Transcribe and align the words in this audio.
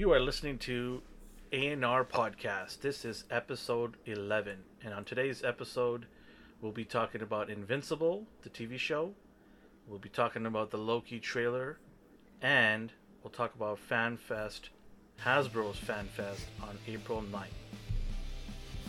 You 0.00 0.14
are 0.14 0.18
listening 0.18 0.56
to 0.60 1.02
A&R 1.52 2.06
Podcast. 2.06 2.80
This 2.80 3.04
is 3.04 3.24
episode 3.30 3.98
11. 4.06 4.56
And 4.82 4.94
on 4.94 5.04
today's 5.04 5.44
episode, 5.44 6.06
we'll 6.62 6.72
be 6.72 6.86
talking 6.86 7.20
about 7.20 7.50
Invincible, 7.50 8.24
the 8.40 8.48
TV 8.48 8.78
show. 8.78 9.12
We'll 9.86 9.98
be 9.98 10.08
talking 10.08 10.46
about 10.46 10.70
the 10.70 10.78
Loki 10.78 11.20
trailer. 11.20 11.80
And 12.40 12.90
we'll 13.22 13.30
talk 13.30 13.54
about 13.54 13.78
FanFest, 13.90 14.70
Hasbro's 15.22 15.78
FanFest 15.78 16.44
on 16.62 16.78
April 16.88 17.22
9th. 17.30 17.48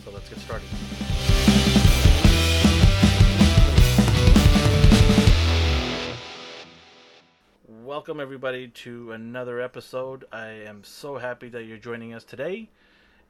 So 0.06 0.12
let's 0.12 0.30
get 0.30 0.38
started. 0.38 0.68
Welcome, 7.92 8.20
everybody, 8.20 8.68
to 8.68 9.12
another 9.12 9.60
episode. 9.60 10.24
I 10.32 10.46
am 10.46 10.82
so 10.82 11.18
happy 11.18 11.50
that 11.50 11.64
you're 11.64 11.76
joining 11.76 12.14
us 12.14 12.24
today, 12.24 12.70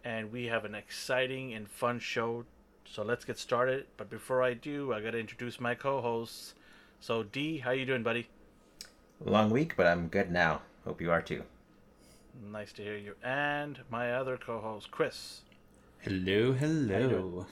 and 0.05 0.30
we 0.30 0.47
have 0.47 0.65
an 0.65 0.77
exciting 0.77 1.53
and 1.53 1.69
fun 1.69 1.98
show. 1.98 2.45
So 2.84 3.03
let's 3.03 3.25
get 3.25 3.41
started. 3.41 3.87
But 3.97 4.09
before 4.09 4.41
I 4.41 4.55
do, 4.55 4.93
I 4.93 5.01
got 5.01 5.11
to 5.11 5.19
introduce 5.19 5.59
my 5.59 5.75
co-hosts. 5.75 6.55
So 7.01 7.25
D, 7.25 7.59
how 7.59 7.73
you 7.73 7.84
doing, 7.84 8.05
buddy? 8.05 8.29
Long 9.25 9.51
week, 9.51 9.75
but 9.77 9.89
I'm 9.89 10.06
good 10.06 10.30
now. 10.30 10.62
Hope 10.84 11.01
you 11.01 11.11
are 11.11 11.23
too. 11.23 11.42
Nice 12.53 12.73
to 12.75 12.83
hear 12.83 12.97
you. 12.97 13.17
And 13.20 13.81
my 13.91 14.12
other 14.12 14.37
co-host, 14.37 14.92
Chris. 14.92 15.41
Hello, 16.03 16.53
hello. 16.53 17.47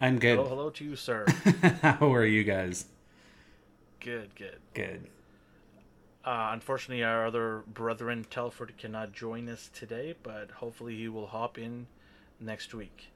I'm 0.00 0.18
good. 0.18 0.38
Hello, 0.38 0.48
hello 0.48 0.70
to 0.70 0.84
you, 0.84 0.96
sir. 0.96 1.24
How 1.82 2.12
are 2.12 2.26
you 2.26 2.42
guys? 2.42 2.86
good, 4.00 4.34
good. 4.34 4.58
Good. 4.74 5.06
Uh, 6.24 6.50
unfortunately, 6.52 7.02
our 7.02 7.26
other 7.26 7.62
brethren, 7.66 8.26
Telford, 8.28 8.76
cannot 8.76 9.12
join 9.12 9.48
us 9.48 9.70
today, 9.72 10.14
but 10.22 10.50
hopefully 10.50 10.96
he 10.96 11.08
will 11.08 11.28
hop 11.28 11.56
in 11.56 11.86
next 12.38 12.74
week. 12.74 13.08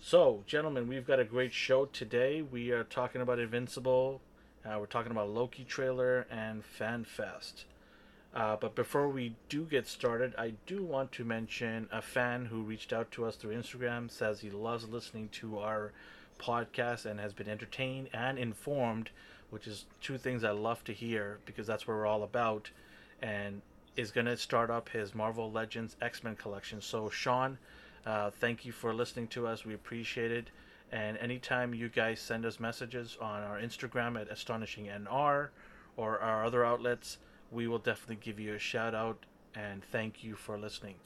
So, 0.00 0.44
gentlemen, 0.46 0.86
we've 0.86 1.06
got 1.06 1.18
a 1.18 1.24
great 1.24 1.52
show 1.52 1.86
today. 1.86 2.42
We 2.42 2.70
are 2.70 2.84
talking 2.84 3.20
about 3.20 3.40
Invincible, 3.40 4.20
uh, 4.64 4.78
we're 4.78 4.86
talking 4.86 5.10
about 5.10 5.30
Loki 5.30 5.64
trailer, 5.64 6.26
and 6.30 6.62
FanFest. 6.62 7.64
Uh, 8.32 8.54
but 8.54 8.76
before 8.76 9.08
we 9.08 9.34
do 9.48 9.64
get 9.64 9.88
started, 9.88 10.34
I 10.36 10.52
do 10.66 10.84
want 10.84 11.10
to 11.12 11.24
mention 11.24 11.88
a 11.90 12.02
fan 12.02 12.46
who 12.46 12.62
reached 12.62 12.92
out 12.92 13.10
to 13.12 13.24
us 13.24 13.34
through 13.34 13.56
Instagram, 13.56 14.10
says 14.10 14.40
he 14.40 14.50
loves 14.50 14.88
listening 14.88 15.30
to 15.32 15.58
our 15.58 15.92
podcast 16.38 17.06
and 17.06 17.18
has 17.18 17.32
been 17.32 17.48
entertained 17.48 18.08
and 18.12 18.38
informed 18.38 19.10
which 19.56 19.66
is 19.66 19.86
two 20.02 20.18
things 20.18 20.44
I 20.44 20.50
love 20.50 20.84
to 20.84 20.92
hear 20.92 21.38
because 21.46 21.66
that's 21.66 21.88
what 21.88 21.96
we're 21.96 22.04
all 22.04 22.24
about, 22.24 22.68
and 23.22 23.62
is 23.96 24.10
going 24.10 24.26
to 24.26 24.36
start 24.36 24.68
up 24.68 24.90
his 24.90 25.14
Marvel 25.14 25.50
Legends 25.50 25.96
X 26.02 26.22
Men 26.22 26.36
collection. 26.36 26.82
So, 26.82 27.08
Sean, 27.08 27.56
uh, 28.04 28.32
thank 28.32 28.66
you 28.66 28.72
for 28.72 28.92
listening 28.92 29.28
to 29.28 29.46
us. 29.46 29.64
We 29.64 29.72
appreciate 29.72 30.30
it. 30.30 30.50
And 30.92 31.16
anytime 31.16 31.72
you 31.72 31.88
guys 31.88 32.20
send 32.20 32.44
us 32.44 32.60
messages 32.60 33.16
on 33.18 33.44
our 33.44 33.58
Instagram 33.58 34.20
at 34.20 34.28
AstonishingNR 34.28 35.48
or 35.96 36.18
our 36.20 36.44
other 36.44 36.62
outlets, 36.62 37.16
we 37.50 37.66
will 37.66 37.78
definitely 37.78 38.16
give 38.16 38.38
you 38.38 38.52
a 38.52 38.58
shout 38.58 38.94
out 38.94 39.24
and 39.54 39.82
thank 39.90 40.22
you 40.22 40.34
for 40.34 40.58
listening. 40.58 40.96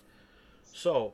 So, 0.72 1.12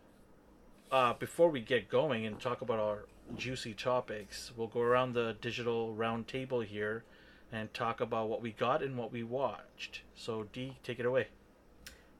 uh, 0.90 1.12
before 1.12 1.50
we 1.50 1.60
get 1.60 1.90
going 1.90 2.24
and 2.24 2.40
talk 2.40 2.62
about 2.62 2.78
our 2.78 3.04
juicy 3.36 3.74
topics, 3.74 4.52
we'll 4.56 4.68
go 4.68 4.80
around 4.80 5.12
the 5.12 5.36
digital 5.42 5.92
round 5.92 6.28
table 6.28 6.60
here 6.60 7.04
and 7.52 7.72
talk 7.72 8.00
about 8.00 8.28
what 8.28 8.42
we 8.42 8.52
got 8.52 8.82
and 8.82 8.96
what 8.96 9.12
we 9.12 9.22
watched. 9.22 10.02
So, 10.14 10.46
D, 10.52 10.76
take 10.82 10.98
it 10.98 11.06
away. 11.06 11.28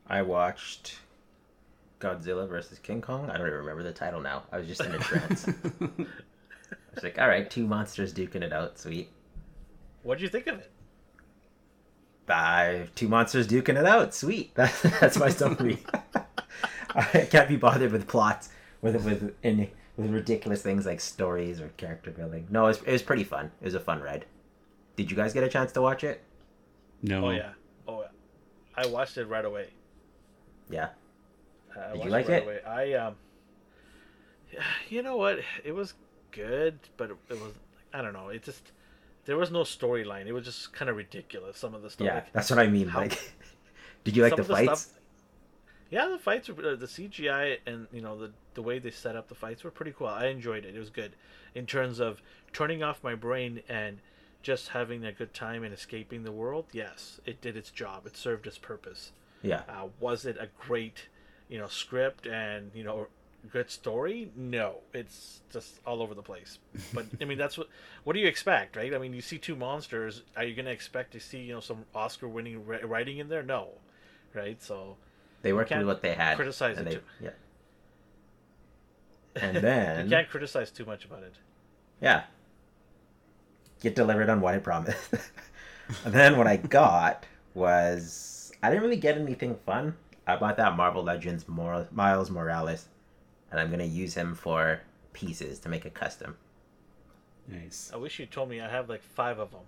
I 0.07 0.23
watched 0.23 0.99
Godzilla 2.01 2.49
versus 2.49 2.79
King 2.79 3.01
Kong. 3.01 3.31
I 3.31 3.37
don't 3.37 3.47
even 3.47 3.59
remember 3.59 3.83
the 3.83 3.93
title 3.93 4.21
now. 4.21 4.45
I 4.53 4.59
was 4.59 4.67
just 4.69 4.81
in 4.81 4.95
a 4.95 4.99
trance. 4.99 5.49
I 5.81 6.07
was 6.95 7.05
like, 7.05 7.19
all 7.19 7.29
right, 7.29 7.51
two 7.51 7.67
monsters 7.67 8.15
duking 8.15 8.43
it 8.43 8.53
out. 8.53 8.79
Sweet. 8.79 9.11
What'd 10.03 10.23
you 10.23 10.29
think 10.29 10.47
of 10.47 10.59
it? 10.59 10.71
Uh, 12.29 12.87
two 12.95 13.09
monsters 13.09 13.47
duking 13.47 13.79
it 13.79 13.87
out. 13.87 14.15
Sweet. 14.15 14.53
That's, 14.55 14.83
that's 15.01 15.19
my 15.19 15.29
summary. 15.29 15.79
I 16.95 17.29
can't 17.31 17.49
be 17.49 17.57
bothered 17.57 17.93
with 17.93 18.09
plots, 18.09 18.49
with 18.81 18.97
with 19.05 19.35
in, 19.43 19.69
with 19.97 20.11
ridiculous 20.11 20.63
things 20.63 20.87
like 20.87 21.01
stories 21.01 21.61
or 21.61 21.69
character 21.77 22.11
building. 22.11 22.47
No, 22.51 22.65
it 22.65 22.69
was, 22.69 22.83
it 22.83 22.93
was 22.93 23.03
pretty 23.03 23.25
fun. 23.25 23.53
It 23.61 23.65
was 23.65 23.75
a 23.75 23.81
fun 23.81 24.01
ride. 24.01 24.25
Did 24.97 25.11
you 25.11 25.17
guys 25.17 25.33
get 25.33 25.45
a 25.45 25.49
chance 25.49 25.73
to 25.73 25.83
watch 25.83 26.05
it? 26.05 26.23
No. 27.03 27.27
Oh 27.27 27.31
yeah. 27.31 27.53
Oh 27.87 28.01
yeah. 28.03 28.09
I 28.77 28.87
watched 28.87 29.17
it 29.19 29.27
right 29.27 29.45
away. 29.45 29.69
Yeah. 30.71 30.89
I 31.79 31.93
Did 31.93 32.05
you 32.05 32.11
like 32.11 32.29
right 32.29 32.43
it? 32.47 32.65
I 32.67 32.93
um. 32.95 33.15
You 34.89 35.03
know 35.03 35.17
what? 35.17 35.41
It 35.65 35.73
was 35.73 35.95
good, 36.31 36.79
but 36.97 37.11
it 37.11 37.41
was 37.41 37.53
I 37.93 38.03
don't 38.03 38.13
know. 38.13 38.29
It 38.29 38.43
just 38.43 38.73
there 39.25 39.37
was 39.37 39.51
no 39.51 39.61
storyline. 39.63 40.27
It 40.27 40.33
was 40.33 40.45
just 40.45 40.73
kind 40.73 40.89
of 40.89 40.97
ridiculous. 40.97 41.59
Some 41.59 41.75
of 41.75 41.83
the 41.83 41.91
stuff. 41.91 42.07
Yeah, 42.07 42.15
like, 42.15 42.33
that's 42.33 42.51
what 42.51 42.59
I 42.59 42.67
mean. 42.69 42.89
how- 42.89 43.01
Like, 43.01 43.33
did 44.05 44.17
you 44.17 44.23
like 44.23 44.37
the 44.37 44.43
of 44.43 44.49
the 44.49 44.55
fights? 44.55 44.81
stuff- 44.83 45.01
Yeah, 45.91 46.09
the 46.09 46.19
fights 46.19 46.49
were 46.49 46.55
uh, 46.73 46.77
the 46.77 46.87
CGI 46.87 47.59
and 47.67 47.87
you 47.93 48.01
know 48.01 48.17
the 48.19 48.33
the 48.55 48.63
way 48.63 48.79
they 48.79 48.91
set 48.91 49.17
up 49.17 49.29
the 49.29 49.35
fights 49.35 49.65
were 49.65 49.71
pretty 49.71 49.93
cool. 49.97 50.07
I 50.07 50.27
enjoyed 50.27 50.65
it. 50.65 50.75
It 50.75 50.79
was 50.79 50.91
good 50.91 51.13
in 51.55 51.67
terms 51.67 52.01
of 52.01 52.23
turning 52.53 52.83
off 52.83 53.03
my 53.03 53.15
brain 53.15 53.63
and 53.69 53.99
just 54.47 54.69
having 54.69 55.05
a 55.05 55.11
good 55.11 55.35
time 55.35 55.65
and 55.65 55.75
escaping 55.75 56.23
the 56.23 56.31
world. 56.31 56.67
Yes, 56.71 57.21
it 57.27 57.41
did 57.41 57.57
its 57.57 57.69
job. 57.73 58.07
It 58.07 58.17
served 58.17 58.47
its 58.47 58.59
purpose. 58.59 59.11
Yeah. 59.43 59.63
Uh, 59.69 59.89
was 59.99 60.25
it 60.25 60.37
a 60.39 60.47
great, 60.57 61.09
you 61.49 61.59
know, 61.59 61.67
script 61.67 62.29
and 62.29 62.71
you 62.73 62.85
know, 62.85 63.09
good 63.53 63.73
story? 63.73 64.31
No, 64.37 64.77
it's 64.95 65.41
just 65.53 65.81
all 65.85 66.01
over 66.01 66.15
the 66.15 66.23
place. 66.23 66.61
But 66.95 67.07
I 67.21 67.25
mean, 67.25 67.39
that's 67.39 67.59
what. 67.59 67.69
What 68.05 68.13
do 68.13 68.21
you 68.21 68.29
expect, 68.29 68.77
right? 68.77 68.95
I 68.95 68.99
mean, 68.99 69.13
you 69.15 69.21
see 69.21 69.37
two 69.37 69.57
monsters. 69.57 70.23
Are 70.37 70.45
you 70.45 70.55
going 70.55 70.67
to 70.67 70.71
expect 70.71 71.13
to 71.15 71.21
see 71.21 71.39
you 71.39 71.55
know 71.55 71.61
some 71.61 71.85
Oscar-winning 71.93 72.65
writing 72.65 73.19
in 73.19 73.29
there? 73.29 73.43
No, 73.43 73.71
right? 74.33 74.63
So 74.63 74.97
They 75.43 75.53
worked 75.53 75.73
with 75.77 75.87
what 75.89 76.03
they 76.03 76.15
had. 76.15 76.37
criticize 76.37 76.79
and 76.79 76.87
it 76.87 76.91
they, 76.91 76.97
too. 76.99 77.03
Yeah. 79.35 79.43
And 79.43 79.57
then 79.57 80.05
you 80.09 80.11
can't 80.11 80.29
criticize 80.31 80.71
too 80.71 80.85
much 80.85 81.05
about 81.05 81.25
it. 81.25 81.35
yeah, 82.01 82.23
get 83.81 83.95
delivered 83.95 84.29
on 84.29 84.41
what 84.41 84.55
I 84.55 84.59
promised. 84.59 85.13
and 86.05 86.13
then 86.15 86.37
what 86.37 86.47
I 86.47 86.57
got 86.57 87.25
was 87.55 88.53
I 88.63 88.71
didn't 88.71 88.83
really 88.83 88.97
get 88.97 89.17
anything 89.19 89.57
fun. 89.67 89.97
I 90.27 90.37
bought 90.37 90.57
that 90.57 90.77
Marvel 90.77 91.03
Legends 91.05 91.47
Mor- 91.49 91.87
Miles 91.93 92.31
Morales, 92.31 92.87
and 93.51 93.61
I'm 93.61 93.71
gonna 93.71 93.85
use 93.85 94.15
him 94.15 94.35
for 94.35 94.81
pieces 95.13 95.59
to 95.61 95.69
make 95.69 95.85
a 95.85 95.91
custom. 95.91 96.37
Nice. 97.49 97.91
I 97.95 97.97
wish 97.97 98.19
you 98.19 98.27
told 98.27 98.49
me 98.49 98.61
I 98.61 98.69
have 98.69 98.89
like 98.89 99.03
five 99.03 99.39
of 99.39 99.53
them. 99.53 99.61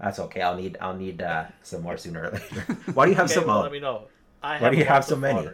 That's 0.00 0.18
okay. 0.18 0.40
I'll 0.42 0.56
need 0.56 0.76
I'll 0.80 0.96
need 0.96 1.22
uh, 1.22 1.44
some 1.62 1.82
more 1.82 1.96
sooner 1.96 2.24
or 2.24 2.30
later. 2.30 2.60
Why 2.94 3.04
do 3.04 3.10
you 3.12 3.16
have 3.16 3.26
Okay, 3.26 3.34
some? 3.34 3.46
well, 3.46 3.60
let 3.60 3.70
me 3.72 3.80
know. 3.80 4.08
I 4.42 4.58
Why 4.58 4.70
do 4.70 4.76
you 4.78 4.84
have 4.84 5.04
so 5.04 5.14
many? 5.14 5.48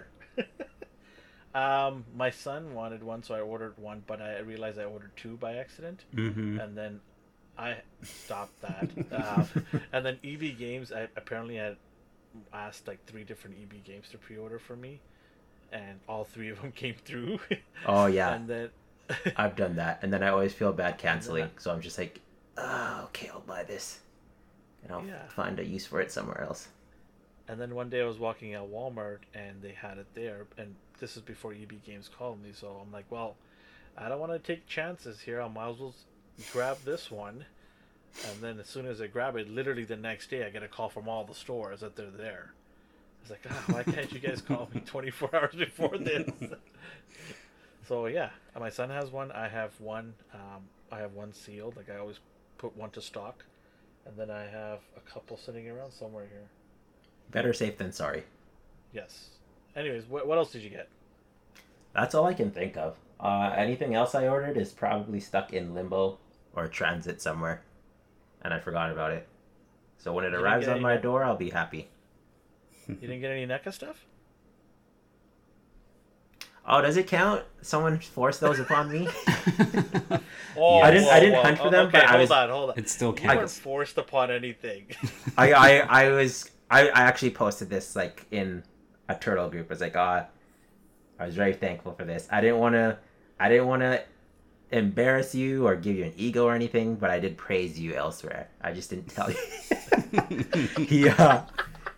um, 1.55 2.05
my 2.15 2.31
son 2.31 2.75
wanted 2.75 3.03
one, 3.03 3.22
so 3.22 3.34
I 3.34 3.41
ordered 3.41 3.77
one, 3.78 4.03
but 4.06 4.22
I 4.22 4.39
realized 4.39 4.78
I 4.78 4.84
ordered 4.84 5.11
two 5.16 5.37
by 5.37 5.56
accident. 5.56 6.05
Mm-hmm. 6.15 6.61
and 6.61 6.77
then 6.78 7.00
I 7.59 7.78
stopped 8.03 8.61
that. 8.62 8.93
um, 9.11 9.50
and 9.93 10.05
then 10.05 10.19
EB 10.22 10.53
Games, 10.53 10.93
I 10.93 11.09
apparently 11.17 11.56
had 11.56 11.77
asked 12.53 12.89
like 12.89 13.05
three 13.06 13.25
different 13.25 13.56
EB 13.59 13.83
Games 13.84 14.09
to 14.11 14.19
pre-order 14.19 14.59
for 14.59 14.77
me, 14.77 15.03
and 15.72 16.00
all 16.09 16.25
three 16.25 16.50
of 16.50 16.61
them 16.62 16.72
came 16.77 16.97
through. 17.05 17.41
Oh 17.87 18.06
yeah, 18.06 18.34
and 18.34 18.49
then 18.49 18.71
I've 19.37 19.56
done 19.56 19.77
that, 19.77 20.00
and 20.03 20.12
then 20.12 20.22
I 20.22 20.28
always 20.28 20.55
feel 20.55 20.72
bad 20.72 20.99
canceling. 20.99 21.50
So 21.59 21.72
I'm 21.72 21.81
just 21.81 21.99
like, 21.99 22.21
oh, 22.56 23.03
okay, 23.06 23.28
I'll 23.28 23.41
buy 23.41 23.65
this, 23.65 24.00
and 24.83 24.93
I'll 24.93 25.06
Yeah. 25.06 25.28
find 25.28 25.59
a 25.61 25.65
use 25.66 25.87
for 25.87 26.00
it 26.00 26.12
somewhere 26.12 26.43
else. 26.43 26.69
and 27.49 27.61
then 27.61 27.75
one 27.75 27.89
day 27.91 28.03
I 28.03 28.06
was 28.06 28.19
walking 28.19 28.55
at 28.55 28.62
Walmart 28.62 29.21
and 29.34 29.62
they 29.62 29.72
had 29.72 29.99
it 29.99 30.06
there, 30.15 30.47
and 30.56 30.77
this 30.99 31.16
is 31.16 31.22
before 31.22 31.53
EB 31.53 31.78
Games 31.84 32.09
called 32.09 32.42
me, 32.42 32.53
so 32.53 32.69
I'm 32.83 32.92
like, 32.92 33.07
well, 33.10 33.36
I 33.97 34.09
don't 34.09 34.21
want 34.21 34.33
to 34.33 34.39
take 34.39 34.66
chances 34.66 35.21
here. 35.21 35.41
I 35.41 35.48
might 35.48 35.71
as 35.71 35.78
well 35.80 35.95
grab 36.48 36.84
this 36.84 37.10
one. 37.10 37.47
And 38.30 38.42
then 38.42 38.58
as 38.58 38.66
soon 38.66 38.86
as 38.86 39.00
I 39.00 39.06
grab 39.06 39.36
it, 39.36 39.48
literally 39.48 39.84
the 39.84 39.97
next 39.97 40.30
day, 40.30 40.44
I 40.44 40.50
get 40.50 40.62
a 40.62 40.68
call 40.68 40.88
from 40.88 41.08
all 41.08 41.24
the 41.24 41.34
stores 41.34 41.80
that 41.80 41.97
they're 41.97 42.10
there. 42.10 42.53
I 42.53 43.22
was 43.22 43.30
like, 43.30 43.47
oh, 43.50 43.74
why 43.74 43.82
can't 43.82 44.10
you 44.12 44.20
guys 44.20 44.41
call 44.41 44.68
me 44.72 44.80
24 44.80 45.30
hours 45.34 45.54
before 45.54 45.98
this? 45.98 46.30
so 47.88 48.06
yeah, 48.06 48.30
my 48.58 48.70
son 48.70 48.91
has 48.91 49.10
one. 49.10 49.32
I 49.32 49.48
have 49.48 49.72
one. 49.80 50.14
Um, 50.32 50.62
I 50.91 50.98
have 50.98 51.12
one 51.12 51.32
sealed. 51.32 51.76
Like 51.76 51.91
I 51.91 51.98
always 51.98 52.20
put 52.58 52.76
one 52.76 52.91
to 52.91 53.00
stock, 53.03 53.44
and 54.06 54.16
then 54.16 54.30
I 54.30 54.47
have 54.47 54.80
a 54.97 55.00
couple 55.00 55.36
sitting 55.36 55.68
around 55.68 55.92
somewhere 55.92 56.26
here. 56.30 56.48
Better 57.30 57.53
safe 57.53 57.76
than 57.76 57.92
sorry. 57.92 58.22
Yes. 58.92 59.30
Anyways, 59.74 60.06
what, 60.06 60.26
what 60.26 60.38
else 60.38 60.53
did 60.53 60.62
you 60.62 60.70
get? 60.70 60.88
That's 61.94 62.14
all 62.14 62.24
I 62.24 62.34
can 62.34 62.50
think 62.50 62.76
of. 62.76 62.97
Uh, 63.18 63.53
anything 63.56 63.94
else 63.94 64.14
I 64.14 64.28
ordered 64.28 64.56
is 64.56 64.72
probably 64.72 65.20
stuck 65.20 65.53
in 65.53 65.74
limbo 65.74 66.18
or 66.54 66.68
transit 66.68 67.20
somewhere, 67.20 67.62
and 68.42 68.53
I 68.54 68.59
forgot 68.60 68.91
about 68.91 69.12
it. 69.12 69.27
So 69.98 70.12
when 70.12 70.24
it 70.24 70.33
You 70.33 70.38
arrives 70.38 70.66
on 70.68 70.74
any 70.74 70.80
my 70.80 70.94
net- 70.94 71.03
door, 71.03 71.24
I'll 71.24 71.36
be 71.36 71.50
happy. 71.50 71.88
You 72.88 72.94
didn't 72.94 73.21
get 73.21 73.33
any 73.33 73.47
NECA 73.47 73.72
stuff? 73.72 74.04
Oh, 76.68 76.80
does 76.80 76.97
it 76.97 77.06
count? 77.06 77.44
Someone 77.62 77.98
forced 77.98 78.41
those 78.41 78.59
upon 78.59 78.91
me. 78.92 79.09
Oh, 80.59 80.78
I 80.80 80.91
didn't- 80.91 81.09
I 81.10 81.21
didn't 81.21 81.44
hunt 81.44 81.59
for 81.59 81.68
them, 81.71 81.88
Okay, 81.88 81.98
but 81.98 82.09
I 82.09 82.16
was. 82.18 82.30
hold 82.30 82.30
was- 82.30 82.30
on, 82.30 82.48
hold 82.50 82.71
on. 82.71 82.78
It 82.78 82.88
still 82.88 83.15
You 83.21 83.28
weren't 83.28 83.50
forced 83.50 83.98
upon 83.98 84.30
anything. 84.30 84.86
I, 85.36 85.53
I, 85.53 85.71
I 86.06 86.09
was 86.10 86.50
I, 86.71 86.89
I 86.89 87.03
actually 87.03 87.30
posted 87.30 87.68
this 87.68 87.94
like 87.94 88.24
in 88.30 88.62
a 89.09 89.15
turtle 89.15 89.50
group. 89.50 89.66
I 89.68 89.72
was 89.74 89.80
like, 89.82 89.97
ah, 89.97 90.27
I 91.21 91.27
was 91.27 91.34
very 91.36 91.53
thankful 91.53 91.92
for 91.92 92.04
this. 92.04 92.27
I 92.30 92.41
didn't 92.41 92.59
want 92.59 92.74
to, 92.74 92.98
I 93.39 93.48
didn't 93.50 93.66
want 93.66 93.82
to 93.82 94.03
embarrass 94.72 95.34
you 95.34 95.66
or 95.66 95.77
give 95.77 95.97
you 95.97 96.04
an 96.04 96.13
ego 96.16 96.45
or 96.47 96.54
anything, 96.54 96.97
but 96.97 97.10
I 97.10 97.18
did 97.18 97.36
praise 97.36 97.78
you 97.78 97.95
elsewhere. 97.95 98.48
I 98.60 98.72
just 98.72 98.91
didn't 98.91 99.09
tell 99.09 99.30
you. 99.30 99.36
he 100.84 101.09
uh, 101.09 101.42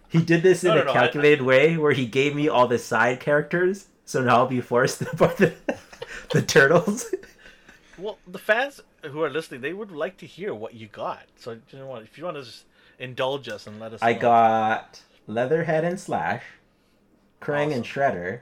he 0.09 0.23
did 0.23 0.43
this 0.43 0.65
in 0.65 0.69
No, 0.71 0.75
no, 0.77 0.83
a 0.83 0.85
no, 0.87 0.91
I- 0.91 0.95
calculated 0.95 1.43
way 1.43 1.77
where 1.77 1.93
he 1.93 2.07
gave 2.07 2.35
me 2.35 2.49
all 2.49 2.67
the 2.69 2.79
side 2.79 3.21
characters, 3.21 3.87
so 4.05 4.23
now 4.23 4.37
I'll 4.39 4.47
be 4.47 4.61
forced 4.61 5.01
by 5.17 5.27
the 5.39 5.55
the 6.33 6.43
turtles. 6.43 7.07
well, 7.99 8.19
the 8.27 8.39
fans 8.39 8.81
who 9.03 9.23
are 9.23 9.31
listening, 9.31 9.61
they 9.63 9.73
would 9.73 9.91
like 9.91 10.17
to 10.19 10.27
hear 10.27 10.55
what 10.55 10.75
you 10.75 10.89
got. 10.89 11.23
So 11.37 11.53
you 11.71 11.79
know 11.79 11.87
what? 11.87 12.03
If 12.03 12.19
you 12.19 12.25
want 12.25 12.37
to 12.37 12.43
just 12.43 12.65
indulge 12.99 13.49
us 13.49 13.67
and 13.67 13.81
let 13.81 13.93
us. 13.95 14.01
Know. 14.03 14.07
I 14.09 14.13
know. 14.15 14.19
got 14.21 15.03
Leatherhead 15.27 15.85
and 15.85 15.99
Slash, 15.99 16.43
Krang 17.41 17.73
and 17.75 17.85
Shredder, 17.85 18.41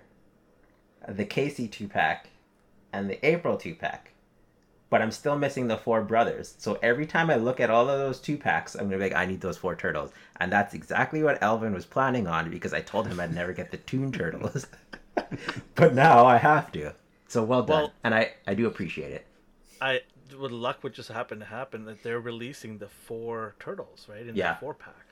the 1.08 1.24
Casey 1.24 1.68
two 1.68 1.86
pack, 1.88 2.28
and 2.92 3.08
the 3.08 3.24
April 3.24 3.56
two 3.56 3.74
pack. 3.74 4.10
But 4.88 5.02
I'm 5.02 5.10
still 5.10 5.36
missing 5.36 5.66
the 5.66 5.76
four 5.76 6.02
brothers. 6.02 6.54
So 6.58 6.78
every 6.82 7.06
time 7.06 7.28
I 7.28 7.34
look 7.36 7.58
at 7.60 7.70
all 7.70 7.88
of 7.90 7.98
those 7.98 8.20
two 8.20 8.36
packs, 8.36 8.74
I'm 8.76 8.84
gonna 8.84 8.98
be 8.98 9.04
like, 9.04 9.14
I 9.16 9.26
need 9.26 9.40
those 9.40 9.56
four 9.56 9.74
turtles. 9.74 10.12
And 10.38 10.50
that's 10.52 10.74
exactly 10.74 11.22
what 11.24 11.42
Elvin 11.42 11.74
was 11.74 11.84
planning 11.84 12.26
on 12.28 12.50
because 12.50 12.72
I 12.72 12.80
told 12.82 13.08
him 13.08 13.18
I'd 13.18 13.34
never 13.34 13.52
get 13.52 13.70
the 13.72 13.78
Toon 13.78 14.12
Turtles. 14.12 14.66
but 15.74 15.94
now 15.94 16.24
I 16.24 16.36
have 16.36 16.70
to. 16.72 16.92
So 17.26 17.42
well 17.42 17.62
done. 17.62 17.82
Well- 17.84 17.92
and 18.04 18.14
I, 18.14 18.34
I 18.46 18.54
do 18.54 18.66
appreciate 18.66 19.12
it. 19.12 19.26
I 19.80 20.02
with 20.38 20.50
luck 20.52 20.82
would 20.82 20.92
just 20.94 21.08
happen 21.10 21.38
to 21.40 21.44
happen 21.44 21.84
that 21.84 22.02
they're 22.02 22.20
releasing 22.20 22.78
the 22.78 22.88
four 22.88 23.54
turtles 23.60 24.06
right 24.08 24.26
in 24.26 24.34
Yeah. 24.36 24.54
the 24.54 24.58
four 24.60 24.74
pack. 24.74 25.04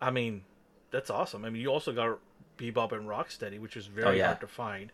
I 0.00 0.10
mean, 0.10 0.42
that's 0.90 1.10
awesome. 1.10 1.44
I 1.44 1.50
mean, 1.50 1.62
you 1.62 1.68
also 1.68 1.92
got 1.92 2.18
Bebop 2.58 2.92
and 2.92 3.08
Rocksteady, 3.08 3.58
which 3.60 3.76
is 3.76 3.86
very 3.86 4.06
Oh, 4.06 4.10
yeah. 4.12 4.26
hard 4.26 4.40
to 4.40 4.46
find, 4.46 4.90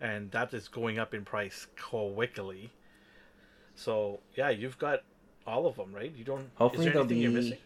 and 0.00 0.30
that 0.32 0.52
is 0.54 0.68
going 0.68 0.98
up 0.98 1.14
in 1.14 1.24
price 1.24 1.66
quickly. 1.80 2.70
So 3.76 4.20
yeah, 4.34 4.50
you've 4.50 4.78
got 4.78 5.02
all 5.46 5.66
of 5.66 5.76
them, 5.76 5.94
right? 5.94 6.12
You 6.14 6.24
don't. 6.24 6.50
Hopefully 6.56 6.88
they'll 6.88 7.04
be 7.04 7.58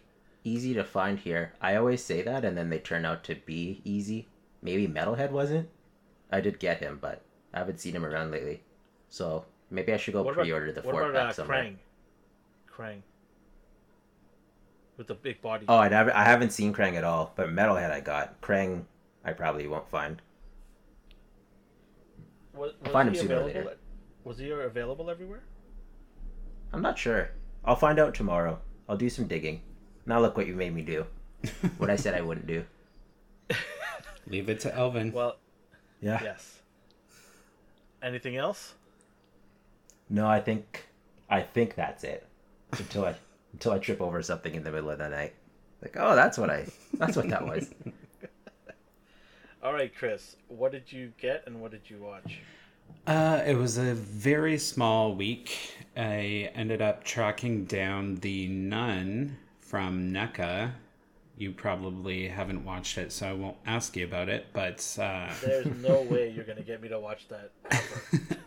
easy 0.45 0.75
to 0.75 0.85
find 0.85 1.19
here. 1.19 1.55
I 1.61 1.77
always 1.77 2.05
say 2.05 2.23
that, 2.23 2.45
and 2.45 2.57
then 2.57 2.69
they 2.69 2.79
turn 2.79 3.05
out 3.07 3.25
to 3.25 3.35
be 3.35 3.81
easy. 3.85 4.29
Maybe 4.63 4.87
Metalhead 4.87 5.31
wasn't. 5.31 5.69
I 6.31 6.41
did 6.41 6.59
get 6.59 6.79
him, 6.79 6.99
but 7.01 7.23
I 7.55 7.59
haven't 7.59 7.81
seen 7.81 7.95
him 7.95 8.05
around 8.05 8.31
lately. 8.31 8.63
So 9.09 9.47
maybe 9.71 9.93
I 9.93 9.97
should 9.97 10.15
go 10.15 10.23
What 10.23 10.35
pre-order 10.35 10.73
the 10.73 10.83
what 10.83 10.93
four 10.93 11.11
about 11.11 11.15
pack 11.15 11.31
uh, 11.31 11.33
somewhere. 11.33 11.63
Krang? 11.65 11.77
Krang. 12.73 13.03
With 14.97 15.07
the 15.07 15.15
big 15.15 15.41
body. 15.41 15.65
Oh, 15.67 15.77
I 15.77 15.89
haven't, 15.89 16.15
I 16.15 16.25
haven't 16.25 16.51
seen 16.51 16.75
Krang 16.75 16.95
at 16.95 17.05
all, 17.05 17.33
but 17.35 17.49
Metalhead 17.49 17.91
I 17.91 18.01
got. 18.01 18.41
Krang 18.43 18.85
I 19.25 19.33
probably 19.33 19.67
won't 19.67 19.89
find. 19.89 20.21
was, 22.55 22.73
was 22.83 22.93
find 22.93 23.09
him 23.09 23.15
sooner 23.15 23.41
or 23.41 23.45
later. 23.45 23.77
Was 24.25 24.39
he 24.39 24.51
available 24.51 25.11
everywhere? 25.11 25.43
I'm 26.73 26.83
not 26.83 26.99
sure. 26.99 27.31
I'll 27.65 27.77
find 27.77 27.99
out 27.99 28.15
tomorrow. 28.15 28.59
I'll 28.89 28.97
do 28.97 29.11
some 29.11 29.27
digging. 29.27 29.63
Now 30.07 30.21
look 30.21 30.37
what 30.37 30.47
you 30.47 30.55
made 30.55 30.75
me 30.75 30.83
do. 30.83 31.07
What 31.79 31.91
I 31.91 31.97
said 31.97 32.15
I 32.15 32.21
wouldn't 32.21 32.47
do. 32.47 32.65
Leave 34.27 34.49
it 34.49 34.61
to 34.61 34.75
Elvin. 34.75 35.13
Well, 35.13 35.37
Yeah. 36.01 36.21
yes. 36.23 36.61
Anything 38.03 38.37
else? 38.37 38.75
No, 40.09 40.27
I 40.27 40.41
think 40.41 40.87
I 41.29 41.43
think 41.43 41.75
that's 41.75 42.03
it. 42.05 42.27
Until 42.73 43.05
I 43.05 43.15
until 43.53 43.73
I 43.73 43.79
trip 43.79 44.01
over 44.01 44.23
something 44.23 44.55
in 44.55 44.65
the 44.65 44.71
middle 44.71 44.91
of 44.91 44.99
the 44.99 45.09
night. 45.09 45.35
Like, 45.83 45.97
oh, 45.99 46.15
that's 46.15 46.39
what 46.39 46.51
I 46.51 46.67
that's 46.95 47.17
what 47.17 47.29
that 47.29 47.47
was. 47.47 47.71
All 49.63 49.73
right, 49.75 49.95
Chris. 49.95 50.37
What 50.49 50.73
did 50.73 50.91
you 50.91 51.13
get 51.21 51.45
and 51.47 51.61
what 51.61 51.71
did 51.71 51.89
you 51.91 51.99
watch? 51.99 52.41
Uh, 53.07 53.43
it 53.47 53.55
was 53.55 53.79
a 53.79 53.95
very 53.95 54.59
small 54.59 55.15
week. 55.15 55.77
I 55.97 56.51
ended 56.55 56.81
up 56.81 57.05
tracking 57.05 57.65
down 57.65 58.17
the 58.17 58.49
Nun 58.49 59.37
from 59.61 60.13
NECA. 60.13 60.73
You 61.37 61.53
probably 61.53 62.29
haven't 62.29 62.65
watched 62.65 62.99
it, 62.99 63.13
so 63.13 63.29
I 63.29 63.33
won't 63.33 63.57
ask 63.67 63.97
you 63.97 64.05
about 64.05 64.29
it. 64.29 64.47
But 64.53 64.97
uh, 65.01 65.31
There's 65.45 65.67
no 65.83 66.03
way 66.03 66.31
you're 66.31 66.45
gonna 66.45 66.63
get 66.63 66.83
me 66.83 66.89
to 66.89 67.01
watch 67.01 67.27
that. 67.29 67.51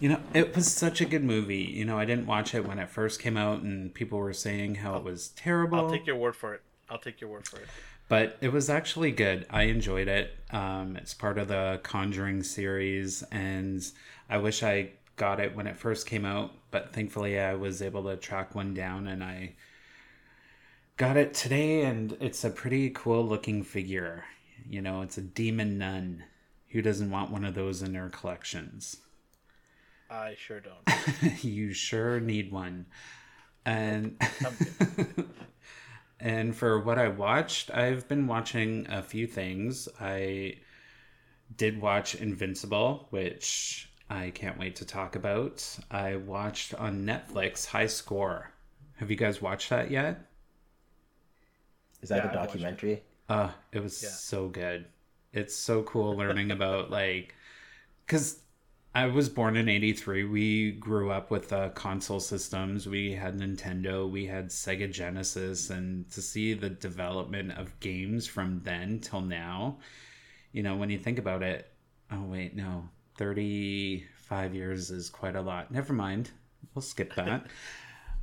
you 0.00 0.08
know, 0.08 0.20
it 0.34 0.54
was 0.54 0.70
such 0.72 1.00
a 1.00 1.04
good 1.04 1.24
movie. 1.24 1.62
You 1.62 1.84
know, 1.84 1.98
I 1.98 2.04
didn't 2.04 2.26
watch 2.26 2.54
it 2.54 2.66
when 2.66 2.78
it 2.78 2.90
first 2.90 3.20
came 3.20 3.36
out, 3.36 3.62
and 3.62 3.94
people 3.94 4.18
were 4.18 4.32
saying 4.32 4.76
how 4.76 4.96
it 4.96 5.04
was 5.04 5.28
terrible. 5.28 5.78
I'll 5.78 5.90
take 5.90 6.06
your 6.06 6.16
word 6.16 6.34
for 6.34 6.54
it. 6.54 6.62
I'll 6.90 6.98
take 6.98 7.20
your 7.20 7.30
word 7.30 7.46
for 7.46 7.56
it. 7.56 7.66
But 8.08 8.36
it 8.40 8.52
was 8.52 8.68
actually 8.68 9.10
good. 9.10 9.46
I 9.50 9.64
enjoyed 9.64 10.08
it. 10.08 10.36
Um, 10.50 10.96
it's 10.96 11.14
part 11.14 11.38
of 11.38 11.48
the 11.48 11.80
Conjuring 11.82 12.42
series, 12.42 13.22
and 13.30 13.82
I 14.28 14.38
wish 14.38 14.62
I 14.62 14.90
got 15.16 15.40
it 15.40 15.54
when 15.54 15.66
it 15.66 15.76
first 15.76 16.06
came 16.06 16.24
out, 16.24 16.52
but 16.70 16.92
thankfully 16.92 17.38
I 17.38 17.54
was 17.54 17.82
able 17.82 18.04
to 18.04 18.16
track 18.16 18.54
one 18.54 18.74
down 18.74 19.06
and 19.06 19.22
I 19.22 19.54
got 20.96 21.16
it 21.16 21.34
today, 21.34 21.82
and 21.82 22.16
it's 22.20 22.44
a 22.44 22.50
pretty 22.50 22.90
cool 22.90 23.26
looking 23.26 23.62
figure. 23.62 24.24
You 24.68 24.80
know, 24.82 25.02
it's 25.02 25.18
a 25.18 25.22
demon 25.22 25.78
nun. 25.78 26.24
Who 26.68 26.82
doesn't 26.82 27.10
want 27.10 27.30
one 27.30 27.44
of 27.44 27.54
those 27.54 27.82
in 27.82 27.92
their 27.92 28.08
collections? 28.08 28.98
I 30.10 30.36
sure 30.38 30.60
don't. 30.60 31.44
you 31.44 31.72
sure 31.72 32.20
need 32.20 32.52
one. 32.52 32.86
And. 33.64 34.20
and 36.22 36.56
for 36.56 36.80
what 36.80 36.98
I 36.98 37.08
watched, 37.08 37.70
I've 37.72 38.08
been 38.08 38.26
watching 38.26 38.86
a 38.88 39.02
few 39.02 39.26
things. 39.26 39.88
I 40.00 40.56
did 41.56 41.80
watch 41.80 42.14
Invincible, 42.14 43.08
which 43.10 43.90
I 44.10 44.30
can't 44.30 44.58
wait 44.58 44.76
to 44.76 44.84
talk 44.86 45.16
about. 45.16 45.66
I 45.90 46.16
watched 46.16 46.74
on 46.74 47.04
Netflix 47.06 47.66
High 47.66 47.86
Score. 47.88 48.52
Have 48.96 49.10
you 49.10 49.16
guys 49.16 49.42
watched 49.42 49.70
that 49.70 49.90
yet? 49.90 50.28
Is 52.02 52.08
that 52.10 52.22
Yeah, 52.22 52.22
the 52.22 52.28
I 52.28 52.36
watched 52.36 52.66
it. 52.66 52.78
documentary? 52.78 53.02
Uh, 53.28 53.52
it 53.72 53.80
was 53.82 54.02
Yeah. 54.02 54.18
so 54.18 54.48
good. 54.48 54.86
It's 55.32 55.56
so 55.56 55.82
cool 55.84 56.16
learning 56.16 56.50
about 56.50 56.90
like 56.90 57.34
cuz 58.08 58.41
I 58.94 59.06
was 59.06 59.30
born 59.30 59.56
in 59.56 59.68
83. 59.68 60.24
We 60.24 60.72
grew 60.72 61.10
up 61.10 61.30
with 61.30 61.52
uh, 61.52 61.70
console 61.70 62.20
systems. 62.20 62.86
We 62.86 63.12
had 63.12 63.38
Nintendo, 63.38 64.08
we 64.08 64.26
had 64.26 64.48
Sega 64.48 64.92
Genesis 64.92 65.70
and 65.70 66.10
to 66.10 66.20
see 66.20 66.52
the 66.52 66.68
development 66.68 67.52
of 67.52 67.78
games 67.80 68.26
from 68.26 68.60
then 68.64 69.00
till 69.00 69.22
now, 69.22 69.78
you 70.52 70.62
know, 70.62 70.76
when 70.76 70.90
you 70.90 70.98
think 70.98 71.18
about 71.18 71.42
it, 71.42 71.70
oh 72.10 72.22
wait, 72.22 72.54
no. 72.54 72.88
35 73.16 74.54
years 74.54 74.90
is 74.90 75.08
quite 75.08 75.36
a 75.36 75.40
lot. 75.40 75.70
Never 75.70 75.92
mind. 75.92 76.30
We'll 76.74 76.82
skip 76.82 77.14
that. 77.16 77.46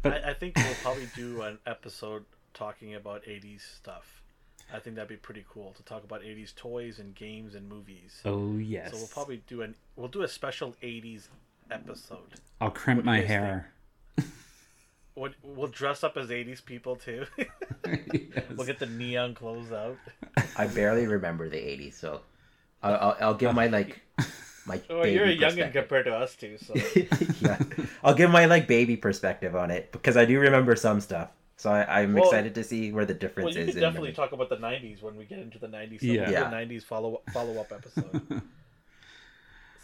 But 0.02 0.24
I, 0.24 0.32
I 0.32 0.34
think 0.34 0.56
we'll 0.56 0.76
probably 0.84 1.10
do 1.16 1.42
an 1.42 1.60
episode 1.66 2.26
talking 2.54 2.96
about 2.96 3.24
80s 3.24 3.62
stuff. 3.62 4.19
I 4.74 4.80
think 4.80 4.96
that'd 4.96 5.10
be 5.10 5.16
pretty 5.16 5.46
cool 5.50 5.74
to 5.78 5.84
talk 5.84 6.04
about 6.04 6.22
80s 6.22 6.56
toys 6.56 7.00
and 7.00 7.16
games 7.16 7.56
and 7.56 7.68
movies. 7.68 8.22
oh 8.26 8.58
yes. 8.58 8.92
So 8.92 8.98
we'll 8.98 9.08
probably 9.08 9.42
do 9.48 9.62
an 9.62 9.76
we'll 9.96 10.08
do 10.08 10.22
a 10.22 10.28
special 10.28 10.76
80s 10.84 11.28
episode. 11.72 12.36
I'll 12.62 12.72
crimp 12.72 13.06
what 13.06 13.12
do 13.12 13.18
you 13.18 13.24
my 13.24 13.28
hair. 13.28 13.72
We'll, 15.16 15.32
we'll 15.44 15.68
dress 15.68 16.04
up 16.06 16.16
as 16.16 16.30
80s 16.30 16.64
people 16.64 16.96
too. 16.96 17.26
Yes. 17.38 17.48
we'll 18.56 18.68
get 18.68 18.80
the 18.80 18.86
neon 18.86 19.34
clothes 19.34 19.72
out. 19.72 19.98
I 20.56 20.68
barely 20.68 21.08
remember 21.08 21.50
the 21.50 21.58
'80s, 21.58 21.94
so 21.94 22.22
I'll, 22.84 22.96
I'll, 22.96 23.18
I'll 23.20 23.34
give 23.34 23.54
my 23.54 23.68
like 23.68 24.02
my. 24.66 24.80
Well, 24.90 25.08
you're 25.08 25.26
a 25.26 25.28
baby 25.28 25.42
youngin' 25.42 25.74
compared 25.74 26.06
to 26.06 26.16
us 26.16 26.36
too, 26.36 26.58
so 26.58 26.74
yeah. 27.42 27.60
I'll 28.04 28.14
give 28.14 28.30
my 28.30 28.46
like 28.46 28.68
baby 28.68 28.98
perspective 28.98 29.56
on 29.56 29.72
it 29.72 29.92
because 29.92 30.16
I 30.16 30.26
do 30.26 30.40
remember 30.40 30.76
some 30.76 31.02
stuff. 31.02 31.30
So 31.60 31.70
I, 31.72 32.02
I'm 32.04 32.14
Well- 32.14 32.24
excited 32.24 32.56
to 32.56 32.64
see 32.64 32.94
where 32.94 33.04
the 33.06 33.12
well, 33.14 33.20
difference 33.20 33.56
you 33.56 33.62
is. 33.64 33.68
could 33.68 33.76
in 33.76 33.82
definitely 33.82 34.12
the- 34.12 34.16
talk 34.16 34.32
about 34.32 34.48
the 34.48 34.56
90s 34.56 35.02
when 35.02 35.18
we 35.18 35.26
get 35.26 35.40
into 35.40 35.60
the 35.60 35.68
90s. 35.68 36.00
So 36.00 36.06
Yeah. 36.08 36.22
we'll 36.24 36.32
Yeah. 36.32 36.48
a 36.48 36.52
90s 36.52 36.84
follow 36.86 37.22
follow 37.34 37.60
up 37.60 37.70
episode. 37.74 38.42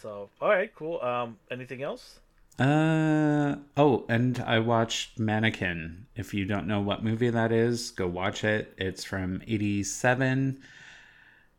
so, 0.02 0.30
all 0.42 0.50
right, 0.50 0.74
cool. 0.74 1.02
Um, 1.02 1.38
anything 1.52 1.84
else? 1.84 2.20
Uh 2.58 3.58
oh, 3.76 4.06
and 4.08 4.40
I 4.40 4.60
watched 4.60 5.20
Mannequin. 5.20 6.06
If 6.16 6.34
you 6.34 6.46
don't 6.46 6.66
know 6.66 6.80
what 6.80 7.04
movie 7.04 7.30
that 7.30 7.52
is, 7.52 7.92
go 7.92 8.08
watch 8.08 8.46
it. 8.46 8.74
It's 8.78 9.04
from 9.04 9.42
87. 9.46 10.62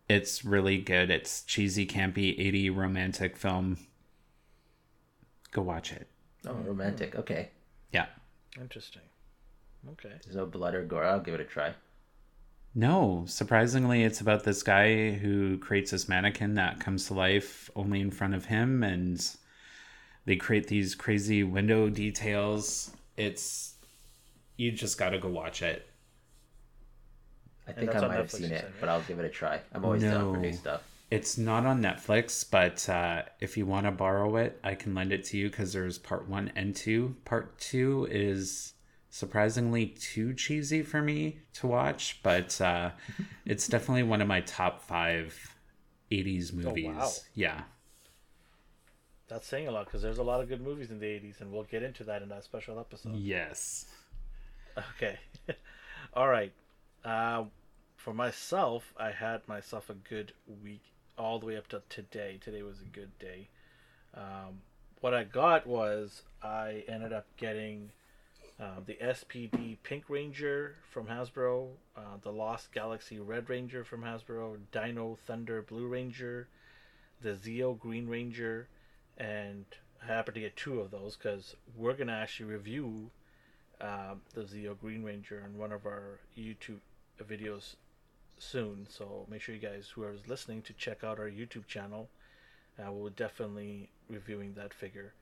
It's 0.09 0.47
really 0.47 0.79
good. 0.79 1.11
It's 1.11 1.43
cheesy, 1.43 1.87
campy, 1.87 2.39
80 2.39 2.71
romantic 2.71 3.37
film. 3.37 3.77
Go 5.51 5.61
watch 5.61 5.93
it. 5.93 6.07
Oh, 6.47 6.55
romantic. 6.55 7.15
Okay. 7.17 7.51
Yeah. 7.93 8.07
Interesting. 8.59 9.03
Okay. 9.93 10.15
There's 10.25 10.37
no 10.37 10.47
blood 10.47 10.75
or 10.75 10.85
gore. 10.85 11.05
I'll 11.05 11.21
give 11.21 11.35
it 11.35 11.41
a 11.41 11.45
try. 11.45 11.75
No, 12.75 13.25
surprisingly, 13.27 14.05
it's 14.05 14.21
about 14.21 14.45
this 14.45 14.63
guy 14.63 15.13
who 15.13 15.57
creates 15.59 15.93
this 15.93 16.09
mannequin 16.09 16.55
that 16.55 16.79
comes 16.79 17.07
to 17.07 17.15
life 17.15 17.71
only 17.75 18.01
in 18.01 18.11
front 18.11 18.35
of 18.35 18.45
him, 18.45 18.83
and 18.83 19.27
they 20.27 20.37
create 20.37 20.67
these 20.67 20.95
crazy 20.95 21.43
window 21.43 21.89
details. 21.89 22.91
It's 23.17 23.77
you 24.59 24.73
just 24.73 24.99
got 24.99 25.11
to 25.11 25.19
go 25.19 25.29
watch 25.29 25.63
it. 25.63 25.89
I 27.67 27.73
think 27.73 27.95
I 27.95 28.01
might 28.07 28.17
have 28.17 28.27
Netflix, 28.27 28.31
seen 28.33 28.53
it, 28.53 28.71
but 28.79 28.89
I'll 28.89 29.03
give 29.03 29.19
it 29.19 29.25
a 29.25 29.31
try. 29.31 29.61
I'm 29.73 29.85
always 29.85 30.03
down 30.03 30.35
for 30.35 30.41
new 30.41 30.53
stuff. 30.53 30.83
It's 31.11 31.39
not 31.39 31.65
on 31.65 31.81
Netflix, 31.81 32.45
but 32.49 32.89
uh, 32.89 33.23
if 33.41 33.57
you 33.57 33.65
want 33.65 33.87
to 33.87 33.93
borrow 33.93 34.37
it, 34.37 34.59
I 34.63 34.75
can 34.75 34.95
lend 34.95 35.13
it 35.13 35.25
to 35.27 35.39
you 35.39 35.49
because 35.49 35.73
there's 35.73 35.99
part 35.99 36.29
one 36.29 36.53
and 36.57 36.75
two. 36.75 37.17
Part 37.25 37.59
two 37.59 38.07
is 38.11 38.75
surprisingly 39.11 39.87
too 39.87 40.35
cheesy 40.35 40.83
for 40.83 41.03
me 41.03 41.39
to 41.55 41.67
watch, 41.67 42.21
but 42.23 42.61
uh, 42.61 42.91
it's 43.45 43.69
definitely 43.69 44.03
one 44.03 44.21
of 44.21 44.29
my 44.29 44.41
top 44.41 44.83
five 44.83 45.55
80s 46.11 46.53
movies. 46.53 46.87
wow. 46.87 47.11
Yeah. 47.35 47.63
That's 49.29 49.47
saying 49.47 49.67
a 49.67 49.73
lot 49.73 49.87
because 49.87 50.03
there's 50.03 50.19
a 50.19 50.23
lot 50.23 50.41
of 50.41 50.49
good 50.49 50.61
movies 50.61 50.91
in 50.91 51.01
the 51.01 51.07
80s, 51.07 51.41
and 51.41 51.53
we'll 51.53 51.65
get 51.65 51.83
into 51.83 52.05
that 52.05 52.23
in 52.23 52.29
that 52.29 52.45
special 52.45 52.79
episode. 52.79 53.17
Yes. 53.17 53.87
Okay. 54.97 55.19
All 56.15 56.29
right. 56.29 56.53
Uh, 57.05 57.45
for 57.97 58.15
myself, 58.15 58.95
I 58.97 59.11
had 59.11 59.47
myself 59.49 59.91
a 59.91 59.95
good 59.95 60.33
week 60.63 60.83
all 61.19 61.39
the 61.39 61.47
way 61.47 61.57
up 61.57 61.67
to 61.69 61.83
today. 61.89 62.39
Today 62.41 62.63
was 62.63 62.81
a 62.81 62.85
good 62.85 63.19
day. 63.19 63.49
Um, 64.15 64.61
what 65.01 65.15
I 65.15 65.25
got 65.25 65.67
was 65.67 66.23
I 66.43 66.85
ended 66.89 67.13
up 67.13 67.27
getting 67.37 67.91
uh, 68.59 68.81
the 68.85 68.95
SPD 68.95 69.77
Pink 69.83 70.05
Ranger 70.09 70.77
from 70.91 71.07
Hasbro, 71.07 71.69
uh, 71.97 72.17
the 72.23 72.33
Lost 72.33 72.73
Galaxy 72.73 73.19
Red 73.19 73.51
Ranger 73.51 73.85
from 73.85 74.03
Hasbro, 74.03 74.57
Dino 74.73 75.19
Thunder 75.27 75.63
Blue 75.63 75.87
Ranger, 75.87 76.49
the 77.21 77.35
Zeo 77.35 77.79
Green 77.79 78.09
Ranger, 78.09 78.69
and 79.19 79.67
I 80.03 80.07
happen 80.07 80.35
to 80.35 80.41
get 80.41 80.57
two 80.57 80.81
of 80.81 80.91
those 80.91 81.17
because 81.17 81.55
we're 81.77 81.95
gonna 81.95 82.13
actually 82.13 82.51
review 82.51 83.11
um, 83.81 84.23
the 84.33 84.43
Zeo 84.43 84.79
Green 84.79 85.03
Ranger 85.03 85.43
in 85.45 85.59
one 85.59 85.73
of 85.73 85.85
our 85.85 86.21
YouTube 86.37 86.81
videos 87.23 87.77
soon. 88.39 88.87
So 88.89 89.27
make 89.29 89.43
sure 89.43 89.55
you 89.55 89.61
guys, 89.61 89.89
whoever's 89.95 90.29
listening, 90.29 90.63
to 90.63 90.73
check 90.73 91.05
out 91.05 91.19
our 91.19 91.29
YouTube 91.29 91.67
channel. 91.67 92.09
Uh, 92.79 92.93
we'll 92.93 93.11
definitely 93.11 93.91
reviewing 94.09 94.55
that 94.55 94.73
figure. 94.73 95.13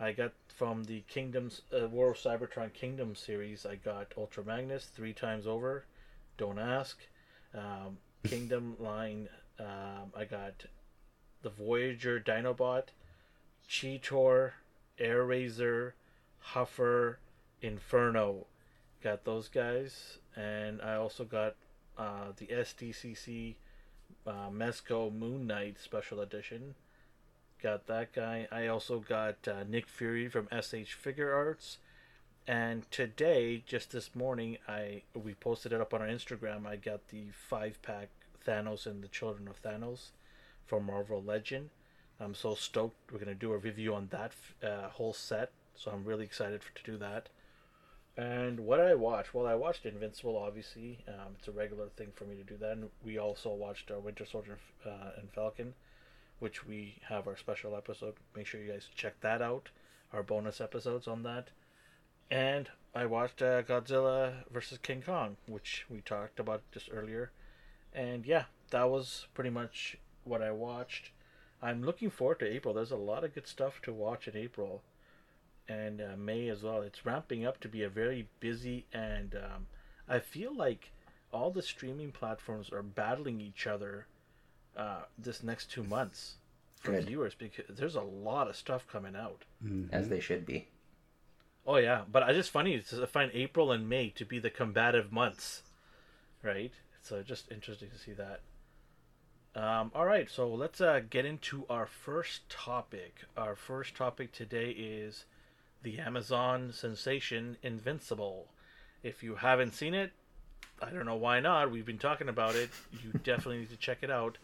I 0.00 0.12
got 0.12 0.32
from 0.48 0.84
the 0.84 1.02
Kingdoms 1.08 1.60
uh, 1.78 1.86
War 1.86 2.12
of 2.12 2.16
Cybertron 2.16 2.72
Kingdom 2.72 3.14
series. 3.14 3.66
I 3.66 3.74
got 3.74 4.14
Ultra 4.16 4.42
Magnus 4.42 4.86
three 4.86 5.12
times 5.12 5.46
over. 5.46 5.84
Don't 6.38 6.58
ask. 6.58 6.98
Um, 7.54 7.98
Kingdom 8.24 8.76
line. 8.78 9.28
Um, 9.58 10.10
I 10.16 10.24
got 10.24 10.64
the 11.42 11.50
Voyager 11.50 12.18
Dinobot, 12.18 12.84
Cheetor, 13.68 14.52
Airazor, 14.98 15.92
Huffer, 16.54 17.16
Inferno. 17.60 18.46
Got 19.02 19.24
those 19.24 19.48
guys, 19.48 20.18
and 20.34 20.80
I 20.80 20.94
also 20.94 21.24
got 21.24 21.56
uh, 21.98 22.32
the 22.38 22.46
SDCC 22.46 23.54
uh, 24.26 24.50
Mezco 24.50 25.14
Moon 25.14 25.46
Knight 25.46 25.76
Special 25.78 26.20
Edition. 26.20 26.74
Got 27.62 27.86
that 27.88 28.14
guy. 28.14 28.48
I 28.50 28.68
also 28.68 29.00
got 29.00 29.46
uh, 29.46 29.64
Nick 29.68 29.86
Fury 29.86 30.28
from 30.28 30.46
SH 30.46 30.96
Figuarts. 31.04 31.76
And 32.46 32.90
today, 32.90 33.62
just 33.66 33.92
this 33.92 34.14
morning, 34.14 34.56
I 34.66 35.02
we 35.14 35.34
posted 35.34 35.72
it 35.74 35.80
up 35.80 35.92
on 35.92 36.00
our 36.00 36.08
Instagram. 36.08 36.66
I 36.66 36.76
got 36.76 37.08
the 37.08 37.26
five 37.32 37.80
pack 37.82 38.08
Thanos 38.46 38.86
and 38.86 39.02
the 39.02 39.08
Children 39.08 39.46
of 39.46 39.62
Thanos 39.62 40.10
from 40.66 40.86
Marvel 40.86 41.22
Legend. 41.22 41.68
I'm 42.18 42.34
so 42.34 42.54
stoked. 42.54 43.12
We're 43.12 43.18
gonna 43.18 43.34
do 43.34 43.52
a 43.52 43.58
review 43.58 43.94
on 43.94 44.08
that 44.10 44.32
uh, 44.62 44.88
whole 44.88 45.12
set, 45.12 45.52
so 45.74 45.90
I'm 45.90 46.04
really 46.04 46.24
excited 46.24 46.62
for, 46.62 46.74
to 46.74 46.82
do 46.82 46.96
that. 46.96 47.28
And 48.16 48.60
what 48.60 48.80
I 48.80 48.94
watched, 48.94 49.34
well, 49.34 49.46
I 49.46 49.54
watched 49.54 49.84
Invincible. 49.84 50.36
Obviously, 50.36 50.98
um, 51.08 51.36
it's 51.38 51.48
a 51.48 51.52
regular 51.52 51.88
thing 51.96 52.08
for 52.14 52.24
me 52.24 52.36
to 52.36 52.42
do 52.42 52.56
that. 52.58 52.72
And 52.72 52.88
we 53.04 53.18
also 53.18 53.50
watched 53.50 53.90
uh, 53.90 54.00
Winter 54.00 54.24
Soldier 54.24 54.58
uh, 54.84 55.10
and 55.18 55.30
Falcon, 55.30 55.74
which 56.40 56.66
we 56.66 56.96
have 57.08 57.28
our 57.28 57.36
special 57.36 57.76
episode. 57.76 58.14
Make 58.34 58.46
sure 58.46 58.60
you 58.60 58.72
guys 58.72 58.88
check 58.94 59.20
that 59.20 59.40
out. 59.40 59.70
Our 60.12 60.22
bonus 60.22 60.60
episodes 60.60 61.06
on 61.06 61.22
that. 61.22 61.48
And 62.30 62.68
I 62.94 63.06
watched 63.06 63.42
uh, 63.42 63.62
Godzilla 63.62 64.32
versus 64.50 64.78
King 64.78 65.02
Kong, 65.02 65.36
which 65.46 65.84
we 65.88 66.00
talked 66.00 66.40
about 66.40 66.62
just 66.72 66.88
earlier. 66.92 67.30
And 67.92 68.26
yeah, 68.26 68.44
that 68.70 68.90
was 68.90 69.26
pretty 69.34 69.50
much 69.50 69.96
what 70.24 70.42
I 70.42 70.50
watched. 70.50 71.10
I'm 71.62 71.82
looking 71.84 72.10
forward 72.10 72.40
to 72.40 72.52
April. 72.52 72.74
There's 72.74 72.90
a 72.90 72.96
lot 72.96 73.22
of 73.22 73.34
good 73.34 73.46
stuff 73.46 73.80
to 73.82 73.92
watch 73.92 74.26
in 74.26 74.36
April 74.36 74.82
and 75.68 76.00
uh, 76.00 76.16
May 76.16 76.48
as 76.48 76.62
well. 76.62 76.82
It's 76.82 77.06
ramping 77.06 77.46
up 77.46 77.60
to 77.60 77.68
be 77.68 77.82
a 77.82 77.88
very 77.88 78.26
busy, 78.40 78.86
and 78.92 79.34
um, 79.34 79.66
I 80.08 80.18
feel 80.18 80.54
like 80.54 80.90
all 81.32 81.50
the 81.50 81.62
streaming 81.62 82.10
platforms 82.10 82.72
are 82.72 82.82
battling 82.82 83.40
each 83.40 83.66
other 83.66 84.06
uh, 84.76 85.02
this 85.18 85.42
next 85.42 85.70
two 85.70 85.84
months 85.84 86.34
for 86.76 86.92
Good. 86.92 87.06
viewers 87.06 87.34
because 87.34 87.64
there's 87.76 87.94
a 87.96 88.00
lot 88.00 88.48
of 88.48 88.56
stuff 88.56 88.86
coming 88.90 89.14
out. 89.14 89.44
As 89.92 90.08
they 90.08 90.20
should 90.20 90.46
be. 90.46 90.68
Oh 91.66 91.76
yeah, 91.76 92.02
but 92.10 92.22
I 92.22 92.32
just 92.32 92.50
funny 92.50 92.78
to 92.80 93.06
find 93.06 93.30
April 93.34 93.70
and 93.70 93.88
May 93.88 94.08
to 94.10 94.24
be 94.24 94.38
the 94.38 94.50
combative 94.50 95.12
months, 95.12 95.62
right? 96.42 96.72
So 97.02 97.22
just 97.22 97.50
interesting 97.52 97.90
to 97.90 97.98
see 97.98 98.12
that. 98.12 98.40
Um, 99.54 99.90
all 99.94 100.06
right, 100.06 100.30
so 100.30 100.48
let's 100.48 100.80
uh, 100.80 101.00
get 101.10 101.24
into 101.24 101.66
our 101.68 101.86
first 101.86 102.48
topic. 102.48 103.24
Our 103.36 103.56
first 103.56 103.96
topic 103.96 104.32
today 104.32 104.70
is 104.70 105.24
the 105.82 105.98
Amazon 105.98 106.72
sensation 106.72 107.56
Invincible. 107.62 108.46
If 109.02 109.22
you 109.22 109.36
haven't 109.36 109.74
seen 109.74 109.92
it, 109.92 110.12
I 110.80 110.90
don't 110.90 111.06
know 111.06 111.16
why 111.16 111.40
not. 111.40 111.70
We've 111.70 111.84
been 111.84 111.98
talking 111.98 112.28
about 112.28 112.54
it. 112.54 112.70
You 113.02 113.12
definitely 113.24 113.58
need 113.58 113.70
to 113.70 113.76
check 113.76 113.98
it 114.02 114.10
out. 114.10 114.38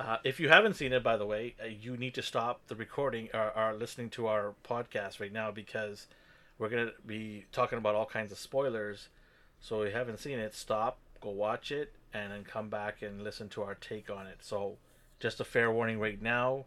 Uh, 0.00 0.16
if 0.24 0.40
you 0.40 0.48
haven't 0.48 0.72
seen 0.72 0.94
it, 0.94 1.02
by 1.02 1.18
the 1.18 1.26
way, 1.26 1.54
uh, 1.62 1.66
you 1.66 1.94
need 1.94 2.14
to 2.14 2.22
stop 2.22 2.66
the 2.68 2.74
recording 2.74 3.28
or, 3.34 3.52
or 3.54 3.74
listening 3.74 4.08
to 4.08 4.26
our 4.26 4.54
podcast 4.66 5.20
right 5.20 5.32
now 5.32 5.50
because 5.50 6.06
we're 6.58 6.70
going 6.70 6.86
to 6.86 6.92
be 7.06 7.44
talking 7.52 7.76
about 7.76 7.94
all 7.94 8.06
kinds 8.06 8.32
of 8.32 8.38
spoilers. 8.38 9.08
So 9.60 9.82
if 9.82 9.92
you 9.92 9.98
haven't 9.98 10.18
seen 10.18 10.38
it, 10.38 10.54
stop, 10.54 10.96
go 11.20 11.28
watch 11.28 11.70
it, 11.70 11.92
and 12.14 12.32
then 12.32 12.44
come 12.44 12.70
back 12.70 13.02
and 13.02 13.22
listen 13.22 13.50
to 13.50 13.62
our 13.62 13.74
take 13.74 14.08
on 14.08 14.26
it. 14.26 14.38
So 14.40 14.78
just 15.18 15.38
a 15.38 15.44
fair 15.44 15.70
warning 15.70 16.00
right 16.00 16.20
now. 16.20 16.64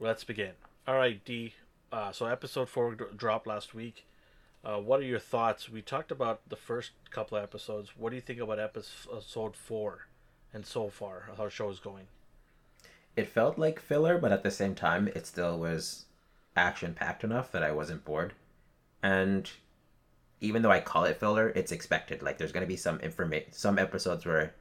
Let's 0.00 0.24
begin. 0.24 0.54
All 0.88 0.96
right, 0.96 1.24
D. 1.24 1.54
Uh, 1.92 2.10
so 2.10 2.26
episode 2.26 2.68
four 2.68 2.96
d- 2.96 3.04
dropped 3.16 3.46
last 3.46 3.72
week. 3.72 4.04
Uh, 4.64 4.78
what 4.78 4.98
are 4.98 5.04
your 5.04 5.20
thoughts? 5.20 5.70
We 5.70 5.80
talked 5.80 6.10
about 6.10 6.40
the 6.48 6.56
first 6.56 6.90
couple 7.10 7.38
of 7.38 7.44
episodes. 7.44 7.92
What 7.96 8.10
do 8.10 8.16
you 8.16 8.22
think 8.22 8.40
about 8.40 8.58
episode 8.58 9.54
four 9.54 10.08
and 10.52 10.66
so 10.66 10.88
far? 10.88 11.28
How 11.36 11.44
the 11.44 11.50
show 11.50 11.70
is 11.70 11.78
going? 11.78 12.08
It 13.16 13.28
felt 13.28 13.58
like 13.58 13.78
filler, 13.78 14.18
but 14.18 14.32
at 14.32 14.42
the 14.42 14.50
same 14.50 14.74
time, 14.74 15.08
it 15.08 15.26
still 15.26 15.58
was 15.58 16.06
action 16.56 16.94
packed 16.94 17.24
enough 17.24 17.52
that 17.52 17.62
I 17.62 17.72
wasn't 17.72 18.04
bored. 18.04 18.32
And 19.02 19.50
even 20.40 20.62
though 20.62 20.70
I 20.70 20.80
call 20.80 21.04
it 21.04 21.18
filler, 21.20 21.50
it's 21.50 21.72
expected. 21.72 22.22
Like 22.22 22.38
there's 22.38 22.52
gonna 22.52 22.66
be 22.66 22.76
some 22.76 22.98
information, 23.00 23.52
some 23.52 23.78
episodes 23.78 24.24
where 24.24 24.54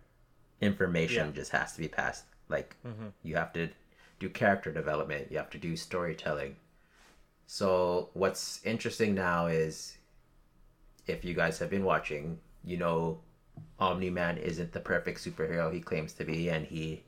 information 0.59 1.27
Yeah. 1.27 1.33
just 1.33 1.51
has 1.51 1.73
to 1.73 1.79
be 1.79 1.87
passed. 1.87 2.25
Like 2.49 2.75
Mm-hmm. 2.85 3.07
you 3.23 3.35
have 3.35 3.53
to 3.53 3.69
do 4.19 4.29
character 4.29 4.71
development, 4.71 5.31
you 5.31 5.37
have 5.37 5.49
to 5.51 5.57
do 5.57 5.75
storytelling. 5.75 6.55
So 7.47 8.09
what's 8.13 8.63
interesting 8.65 9.15
now 9.15 9.47
is, 9.47 9.97
if 11.07 11.25
you 11.25 11.33
guys 11.33 11.59
have 11.59 11.69
been 11.69 11.83
watching, 11.83 12.39
you 12.63 12.77
know, 12.77 13.19
Omni 13.79 14.09
Man 14.09 14.37
isn't 14.37 14.71
the 14.71 14.79
perfect 14.79 15.19
superhero 15.19 15.73
he 15.73 15.81
claims 15.81 16.13
to 16.13 16.23
be, 16.23 16.49
and 16.49 16.65
he 16.65 17.03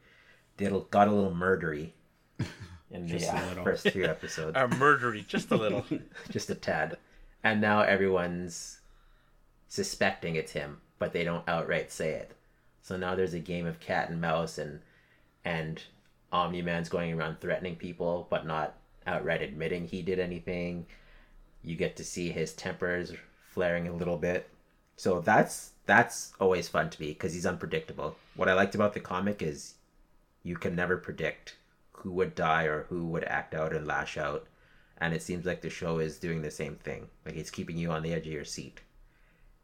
did 0.58 0.74
got 0.92 1.08
a 1.08 1.12
little 1.12 1.34
murdery 1.34 1.92
in 2.92 3.08
the 3.08 3.28
uh, 3.28 3.64
first 3.64 3.90
few 3.90 4.06
episodes 4.06 4.56
Are 4.56 4.68
murdery 4.68 5.26
just 5.26 5.52
a 5.52 5.56
little. 5.56 5.86
just 6.30 6.50
a 6.50 6.56
tad. 6.56 6.98
And 7.44 7.60
now 7.60 7.82
everyone's 7.82 8.80
suspecting 9.68 10.36
it's 10.36 10.52
him, 10.52 10.80
but 11.00 11.14
they 11.14 11.24
don't 11.24 11.48
outright 11.48 11.92
say 11.92 12.12
it. 12.12 12.32
So 12.82 12.98
now 12.98 13.16
there's 13.16 13.34
a 13.34 13.40
game 13.40 13.66
of 13.66 13.80
cat 13.80 14.10
and 14.10 14.22
mouse 14.22 14.58
and 14.58 14.82
and 15.46 15.82
Omni 16.32 16.62
Man's 16.62 16.90
going 16.90 17.14
around 17.14 17.40
threatening 17.40 17.76
people 17.76 18.28
but 18.30 18.46
not 18.46 18.76
outright 19.06 19.42
admitting 19.42 19.88
he 19.88 20.02
did 20.02 20.20
anything. 20.20 20.86
You 21.64 21.76
get 21.76 21.96
to 21.98 22.04
see 22.04 22.30
his 22.30 22.54
tempers 22.54 23.14
flaring 23.50 23.88
a 23.88 23.94
little 23.94 24.18
bit. 24.18 24.50
So 24.96 25.20
that's 25.20 25.72
that's 25.86 26.34
always 26.40 26.70
fun 26.70 26.90
to 26.90 27.02
me 27.02 27.10
because 27.10 27.34
he's 27.34 27.46
unpredictable. 27.46 28.16
What 28.36 28.48
I 28.48 28.54
liked 28.54 28.76
about 28.76 28.94
the 28.94 29.00
comic 29.00 29.42
is 29.42 29.76
you 30.44 30.56
can 30.56 30.76
never 30.76 30.98
predict 30.98 31.56
who 31.92 32.12
would 32.12 32.36
die 32.36 32.64
or 32.64 32.84
who 32.90 33.08
would 33.08 33.24
act 33.24 33.54
out 33.54 33.74
and 33.74 33.88
lash 33.88 34.18
out 34.18 34.48
and 34.98 35.14
it 35.14 35.22
seems 35.22 35.46
like 35.46 35.62
the 35.62 35.70
show 35.70 36.00
is 36.00 36.20
doing 36.20 36.42
the 36.42 36.52
same 36.52 36.76
thing 36.76 37.08
like 37.26 37.36
it's 37.36 37.52
keeping 37.52 37.78
you 37.78 37.92
on 37.92 38.04
the 38.04 38.14
edge 38.14 38.28
of 38.28 38.34
your 38.34 38.46
seat 38.46 38.82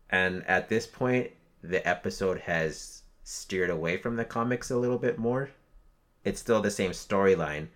and 0.09 0.45
at 0.48 0.69
this 0.69 0.88
point 0.88 1.31
the 1.62 1.86
episode 1.88 2.39
has 2.39 3.03
steered 3.24 3.69
away 3.69 3.95
from 3.95 4.15
the 4.15 4.25
comics 4.25 4.71
a 4.71 4.77
little 4.77 4.98
bit 4.98 5.19
more. 5.19 5.51
It's 6.24 6.39
still 6.39 6.62
the 6.62 6.71
same 6.71 6.91
storyline, 6.91 7.67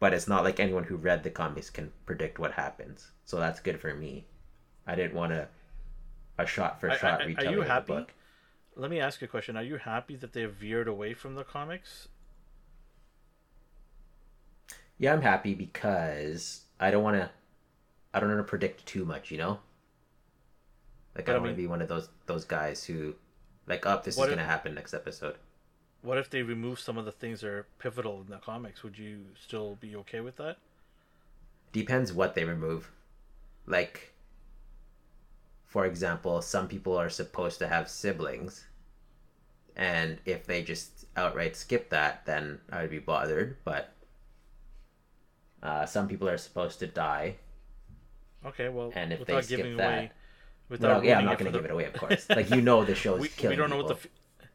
but 0.00 0.14
it's 0.14 0.28
not 0.28 0.44
like 0.44 0.58
anyone 0.58 0.84
who 0.84 0.96
read 0.96 1.22
the 1.22 1.30
comics 1.30 1.70
can 1.70 1.92
predict 2.06 2.38
what 2.38 2.52
happens. 2.52 3.10
So 3.24 3.38
that's 3.38 3.60
good 3.60 3.78
for 3.78 3.94
me. 3.94 4.24
I 4.86 4.94
didn't 4.94 5.14
want 5.14 5.32
a 5.32 5.48
a 6.36 6.46
shot 6.46 6.80
for 6.80 6.90
shot 6.90 7.24
retelling 7.24 7.54
are 7.54 7.56
you 7.58 7.62
happy? 7.62 7.92
book. 7.92 8.14
Let 8.76 8.90
me 8.90 8.98
ask 8.98 9.20
you 9.20 9.26
a 9.26 9.28
question. 9.28 9.56
Are 9.56 9.62
you 9.62 9.76
happy 9.76 10.16
that 10.16 10.32
they've 10.32 10.50
veered 10.50 10.88
away 10.88 11.14
from 11.14 11.34
the 11.36 11.44
comics? 11.44 12.08
Yeah, 14.98 15.12
I'm 15.12 15.22
happy 15.22 15.54
because 15.54 16.62
I 16.80 16.90
don't 16.90 17.02
want 17.02 17.16
to. 17.16 17.30
I 18.12 18.20
don't 18.20 18.28
want 18.28 18.40
to 18.46 18.48
predict 18.48 18.86
too 18.86 19.04
much, 19.04 19.30
you 19.30 19.38
know. 19.38 19.58
Like 21.16 21.26
But 21.26 21.28
I 21.28 21.32
I 21.32 21.34
don't 21.34 21.42
want 21.44 21.56
to 21.56 21.62
be 21.62 21.66
one 21.66 21.82
of 21.82 21.88
those 21.88 22.08
those 22.26 22.44
guys 22.44 22.84
who, 22.84 23.14
like, 23.66 23.86
up, 23.86 24.04
this 24.04 24.16
What 24.16 24.24
is 24.28 24.32
if- 24.32 24.38
gonna 24.38 24.48
happen 24.48 24.74
next 24.74 24.94
episode. 24.94 25.36
What 26.02 26.18
if 26.18 26.28
they 26.28 26.42
remove 26.42 26.78
some 26.78 26.98
of 26.98 27.06
the 27.06 27.12
things 27.12 27.40
that 27.40 27.48
are 27.48 27.66
pivotal 27.78 28.20
in 28.20 28.26
the 28.28 28.36
comics? 28.36 28.82
Would 28.82 28.98
you 28.98 29.24
still 29.40 29.76
be 29.76 29.96
okay 29.96 30.20
with 30.20 30.36
that? 30.36 30.58
Depends 31.72 32.12
what 32.12 32.34
they 32.34 32.44
remove. 32.44 32.92
Like, 33.66 34.12
for 35.64 35.86
example, 35.86 36.42
some 36.42 36.68
people 36.68 36.94
are 36.96 37.08
supposed 37.08 37.58
to 37.60 37.68
have 37.68 37.88
siblings, 37.88 38.66
and 39.76 40.18
if 40.26 40.44
they 40.46 40.62
just 40.62 41.06
outright 41.16 41.56
skip 41.56 41.88
that, 41.88 42.26
then 42.26 42.60
I 42.70 42.82
would 42.82 42.90
be 42.90 42.98
bothered. 42.98 43.56
But 43.64 43.93
uh, 45.64 45.86
some 45.86 46.06
people 46.06 46.28
are 46.28 46.38
supposed 46.38 46.78
to 46.80 46.86
die. 46.86 47.36
Okay, 48.46 48.68
well, 48.68 48.92
And 48.94 49.12
if 49.12 49.20
they 49.20 49.32
without 49.34 49.44
skip 49.44 49.56
giving 49.56 49.76
that- 49.78 49.88
away, 49.98 50.10
Well, 50.68 51.04
yeah, 51.04 51.18
I'm 51.18 51.24
not 51.24 51.38
going 51.38 51.50
to 51.50 51.52
the- 51.52 51.58
give 51.58 51.64
it 51.64 51.72
away, 51.72 51.84
of 51.86 51.92
course. 52.02 52.28
Like 52.28 52.50
you 52.50 52.60
know, 52.60 52.84
the 52.84 52.94
show's 52.94 53.20
we, 53.20 53.28
killing 53.28 53.56
we 53.56 53.60
don't 53.60 53.70
know 53.70 53.76
people. 53.76 53.88
what 53.94 54.02
the. 54.02 54.08
F- 54.08 54.48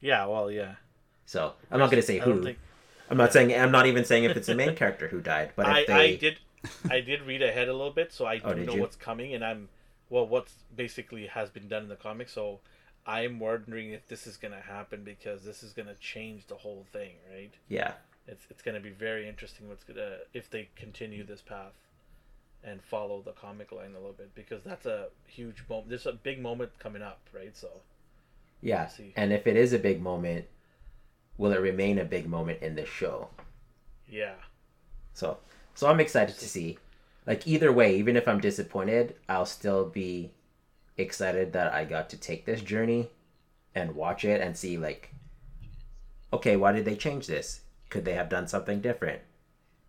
yeah, 0.00 0.26
well, 0.26 0.50
yeah. 0.50 0.74
So 1.26 1.54
I'm 1.70 1.78
not 1.78 1.90
going 1.90 2.00
to 2.00 2.06
say 2.06 2.18
who. 2.18 2.42
think- 2.42 2.58
I'm 3.10 3.16
not 3.16 3.32
saying. 3.32 3.54
I'm 3.54 3.70
not 3.72 3.86
even 3.86 4.04
saying 4.04 4.24
if 4.24 4.36
it's 4.36 4.48
the 4.48 4.54
main 4.54 4.74
character 4.76 5.08
who 5.08 5.20
died. 5.20 5.52
But 5.56 5.66
I, 5.66 5.84
they, 5.86 5.92
I 5.94 6.16
did 6.16 6.38
I 6.90 7.00
did 7.00 7.22
read 7.22 7.40
ahead 7.42 7.68
a 7.68 7.72
little 7.72 7.92
bit, 7.92 8.12
so 8.12 8.26
I 8.26 8.40
Oh, 8.44 8.50
do 8.52 8.56
did 8.60 8.66
know 8.66 8.74
you? 8.74 8.80
what's 8.82 8.96
coming, 8.96 9.32
and 9.34 9.42
I'm 9.44 9.68
well, 10.10 10.26
what's 10.26 10.52
basically 10.76 11.26
has 11.26 11.48
been 11.48 11.68
done 11.68 11.84
in 11.84 11.88
the 11.88 11.96
comics. 11.96 12.32
So 12.32 12.60
I'm 13.06 13.38
wondering 13.40 13.92
if 13.92 14.06
this 14.08 14.26
is 14.26 14.36
gonna 14.36 14.60
happen 14.60 15.04
because 15.04 15.42
this 15.42 15.62
is 15.62 15.72
gonna 15.72 15.94
change 16.00 16.46
the 16.48 16.56
whole 16.56 16.84
thing, 16.92 17.12
right? 17.32 17.52
yeah, 17.68 17.92
It's 18.28 18.46
it's 18.50 18.62
gonna 18.62 18.80
be 18.80 18.90
very 18.90 19.28
interesting 19.28 19.68
what's 19.68 19.84
gonna 19.84 20.18
if 20.34 20.50
they 20.50 20.68
continue 20.76 21.24
this 21.24 21.40
path 21.42 21.72
and 22.64 22.82
follow 22.82 23.22
the 23.22 23.32
comic 23.32 23.72
line 23.72 23.92
a 23.92 23.98
little 23.98 24.12
bit 24.12 24.34
because 24.34 24.62
that's 24.64 24.86
a 24.86 25.08
huge 25.26 25.64
moment. 25.68 25.88
There's 25.88 26.06
a 26.06 26.12
big 26.12 26.40
moment 26.40 26.72
coming 26.78 27.02
up, 27.02 27.20
right? 27.32 27.56
So 27.56 27.68
yeah. 28.60 28.88
And 29.16 29.32
if 29.32 29.46
it 29.46 29.56
is 29.56 29.72
a 29.72 29.78
big 29.78 30.00
moment, 30.02 30.46
will 31.36 31.52
it 31.52 31.60
remain 31.60 31.98
a 31.98 32.04
big 32.04 32.26
moment 32.28 32.62
in 32.62 32.74
the 32.74 32.84
show? 32.86 33.28
yeah, 34.08 34.34
So, 35.14 35.38
so 35.74 35.88
I'm 35.88 36.00
excited 36.00 36.38
to 36.38 36.48
see. 36.48 36.78
Like 37.26 37.46
either 37.46 37.72
way, 37.72 37.96
even 37.96 38.16
if 38.16 38.26
I'm 38.26 38.40
disappointed, 38.40 39.16
I'll 39.28 39.46
still 39.46 39.84
be 39.88 40.32
excited 40.96 41.52
that 41.52 41.72
I 41.72 41.84
got 41.84 42.08
to 42.10 42.16
take 42.16 42.46
this 42.46 42.62
journey 42.62 43.10
and 43.74 43.94
watch 43.94 44.24
it 44.24 44.40
and 44.40 44.56
see 44.56 44.78
like, 44.78 45.12
okay, 46.32 46.56
why 46.56 46.72
did 46.72 46.84
they 46.84 46.96
change 46.96 47.26
this? 47.26 47.60
Could 47.90 48.04
they 48.04 48.14
have 48.14 48.28
done 48.28 48.46
something 48.48 48.80
different? 48.80 49.22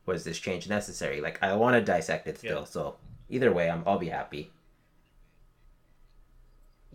Was 0.05 0.23
this 0.23 0.39
change 0.39 0.67
necessary? 0.69 1.21
Like 1.21 1.41
I 1.43 1.55
want 1.55 1.75
to 1.75 1.81
dissect 1.81 2.27
it 2.27 2.37
still. 2.39 2.59
Yeah. 2.59 2.65
So 2.65 2.95
either 3.29 3.51
way, 3.51 3.69
I'm 3.69 3.83
I'll 3.85 3.99
be 3.99 4.09
happy. 4.09 4.51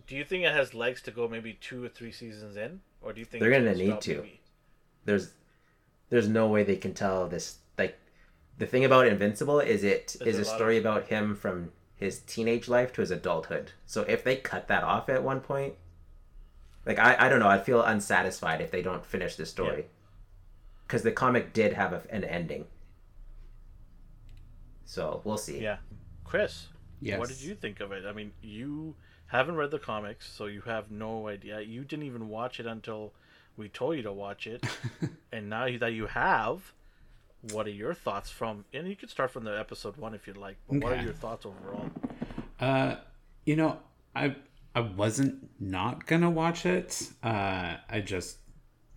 do 0.07 0.17
you 0.17 0.25
think 0.25 0.45
it 0.45 0.53
has 0.53 0.75
legs 0.75 1.01
to 1.03 1.11
go 1.11 1.27
maybe 1.29 1.55
two 1.61 1.83
or 1.85 1.89
three 1.89 2.13
seasons 2.13 2.57
in, 2.57 2.81
or 3.01 3.13
do 3.13 3.21
you 3.21 3.25
think 3.25 3.41
They're 3.41 3.51
gonna 3.51 3.75
need 3.75 4.01
to. 4.03 4.17
maybe- 4.17 4.41
There's 5.05 5.31
there's 6.11 6.29
no 6.29 6.47
way 6.49 6.63
they 6.63 6.77
can 6.77 6.93
tell 6.95 7.27
this 7.27 7.59
like 7.79 7.99
the 8.59 8.67
thing 8.67 8.85
about 8.85 9.07
Invincible 9.07 9.61
is 9.61 9.83
it 9.83 10.17
There's 10.21 10.37
is 10.39 10.41
a 10.41 10.43
a 10.43 10.45
lot 10.47 10.53
of- 10.53 10.57
story 10.59 10.79
about 10.79 11.07
him 11.09 11.35
from 11.35 11.73
his 11.97 12.21
teenage 12.21 12.69
life 12.69 12.93
to 12.95 13.01
his 13.01 13.11
adulthood. 13.11 13.73
So 13.87 14.03
if 14.03 14.23
they 14.25 14.37
cut 14.37 14.69
that 14.69 14.85
off 14.85 15.09
at 15.09 15.23
one 15.23 15.41
point, 15.41 15.75
like 16.85 16.99
I, 16.99 17.17
I 17.19 17.29
don't 17.29 17.39
know, 17.41 17.49
I'd 17.49 17.65
feel 17.65 17.83
unsatisfied 17.83 18.61
if 18.61 18.71
they 18.71 18.83
don't 18.83 19.07
finish 19.07 19.37
the 19.37 19.47
story. 19.47 19.87
Because 20.87 21.03
the 21.03 21.13
comic 21.13 21.53
did 21.53 21.73
have 21.73 21.93
a, 21.93 22.03
an 22.11 22.25
ending. 22.25 22.67
So 24.85 25.21
we'll 25.25 25.39
see. 25.39 25.61
Yeah, 25.61 25.79
Chris. 26.25 26.69
Yes. 27.01 27.19
What 27.19 27.29
did 27.29 27.41
you 27.41 27.55
think 27.55 27.81
of 27.81 27.93
it? 27.93 28.05
I 28.07 28.13
mean, 28.13 28.33
you 28.43 28.95
haven't 29.27 29.57
read 29.57 29.71
the 29.71 29.79
comics, 29.79 30.31
so 30.31 30.47
you 30.47 30.61
have 30.63 30.91
no 30.91 31.29
idea. 31.29 31.61
You 31.61 31.85
didn't 31.85 32.07
even 32.07 32.29
watch 32.29 32.61
it 32.61 32.67
until 32.67 33.13
we 33.57 33.69
told 33.69 33.97
you 33.97 34.03
to 34.03 34.13
watch 34.13 34.47
it, 34.47 34.65
and 35.33 35.49
now 35.49 35.67
that 35.79 35.93
you 35.93 36.07
have, 36.07 36.73
what 37.53 37.67
are 37.67 37.71
your 37.71 37.95
thoughts 37.95 38.31
from? 38.31 38.65
And 38.73 38.89
you 38.89 38.97
can 38.97 39.09
start 39.09 39.31
from 39.31 39.45
the 39.45 39.59
episode 39.59 39.97
one 39.97 40.15
if 40.15 40.27
you'd 40.27 40.37
like. 40.37 40.57
But 40.69 40.83
what 40.83 40.93
are 40.93 41.03
your 41.03 41.13
thoughts 41.13 41.47
overall? 41.47 41.91
Uh, 42.61 42.97
you 43.45 43.57
know, 43.57 43.79
I 44.15 44.37
I 44.75 44.81
wasn't 44.81 45.49
not 45.61 46.07
gonna 46.07 46.31
watch 46.31 46.67
it. 46.67 47.11
Uh, 47.23 47.77
I 47.89 48.01
just 48.01 48.39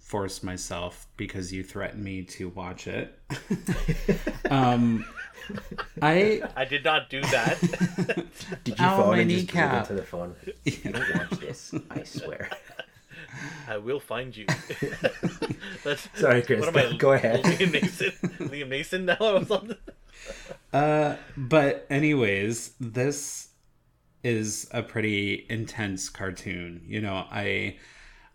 forced 0.08 0.42
myself 0.42 1.06
because 1.18 1.52
you 1.52 1.64
threatened 1.64 2.02
me 2.04 2.24
to 2.24 2.48
watch 2.50 2.88
it. 2.88 3.20
um, 4.50 5.06
I 6.02 6.42
I 6.56 6.64
did 6.66 6.84
not 6.86 7.10
do 7.10 7.22
that. 7.22 7.60
Did 8.64 8.80
you 8.80 8.86
Ow, 8.86 8.98
phone 8.98 9.18
my 9.18 9.20
and 9.20 9.30
just 9.30 9.48
breathe 9.48 9.56
kneecap. 9.56 9.82
into 9.90 9.94
the 9.96 10.04
phone? 10.08 10.36
If 10.66 10.86
you 10.86 10.92
don't 10.94 11.14
watch 11.16 11.40
this, 11.42 11.74
I 11.92 12.04
swear. 12.04 12.50
I 13.68 13.78
will 13.78 14.00
find 14.00 14.36
you. 14.36 14.46
That's 15.84 16.08
Sorry, 16.16 16.42
Chris, 16.42 16.62
What 16.62 16.70
am 16.70 16.78
I? 16.78 16.92
go- 16.92 16.98
go 16.98 17.12
ahead. 17.12 17.44
Liam 17.44 17.72
Neeson. 17.72 18.12
Liam 18.50 18.70
Neeson 18.70 19.04
now 19.04 19.18
or 19.38 19.46
something. 19.46 19.78
Uh, 20.74 21.16
but 21.36 21.86
anyways, 21.90 22.72
this 22.80 23.50
is 24.24 24.68
a 24.72 24.82
pretty 24.84 25.46
intense 25.50 26.10
cartoon. 26.10 26.82
You 26.88 27.02
know, 27.02 27.26
I 27.30 27.78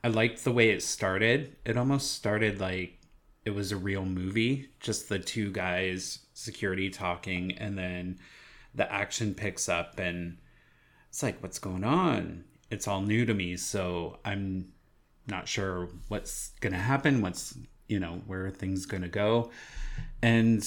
I 0.04 0.08
liked 0.08 0.44
the 0.44 0.52
way 0.52 0.70
it 0.70 0.82
started. 0.82 1.56
It 1.64 1.76
almost 1.76 2.12
started 2.12 2.60
like 2.60 2.98
it 3.44 3.50
was 3.50 3.72
a 3.72 3.76
real 3.76 4.04
movie, 4.04 4.70
just 4.80 5.08
the 5.08 5.18
two 5.18 5.50
guys 5.50 6.20
security 6.34 6.90
talking 6.90 7.52
and 7.58 7.78
then 7.78 8.18
the 8.74 8.90
action 8.90 9.34
picks 9.34 9.68
up 9.68 9.98
and 9.98 10.38
it's 11.08 11.22
like 11.22 11.42
what's 11.42 11.58
going 11.58 11.84
on? 11.84 12.44
It's 12.70 12.88
all 12.88 13.02
new 13.02 13.26
to 13.26 13.34
me, 13.34 13.56
so 13.56 14.18
I'm 14.24 14.72
not 15.26 15.46
sure 15.46 15.88
what's 16.08 16.52
going 16.60 16.72
to 16.72 16.78
happen, 16.78 17.20
what's, 17.20 17.56
you 17.86 18.00
know, 18.00 18.22
where 18.26 18.50
things 18.50 18.86
going 18.86 19.02
to 19.02 19.08
go. 19.08 19.50
And 20.22 20.66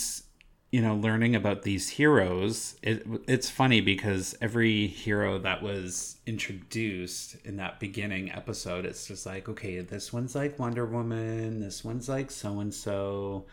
you 0.76 0.82
know, 0.82 0.94
learning 0.94 1.38
about 1.38 1.62
these 1.62 1.88
heroes, 1.88 2.76
it, 2.82 3.08
it's 3.30 3.50
funny 3.50 3.80
because 3.80 4.36
every 4.42 4.88
hero 4.88 5.40
that 5.40 5.64
was 5.64 6.18
introduced 6.26 7.38
in 7.46 7.56
that 7.56 7.80
beginning 7.80 8.30
episode, 8.30 8.86
it's 8.86 9.08
just 9.08 9.26
like, 9.26 9.48
okay, 9.48 9.80
this 9.80 10.12
one's 10.12 10.36
like 10.36 10.60
Wonder 10.60 10.86
Woman, 10.86 11.62
this 11.62 11.86
one's 11.86 12.10
like 12.10 12.30
so 12.30 12.60
and 12.60 12.74
so. 12.74 13.46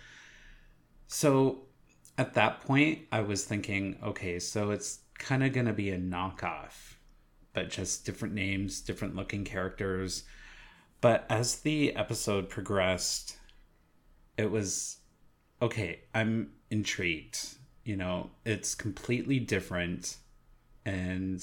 So 1.07 1.61
at 2.19 2.35
that 2.35 2.59
point, 2.63 3.03
I 3.13 3.21
was 3.21 3.45
thinking, 3.45 3.99
okay, 4.03 4.41
so 4.41 4.73
it's 4.73 4.99
kind 5.17 5.45
of 5.45 5.53
going 5.53 5.67
to 5.67 5.73
be 5.73 5.91
a 5.91 5.99
knockoff, 5.99 6.97
but 7.53 7.71
just 7.71 8.05
different 8.05 8.35
names, 8.35 8.81
different 8.81 9.15
looking 9.15 9.45
characters. 9.45 10.25
But 11.01 11.25
as 11.31 11.61
the 11.61 11.95
episode 11.95 12.49
progressed, 12.49 13.37
it 14.37 14.51
was 14.51 14.97
okay, 15.63 16.01
I'm 16.13 16.51
intrigued. 16.73 17.57
You 17.85 17.97
know, 17.97 18.31
it's 18.45 18.75
completely 18.75 19.39
different 19.41 20.17
and 20.85 21.43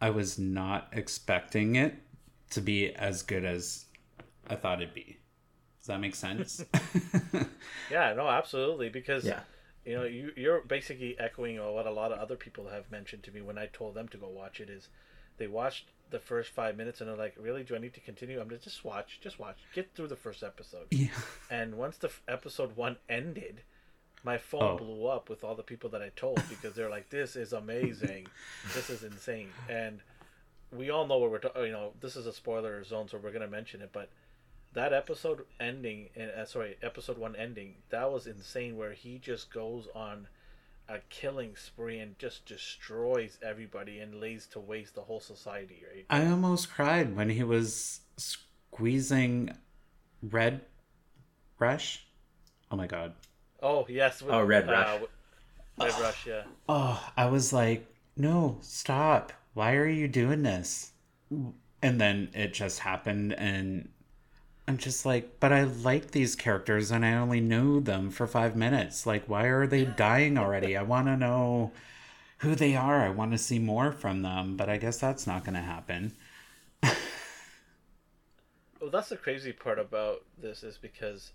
I 0.00 0.10
was 0.10 0.38
not 0.38 0.88
expecting 0.92 1.76
it 1.76 1.94
to 2.50 2.60
be 2.60 2.94
as 2.94 3.22
good 3.22 3.44
as 3.44 3.86
I 4.48 4.56
thought 4.56 4.82
it'd 4.82 4.94
be. 4.94 5.18
Does 5.80 5.86
that 5.88 6.00
make 6.00 6.14
sense? 6.14 6.64
Yeah, 7.90 8.12
no, 8.14 8.28
absolutely. 8.28 8.88
Because 8.88 9.24
Yeah. 9.24 9.40
you 9.84 9.94
know, 9.94 10.04
you 10.04 10.32
you're 10.36 10.60
basically 10.62 11.16
echoing 11.18 11.58
what 11.72 11.86
a 11.86 11.90
lot 11.90 12.12
of 12.12 12.18
other 12.18 12.36
people 12.36 12.68
have 12.68 12.90
mentioned 12.90 13.22
to 13.24 13.30
me 13.32 13.40
when 13.40 13.58
I 13.58 13.66
told 13.66 13.94
them 13.94 14.08
to 14.08 14.18
go 14.18 14.28
watch 14.28 14.60
it. 14.60 14.68
Is 14.68 14.88
they 15.38 15.46
watched 15.46 15.86
the 16.10 16.18
first 16.20 16.50
five 16.50 16.76
minutes 16.76 17.00
and 17.00 17.08
they're 17.10 17.16
like, 17.16 17.34
"Really? 17.38 17.62
Do 17.64 17.74
I 17.74 17.78
need 17.78 17.94
to 17.94 18.00
continue?" 18.00 18.40
I'm 18.40 18.48
just 18.50 18.64
just 18.64 18.84
watch, 18.84 19.18
just 19.20 19.38
watch, 19.38 19.56
get 19.74 19.94
through 19.94 20.08
the 20.08 20.16
first 20.16 20.42
episode. 20.42 20.86
yeah. 20.90 21.08
And 21.50 21.76
once 21.76 21.96
the 21.98 22.08
f- 22.08 22.22
episode 22.28 22.76
one 22.76 22.96
ended, 23.08 23.62
my 24.22 24.38
phone 24.38 24.62
Oh. 24.62 24.76
blew 24.78 25.06
up 25.06 25.28
with 25.28 25.44
all 25.44 25.54
the 25.54 25.62
people 25.62 25.90
that 25.90 26.02
I 26.02 26.10
told 26.16 26.40
because 26.48 26.74
they're 26.74 26.90
like, 26.90 27.10
"This 27.10 27.36
is 27.36 27.52
amazing, 27.52 28.26
this 28.74 28.90
is 28.90 29.02
insane," 29.02 29.50
and 29.68 30.00
we 30.72 30.90
all 30.90 31.06
know 31.06 31.18
what 31.18 31.30
we're 31.30 31.38
talking. 31.38 31.64
You 31.64 31.72
know, 31.72 31.92
this 32.00 32.16
is 32.16 32.26
a 32.26 32.32
spoiler 32.32 32.82
zone, 32.84 33.08
so 33.08 33.18
we're 33.18 33.30
gonna 33.32 33.46
mention 33.48 33.80
it, 33.82 33.90
but 33.92 34.08
that 34.72 34.92
episode 34.92 35.46
ending, 35.58 36.10
uh, 36.18 36.44
sorry, 36.44 36.76
episode 36.82 37.16
one 37.18 37.34
ending, 37.36 37.76
that 37.90 38.10
was 38.12 38.26
insane. 38.26 38.76
Where 38.76 38.92
he 38.92 39.18
just 39.18 39.50
goes 39.50 39.88
on 39.94 40.28
a 40.88 40.98
killing 41.08 41.56
spree 41.56 41.98
and 41.98 42.18
just 42.18 42.46
destroys 42.46 43.38
everybody 43.42 43.98
and 43.98 44.20
lays 44.20 44.46
to 44.48 44.60
waste 44.60 44.94
the 44.94 45.00
whole 45.00 45.20
society, 45.20 45.82
right? 45.92 46.06
I 46.10 46.30
almost 46.30 46.70
cried 46.70 47.16
when 47.16 47.30
he 47.30 47.42
was 47.42 48.00
squeezing 48.16 49.50
Red 50.22 50.60
Rush. 51.58 52.06
Oh 52.70 52.76
my 52.76 52.86
god. 52.86 53.14
Oh 53.62 53.86
yes. 53.88 54.22
Oh, 54.28 54.42
Red 54.42 54.68
Rush. 54.68 54.86
Uh, 54.86 55.84
Red 55.84 56.00
Rush, 56.00 56.26
yeah. 56.26 56.42
Oh, 56.68 57.12
I 57.16 57.26
was 57.26 57.52
like, 57.52 57.86
no, 58.16 58.58
stop. 58.60 59.32
Why 59.54 59.74
are 59.74 59.88
you 59.88 60.08
doing 60.08 60.42
this? 60.42 60.92
And 61.30 62.00
then 62.00 62.30
it 62.34 62.54
just 62.54 62.78
happened, 62.78 63.32
and 63.34 63.88
I'm 64.68 64.78
just 64.78 65.06
like, 65.06 65.38
but 65.38 65.52
I 65.52 65.62
like 65.64 66.10
these 66.10 66.34
characters 66.34 66.90
and 66.90 67.04
I 67.04 67.14
only 67.14 67.40
know 67.40 67.78
them 67.80 68.10
for 68.10 68.26
five 68.26 68.56
minutes. 68.56 69.06
Like, 69.06 69.28
why 69.28 69.44
are 69.44 69.66
they 69.66 69.84
dying 69.84 70.36
already? 70.36 70.76
I 70.76 70.82
want 70.82 71.06
to 71.06 71.16
know 71.16 71.72
who 72.38 72.54
they 72.54 72.74
are. 72.74 73.02
I 73.02 73.10
want 73.10 73.32
to 73.32 73.38
see 73.38 73.58
more 73.60 73.92
from 73.92 74.22
them, 74.22 74.56
but 74.56 74.68
I 74.68 74.76
guess 74.76 74.98
that's 74.98 75.26
not 75.26 75.44
going 75.44 75.54
to 75.54 75.60
happen. 75.60 76.12
Well, 78.80 78.90
that's 78.90 79.08
the 79.08 79.16
crazy 79.16 79.52
part 79.52 79.78
about 79.78 80.22
this 80.38 80.62
is 80.62 80.78
because 80.78 81.32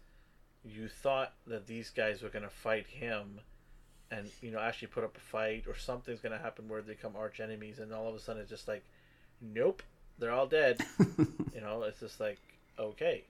you 0.64 0.88
thought 0.88 1.34
that 1.48 1.68
these 1.68 1.90
guys 1.90 2.22
were 2.22 2.30
gonna 2.30 2.50
fight 2.50 2.88
him, 2.88 3.42
and 4.10 4.30
you 4.42 4.52
know 4.52 4.60
actually 4.60 4.90
put 4.90 5.04
up 5.04 5.18
a 5.18 5.20
fight 5.20 5.66
or 5.68 5.76
something's 5.76 6.22
gonna 6.22 6.38
happen 6.38 6.70
where 6.70 6.82
they 6.82 6.94
become 6.94 7.16
arch 7.16 7.40
enemies, 7.40 7.80
and 7.80 7.92
all 7.92 8.08
of 8.08 8.16
a 8.16 8.20
sudden 8.20 8.42
it's 8.42 8.50
just 8.50 8.68
like, 8.68 8.86
nope, 9.42 9.82
they're 10.20 10.32
all 10.32 10.48
dead. 10.48 10.82
you 11.54 11.60
know, 11.62 11.84
it's 11.84 12.00
just 12.00 12.20
like 12.20 12.40
okay. 12.80 13.26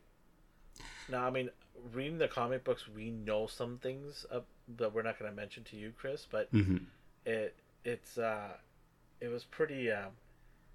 Now, 1.07 1.25
I 1.27 1.29
mean, 1.29 1.49
reading 1.93 2.17
the 2.17 2.27
comic 2.27 2.63
books, 2.63 2.87
we 2.87 3.11
know 3.11 3.47
some 3.47 3.77
things 3.77 4.25
uh, 4.31 4.41
that 4.77 4.93
we're 4.93 5.01
not 5.01 5.19
gonna 5.19 5.31
mention 5.31 5.63
to 5.65 5.75
you, 5.75 5.93
Chris, 5.97 6.27
but 6.29 6.49
hmm 6.51 6.77
it 7.25 7.55
it's 7.83 8.17
uh 8.17 8.49
it 9.19 9.27
was 9.27 9.43
pretty 9.43 9.91
um 9.91 10.11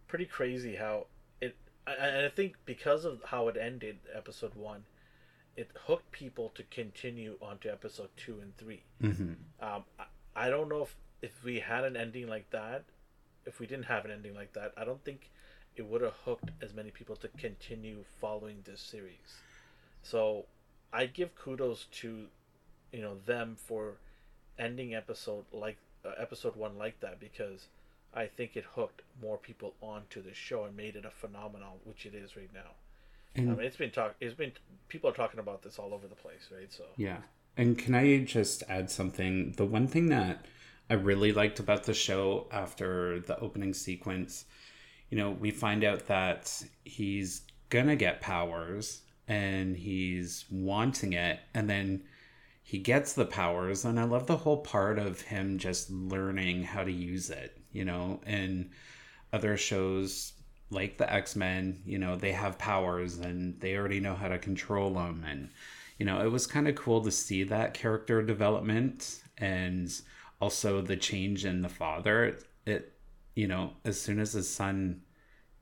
pretty 0.07 0.25
crazy 0.27 0.77
how 0.77 1.07
it 1.41 1.57
I, 1.87 2.27
I 2.27 2.29
think 2.35 2.55
because 2.65 3.05
of 3.05 3.21
how 3.25 3.49
it 3.49 3.57
ended 3.57 3.99
episode 4.15 4.55
one 4.55 4.85
it 5.57 5.71
hooked 5.87 6.13
people 6.13 6.51
to 6.55 6.63
continue 6.65 7.37
on 7.43 7.59
to 7.59 7.73
episode 7.73 8.11
two 8.17 8.39
and 8.41 8.57
three. 8.57 8.83
Hmm 9.01 9.33
um 9.61 9.85
I, 9.99 10.05
I 10.37 10.51
don't 10.51 10.69
know 10.69 10.83
if 10.83 10.95
if 11.23 11.43
we 11.43 11.61
had 11.61 11.85
an 11.85 11.97
ending 11.97 12.29
like 12.29 12.51
that 12.51 12.85
if 13.45 13.59
we 13.59 13.67
didn't 13.67 13.87
have 13.87 14.05
an 14.05 14.11
ending 14.11 14.35
like 14.35 14.53
that 14.53 14.73
i 14.77 14.85
don't 14.85 15.03
think 15.05 15.31
it 15.77 15.87
would 15.87 16.01
have 16.01 16.15
hooked 16.25 16.51
as 16.63 16.75
many 16.75 16.91
people 16.91 17.17
to 17.17 17.29
continue 17.39 18.05
following 18.21 18.59
this 18.65 18.81
series 18.81 19.41
so 20.03 20.45
i 20.93 21.07
give 21.07 21.35
kudos 21.35 21.87
to 21.93 22.27
you 22.93 23.03
know 23.03 23.17
them 23.27 23.57
for 23.57 23.95
ending 24.59 24.95
episode 24.95 25.45
like 25.53 25.77
uh, 26.05 26.11
episode 26.19 26.57
one 26.57 26.79
like 26.79 26.99
that 27.01 27.19
because 27.21 27.69
I 28.17 28.27
think 28.27 28.57
it 28.57 28.65
hooked 28.75 29.03
more 29.21 29.37
people 29.37 29.75
onto 29.83 30.23
the 30.23 30.33
show 30.33 30.65
and 30.65 30.75
made 30.75 30.97
it 30.97 31.05
a 31.05 31.11
phenomenon, 31.11 31.75
which 31.85 32.07
it 32.07 32.15
is 32.15 32.35
right 32.35 32.51
now. 32.55 32.71
And 33.35 33.51
I 33.51 33.55
mean, 33.55 33.67
it's 33.67 33.77
been 33.77 33.91
talk. 33.91 34.15
It's 34.21 34.35
been 34.35 34.53
people 34.89 35.11
are 35.11 35.13
talking 35.13 35.39
about 35.39 35.63
this 35.63 35.79
all 35.79 35.93
over 35.93 36.09
the 36.09 36.15
place, 36.15 36.49
right? 36.51 36.73
So 36.73 36.85
Yeah. 36.97 37.19
And 37.59 37.79
can 37.79 37.95
I 37.95 38.25
just 38.25 38.63
add 38.69 38.91
something? 38.91 39.53
The 39.53 39.67
one 39.67 39.87
thing 39.87 40.09
that 40.09 40.47
I 40.89 40.95
really 40.95 41.33
liked 41.33 41.59
about 41.59 41.85
the 41.85 41.93
show 41.93 42.47
after 42.51 43.21
the 43.21 43.39
opening 43.39 43.75
sequence, 43.75 44.47
you 45.11 45.19
know, 45.19 45.31
we 45.31 45.51
find 45.51 45.85
out 45.85 46.07
that 46.07 46.63
he's 46.85 47.43
gonna 47.71 47.97
get 47.97 48.21
powers 48.21 49.03
and 49.29 49.77
he's 49.77 50.45
wanting 50.51 51.13
it, 51.15 51.41
and 51.55 51.69
then 51.69 52.03
he 52.63 52.79
gets 52.79 53.13
the 53.13 53.27
powers. 53.27 53.85
And 53.85 53.99
I 53.99 54.05
love 54.05 54.27
the 54.27 54.37
whole 54.37 54.59
part 54.59 54.99
of 54.99 55.21
him 55.21 55.59
just 55.59 55.91
learning 55.91 56.65
how 56.65 56.85
to 56.85 56.93
use 56.93 57.31
it, 57.31 57.61
you 57.73 57.85
know, 57.85 58.21
and 58.27 58.71
other 59.33 59.57
shows 59.57 60.33
like 60.71 60.99
the 60.99 61.13
X-Men, 61.13 61.83
you 61.85 61.99
know, 61.99 62.17
they 62.17 62.33
have 62.33 62.59
powers 62.59 63.19
and 63.19 63.61
they 63.61 63.77
already 63.77 64.01
know 64.01 64.15
how 64.15 64.29
to 64.29 64.39
control 64.39 64.95
them 64.95 65.25
and 65.27 65.49
you 65.99 66.05
know, 66.05 66.21
it 66.21 66.31
was 66.31 66.47
kind 66.47 66.69
of 66.69 66.75
cool 66.75 67.01
to 67.03 67.11
see 67.11 67.43
that 67.45 67.73
character 67.73 68.23
development 68.23 69.23
and 69.39 69.91
also 70.41 70.83
the 70.83 70.97
change 70.97 71.45
in 71.45 71.63
the 71.63 71.69
father. 71.69 72.25
It, 72.25 72.45
it 72.67 72.93
you 73.37 73.47
know, 73.47 73.75
as 73.85 74.01
soon 74.01 74.19
as 74.19 74.33
his 74.33 74.53
son 74.53 75.03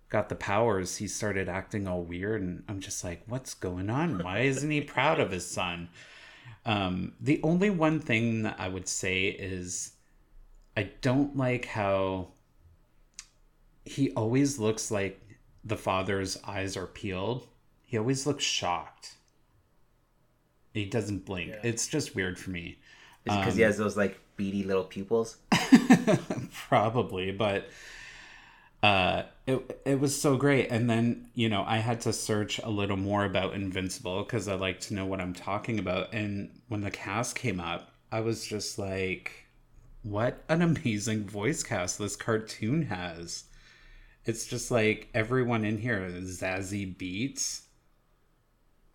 got 0.09 0.31
the 0.31 0.37
powers, 0.37 0.97
he 0.97 1.09
started 1.09 1.49
acting 1.49 1.87
all 1.87 2.03
weird 2.03 2.41
and 2.41 2.63
I'm 2.69 2.81
just 2.81 3.05
like, 3.05 3.23
what's 3.27 3.53
going 3.53 3.91
on? 3.91 4.23
Why 4.23 4.39
isn't 4.41 4.71
he 4.71 4.81
proud 4.81 5.21
of 5.21 5.33
his 5.33 5.45
son? 5.45 5.91
Um, 6.65 7.15
the 7.21 7.41
only 7.43 7.69
one 7.69 8.01
thing 8.01 8.45
that 8.45 8.57
I 8.59 8.69
would 8.69 8.89
say 8.89 9.25
is 9.25 9.93
I 10.77 10.85
don't 11.03 11.37
like 11.37 11.67
how 11.67 12.29
he 13.85 14.13
always 14.13 14.59
looks 14.59 14.91
like 14.91 15.21
the 15.65 15.77
father's 15.77 16.39
eyes 16.47 16.77
are 16.77 16.87
peeled. 16.87 17.49
He 17.85 17.99
always 17.99 18.25
looks 18.25 18.45
shocked. 18.45 19.15
He 20.73 20.85
doesn't 20.85 21.27
blink. 21.27 21.51
Yeah. 21.51 21.61
It's 21.65 21.89
just 21.89 22.15
weird 22.15 22.39
for 22.39 22.51
me. 22.51 22.79
Because 23.25 23.57
he 23.57 23.63
has 23.63 23.79
those 23.79 23.97
like 23.97 24.21
beady 24.37 24.63
little 24.63 24.85
pupils? 24.85 25.39
Probably, 26.69 27.31
but 27.33 27.69
uh 28.83 29.23
it 29.47 29.81
it 29.87 30.01
was 30.01 30.21
so 30.21 30.37
great 30.37 30.69
and 30.71 30.89
then, 30.91 31.29
you 31.35 31.49
know, 31.49 31.65
I 31.67 31.79
had 31.79 32.01
to 32.03 32.13
search 32.13 32.59
a 32.59 32.69
little 32.71 32.97
more 32.97 33.25
about 33.25 33.55
Invincible 33.55 34.25
cuz 34.25 34.49
I 34.49 34.55
like 34.55 34.81
to 34.81 34.95
know 34.95 35.07
what 35.07 35.21
I'm 35.21 35.35
talking 35.35 35.79
about 35.79 36.13
and 36.13 36.51
when 36.69 36.83
the 36.83 36.91
cast 36.91 37.35
came 37.37 37.61
up, 37.61 37.93
I 38.13 38.21
was 38.21 38.47
just 38.47 38.79
like 38.79 39.47
what 40.03 40.45
an 40.49 40.61
amazing 40.63 41.27
voice 41.27 41.63
cast 41.63 41.99
this 41.99 42.17
cartoon 42.17 42.83
has. 42.83 43.45
It's 44.27 44.47
just 44.47 44.71
like 44.71 45.09
everyone 45.15 45.65
in 45.65 45.79
here 45.79 46.01
Zazie 46.23 46.95
Beetz, 46.97 47.63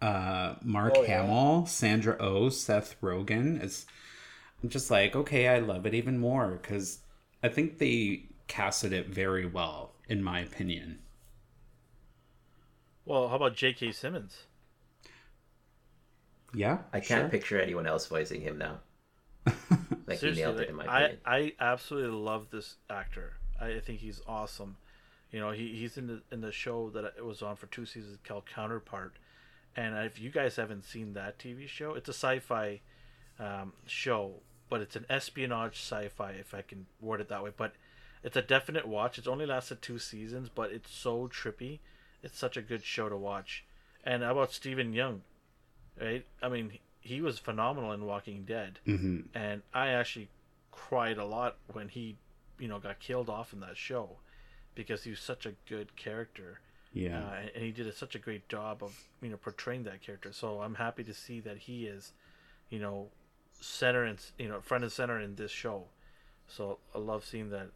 uh, 0.01 0.55
Mark 0.63 0.93
Oh, 0.95 1.03
yeah. 1.03 1.21
Hamill, 1.21 1.65
Sandra 1.65 2.15
Oh, 2.19 2.49
Seth 2.49 2.95
Rogen. 3.01 3.61
It's 3.61 3.85
I'm 4.63 4.69
just 4.69 4.91
like, 4.91 5.15
okay, 5.15 5.47
I 5.47 5.59
love 5.59 5.85
it 5.85 5.93
even 5.93 6.17
more 6.19 6.59
because 6.61 6.99
I 7.43 7.49
think 7.49 7.77
they 7.77 8.23
casted 8.47 8.93
it 8.93 9.07
very 9.07 9.45
well, 9.45 9.93
in 10.07 10.23
my 10.23 10.39
opinion. 10.41 10.99
well, 13.05 13.27
how 13.29 13.35
about 13.35 13.55
J.K. 13.55 13.91
Simmons? 13.91 14.43
Yeah, 16.53 16.79
I 16.93 16.99
can't 16.99 17.23
sure. 17.23 17.29
picture 17.29 17.59
anyone 17.61 17.85
else 17.87 18.05
voicing 18.07 18.41
him 18.41 18.57
now. 18.57 18.79
Like 20.07 20.19
he 20.21 20.31
nailed 20.31 20.59
it 20.59 20.69
in 20.69 20.75
my 20.75 20.85
I 20.85 20.99
opinion. 21.01 21.19
I 21.25 21.53
absolutely 21.59 22.17
love 22.17 22.47
this 22.49 22.77
actor. 22.89 23.33
I, 23.59 23.73
I 23.75 23.79
think 23.79 23.99
he's 23.99 24.21
awesome. 24.27 24.77
You 25.31 25.39
know, 25.39 25.51
he, 25.51 25.75
he's 25.75 25.97
in 25.97 26.07
the 26.07 26.21
in 26.31 26.41
the 26.41 26.51
show 26.51 26.89
that 26.91 27.13
it 27.17 27.23
was 27.23 27.43
on 27.43 27.55
for 27.55 27.67
two 27.67 27.85
seasons 27.85 28.17
called 28.23 28.45
Counterpart, 28.47 29.13
and 29.75 29.95
if 30.05 30.19
you 30.19 30.31
guys 30.31 30.55
haven't 30.55 30.83
seen 30.85 31.13
that 31.13 31.37
TV 31.37 31.67
show, 31.67 31.93
it's 31.93 32.09
a 32.09 32.13
sci-fi 32.13 32.81
um, 33.39 33.73
show, 33.85 34.33
but 34.69 34.81
it's 34.81 34.95
an 34.95 35.05
espionage 35.09 35.75
sci-fi, 35.77 36.31
if 36.31 36.53
I 36.53 36.61
can 36.61 36.85
word 37.01 37.21
it 37.21 37.29
that 37.29 37.43
way. 37.43 37.51
But 37.55 37.73
it's 38.23 38.37
a 38.37 38.41
definite 38.41 38.87
watch. 38.87 39.17
It's 39.17 39.27
only 39.27 39.45
lasted 39.45 39.81
two 39.81 39.99
seasons, 39.99 40.49
but 40.53 40.71
it's 40.71 40.91
so 40.91 41.27
trippy. 41.27 41.79
It's 42.21 42.37
such 42.37 42.57
a 42.57 42.61
good 42.61 42.83
show 42.83 43.09
to 43.09 43.17
watch. 43.17 43.65
And 44.03 44.23
how 44.23 44.31
about 44.31 44.51
Steven 44.53 44.93
Yeun? 44.93 45.19
Right? 45.99 46.25
I 46.41 46.49
mean, 46.49 46.79
he 47.01 47.21
was 47.21 47.39
phenomenal 47.39 47.91
in 47.93 48.05
Walking 48.05 48.43
Dead 48.43 48.79
hmm 48.85 49.21
and 49.33 49.61
I 49.73 49.89
actually 49.89 50.29
cried 50.71 51.17
a 51.17 51.25
lot 51.25 51.57
when 51.71 51.89
he, 51.89 52.17
you 52.57 52.67
know, 52.67 52.79
got 52.79 52.99
killed 52.99 53.29
off 53.29 53.53
in 53.53 53.59
that 53.61 53.77
show, 53.77 54.17
because 54.75 55.03
he 55.03 55.11
was 55.11 55.19
such 55.19 55.45
a 55.45 55.53
good 55.67 55.95
character, 55.95 56.59
Yeah, 56.93 57.19
uh, 57.19 57.35
and 57.55 57.63
he 57.63 57.71
did 57.71 57.87
a, 57.87 57.93
such 57.93 58.15
a 58.15 58.19
great 58.19 58.47
job 58.49 58.81
of 58.83 58.97
you 59.21 59.29
know 59.29 59.37
portraying 59.37 59.83
that 59.83 60.01
character. 60.01 60.31
So 60.33 60.61
I'm 60.61 60.75
happy 60.75 61.03
to 61.03 61.13
see 61.13 61.39
that 61.41 61.57
he 61.57 61.85
is, 61.85 62.13
you 62.69 62.79
know, 62.79 63.09
center 63.59 64.03
and 64.03 64.19
you 64.37 64.47
know 64.47 64.61
front 64.61 64.83
and 64.83 64.91
center 64.91 65.19
in 65.19 65.35
this 65.35 65.51
show. 65.51 65.85
So 66.47 66.79
I 66.95 66.99
love 66.99 67.25
seeing 67.25 67.49
that. 67.51 67.69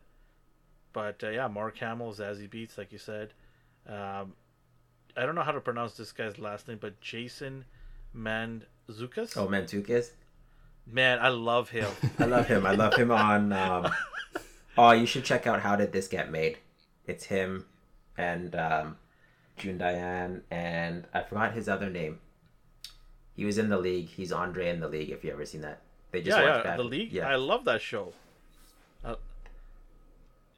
But 0.93 1.23
uh, 1.23 1.29
yeah, 1.29 1.47
Mark 1.47 1.77
Hamill, 1.79 2.13
Zazie 2.13 2.49
Beetz, 2.49 2.77
like 2.77 2.91
you 2.91 2.99
said. 2.99 3.33
Um, 3.87 4.33
I 5.15 5.25
don't 5.25 5.35
know 5.35 5.41
how 5.41 5.51
to 5.51 5.59
pronounce 5.59 5.93
this 5.93 6.11
guy's 6.11 6.39
last 6.39 6.67
name, 6.67 6.77
but 6.79 6.99
Jason 7.01 7.65
Mantzoukas. 8.15 9.35
Oh, 9.37 9.47
Mantzoukas? 9.47 10.11
Man, 10.85 11.19
I 11.19 11.29
love 11.29 11.69
him. 11.69 11.89
I 12.19 12.25
love 12.25 12.47
him. 12.47 12.65
I 12.65 12.75
love 12.75 12.95
him 12.95 13.11
on. 13.11 13.51
Um... 13.51 13.91
Oh, 14.75 14.91
you 14.91 15.05
should 15.05 15.23
check 15.23 15.45
out 15.45 15.59
How 15.61 15.75
Did 15.75 15.91
This 15.91 16.07
Get 16.07 16.31
Made? 16.31 16.57
It's 17.05 17.25
him 17.25 17.65
and 18.17 18.55
um, 18.55 18.97
June 19.55 19.77
Diane, 19.77 20.41
and 20.49 21.05
I 21.13 21.21
forgot 21.21 21.53
his 21.53 21.69
other 21.69 21.91
name. 21.91 22.19
He 23.35 23.45
was 23.45 23.57
in 23.57 23.69
the 23.69 23.77
league. 23.77 24.09
He's 24.09 24.31
Andre 24.31 24.69
in 24.69 24.79
the 24.79 24.87
league. 24.87 25.09
If 25.09 25.23
you 25.23 25.31
ever 25.31 25.45
seen 25.45 25.61
that, 25.61 25.81
they 26.11 26.21
just 26.21 26.37
yeah, 26.37 26.43
watched 26.43 26.65
yeah, 26.65 26.71
that. 26.71 26.77
the 26.77 26.83
league. 26.83 27.11
Yeah, 27.11 27.27
I 27.27 27.35
love 27.35 27.65
that 27.65 27.81
show. 27.81 28.13
Uh, 29.03 29.15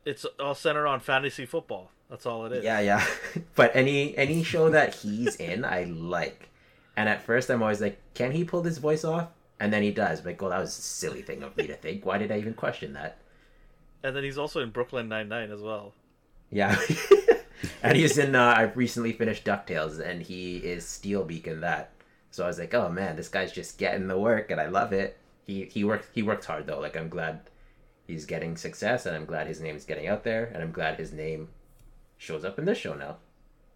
it's 0.04 0.26
all 0.40 0.56
centered 0.56 0.88
on 0.88 1.00
fantasy 1.00 1.46
football. 1.46 1.92
That's 2.10 2.26
all 2.26 2.46
it 2.46 2.52
is. 2.52 2.64
yeah, 2.64 2.80
yeah. 2.82 3.06
but 3.56 3.76
any 3.76 4.16
any 4.18 4.44
show 4.44 4.70
that 4.70 4.96
he's 4.96 5.36
in, 5.38 5.66
I 5.66 5.86
like. 5.86 6.50
And 6.98 7.10
at 7.10 7.24
first, 7.24 7.50
I'm 7.50 7.62
always 7.62 7.82
like, 7.82 8.00
can 8.14 8.32
he 8.32 8.44
pull 8.44 8.62
this 8.62 8.78
voice 8.78 9.04
off? 9.04 9.30
And 9.60 9.72
then 9.72 9.84
he 9.84 9.92
does. 9.92 10.24
Like, 10.26 10.42
well, 10.42 10.52
that 10.52 10.60
was 10.60 10.78
a 10.78 10.82
silly 10.82 11.22
thing 11.22 11.44
of 11.44 11.56
me 11.58 11.68
to 11.68 11.74
think. 11.74 12.06
Why 12.06 12.18
did 12.18 12.32
I 12.32 12.38
even 12.38 12.54
question 12.54 12.94
that? 12.94 13.18
And 14.04 14.16
then 14.16 14.24
he's 14.24 14.38
also 14.38 14.62
in 14.62 14.70
Brooklyn 14.70 15.10
Nine 15.10 15.30
Nine 15.30 15.52
as 15.52 15.62
well. 15.62 15.94
Yeah. 16.52 16.78
and 17.84 17.98
he's 17.98 18.18
in. 18.18 18.36
Uh, 18.36 18.54
I 18.58 18.64
recently 18.64 19.14
finished 19.14 19.46
Ducktales, 19.46 20.00
and 20.00 20.22
he 20.22 20.58
is 20.58 20.86
Steelbeak 20.86 21.48
in 21.48 21.62
that. 21.62 21.92
So 22.36 22.44
I 22.44 22.48
was 22.48 22.60
like, 22.60 22.74
oh 22.74 22.90
man, 22.90 23.16
this 23.16 23.30
guy's 23.30 23.54
just 23.54 23.78
getting 23.78 24.08
the 24.08 24.20
work, 24.20 24.52
and 24.52 24.60
I 24.60 24.68
love 24.68 24.92
it. 24.92 25.18
He 25.48 25.64
he 25.72 25.86
worked 25.86 26.10
he 26.14 26.22
worked 26.22 26.44
hard 26.44 26.68
though. 26.68 26.82
Like 26.82 26.98
I'm 26.98 27.08
glad 27.08 27.40
he's 28.06 28.26
getting 28.26 28.58
success, 28.58 29.06
and 29.06 29.16
I'm 29.16 29.24
glad 29.24 29.48
his 29.48 29.62
name's 29.62 29.86
getting 29.86 30.10
out 30.10 30.26
there, 30.26 30.52
and 30.54 30.62
I'm 30.62 30.74
glad 30.74 31.00
his 31.00 31.14
name 31.14 31.48
shows 32.18 32.44
up 32.44 32.60
in 32.60 32.66
this 32.66 32.78
show 32.78 32.94
now. 32.94 33.16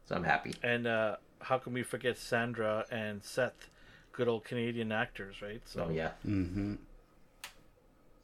So 0.08 0.16
I'm 0.16 0.26
happy. 0.26 0.56
And 0.62 0.88
uh, 0.88 1.16
how 1.40 1.58
can 1.58 1.72
we 1.72 1.84
forget 1.84 2.18
Sandra 2.18 2.84
and 2.92 3.24
Seth, 3.24 3.70
good 4.12 4.28
old 4.28 4.44
Canadian 4.44 4.92
actors, 4.92 5.42
right? 5.42 5.62
So 5.64 5.86
Oh 5.88 5.90
yeah. 5.90 6.12
Mm-hmm. 6.28 6.74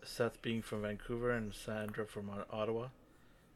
Seth 0.03 0.41
being 0.41 0.61
from 0.61 0.81
Vancouver 0.81 1.31
and 1.31 1.55
Sandra 1.55 2.05
from 2.05 2.29
Ottawa. 2.51 2.89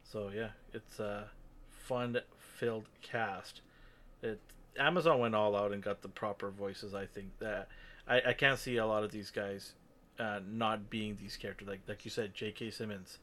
So 0.02 0.30
yeah, 0.34 0.52
it's 0.72 0.98
a 0.98 1.28
fun-filled 1.68 2.86
cast. 3.02 3.60
It 4.22 4.40
Amazon 4.78 5.18
went 5.18 5.34
all 5.34 5.56
out 5.56 5.72
and 5.72 5.82
got 5.82 6.00
the 6.02 6.08
proper 6.08 6.50
voices. 6.50 6.94
I 6.94 7.06
think 7.06 7.28
that 7.40 7.68
I, 8.08 8.20
I 8.28 8.32
can't 8.32 8.58
see 8.58 8.76
a 8.78 8.86
lot 8.86 9.04
of 9.04 9.10
these 9.10 9.30
guys 9.30 9.72
uh, 10.18 10.40
not 10.50 10.88
being 10.90 11.16
these 11.20 11.36
characters. 11.36 11.68
Like 11.68 11.80
like 11.88 12.04
you 12.04 12.10
said, 12.10 12.34
J.K. 12.34 12.70
Simmons, 12.70 13.18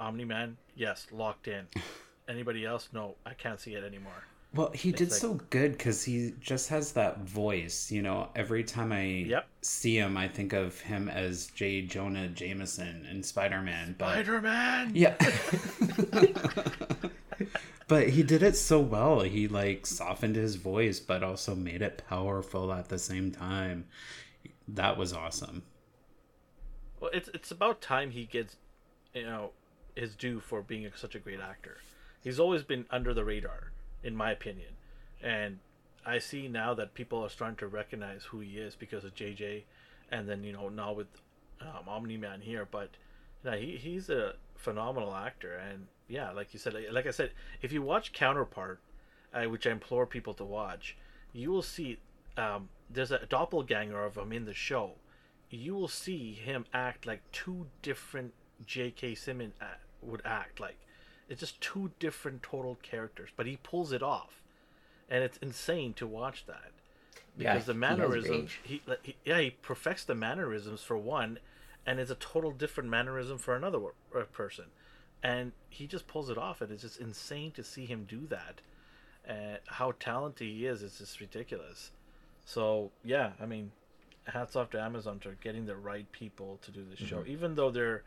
Omni 0.00 0.24
Man, 0.24 0.56
yes, 0.76 1.06
locked 1.12 1.48
in. 1.48 1.66
Anybody 2.28 2.64
else? 2.64 2.88
No, 2.92 3.16
I 3.26 3.34
can't 3.34 3.60
see 3.60 3.74
it 3.74 3.84
anymore. 3.84 4.24
Well, 4.54 4.70
he 4.72 4.92
did 4.92 5.10
like- 5.10 5.20
so 5.20 5.34
good 5.50 5.72
because 5.72 6.04
he 6.04 6.32
just 6.40 6.68
has 6.68 6.92
that 6.92 7.18
voice. 7.22 7.90
You 7.90 8.02
know, 8.02 8.28
every 8.36 8.62
time 8.64 8.92
I 8.92 9.02
Yep. 9.04 9.48
see 9.62 9.98
him, 9.98 10.16
I 10.16 10.28
think 10.28 10.52
of 10.52 10.78
him 10.80 11.08
as 11.08 11.46
J. 11.48 11.82
Jonah 11.82 12.28
Jameson 12.28 13.04
in 13.10 13.22
Spider 13.24 13.60
Man. 13.62 13.96
But 13.98 14.12
Spider 14.12 14.40
Man. 14.40 14.92
yeah, 14.94 15.16
but 17.86 18.10
he 18.10 18.22
did 18.22 18.42
it 18.42 18.56
so 18.56 18.80
well. 18.80 19.20
He 19.20 19.48
like 19.48 19.86
softened 19.86 20.36
his 20.36 20.56
voice, 20.56 21.00
but 21.00 21.22
also 21.22 21.54
made 21.54 21.82
it 21.82 22.02
powerful 22.08 22.72
at 22.72 22.88
the 22.88 22.98
same 22.98 23.30
time. 23.30 23.86
That 24.66 24.96
was 24.96 25.12
awesome. 25.12 25.62
Well, 27.00 27.10
it's 27.12 27.28
it's 27.34 27.50
about 27.50 27.80
time 27.80 28.10
he 28.10 28.24
gets, 28.24 28.56
you 29.12 29.24
know, 29.24 29.50
his 29.94 30.14
due 30.14 30.40
for 30.40 30.62
being 30.62 30.90
such 30.94 31.14
a 31.14 31.18
great 31.18 31.40
actor. 31.40 31.78
He's 32.22 32.40
always 32.40 32.62
been 32.62 32.86
under 32.90 33.12
the 33.12 33.24
radar, 33.24 33.72
in 34.02 34.16
my 34.16 34.32
opinion, 34.32 34.76
and 35.22 35.58
I 36.06 36.18
see 36.18 36.48
now 36.48 36.74
that 36.74 36.94
people 36.94 37.22
are 37.22 37.28
starting 37.28 37.56
to 37.56 37.66
recognize 37.66 38.24
who 38.24 38.40
he 38.40 38.58
is 38.58 38.74
because 38.74 39.04
of 39.04 39.14
JJ, 39.14 39.64
and 40.10 40.28
then 40.28 40.44
you 40.44 40.52
know 40.52 40.68
now 40.68 40.92
with 40.92 41.08
um, 41.60 41.88
Omni 41.88 42.16
Man 42.16 42.40
here. 42.40 42.66
But 42.70 42.90
yeah, 43.44 43.56
he 43.56 43.76
he's 43.76 44.08
a 44.08 44.34
phenomenal 44.56 45.14
actor, 45.14 45.54
and 45.54 45.86
yeah, 46.08 46.30
like 46.32 46.52
you 46.52 46.58
said, 46.58 46.74
like, 46.74 46.86
like 46.92 47.06
I 47.06 47.10
said, 47.10 47.32
if 47.62 47.72
you 47.72 47.82
watch 47.82 48.12
Counterpart, 48.12 48.80
uh, 49.32 49.44
which 49.44 49.66
I 49.66 49.70
implore 49.70 50.06
people 50.06 50.34
to 50.34 50.44
watch, 50.44 50.96
you 51.32 51.50
will 51.50 51.62
see 51.62 51.98
um, 52.36 52.68
there's 52.90 53.10
a 53.10 53.26
doppelganger 53.26 54.04
of 54.04 54.16
him 54.16 54.32
in 54.32 54.44
the 54.44 54.54
show 54.54 54.92
you 55.54 55.74
will 55.74 55.88
see 55.88 56.32
him 56.32 56.66
act 56.72 57.06
like 57.06 57.20
two 57.32 57.66
different 57.82 58.34
J.K. 58.66 59.14
Simmons 59.14 59.54
a- 59.60 60.04
would 60.04 60.22
act 60.24 60.60
like. 60.60 60.78
It's 61.28 61.40
just 61.40 61.60
two 61.60 61.90
different 61.98 62.42
total 62.42 62.76
characters, 62.82 63.30
but 63.34 63.46
he 63.46 63.56
pulls 63.62 63.92
it 63.92 64.02
off, 64.02 64.42
and 65.08 65.24
it's 65.24 65.38
insane 65.38 65.94
to 65.94 66.06
watch 66.06 66.44
that 66.46 66.70
Yeah, 67.38 67.54
because 67.54 67.66
the 67.66 67.74
mannerisms. 67.74 68.50
He, 68.62 68.82
like, 68.86 69.00
he 69.02 69.16
yeah 69.24 69.40
he 69.40 69.50
perfects 69.50 70.04
the 70.04 70.14
mannerisms 70.14 70.82
for 70.82 70.98
one, 70.98 71.38
and 71.86 71.98
it's 71.98 72.10
a 72.10 72.16
total 72.16 72.50
different 72.50 72.90
mannerism 72.90 73.38
for 73.38 73.56
another 73.56 73.78
uh, 74.14 74.24
person, 74.32 74.66
and 75.24 75.50
he 75.70 75.88
just 75.88 76.06
pulls 76.06 76.30
it 76.30 76.38
off, 76.38 76.60
and 76.60 76.70
it's 76.70 76.82
just 76.82 77.00
insane 77.00 77.50
to 77.52 77.64
see 77.64 77.86
him 77.86 78.04
do 78.08 78.26
that, 78.28 78.60
and 79.24 79.58
how 79.66 79.92
talented 79.98 80.46
he 80.46 80.66
is. 80.66 80.82
It's 80.82 80.98
just 80.98 81.18
ridiculous. 81.18 81.90
So 82.44 82.92
yeah, 83.02 83.32
I 83.40 83.46
mean, 83.46 83.72
hats 84.26 84.54
off 84.54 84.70
to 84.70 84.80
Amazon 84.80 85.18
for 85.18 85.32
getting 85.42 85.66
the 85.66 85.76
right 85.76 86.10
people 86.12 86.58
to 86.62 86.70
do 86.70 86.84
this 86.88 86.98
show. 86.98 87.18
Mm-hmm. 87.18 87.32
Even 87.32 87.54
though 87.54 87.70
their 87.70 88.02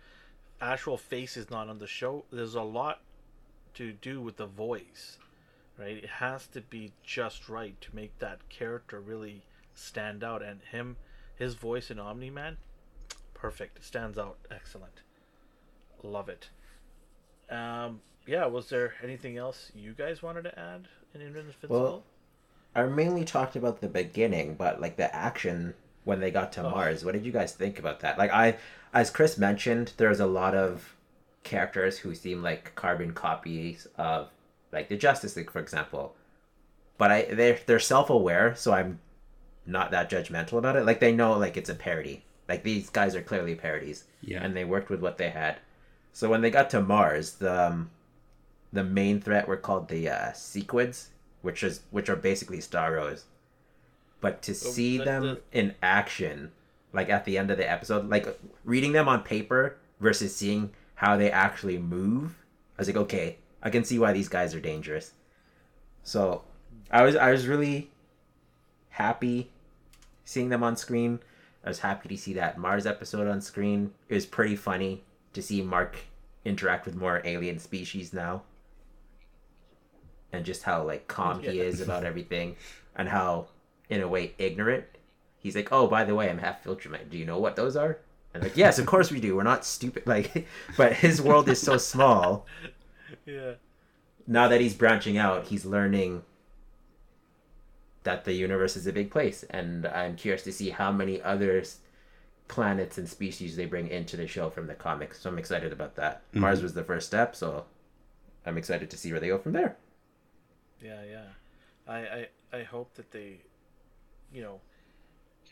actual 0.62 0.98
face 0.98 1.36
is 1.36 1.50
not 1.50 1.68
on 1.68 1.80
the 1.80 1.88
show, 1.88 2.24
there's 2.32 2.56
a 2.56 2.62
lot 2.62 3.02
to 3.74 3.94
do 3.94 4.22
with 4.22 4.38
the 4.38 4.46
voice, 4.46 5.18
right? 5.78 5.98
It 5.98 6.10
has 6.10 6.48
to 6.48 6.62
be 6.62 6.92
just 7.04 7.50
right 7.50 7.80
to 7.82 7.96
make 7.96 8.18
that 8.20 8.48
character 8.50 9.00
really 9.00 9.42
stand 9.76 10.24
out. 10.24 10.42
And 10.42 10.62
him, 10.72 10.98
his 11.36 11.56
voice 11.56 11.92
in 11.92 12.00
Omni 12.00 12.30
Man, 12.30 12.58
perfect. 13.34 13.84
Stands 13.84 14.18
out. 14.18 14.38
Excellent. 14.50 15.02
Love 16.04 16.30
it. 16.30 16.50
Um, 17.50 18.02
yeah. 18.26 18.46
Was 18.46 18.70
there 18.70 18.94
anything 19.04 19.38
else 19.38 19.72
you 19.76 19.94
guys 19.94 20.22
wanted 20.22 20.44
to 20.44 20.60
add 20.60 20.88
in 21.14 21.22
Invincible? 21.22 21.80
Well, 21.82 22.04
I 22.76 22.84
mainly 22.86 23.26
talked 23.26 23.56
about 23.56 23.82
the 23.82 23.88
beginning, 23.88 24.56
but 24.56 24.80
like 24.82 24.98
the 24.98 25.14
action 25.16 25.74
when 26.04 26.20
they 26.20 26.32
got 26.32 26.52
to 26.54 26.66
Oh. 26.66 26.70
Mars. 26.70 27.04
What 27.04 27.14
did 27.14 27.26
you 27.26 27.32
guys 27.32 27.54
think 27.54 27.80
about 27.80 28.00
that? 28.02 28.18
Like 28.18 28.32
I, 28.32 28.58
as 28.94 29.10
Chris 29.10 29.38
mentioned, 29.38 29.94
there's 29.98 30.20
a 30.20 30.26
lot 30.28 30.56
of 30.56 30.96
characters 31.44 31.98
who 32.00 32.14
seem 32.14 32.42
like 32.44 32.76
carbon 32.76 33.14
copies 33.14 33.88
of 33.98 34.30
like 34.72 34.90
the 34.90 34.98
Justice 34.98 35.36
League, 35.36 35.52
for 35.52 35.60
example. 35.60 36.16
But 36.98 37.12
I 37.12 37.22
they're 37.34 37.60
they're 37.66 37.80
self 37.80 38.10
aware, 38.10 38.56
so 38.56 38.74
I'm 38.74 39.00
not 39.66 39.92
that 39.92 40.10
judgmental 40.10 40.58
about 40.58 40.76
it. 40.76 40.86
Like 40.86 41.00
they 41.00 41.12
know 41.12 41.38
like 41.38 41.58
it's 41.58 41.70
a 41.70 41.76
parody. 41.76 42.24
Like 42.50 42.64
these 42.64 42.90
guys 42.90 43.16
are 43.16 43.22
clearly 43.22 43.56
parodies. 43.56 44.06
Yeah. 44.22 44.44
And 44.44 44.56
they 44.56 44.66
worked 44.66 44.90
with 44.90 45.02
what 45.02 45.18
they 45.18 45.30
had. 45.30 45.60
So 46.18 46.32
when 46.32 46.42
they 46.42 46.50
got 46.50 46.72
to 46.72 46.82
Mars, 46.82 47.34
the 47.34 47.68
um, 47.68 47.92
the 48.74 48.84
main 48.84 49.22
threat 49.22 49.48
were 49.48 49.56
called 49.56 49.88
the 49.88 50.10
uh, 50.10 50.32
Sequids, 50.32 51.10
which 51.44 51.62
is 51.62 51.82
which 51.92 52.10
are 52.10 52.16
basically 52.16 52.58
Starros. 52.58 53.26
But 54.20 54.42
to 54.42 54.56
see 54.56 54.98
the- 54.98 55.04
them 55.04 55.22
the- 55.22 55.42
in 55.52 55.76
action, 55.84 56.54
like 56.92 57.12
at 57.12 57.26
the 57.26 57.38
end 57.38 57.52
of 57.52 57.60
the 57.60 57.70
episode, 57.70 58.10
like 58.10 58.26
reading 58.66 58.94
them 58.94 59.08
on 59.08 59.22
paper 59.22 59.78
versus 60.00 60.36
seeing 60.36 60.72
how 60.96 61.18
they 61.18 61.30
actually 61.30 61.78
move, 61.78 62.44
I 62.80 62.82
was 62.82 62.88
like, 62.88 62.98
okay, 62.98 63.38
I 63.62 63.70
can 63.70 63.84
see 63.84 64.00
why 64.00 64.12
these 64.12 64.28
guys 64.28 64.56
are 64.56 64.60
dangerous. 64.60 65.14
So, 66.02 66.46
I 66.90 67.04
was 67.04 67.16
I 67.16 67.32
was 67.32 67.46
really 67.46 67.92
happy 68.90 69.52
seeing 70.26 70.50
them 70.50 70.64
on 70.64 70.78
screen. 70.78 71.20
I 71.64 71.70
was 71.70 71.82
happy 71.82 72.10
to 72.10 72.18
see 72.18 72.34
that 72.34 72.58
Mars 72.58 72.88
episode 72.88 73.28
on 73.28 73.40
screen. 73.40 73.94
It 74.10 74.16
was 74.16 74.26
pretty 74.26 74.56
funny 74.56 75.04
to 75.34 75.44
see 75.44 75.62
Mark 75.62 76.07
interact 76.48 76.86
with 76.86 76.96
more 76.96 77.22
alien 77.26 77.60
species 77.60 78.14
now. 78.14 78.44
And 80.32 80.46
just 80.46 80.64
how 80.64 80.84
like 80.84 81.08
calm 81.08 81.40
he 81.42 81.58
Yeah. 81.58 81.64
is 81.64 81.82
about 81.82 82.04
everything 82.04 82.56
and 82.96 83.10
how 83.10 83.48
in 83.90 84.02
a 84.02 84.08
way 84.08 84.34
ignorant. 84.38 84.86
He's 85.40 85.56
like, 85.56 85.70
"Oh, 85.72 85.88
by 85.88 86.04
the 86.04 86.16
way, 86.16 86.30
I'm 86.30 86.40
half 86.40 86.64
Viltrumite. 86.64 87.10
Do 87.10 87.18
you 87.18 87.26
know 87.26 87.40
what 87.40 87.56
those 87.56 87.76
are?" 87.76 88.00
And 88.34 88.44
like, 88.44 88.58
"Yes, 88.58 88.80
of 88.80 88.86
course 88.86 89.12
we 89.12 89.20
do. 89.22 89.36
We're 89.36 89.44
not 89.44 89.66
stupid." 89.66 90.04
Like, 90.16 90.48
but 90.76 90.94
his 90.94 91.22
world 91.22 91.48
is 91.50 91.62
so 91.62 91.78
small. 91.78 92.46
yeah. 93.26 93.54
Now 94.26 94.48
that 94.50 94.60
he's 94.60 94.74
branching 94.74 95.18
out, 95.18 95.46
he's 95.48 95.66
learning 95.66 96.24
that 98.04 98.26
the 98.26 98.34
universe 98.34 98.76
is 98.76 98.88
a 98.88 98.94
big 98.94 99.12
place, 99.12 99.44
and 99.50 99.86
I'm 99.86 100.16
curious 100.16 100.44
to 100.44 100.52
see 100.52 100.70
how 100.72 100.92
many 100.92 101.22
other 101.22 101.60
s- 101.60 101.80
planets 102.48 102.98
and 102.98 103.08
species 103.10 103.56
they 103.56 103.66
bring 103.66 103.88
into 103.88 104.18
the 104.18 104.28
show 104.28 104.50
from 104.50 104.68
the 104.68 104.74
comics. 104.74 105.20
So 105.22 105.30
I'm 105.30 105.38
excited 105.38 105.72
about 105.72 105.96
that. 105.96 106.22
Mm-hmm. 106.30 106.42
Mars 106.42 106.62
was 106.62 106.74
the 106.74 106.84
first 106.84 107.08
step, 107.08 107.36
so 107.36 107.66
I'm 108.46 108.58
excited 108.58 108.90
to 108.90 108.98
see 108.98 109.12
where 109.12 109.20
they 109.20 109.28
go 109.28 109.38
from 109.38 109.54
there. 109.54 109.76
Yeah, 110.82 111.02
yeah. 111.10 111.26
I, 111.88 111.98
I, 111.98 112.28
I 112.60 112.64
hope 112.64 112.94
that 112.96 113.12
they, 113.12 113.42
you 114.34 114.42
know, 114.42 114.60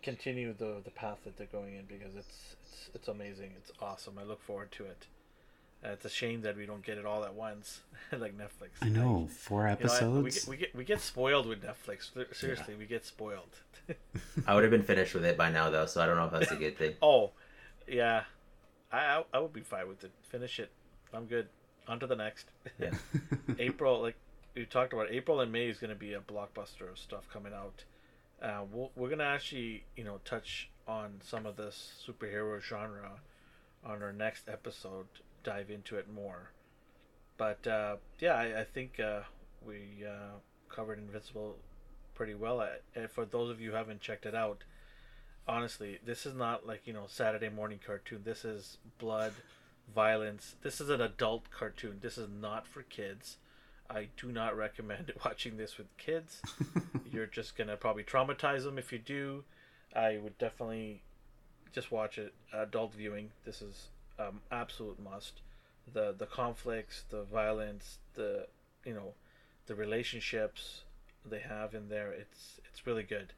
continue 0.03 0.53
the 0.53 0.81
the 0.83 0.91
path 0.91 1.17
that 1.25 1.35
they're 1.35 1.47
going 1.47 1.73
in 1.75 1.85
because 1.85 2.15
it's 2.15 2.55
it's 2.61 2.89
it's 2.93 3.07
amazing. 3.07 3.51
It's 3.57 3.71
awesome. 3.81 4.17
I 4.19 4.23
look 4.23 4.41
forward 4.41 4.71
to 4.73 4.85
it. 4.85 5.07
Uh, 5.85 5.91
it's 5.91 6.05
a 6.05 6.09
shame 6.09 6.41
that 6.41 6.57
we 6.57 6.65
don't 6.65 6.83
get 6.83 6.97
it 6.97 7.05
all 7.05 7.23
at 7.25 7.33
once, 7.33 7.81
like 8.11 8.35
Netflix. 8.37 8.69
I 8.81 8.89
know 8.89 9.27
four 9.29 9.67
Like, 9.67 9.79
you 9.81 9.85
know, 9.85 9.91
I- 9.93 9.97
we, 9.97 10.29
episodes. 10.29 10.35
get, 10.39 10.49
we 10.49 10.57
get 10.57 10.75
we 10.75 10.83
get 10.83 11.01
spoiled 11.01 11.45
with 11.45 11.61
Netflix. 11.63 12.09
Seriously, 12.35 12.75
we 12.75 12.85
get 12.85 13.05
spoiled. 13.05 13.55
I 14.47 14.55
would 14.55 14.63
have 14.63 14.71
been 14.71 14.83
finished 14.83 15.13
with 15.13 15.25
it 15.25 15.37
by 15.37 15.51
now, 15.51 15.69
though, 15.69 15.85
so 15.85 16.01
I 16.01 16.05
don't 16.07 16.17
know 16.17 16.25
if 16.25 16.31
that's 16.31 16.51
a 16.51 16.55
good 16.55 16.77
thing. 16.77 16.95
oh, 17.01 17.31
yeah. 17.87 18.23
I, 18.91 18.97
I 19.17 19.23
I 19.33 19.39
would 19.39 19.53
be 19.53 19.61
fine 19.61 19.87
with 19.87 20.03
it. 20.03 20.11
Finish 20.29 20.59
it. 20.59 20.71
I'm 21.13 21.25
good. 21.25 21.47
On 21.87 21.99
to 21.99 22.07
the 22.07 22.15
next. 22.15 22.47
Yeah. 22.79 22.91
April, 23.59 24.01
like 24.01 24.15
we 24.55 24.65
talked 24.65 24.93
about, 24.93 25.11
April 25.11 25.39
and 25.41 25.51
May 25.51 25.67
is 25.67 25.77
going 25.77 25.89
to 25.89 25.95
be 25.95 26.13
a 26.13 26.19
blockbuster 26.19 26.89
of 26.89 26.97
stuff 26.97 27.27
coming 27.31 27.53
out. 27.53 27.83
Uh, 28.41 28.63
we'll, 28.71 28.91
we're 28.95 29.07
going 29.09 29.19
to 29.19 29.25
actually, 29.25 29.83
you 29.95 30.03
know, 30.03 30.19
touch 30.25 30.69
on 30.87 31.19
some 31.23 31.45
of 31.45 31.57
this 31.57 32.03
superhero 32.07 32.59
genre 32.61 33.11
on 33.85 34.01
our 34.01 34.11
next 34.13 34.49
episode, 34.49 35.05
dive 35.45 35.69
into 35.69 35.95
it 35.95 36.11
more. 36.11 36.51
But 37.37 37.65
uh, 37.67 37.97
yeah, 38.19 38.33
I, 38.33 38.61
I 38.61 38.63
think 38.65 38.99
uh, 38.99 39.21
we 39.65 40.03
uh, 40.05 40.39
covered 40.67 40.99
Invincible 40.99 41.57
pretty 42.13 42.33
well. 42.33 42.67
And 42.95 43.09
for 43.09 43.25
those 43.25 43.49
of 43.49 43.61
you 43.61 43.71
who 43.71 43.75
haven't 43.77 44.01
checked 44.01 44.25
it 44.25 44.35
out, 44.35 44.63
honestly, 45.47 45.99
this 46.05 46.25
is 46.25 46.33
not 46.33 46.65
like 46.65 46.81
you 46.85 46.93
know 46.93 47.05
Saturday 47.07 47.49
morning 47.49 47.79
cartoon. 47.85 48.21
This 48.25 48.43
is 48.43 48.77
blood, 48.97 49.33
violence. 49.93 50.55
This 50.63 50.81
is 50.81 50.89
an 50.89 51.01
adult 51.01 51.51
cartoon. 51.51 51.99
This 52.01 52.17
is 52.17 52.27
not 52.29 52.67
for 52.67 52.81
kids. 52.81 53.37
I 53.89 54.07
do 54.17 54.31
not 54.31 54.57
recommend 54.57 55.13
watching 55.25 55.57
this 55.57 55.77
with 55.77 55.95
kids. 55.97 56.41
You're 57.11 57.27
just 57.27 57.55
gonna 57.55 57.77
probably 57.77 58.03
traumatize 58.03 58.63
them 58.63 58.77
if 58.79 58.91
you 58.91 58.99
do. 58.99 59.43
I 59.95 60.17
would 60.17 60.37
definitely 60.37 61.03
just 61.71 61.91
watch 61.91 62.17
it 62.17 62.33
adult 62.53 62.93
viewing. 62.93 63.31
This 63.45 63.61
is 63.61 63.89
um, 64.19 64.41
absolute 64.51 64.99
must. 64.99 65.41
The 65.91 66.13
the 66.17 66.25
conflicts, 66.25 67.03
the 67.09 67.23
violence, 67.23 67.99
the 68.15 68.47
you 68.85 68.93
know, 68.93 69.13
the 69.67 69.75
relationships 69.75 70.83
they 71.25 71.39
have 71.39 71.73
in 71.73 71.89
there. 71.89 72.11
It's 72.11 72.59
it's 72.69 72.85
really 72.87 73.03
good. 73.03 73.33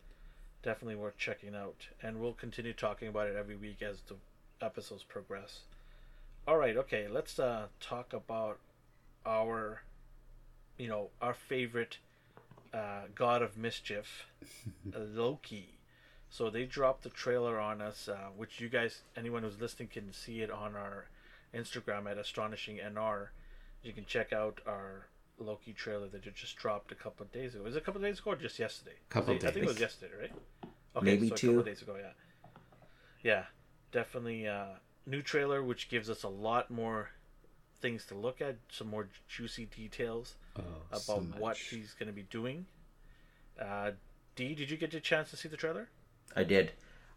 Definitely 0.63 0.95
worth 0.95 1.17
checking 1.17 1.55
out, 1.55 1.87
and 2.01 2.19
we'll 2.19 2.33
continue 2.33 2.73
talking 2.73 3.07
about 3.07 3.27
it 3.27 3.35
every 3.35 3.55
week 3.55 3.81
as 3.81 4.01
the 4.01 4.15
episodes 4.65 5.03
progress. 5.03 5.61
All 6.47 6.57
right, 6.57 6.77
okay, 6.77 7.07
let's 7.07 7.39
uh, 7.39 7.67
talk 7.79 8.13
about 8.13 8.59
our, 9.25 9.81
you 10.77 10.87
know, 10.87 11.09
our 11.21 11.33
favorite 11.33 11.97
uh, 12.73 13.03
god 13.15 13.41
of 13.41 13.57
mischief, 13.57 14.27
Loki. 14.95 15.76
So 16.29 16.49
they 16.49 16.65
dropped 16.65 17.03
the 17.03 17.09
trailer 17.09 17.59
on 17.59 17.81
us, 17.81 18.07
uh, 18.07 18.27
which 18.35 18.59
you 18.59 18.69
guys, 18.69 19.01
anyone 19.15 19.43
who's 19.43 19.59
listening, 19.59 19.89
can 19.89 20.11
see 20.13 20.41
it 20.41 20.51
on 20.51 20.75
our 20.75 21.05
Instagram 21.53 22.09
at 22.09 22.17
astonishing 22.17 22.77
nr. 22.77 23.27
You 23.83 23.93
can 23.93 24.05
check 24.05 24.33
out 24.33 24.59
our 24.67 25.07
Loki 25.39 25.71
trailer 25.71 26.07
that 26.09 26.21
just 26.35 26.55
dropped 26.57 26.91
a 26.91 26.95
couple 26.95 27.25
of 27.25 27.31
days 27.31 27.55
ago. 27.55 27.63
Was 27.63 27.75
it 27.75 27.79
a 27.79 27.81
couple 27.81 28.01
of 28.03 28.07
days 28.07 28.19
ago 28.19 28.31
or 28.31 28.35
just 28.35 28.59
yesterday? 28.59 28.95
Couple 29.09 29.33
days. 29.35 29.45
I 29.45 29.51
think 29.51 29.65
it 29.65 29.69
was 29.69 29.79
yesterday, 29.79 30.11
right? 30.19 30.31
Okay, 30.95 31.05
Maybe 31.05 31.29
so 31.29 31.35
a 31.35 31.37
two. 31.37 31.47
couple 31.47 31.59
of 31.59 31.65
days 31.65 31.81
ago, 31.81 31.95
yeah. 31.99 32.49
Yeah, 33.23 33.43
definitely 33.91 34.47
uh, 34.47 34.65
new 35.05 35.21
trailer, 35.21 35.63
which 35.63 35.89
gives 35.89 36.09
us 36.09 36.23
a 36.23 36.27
lot 36.29 36.69
more 36.71 37.09
things 37.81 38.05
to 38.07 38.15
look 38.15 38.41
at, 38.41 38.55
some 38.69 38.87
more 38.87 39.07
juicy 39.29 39.65
details 39.65 40.35
Oh, 40.57 40.61
about 40.89 41.01
so 41.01 41.19
what 41.37 41.57
he's 41.57 41.93
going 41.93 42.07
to 42.07 42.13
be 42.13 42.23
doing. 42.23 42.65
Uh, 43.61 43.91
D, 44.35 44.55
did 44.55 44.69
you 44.71 44.77
get 44.77 44.93
a 44.93 44.99
chance 44.99 45.29
to 45.29 45.37
see 45.37 45.47
the 45.47 45.57
trailer? 45.57 45.89
I 46.35 46.43
did. 46.43 46.71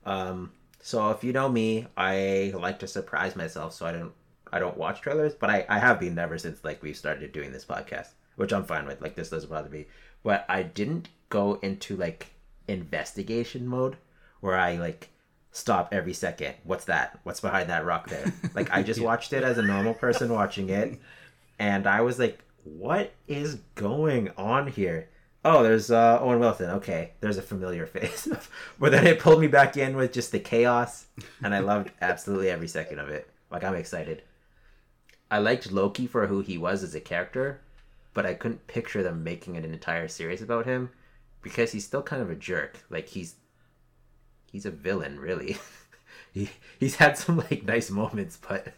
Um, 0.05 0.53
so 0.81 1.11
if 1.11 1.23
you 1.23 1.33
know 1.33 1.49
me, 1.49 1.87
I 1.97 2.53
like 2.57 2.79
to 2.81 2.87
surprise 2.87 3.37
myself, 3.37 3.75
so 3.75 3.87
I 3.87 3.93
don't 3.93 4.13
I 4.53 4.59
don't 4.59 4.77
watch 4.77 5.01
trailers, 5.01 5.35
but 5.35 5.51
I, 5.51 5.65
I 5.69 5.79
have 5.79 6.01
been 6.01 6.19
ever 6.19 6.39
since 6.39 6.65
like 6.65 6.83
we 6.83 6.93
started 6.93 7.33
doing 7.33 7.53
this 7.53 7.65
podcast, 7.65 8.09
which 8.37 8.53
I'm 8.53 8.65
fine 8.65 8.87
with. 8.87 9.01
Like 9.01 9.15
this 9.15 9.31
doesn't 9.31 9.51
bother 9.51 9.69
me. 9.69 9.87
But 10.23 10.45
I 10.49 10.63
didn't 10.63 11.09
go 11.29 11.55
into 11.63 11.97
like 11.97 12.33
investigation 12.69 13.67
mode 13.67 13.97
where 14.41 14.57
I 14.57 14.77
like 14.77 15.11
stop 15.53 15.93
every 15.93 16.13
second. 16.13 16.55
What's 16.65 16.87
that? 16.87 17.21
What's 17.23 17.41
behind 17.41 17.71
that 17.71 17.85
rock 17.85 18.09
there? 18.09 18.33
Like 18.55 18.71
I 18.73 18.83
just 18.83 19.01
watched 19.01 19.33
it 19.33 19.45
as 19.45 19.59
a 19.59 19.63
normal 19.63 19.95
person 19.95 20.33
watching 20.33 20.71
it, 20.71 20.99
and 21.59 21.87
I 21.87 22.01
was 22.01 22.19
like, 22.19 22.41
what 22.65 23.13
is 23.29 23.57
going 23.75 24.31
on 24.37 24.67
here? 24.67 25.09
Oh, 25.45 25.63
there's 25.63 25.91
uh, 25.91 26.19
Owen 26.21 26.39
Wilson. 26.39 26.71
Okay, 26.71 27.13
there's 27.21 27.39
a 27.39 27.43
familiar 27.43 27.87
face. 27.87 28.29
but 28.79 28.93
then 28.93 29.07
it 29.07 29.19
pulled 29.19 29.41
me 29.41 29.47
back 29.47 29.77
in 29.77 29.97
with 29.97 30.13
just 30.13 30.33
the 30.33 30.39
chaos, 30.39 31.07
and 31.43 31.55
I 31.55 31.61
loved 31.61 31.91
absolutely 32.01 32.51
every 32.51 32.69
second 32.69 32.99
of 32.99 33.09
it. 33.09 33.29
Like 33.51 33.65
I'm 33.65 33.75
excited. 33.75 34.23
I 35.31 35.39
liked 35.39 35.73
Loki 35.73 36.07
for 36.07 36.27
who 36.27 36.41
he 36.41 36.59
was 36.59 36.83
as 36.83 36.95
a 36.95 37.01
character, 37.01 37.61
but 38.13 38.27
I 38.27 38.35
couldn't 38.35 38.67
picture 38.67 39.03
them 39.03 39.25
making 39.25 39.57
an 39.57 39.65
entire 39.65 40.09
series 40.09 40.43
about 40.43 40.67
him 40.67 40.91
because 41.41 41.73
he's 41.73 41.87
still 41.87 42.03
kind 42.03 42.21
of 42.21 42.31
a 42.31 42.35
jerk. 42.35 42.85
Like 42.91 43.09
he's 43.09 43.37
he's 44.51 44.67
a 44.67 44.71
villain, 44.71 45.19
really. 45.19 45.57
he 46.33 46.51
he's 46.79 46.97
had 46.97 47.17
some 47.17 47.39
like 47.39 47.65
nice 47.65 47.91
moments, 47.91 48.39
but 48.47 48.75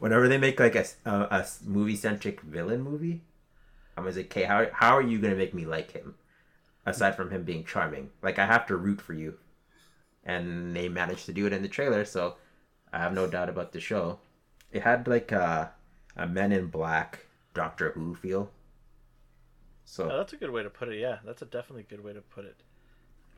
whenever 0.00 0.28
they 0.28 0.38
make 0.38 0.60
like 0.60 0.74
a 0.74 0.84
a, 1.06 1.10
a 1.10 1.46
movie 1.64 1.96
centric 1.96 2.40
villain 2.42 2.82
movie, 2.82 3.22
I 3.96 4.00
was 4.02 4.16
like, 4.16 4.26
okay, 4.26 4.44
how 4.44 4.66
how 4.72 4.96
are 4.96 5.02
you 5.02 5.18
gonna 5.20 5.36
make 5.36 5.54
me 5.54 5.66
like 5.66 5.92
him? 5.92 6.14
Aside 6.86 7.16
from 7.16 7.30
him 7.30 7.44
being 7.44 7.64
charming, 7.64 8.10
like 8.22 8.38
I 8.38 8.46
have 8.46 8.66
to 8.66 8.76
root 8.76 9.00
for 9.00 9.14
you, 9.14 9.38
and 10.24 10.74
they 10.76 10.88
managed 10.88 11.26
to 11.26 11.32
do 11.32 11.46
it 11.46 11.52
in 11.52 11.62
the 11.62 11.68
trailer, 11.68 12.04
so 12.04 12.36
I 12.92 12.98
have 12.98 13.12
no 13.14 13.26
doubt 13.28 13.48
about 13.50 13.72
the 13.72 13.80
show. 13.80 14.18
It 14.72 14.82
had 14.82 15.08
like 15.08 15.32
a 15.32 15.72
a 16.16 16.26
Men 16.26 16.52
in 16.52 16.68
Black 16.68 17.26
Doctor 17.54 17.90
Who 17.92 18.14
feel. 18.14 18.50
So 19.84 20.10
Oh, 20.10 20.18
that's 20.18 20.32
a 20.32 20.36
good 20.36 20.50
way 20.50 20.62
to 20.62 20.70
put 20.70 20.88
it. 20.88 20.98
Yeah, 20.98 21.18
that's 21.24 21.42
a 21.42 21.46
definitely 21.46 21.84
good 21.84 22.02
way 22.02 22.12
to 22.12 22.20
put 22.20 22.44
it. 22.44 22.62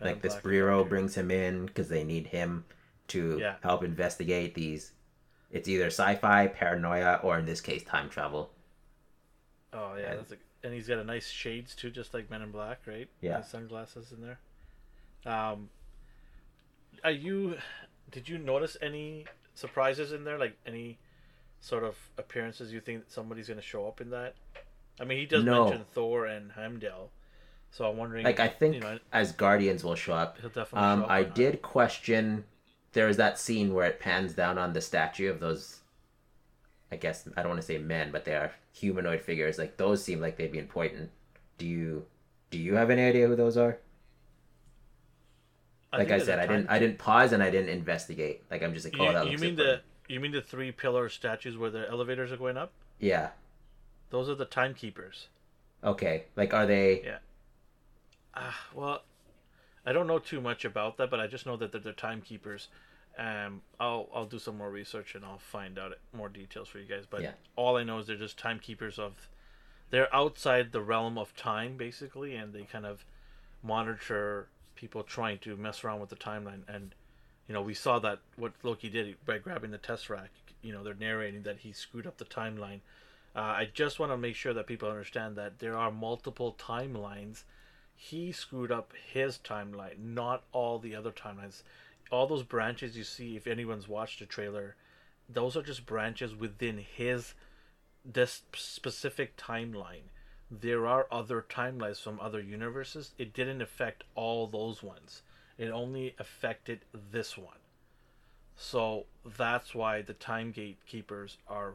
Men 0.01 0.15
like 0.15 0.23
this 0.23 0.35
Doctor. 0.35 0.85
brings 0.85 1.15
him 1.17 1.31
in 1.31 1.67
because 1.67 1.89
they 1.89 2.05
need 2.05 2.29
him 2.29 2.65
to 3.09 3.39
Yeah. 3.39 3.57
help 3.63 3.85
investigate 3.85 4.55
these. 4.55 4.93
It's 5.51 5.69
either 5.69 5.87
sci-fi, 5.87 6.49
paranoia, 6.49 7.21
or 7.23 7.39
in 7.39 7.47
this 7.47 7.61
case, 7.61 7.83
time 7.85 8.09
travel. 8.11 8.51
Oh 9.73 9.95
yeah, 9.97 10.13
and- 10.13 10.19
that's 10.21 10.33
a, 10.33 10.37
and 10.67 10.75
he's 10.75 10.89
got 10.89 10.99
a 10.99 11.05
nice 11.05 11.31
shades 11.31 11.75
too, 11.77 11.91
just 11.91 12.13
like 12.13 12.29
Men 12.31 12.43
in 12.43 12.51
Black, 12.51 12.81
right? 12.87 13.09
Yeah. 13.21 13.41
Sunglasses 13.43 14.13
in 14.13 14.21
there. 14.21 14.39
Um, 15.33 15.71
are 17.05 17.11
you? 17.13 17.57
Did 18.11 18.29
you 18.29 18.39
notice 18.39 18.77
any 18.83 19.27
surprises 19.55 20.13
in 20.13 20.25
there? 20.25 20.39
Like 20.39 20.57
any 20.67 20.99
sort 21.61 21.85
of 21.85 21.97
appearances 22.19 22.73
you 22.73 22.81
think 22.81 23.05
somebody's 23.09 23.47
going 23.49 23.59
to 23.61 23.65
show 23.67 23.87
up 23.87 24.01
in 24.01 24.11
that? 24.11 24.35
I 25.01 25.05
mean, 25.05 25.19
he 25.19 25.27
does 25.27 25.45
No. 25.45 25.65
mention 25.65 25.85
Thor 25.95 26.27
and 26.27 26.53
Heimdall, 26.53 27.11
so 27.71 27.89
I'm 27.89 27.97
wondering. 27.97 28.25
Like 28.25 28.41
I 28.41 28.49
think 28.49 28.75
you 28.75 28.81
know, 28.81 28.99
as 29.13 29.33
Guardians 29.33 29.85
will 29.85 29.95
show 29.95 30.15
up. 30.15 30.39
he'll 30.41 30.51
definitely. 30.51 30.81
Um, 30.89 31.01
show 31.01 31.05
up 31.05 31.11
I 31.11 31.21
or 31.21 31.25
not. 31.27 31.35
did 31.35 31.63
question. 31.63 32.45
There 32.93 33.07
was 33.07 33.17
that 33.19 33.39
scene 33.39 33.73
where 33.75 33.87
it 33.87 34.01
pans 34.01 34.33
down 34.33 34.59
on 34.59 34.73
the 34.73 34.81
statue 34.81 35.31
of 35.31 35.39
those. 35.39 35.81
I 36.91 36.97
guess 36.97 37.29
I 37.37 37.43
don't 37.43 37.51
want 37.51 37.61
to 37.61 37.67
say 37.67 37.79
men, 37.79 38.13
but 38.13 38.25
they 38.25 38.35
are 38.35 38.53
humanoid 38.73 39.21
figures. 39.21 39.59
Like 39.59 39.77
those 39.77 40.03
seem 40.03 40.21
like 40.21 40.37
they'd 40.37 40.53
be 40.53 40.59
important. 40.59 41.11
Do 41.59 41.67
you, 41.67 42.07
do 42.51 42.59
you 42.59 42.75
have 42.75 42.91
any 42.91 43.03
idea 43.03 43.27
who 43.27 43.37
those 43.37 43.57
are? 43.57 43.79
like 45.93 46.11
I 46.11 46.19
said, 46.19 46.39
I 46.39 46.47
didn't. 46.47 46.69
I 46.69 46.79
didn't 46.79 46.99
pause 46.99 47.33
and 47.33 47.43
I 47.43 47.51
didn't 47.51 47.71
investigate. 47.71 48.43
Like 48.51 48.63
I'm 48.63 48.75
just 48.75 48.85
like, 48.85 48.95
oh, 48.99 49.07
You, 49.07 49.13
that 49.13 49.31
you 49.31 49.39
mean 49.39 49.51
important. 49.51 49.83
the 50.09 50.15
you 50.15 50.21
mean 50.21 50.33
the 50.33 50.43
three 50.43 50.73
pillar 50.73 51.09
statues 51.09 51.57
where 51.57 51.71
the 51.71 51.89
elevators 51.89 52.33
are 52.33 52.37
going 52.37 52.57
up? 52.57 52.73
Yeah. 52.99 53.31
Those 54.11 54.29
are 54.29 54.35
the 54.35 54.45
timekeepers. 54.45 55.29
Okay. 55.83 56.25
Like, 56.37 56.55
are 56.55 56.67
they? 56.67 57.03
Yeah. 57.05 57.19
Ah, 58.35 58.57
well, 58.75 59.03
I 59.85 59.93
don't 59.93 60.07
know 60.07 60.19
too 60.19 60.41
much 60.41 60.65
about 60.65 60.97
that, 60.99 61.11
but 61.11 61.21
I 61.21 61.27
just 61.27 61.47
know 61.47 61.57
that 61.57 61.73
they're 61.73 61.81
the 61.81 61.93
timekeepers. 61.93 62.69
Um, 63.19 63.63
I'll 63.81 64.09
I'll 64.15 64.27
do 64.27 64.39
some 64.39 64.59
more 64.59 64.71
research 64.71 65.15
and 65.15 65.25
I'll 65.25 65.39
find 65.39 65.79
out 65.79 65.93
more 66.13 66.29
details 66.29 66.69
for 66.69 66.79
you 66.79 66.87
guys. 66.87 67.05
But 67.09 67.23
Yeah. 67.23 67.33
all 67.57 67.77
I 67.77 67.85
know 67.85 67.99
is 67.99 68.07
they're 68.07 68.17
just 68.17 68.39
timekeepers 68.39 68.99
of. 68.99 69.29
They're 69.91 70.15
outside 70.15 70.73
the 70.73 70.83
realm 70.83 71.17
of 71.17 71.35
time, 71.37 71.77
basically, 71.77 72.35
and 72.35 72.53
they 72.53 72.65
kind 72.65 72.85
of 72.85 73.05
monitor 73.63 74.49
people 74.75 75.03
trying 75.03 75.39
to 75.39 75.57
mess 75.57 75.85
around 75.85 76.01
with 76.01 76.11
the 76.11 76.17
timeline. 76.17 76.63
And 76.69 76.95
you 77.49 77.55
know, 77.55 77.63
we 77.63 77.75
saw 77.75 77.99
that 78.01 78.19
what 78.37 78.53
Loki 78.63 78.89
did 78.91 79.25
by 79.25 79.39
grabbing 79.39 79.71
the 79.71 79.79
Tesseract. 79.79 80.29
You 80.63 80.73
know, 80.73 80.83
they're 80.83 80.95
narrating 80.95 81.43
that 81.45 81.59
he 81.59 81.73
screwed 81.73 82.07
up 82.07 82.19
the 82.19 82.25
timeline. 82.25 82.81
Uh, 83.35 83.41
I 83.41 83.69
just 83.73 83.99
want 83.99 84.13
to 84.13 84.17
make 84.17 84.35
sure 84.35 84.55
that 84.55 84.67
people 84.67 84.89
understand 84.89 85.37
that 85.37 85.59
there 85.59 85.77
are 85.77 85.91
multiple 85.93 86.57
timelines. 86.59 87.45
He 87.95 88.33
screwed 88.33 88.73
up 88.73 88.93
his 89.13 89.39
timeline, 89.39 89.99
not 89.99 90.43
all 90.53 90.79
the 90.79 90.95
other 90.97 91.13
timelines. 91.13 91.63
All 92.11 92.27
those 92.27 92.43
branches 92.43 92.97
you 92.97 93.05
see, 93.05 93.37
if 93.37 93.47
anyone's 93.47 93.89
watched 93.89 94.21
the 94.21 94.27
trailer, 94.27 94.77
those 95.29 95.57
are 95.57 95.63
just 95.63 95.87
branches 95.87 96.35
within 96.35 96.79
his 96.79 97.35
this 98.05 98.43
specific 98.55 99.37
timeline. 99.37 100.09
There 100.49 100.87
are 100.87 101.09
other 101.11 101.45
timelines 101.49 102.01
from 102.01 102.21
other 102.21 102.41
universes. 102.41 103.13
It 103.19 103.33
didn't 103.33 103.61
affect 103.63 104.05
all 104.15 104.47
those 104.47 104.83
ones. 104.83 105.23
It 105.59 105.71
only 105.71 106.15
affected 106.19 106.81
this 107.11 107.37
one. 107.37 107.59
So 108.57 109.07
that's 109.37 109.75
why 109.75 110.03
the 110.03 110.15
time 110.15 110.53
gatekeepers 110.53 111.39
are 111.49 111.73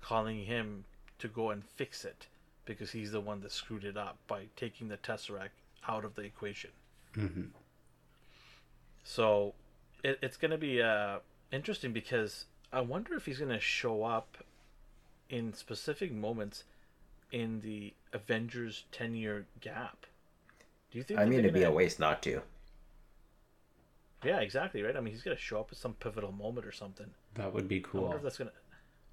calling 0.00 0.44
him 0.44 0.84
to 1.18 1.28
go 1.28 1.50
and 1.50 1.64
fix 1.64 2.04
it 2.04 2.26
because 2.64 2.90
he's 2.92 3.12
the 3.12 3.20
one 3.20 3.40
that 3.42 3.52
screwed 3.52 3.84
it 3.84 3.96
up 3.96 4.16
by 4.26 4.46
taking 4.56 4.88
the 4.88 4.96
tesseract 4.96 5.50
out 5.86 6.04
of 6.04 6.14
the 6.14 6.22
equation. 6.22 6.70
Mhm. 7.12 7.50
So 9.04 9.54
it, 10.06 10.18
it's 10.22 10.36
going 10.36 10.50
to 10.52 10.58
be 10.58 10.80
uh, 10.80 11.18
interesting 11.52 11.92
because 11.92 12.46
I 12.72 12.80
wonder 12.80 13.14
if 13.14 13.26
he's 13.26 13.38
going 13.38 13.50
to 13.50 13.60
show 13.60 14.04
up 14.04 14.38
in 15.28 15.52
specific 15.52 16.12
moments 16.12 16.64
in 17.32 17.60
the 17.60 17.92
Avengers 18.12 18.84
10 18.92 19.14
year 19.14 19.46
gap. 19.60 20.06
Do 20.90 20.98
you 20.98 21.04
think? 21.04 21.18
I 21.18 21.24
mean, 21.24 21.32
they're 21.32 21.40
it'd 21.40 21.54
be 21.54 21.60
a 21.60 21.64
gonna- 21.64 21.74
waste 21.76 21.98
not 21.98 22.22
to. 22.22 22.42
Yeah, 24.24 24.38
exactly 24.38 24.82
right. 24.82 24.96
I 24.96 25.00
mean, 25.00 25.12
he's 25.12 25.22
going 25.22 25.36
to 25.36 25.42
show 25.42 25.60
up 25.60 25.68
at 25.70 25.78
some 25.78 25.94
pivotal 25.94 26.32
moment 26.32 26.66
or 26.66 26.72
something. 26.72 27.06
That 27.34 27.52
would 27.52 27.68
be 27.68 27.78
I 27.78 27.80
cool. 27.80 28.02
wonder 28.02 28.16
if 28.16 28.22
that's 28.22 28.38
gonna. 28.38 28.52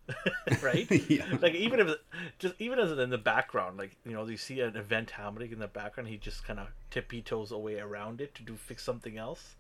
right? 0.62 0.89
Yeah. 1.10 1.26
Like 1.41 1.56
even 1.56 1.80
if 1.80 1.96
just 2.39 2.56
even 2.60 2.80
as 2.80 2.91
in 2.91 3.10
the 3.10 3.18
background, 3.18 3.78
like 3.78 3.96
you 4.06 4.14
know, 4.14 4.26
you 4.26 4.38
see 4.38 4.60
an 4.62 4.76
event 4.76 5.12
happening 5.12 5.52
in 5.52 5.60
the 5.60 5.68
background, 5.68 6.10
he 6.10 6.18
just 6.18 6.46
kind 6.46 6.60
of 6.60 6.68
tippy 6.89 7.22
toes 7.22 7.52
away 7.52 7.80
around 7.80 8.22
it 8.22 8.34
to 8.36 8.44
do 8.44 8.56
fix 8.56 8.84
something 8.84 9.18
else, 9.18 9.56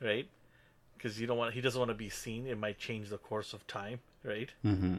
right? 0.00 0.28
Because 0.96 1.20
you 1.20 1.26
don't 1.26 1.38
want 1.38 1.54
he 1.54 1.60
doesn't 1.60 1.78
want 1.78 1.90
to 1.90 1.94
be 1.94 2.08
seen. 2.08 2.46
It 2.46 2.58
might 2.58 2.78
change 2.78 3.10
the 3.10 3.18
course 3.18 3.52
of 3.52 3.66
time, 3.66 4.00
right? 4.22 4.50
Mm-hmm. 4.64 4.96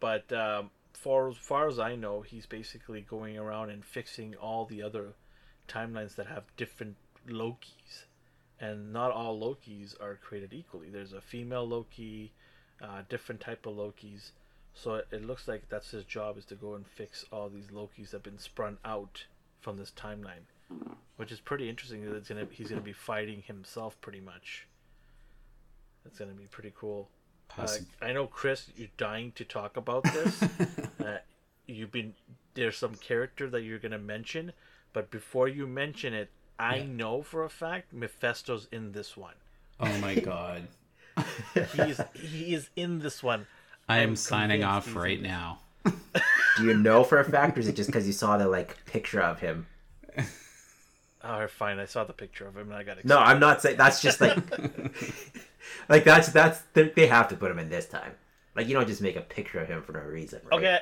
But 0.00 0.32
um, 0.32 0.70
for 0.92 1.28
as 1.28 1.36
far 1.36 1.68
as 1.68 1.78
I 1.78 1.94
know, 1.94 2.22
he's 2.22 2.46
basically 2.46 3.00
going 3.00 3.38
around 3.38 3.70
and 3.70 3.84
fixing 3.84 4.34
all 4.34 4.64
the 4.64 4.82
other 4.82 5.14
timelines 5.68 6.14
that 6.16 6.26
have 6.26 6.44
different 6.56 6.96
Lokis, 7.28 8.04
and 8.60 8.92
not 8.92 9.10
all 9.10 9.38
Lokis 9.38 10.00
are 10.00 10.16
created 10.16 10.52
equally. 10.52 10.88
There's 10.88 11.12
a 11.12 11.20
female 11.20 11.66
Loki, 11.66 12.32
uh, 12.80 13.02
different 13.08 13.40
type 13.40 13.66
of 13.66 13.76
Lokis. 13.76 14.30
So 14.74 14.94
it, 14.96 15.08
it 15.10 15.24
looks 15.24 15.48
like 15.48 15.68
that's 15.68 15.90
his 15.90 16.04
job 16.04 16.36
is 16.38 16.44
to 16.46 16.54
go 16.54 16.74
and 16.74 16.86
fix 16.86 17.24
all 17.32 17.48
these 17.48 17.68
Lokis 17.68 18.10
that 18.10 18.18
have 18.18 18.22
been 18.22 18.38
sprung 18.38 18.78
out 18.84 19.24
from 19.60 19.76
this 19.78 19.92
timeline, 19.96 20.46
which 21.16 21.32
is 21.32 21.40
pretty 21.40 21.68
interesting. 21.68 22.04
That 22.04 22.16
it's 22.16 22.28
gonna 22.28 22.46
he's 22.50 22.68
gonna 22.68 22.80
be 22.80 22.92
fighting 22.92 23.42
himself 23.46 24.00
pretty 24.00 24.20
much. 24.20 24.66
That's 26.04 26.18
gonna 26.18 26.32
be 26.32 26.46
pretty 26.50 26.72
cool. 26.78 27.08
Uh, 27.58 27.68
I 28.02 28.12
know, 28.12 28.26
Chris, 28.26 28.66
you're 28.76 28.88
dying 28.96 29.32
to 29.36 29.44
talk 29.44 29.76
about 29.76 30.04
this. 30.04 30.42
uh, 31.00 31.18
you've 31.66 31.92
been 31.92 32.14
there's 32.54 32.76
some 32.76 32.94
character 32.96 33.48
that 33.50 33.62
you're 33.62 33.78
gonna 33.78 33.98
mention, 33.98 34.52
but 34.92 35.10
before 35.10 35.48
you 35.48 35.66
mention 35.66 36.12
it, 36.14 36.30
I 36.58 36.76
Yeah. 36.76 36.86
know 36.86 37.22
for 37.22 37.44
a 37.44 37.50
fact 37.50 37.92
Mephisto's 37.92 38.68
in 38.72 38.92
this 38.92 39.16
one. 39.16 39.34
oh 39.80 39.98
my 39.98 40.14
god. 40.16 40.68
He's 41.74 42.00
he 42.14 42.54
is 42.54 42.68
in 42.76 42.98
this 42.98 43.22
one. 43.22 43.46
I 43.88 43.98
am 43.98 44.16
signing 44.16 44.64
off 44.64 44.94
right 44.96 45.20
now. 45.22 45.60
Do 45.84 46.64
you 46.64 46.74
know 46.74 47.04
for 47.04 47.20
a 47.20 47.24
fact, 47.24 47.56
or 47.56 47.60
is 47.60 47.68
it 47.68 47.76
just 47.76 47.88
because 47.88 48.06
you 48.06 48.12
saw 48.12 48.36
the 48.36 48.48
like 48.48 48.84
picture 48.86 49.20
of 49.22 49.38
him? 49.40 49.66
Oh, 51.28 51.46
fine. 51.48 51.78
I 51.78 51.86
saw 51.86 52.04
the 52.04 52.12
picture 52.12 52.46
of 52.46 52.56
him 52.56 52.68
and 52.68 52.74
I 52.74 52.82
got 52.82 52.98
excited. 52.98 53.08
No, 53.08 53.18
I'm 53.18 53.40
not 53.40 53.60
saying 53.62 53.76
that's 53.76 54.00
just 54.00 54.20
like, 54.20 54.36
like 55.88 56.04
that's 56.04 56.28
that's 56.28 56.60
they 56.72 56.88
they 56.90 57.06
have 57.06 57.28
to 57.28 57.36
put 57.36 57.50
him 57.50 57.58
in 57.58 57.68
this 57.68 57.86
time. 57.86 58.12
Like 58.54 58.68
you 58.68 58.74
don't 58.74 58.86
just 58.86 59.02
make 59.02 59.16
a 59.16 59.20
picture 59.20 59.60
of 59.60 59.68
him 59.68 59.82
for 59.82 59.92
no 59.92 60.00
reason. 60.00 60.40
Right? 60.44 60.56
Okay. 60.58 60.78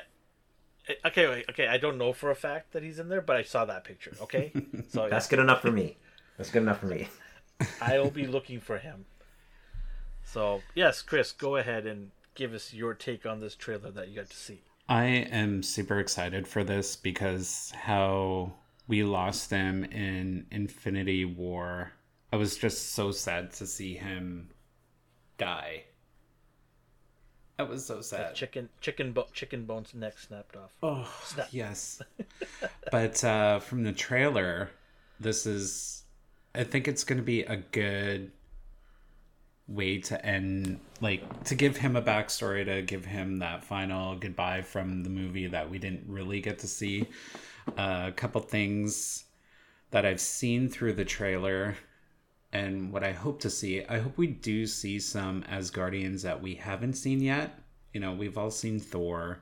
eh, 0.89 0.93
Okay, 1.05 1.27
wait, 1.27 1.45
okay. 1.49 1.67
I 1.67 1.77
don't 1.77 1.97
know 1.97 2.13
for 2.13 2.31
a 2.31 2.35
fact 2.35 2.73
that 2.73 2.83
he's 2.83 2.99
in 2.99 3.09
there, 3.09 3.21
but 3.21 3.35
I 3.35 3.43
saw 3.43 3.65
that 3.65 3.83
picture. 3.83 4.13
Okay, 4.21 4.53
so 4.89 5.07
that's 5.09 5.27
good 5.27 5.39
enough 5.39 5.61
for 5.61 5.71
me. 5.71 5.97
That's 6.37 6.51
good 6.51 6.61
enough 6.63 6.79
for 6.79 6.87
me. 6.87 7.07
I'll 7.81 8.09
be 8.11 8.27
looking 8.35 8.59
for 8.59 8.77
him. 8.77 9.05
So 10.23 10.61
yes, 10.73 11.01
Chris, 11.01 11.31
go 11.31 11.55
ahead 11.55 11.85
and 11.85 12.11
give 12.35 12.53
us 12.53 12.73
your 12.73 12.93
take 12.93 13.25
on 13.25 13.39
this 13.39 13.55
trailer 13.55 13.91
that 13.91 14.09
you 14.09 14.15
got 14.15 14.29
to 14.29 14.37
see. 14.37 14.61
I 14.87 15.05
am 15.05 15.63
super 15.63 15.99
excited 15.99 16.47
for 16.47 16.63
this 16.63 16.95
because 16.95 17.71
how 17.75 18.53
we 18.87 19.03
lost 19.03 19.49
him 19.49 19.83
in 19.85 20.45
Infinity 20.51 21.25
War. 21.25 21.91
I 22.31 22.37
was 22.37 22.57
just 22.57 22.93
so 22.93 23.11
sad 23.11 23.51
to 23.53 23.65
see 23.65 23.95
him 23.95 24.49
die. 25.37 25.83
That 27.57 27.69
was 27.69 27.85
so 27.85 28.01
sad. 28.01 28.35
Chicken, 28.35 28.67
chicken, 28.81 29.13
bo- 29.13 29.27
chicken 29.31 29.65
bones 29.65 29.93
neck 29.93 30.17
snapped 30.17 30.57
off. 30.57 30.71
Oh, 30.83 31.09
Snap. 31.23 31.47
yes. 31.51 32.01
but 32.91 33.23
uh, 33.23 33.59
from 33.59 33.83
the 33.83 33.93
trailer, 33.93 34.69
this 35.19 35.45
is. 35.45 36.03
I 36.53 36.63
think 36.63 36.87
it's 36.87 37.03
going 37.03 37.17
to 37.17 37.23
be 37.23 37.43
a 37.43 37.57
good 37.57 38.31
way 39.67 39.97
to 39.99 40.25
end, 40.25 40.79
like, 41.01 41.43
to 41.45 41.55
give 41.55 41.77
him 41.77 41.95
a 41.95 42.01
backstory, 42.01 42.65
to 42.65 42.81
give 42.81 43.05
him 43.05 43.39
that 43.39 43.63
final 43.63 44.15
goodbye 44.15 44.61
from 44.61 45.03
the 45.03 45.09
movie 45.09 45.47
that 45.47 45.69
we 45.69 45.79
didn't 45.79 46.03
really 46.07 46.39
get 46.41 46.59
to 46.59 46.67
see. 46.67 47.07
Uh, 47.77 48.05
a 48.07 48.11
couple 48.11 48.41
things 48.41 49.25
that 49.91 50.05
I've 50.05 50.21
seen 50.21 50.69
through 50.69 50.93
the 50.93 51.05
trailer 51.05 51.75
and 52.53 52.91
what 52.91 53.03
I 53.03 53.11
hope 53.11 53.41
to 53.41 53.49
see. 53.49 53.83
I 53.85 53.99
hope 53.99 54.17
we 54.17 54.27
do 54.27 54.65
see 54.65 54.99
some 54.99 55.43
Asgardians 55.43 56.21
that 56.21 56.41
we 56.41 56.55
haven't 56.55 56.93
seen 56.93 57.21
yet. 57.21 57.59
You 57.93 57.99
know, 57.99 58.13
we've 58.13 58.37
all 58.37 58.51
seen 58.51 58.79
Thor. 58.79 59.39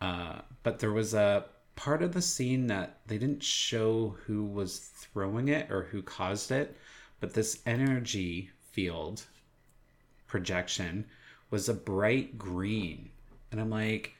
Uh, 0.00 0.40
but 0.62 0.78
there 0.78 0.92
was 0.92 1.14
a 1.14 1.46
part 1.76 2.02
of 2.02 2.12
the 2.12 2.22
scene 2.22 2.66
that 2.66 3.00
they 3.06 3.18
didn't 3.18 3.42
show 3.42 4.16
who 4.26 4.44
was 4.44 4.78
throwing 4.78 5.48
it 5.48 5.70
or 5.70 5.84
who 5.84 6.02
caused 6.02 6.50
it, 6.50 6.76
but 7.20 7.32
this 7.32 7.60
energy 7.64 8.50
field 8.72 9.24
projection 10.26 11.06
was 11.50 11.68
a 11.68 11.74
bright 11.74 12.36
green. 12.36 13.10
And 13.50 13.60
I'm 13.60 13.70
like, 13.70 14.14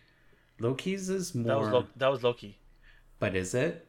Loki's 0.61 1.09
is 1.09 1.35
more, 1.35 1.47
That 1.47 1.59
was 1.59 1.69
Lo- 1.71 1.87
that 1.97 2.09
was 2.09 2.23
Loki. 2.23 2.59
But 3.19 3.35
is 3.37 3.55
it? 3.55 3.89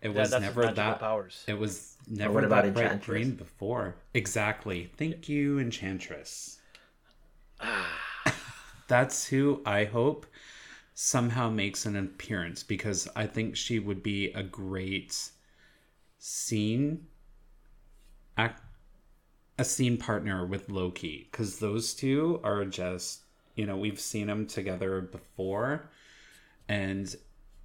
It 0.00 0.12
Yeah, 0.14 0.20
was 0.20 0.30
that's 0.30 0.40
never 0.40 0.70
that. 0.70 1.00
powers. 1.00 1.44
It 1.46 1.58
was 1.58 1.96
never 2.06 2.32
what 2.34 2.44
about 2.44 2.64
that 2.64 2.74
bright 2.74 2.92
Enchantress? 2.92 3.04
green 3.04 3.34
before. 3.36 3.96
Exactly. 4.14 4.90
Thank 4.96 5.28
you, 5.28 5.58
Enchantress. 5.58 6.60
That's 8.88 9.26
who 9.26 9.62
I 9.64 9.84
hope 9.84 10.26
somehow 10.94 11.48
makes 11.50 11.86
an 11.86 11.96
appearance 11.96 12.62
because 12.62 13.08
I 13.16 13.26
think 13.26 13.56
she 13.56 13.78
would 13.78 14.02
be 14.02 14.32
a 14.32 14.42
great 14.42 15.30
scene 16.18 17.06
act 18.36 18.62
a 19.58 19.64
scene 19.64 19.96
partner 19.96 20.46
with 20.46 20.70
Loki 20.70 21.28
because 21.30 21.58
those 21.58 21.94
two 21.94 22.40
are 22.42 22.64
just 22.64 23.22
you 23.54 23.66
know 23.66 23.76
we've 23.76 24.00
seen 24.00 24.26
them 24.26 24.46
together 24.46 25.00
before 25.00 25.90
and 26.68 27.14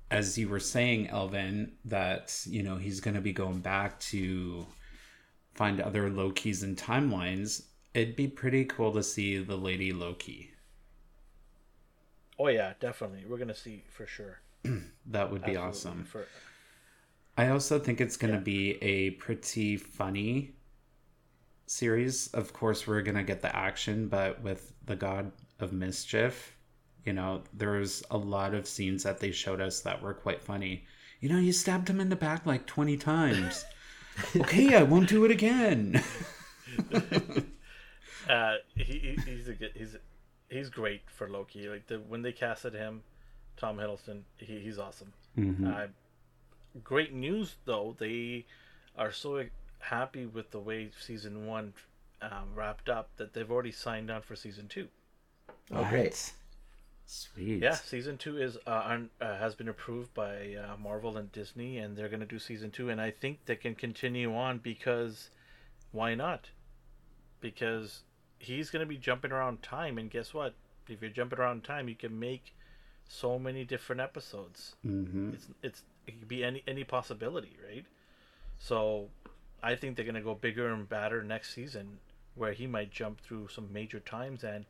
as 0.09 0.37
you 0.37 0.47
were 0.47 0.59
saying 0.59 1.07
Elvin 1.09 1.73
that 1.85 2.43
you 2.47 2.63
know 2.63 2.77
he's 2.77 2.99
going 2.99 3.15
to 3.15 3.21
be 3.21 3.33
going 3.33 3.59
back 3.59 3.99
to 3.99 4.65
find 5.53 5.81
other 5.81 6.09
Lokis 6.09 6.63
and 6.63 6.77
timelines 6.77 7.63
it'd 7.93 8.15
be 8.15 8.27
pretty 8.27 8.65
cool 8.65 8.91
to 8.93 9.03
see 9.03 9.37
the 9.37 9.57
lady 9.57 9.91
Loki 9.91 10.51
Oh 12.39 12.49
yeah, 12.49 12.73
definitely. 12.79 13.25
We're 13.27 13.37
gonna 13.37 13.55
see 13.55 13.83
for 13.89 14.05
sure. 14.05 14.39
that 15.07 15.31
would 15.31 15.43
be 15.43 15.55
Absolutely, 15.55 15.57
awesome 15.57 16.03
For 16.03 16.25
I 17.37 17.49
also 17.49 17.77
think 17.77 18.01
it's 18.01 18.17
going 18.17 18.33
to 18.33 18.39
be 18.39 18.81
a 18.81 19.11
pretty 19.11 19.77
funny 19.77 20.55
series. 21.67 22.29
Of 22.33 22.51
course, 22.51 22.87
we're 22.87 23.03
going 23.03 23.15
to 23.15 23.23
get 23.23 23.43
the 23.43 23.55
action, 23.55 24.07
but 24.07 24.41
with 24.41 24.73
the 24.87 24.95
God 24.95 25.31
of 25.59 25.71
Mischief, 25.71 26.56
you 27.07 27.13
know, 27.13 27.41
there's 27.53 28.03
a 28.11 28.17
lot 28.17 28.53
of 28.53 28.67
scenes 28.67 29.03
that 29.03 29.19
they 29.19 29.31
showed 29.31 29.61
us 29.61 29.79
that 29.79 30.01
were 30.01 30.13
quite 30.13 30.41
funny. 30.41 30.83
You 31.21 31.29
know, 31.29 31.39
you 31.39 31.53
stabbed 31.53 31.89
him 31.89 32.01
in 32.01 32.09
the 32.09 32.17
back 32.17 32.45
like 32.45 32.65
20 32.65 32.97
times. 32.97 33.65
okay, 34.35 34.75
I 34.75 34.83
won't 34.83 35.07
do 35.07 35.23
it 35.23 35.31
again. 35.31 36.03
uh, 38.29 38.55
he, 38.75 38.83
he 38.83 39.17
he's 39.25 39.47
a 39.47 39.53
good 39.53 39.71
he's 39.73 39.95
he's 40.49 40.69
great 40.69 41.01
for 41.07 41.29
Loki. 41.29 41.69
Like 41.69 41.87
the 41.87 41.99
when 41.99 42.21
they 42.21 42.33
casted 42.33 42.73
him, 42.73 43.01
Tom 43.55 43.77
Hiddleston, 43.77 44.23
he, 44.37 44.59
he's 44.59 44.77
awesome. 44.77 45.13
Uh, 45.65 45.87
great 46.83 47.13
news 47.13 47.55
though, 47.65 47.95
they 47.97 48.45
are 48.97 49.13
so 49.13 49.45
happy 49.79 50.25
with 50.25 50.51
the 50.51 50.59
way 50.59 50.89
season 50.99 51.47
one 51.47 51.73
um, 52.21 52.49
wrapped 52.53 52.89
up 52.89 53.09
that 53.15 53.33
they've 53.33 53.49
already 53.49 53.71
signed 53.71 54.11
on 54.11 54.21
for 54.21 54.35
season 54.35 54.67
two. 54.67 54.87
Oh, 55.71 55.85
great. 55.85 56.33
Sweet. 57.09 57.63
Yeah, 57.63 57.75
season 57.75 58.17
two 58.17 58.37
is 58.37 58.57
uh, 58.67 58.83
un, 58.85 59.09
uh, 59.21 59.37
has 59.37 59.55
been 59.55 59.69
approved 59.69 60.13
by 60.13 60.55
uh, 60.55 60.75
Marvel 60.77 61.15
and 61.15 61.31
Disney, 61.31 61.77
and 61.77 61.95
they're 61.95 62.09
going 62.09 62.19
to 62.19 62.25
do 62.25 62.37
season 62.37 62.69
two. 62.69 62.89
And 62.89 62.99
I 62.99 63.11
think 63.11 63.45
they 63.45 63.55
can 63.55 63.75
continue 63.75 64.35
on 64.35 64.57
because 64.57 65.29
why 65.93 66.15
not? 66.15 66.49
Because 67.39 68.03
he's 68.39 68.69
going 68.69 68.81
to 68.81 68.85
be 68.85 68.97
jumping 68.97 69.31
around 69.31 69.63
time, 69.63 69.97
and 69.97 70.11
guess 70.11 70.33
what? 70.33 70.53
If 70.89 71.01
you're 71.01 71.09
jumping 71.09 71.39
around 71.39 71.63
time, 71.63 71.87
you 71.87 71.95
can 71.95 72.19
make 72.19 72.53
so 73.07 73.39
many 73.39 73.63
different 73.63 74.01
episodes. 74.01 74.75
hmm 74.83 75.29
It's 75.33 75.47
it's 75.63 75.83
it 76.07 76.19
could 76.19 76.27
be 76.27 76.43
any 76.43 76.61
any 76.67 76.83
possibility, 76.83 77.57
right? 77.65 77.85
So 78.59 79.07
I 79.63 79.75
think 79.75 79.95
they're 79.95 80.05
going 80.05 80.15
to 80.15 80.21
go 80.21 80.35
bigger 80.35 80.73
and 80.73 80.89
badder 80.89 81.23
next 81.23 81.53
season, 81.53 81.99
where 82.35 82.51
he 82.51 82.67
might 82.67 82.91
jump 82.91 83.21
through 83.21 83.47
some 83.47 83.71
major 83.71 84.01
times 84.01 84.43
and 84.43 84.65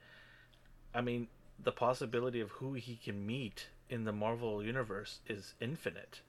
I 0.93 1.01
mean, 1.01 1.27
the 1.63 1.71
possibility 1.71 2.39
of 2.39 2.51
who 2.51 2.73
he 2.73 2.95
can 2.95 3.25
meet 3.25 3.67
in 3.89 4.03
the 4.03 4.11
Marvel 4.11 4.63
universe 4.63 5.19
is 5.27 5.53
infinite. 5.59 6.21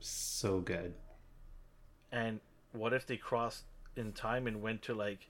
So 0.00 0.60
good. 0.60 0.94
And 2.12 2.40
what 2.72 2.92
if 2.92 3.06
they 3.06 3.16
crossed 3.16 3.64
in 3.96 4.12
time 4.12 4.46
and 4.46 4.62
went 4.62 4.82
to 4.82 4.94
like 4.94 5.28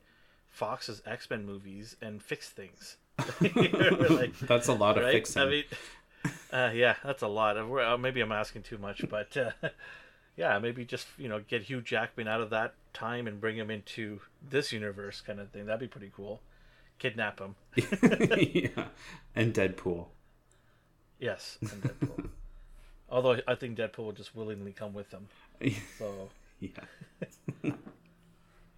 Fox's 0.49 1.03
X 1.07 1.28
Men 1.31 1.45
movies 1.45 1.97
and 2.01 2.22
fixed 2.22 2.53
things? 2.53 2.97
like, 3.41 4.39
That's 4.41 4.68
a 4.68 4.74
lot 4.74 4.97
of 4.97 5.05
right? 5.05 5.12
fixing. 5.12 5.43
I 5.43 5.47
mean, 5.47 5.64
uh, 6.53 6.70
yeah, 6.74 6.97
that's 7.05 7.22
a 7.22 7.28
lot. 7.28 7.57
Of, 7.57 7.72
uh, 7.76 7.97
maybe 7.99 8.20
I'm 8.20 8.33
asking 8.33 8.62
too 8.62 8.78
much, 8.78 9.05
but 9.09 9.37
uh, 9.37 9.68
yeah, 10.37 10.59
maybe 10.59 10.85
just 10.85 11.07
you 11.18 11.28
know 11.28 11.41
get 11.41 11.62
Hugh 11.62 11.81
Jackman 11.81 12.28
out 12.28 12.41
of 12.41 12.51
that 12.51 12.74
time 12.93 13.26
and 13.26 13.41
bring 13.41 13.57
him 13.57 13.70
into 13.70 14.20
this 14.47 14.72
universe, 14.72 15.20
kind 15.20 15.41
of 15.41 15.51
thing. 15.51 15.66
That'd 15.66 15.81
be 15.81 15.89
pretty 15.89 16.12
cool. 16.14 16.41
Kidnap 17.01 17.41
him. 17.41 17.57
yeah. 17.75 18.85
And 19.35 19.55
Deadpool. 19.55 20.07
Yes, 21.19 21.59
and 21.61 21.83
Deadpool. 21.83 22.29
Although 23.11 23.39
I 23.49 23.55
think 23.57 23.79
Deadpool 23.79 24.05
would 24.05 24.17
just 24.17 24.37
willingly 24.37 24.73
come 24.73 24.95
with 24.95 25.11
them. 25.11 25.27
So 25.99 26.31
yeah. 26.61 27.73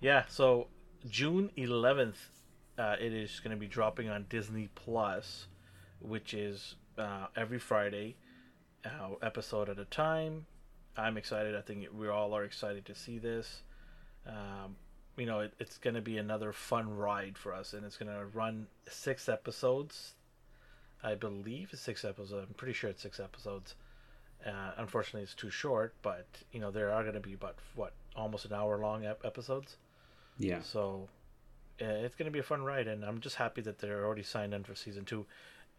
yeah, 0.00 0.22
so 0.28 0.68
June 1.08 1.50
11th, 1.56 2.16
uh, 2.78 2.96
it 3.00 3.12
is 3.12 3.40
going 3.40 3.50
to 3.50 3.56
be 3.56 3.66
dropping 3.66 4.08
on 4.08 4.26
Disney 4.28 4.68
Plus, 4.74 5.46
which 6.00 6.32
is 6.32 6.76
uh, 6.98 7.26
every 7.36 7.58
Friday, 7.58 8.16
uh, 8.84 9.14
episode 9.20 9.68
at 9.68 9.78
a 9.78 9.84
time. 9.84 10.46
I'm 10.96 11.16
excited. 11.16 11.56
I 11.56 11.60
think 11.60 11.86
we 11.96 12.08
all 12.08 12.34
are 12.34 12.44
excited 12.44 12.84
to 12.86 12.94
see 12.94 13.18
this. 13.18 13.62
Um, 14.26 14.76
you 15.16 15.26
know, 15.26 15.40
it, 15.40 15.54
it's 15.58 15.78
going 15.78 15.94
to 15.94 16.00
be 16.00 16.18
another 16.18 16.52
fun 16.52 16.96
ride 16.96 17.36
for 17.36 17.54
us, 17.54 17.72
and 17.72 17.84
it's 17.84 17.96
going 17.96 18.12
to 18.12 18.26
run 18.26 18.66
six 18.88 19.28
episodes. 19.28 20.14
I 21.02 21.14
believe 21.14 21.70
six 21.74 22.04
episodes. 22.04 22.46
I'm 22.48 22.54
pretty 22.54 22.72
sure 22.72 22.90
it's 22.90 23.02
six 23.02 23.20
episodes. 23.20 23.74
Uh, 24.46 24.72
unfortunately, 24.76 25.22
it's 25.22 25.34
too 25.34 25.50
short, 25.50 25.94
but 26.02 26.26
you 26.52 26.60
know 26.60 26.70
there 26.70 26.92
are 26.92 27.02
going 27.02 27.14
to 27.14 27.20
be 27.20 27.34
about 27.34 27.56
what 27.74 27.92
almost 28.16 28.44
an 28.44 28.52
hour 28.52 28.78
long 28.78 29.04
ep- 29.04 29.24
episodes. 29.24 29.76
Yeah. 30.38 30.62
So 30.62 31.08
uh, 31.80 31.84
it's 31.84 32.14
going 32.14 32.26
to 32.26 32.32
be 32.32 32.38
a 32.38 32.44
fun 32.44 32.62
ride, 32.62 32.88
and 32.88 33.04
I'm 33.04 33.20
just 33.20 33.36
happy 33.36 33.60
that 33.62 33.78
they're 33.78 34.04
already 34.04 34.22
signed 34.22 34.54
in 34.54 34.64
for 34.64 34.74
season 34.74 35.04
two. 35.04 35.26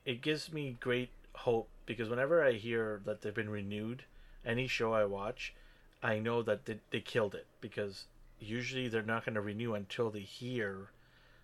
It 0.05 0.21
gives 0.21 0.51
me 0.51 0.77
great 0.79 1.09
hope 1.33 1.69
because 1.85 2.09
whenever 2.09 2.43
I 2.43 2.53
hear 2.53 3.01
that 3.05 3.21
they've 3.21 3.33
been 3.33 3.49
renewed, 3.49 4.03
any 4.45 4.67
show 4.67 4.93
I 4.93 5.05
watch, 5.05 5.53
I 6.01 6.19
know 6.19 6.41
that 6.43 6.65
they, 6.65 6.79
they 6.91 6.99
killed 6.99 7.35
it 7.35 7.47
because 7.61 8.05
usually 8.43 8.87
they're 8.87 9.01
not 9.01 9.25
going 9.25 9.35
to 9.35 9.41
renew 9.41 9.73
until 9.73 10.09
they 10.09 10.21
hear 10.21 10.89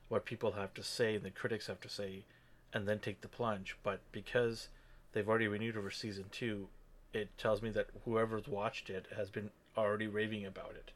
what 0.08 0.26
people 0.26 0.54
have 0.54 0.74
to 0.74 0.84
say 0.84 1.16
and 1.16 1.24
the 1.24 1.32
critics 1.32 1.68
have 1.68 1.80
to 1.82 1.90
say 1.90 2.24
and 2.74 2.88
then 2.88 3.00
take 3.00 3.22
the 3.22 3.28
plunge. 3.28 3.78
But 3.84 4.02
because 4.12 4.70
they've 5.14 5.28
already 5.28 5.48
renewed 5.48 5.78
over 5.78 5.92
season 5.92 6.26
two, 6.32 6.68
it 7.14 7.30
tells 7.38 7.62
me 7.62 7.70
that 7.72 7.88
whoever's 8.06 8.48
watched 8.48 8.90
it 8.90 9.08
has 9.16 9.30
been 9.30 9.50
already 9.78 10.08
raving 10.08 10.46
about 10.46 10.72
it. 10.72 10.92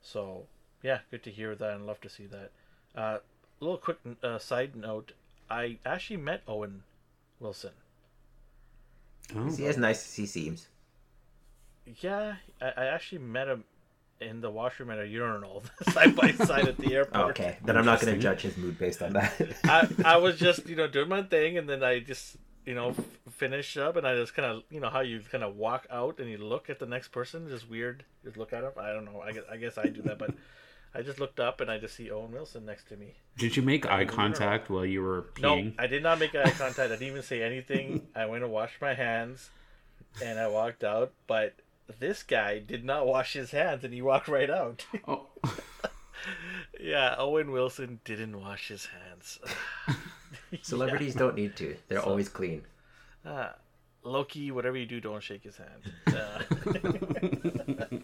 So 0.00 0.46
yeah, 0.82 1.00
good 1.10 1.22
to 1.24 1.30
hear 1.30 1.54
that 1.54 1.74
and 1.74 1.86
love 1.86 2.00
to 2.02 2.08
see 2.08 2.26
that. 2.26 2.50
Uh, 2.96 3.18
a 3.60 3.64
little 3.64 3.78
quick 3.78 3.98
uh, 4.22 4.38
side 4.38 4.76
note: 4.76 5.12
I 5.50 5.78
actually 5.84 6.18
met 6.18 6.42
Owen 6.46 6.82
Wilson. 7.40 7.72
Oh. 9.34 9.46
Is 9.46 9.58
he 9.58 9.66
as 9.66 9.76
nice 9.76 10.06
as 10.06 10.14
he 10.14 10.26
seems? 10.26 10.68
Yeah, 12.00 12.36
I, 12.60 12.72
I 12.76 12.84
actually 12.86 13.18
met 13.18 13.48
him 13.48 13.64
in 14.20 14.40
the 14.40 14.50
washroom 14.50 14.90
at 14.90 14.98
a 14.98 15.06
urinal 15.06 15.62
side 15.90 16.14
by 16.16 16.32
side 16.32 16.68
at 16.68 16.76
the 16.78 16.94
airport. 16.94 17.30
Okay, 17.30 17.56
then 17.64 17.76
I'm 17.76 17.84
not 17.84 18.00
going 18.00 18.14
to 18.14 18.20
judge 18.20 18.42
his 18.42 18.56
mood 18.56 18.78
based 18.78 19.02
on 19.02 19.12
that. 19.14 19.32
I, 19.64 19.88
I 20.04 20.16
was 20.16 20.38
just 20.38 20.68
you 20.68 20.76
know 20.76 20.88
doing 20.88 21.08
my 21.08 21.22
thing 21.22 21.58
and 21.58 21.68
then 21.68 21.82
I 21.82 22.00
just 22.00 22.36
you 22.66 22.74
know 22.74 22.90
f- 22.90 23.00
finish 23.30 23.76
up 23.76 23.96
and 23.96 24.06
I 24.06 24.14
just 24.16 24.34
kind 24.34 24.50
of 24.50 24.62
you 24.70 24.80
know 24.80 24.90
how 24.90 25.00
you 25.00 25.20
kind 25.30 25.44
of 25.44 25.56
walk 25.56 25.86
out 25.90 26.18
and 26.18 26.28
you 26.28 26.38
look 26.38 26.68
at 26.68 26.78
the 26.78 26.86
next 26.86 27.08
person 27.08 27.48
just 27.48 27.68
weird 27.68 28.04
just 28.24 28.36
look 28.36 28.52
at 28.52 28.64
him 28.64 28.72
I 28.76 28.92
don't 28.92 29.04
know 29.04 29.20
I 29.20 29.32
guess 29.32 29.44
I 29.50 29.56
guess 29.56 29.78
I 29.78 29.84
do 29.84 30.02
that 30.02 30.18
but 30.18 30.34
I 30.94 31.02
just 31.02 31.20
looked 31.20 31.38
up 31.38 31.60
and 31.60 31.70
I 31.70 31.78
just 31.78 31.94
see 31.94 32.10
Owen 32.10 32.32
Wilson 32.32 32.64
next 32.64 32.88
to 32.88 32.96
me. 32.96 33.14
Did 33.36 33.56
you 33.56 33.62
make 33.62 33.86
eye 33.86 34.00
urinal. 34.00 34.14
contact 34.14 34.70
while 34.70 34.86
you 34.86 35.02
were 35.02 35.26
peeing? 35.34 35.42
No. 35.42 35.72
I 35.78 35.86
did 35.86 36.02
not 36.02 36.18
make 36.18 36.34
eye 36.34 36.50
contact. 36.50 36.78
I 36.78 36.88
didn't 36.88 37.08
even 37.08 37.22
say 37.22 37.42
anything. 37.42 38.06
I 38.16 38.26
went 38.26 38.42
and 38.42 38.52
washed 38.52 38.80
my 38.80 38.94
hands, 38.94 39.50
and 40.24 40.38
I 40.38 40.48
walked 40.48 40.84
out. 40.84 41.12
But 41.26 41.54
this 41.98 42.22
guy 42.22 42.58
did 42.58 42.84
not 42.84 43.06
wash 43.06 43.32
his 43.32 43.50
hands, 43.52 43.84
and 43.84 43.92
he 43.94 44.02
walked 44.02 44.28
right 44.28 44.50
out. 44.50 44.84
Oh. 45.06 45.26
yeah, 46.80 47.14
Owen 47.16 47.50
Wilson 47.52 48.00
didn't 48.04 48.38
wash 48.40 48.68
his 48.68 48.86
hands. 48.86 49.38
Celebrities 50.62 51.14
don't 51.14 51.36
need 51.36 51.54
to. 51.56 51.76
They're 51.88 52.00
So- 52.00 52.06
always 52.10 52.28
clean. 52.28 52.62
Ah, 53.24 53.54
Loki, 54.02 54.50
whatever 54.50 54.76
you 54.76 54.84
do, 54.86 55.00
don't 55.00 55.22
shake 55.22 55.44
his 55.44 55.56
hand. 55.56 55.92
Uh, 56.08 56.42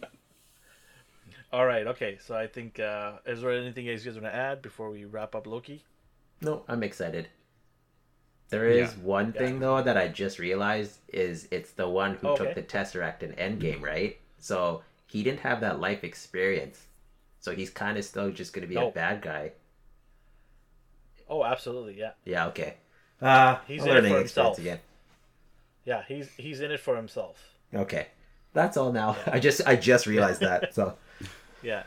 all 1.53 1.67
right, 1.67 1.87
okay. 1.89 2.19
So 2.25 2.35
I 2.37 2.47
think 2.47 2.79
uh, 2.81 3.15
is 3.27 3.41
there 3.43 3.51
anything 3.53 3.89
else 3.89 4.05
you 4.05 4.11
guys 4.13 4.21
want 4.21 4.33
to 4.33 4.39
add 4.39 4.63
before 4.63 4.91
we 4.91 5.05
wrap 5.05 5.35
up 5.35 5.47
Loki? 5.47 5.85
No, 6.41 6.65
I'm 6.69 6.83
excited. 6.83 7.29
There 8.51 8.69
is 8.69 8.95
Yeah. 8.95 9.03
one 9.03 9.33
thing 9.33 9.59
though 9.59 9.83
that 9.83 9.97
I 9.97 10.09
just 10.09 10.39
realized 10.39 10.99
is 11.09 11.49
it's 11.51 11.73
the 11.73 11.89
one 11.89 12.15
who 12.17 12.29
Okay. 12.29 12.45
took 12.45 12.55
the 12.55 12.63
Tesseract 12.63 13.23
in 13.23 13.33
Endgame, 13.33 13.81
right? 13.83 14.19
So 14.39 14.83
he 15.07 15.23
didn't 15.23 15.41
have 15.41 15.61
that 15.61 15.81
life 15.81 16.05
experience. 16.05 16.87
So 17.41 17.55
he's 17.55 17.71
kind 17.71 17.99
of 17.99 18.05
still 18.05 18.31
just 18.31 18.53
going 18.53 18.63
to 18.63 18.69
be 18.69 18.75
No. 18.77 18.89
a 18.89 18.93
bad 18.93 19.23
guy. 19.23 19.53
Oh, 21.29 21.45
absolutely, 21.45 21.99
yeah, 21.99 22.13
Yeah, 22.25 22.47
okay. 22.49 22.75
Uh, 23.21 23.59
He's 23.67 23.83
I'm 23.83 23.89
in 23.89 23.93
it 23.93 23.95
learning 23.97 24.13
for 24.13 24.19
himself. 24.19 24.59
again. 24.59 24.81
yeah. 25.85 26.03
He's 26.07 26.29
he's 26.37 26.61
in 26.61 26.71
it 26.71 26.81
for 26.81 26.97
himself. 26.97 27.55
Okay. 27.73 28.09
That's 28.53 28.77
all 28.77 28.93
now. 28.93 29.17
I 29.27 29.41
just 29.41 29.67
I 29.67 29.77
just 29.77 30.07
realized 30.07 30.41
that. 30.41 30.75
So 30.79 30.97
Yeah. 31.63 31.85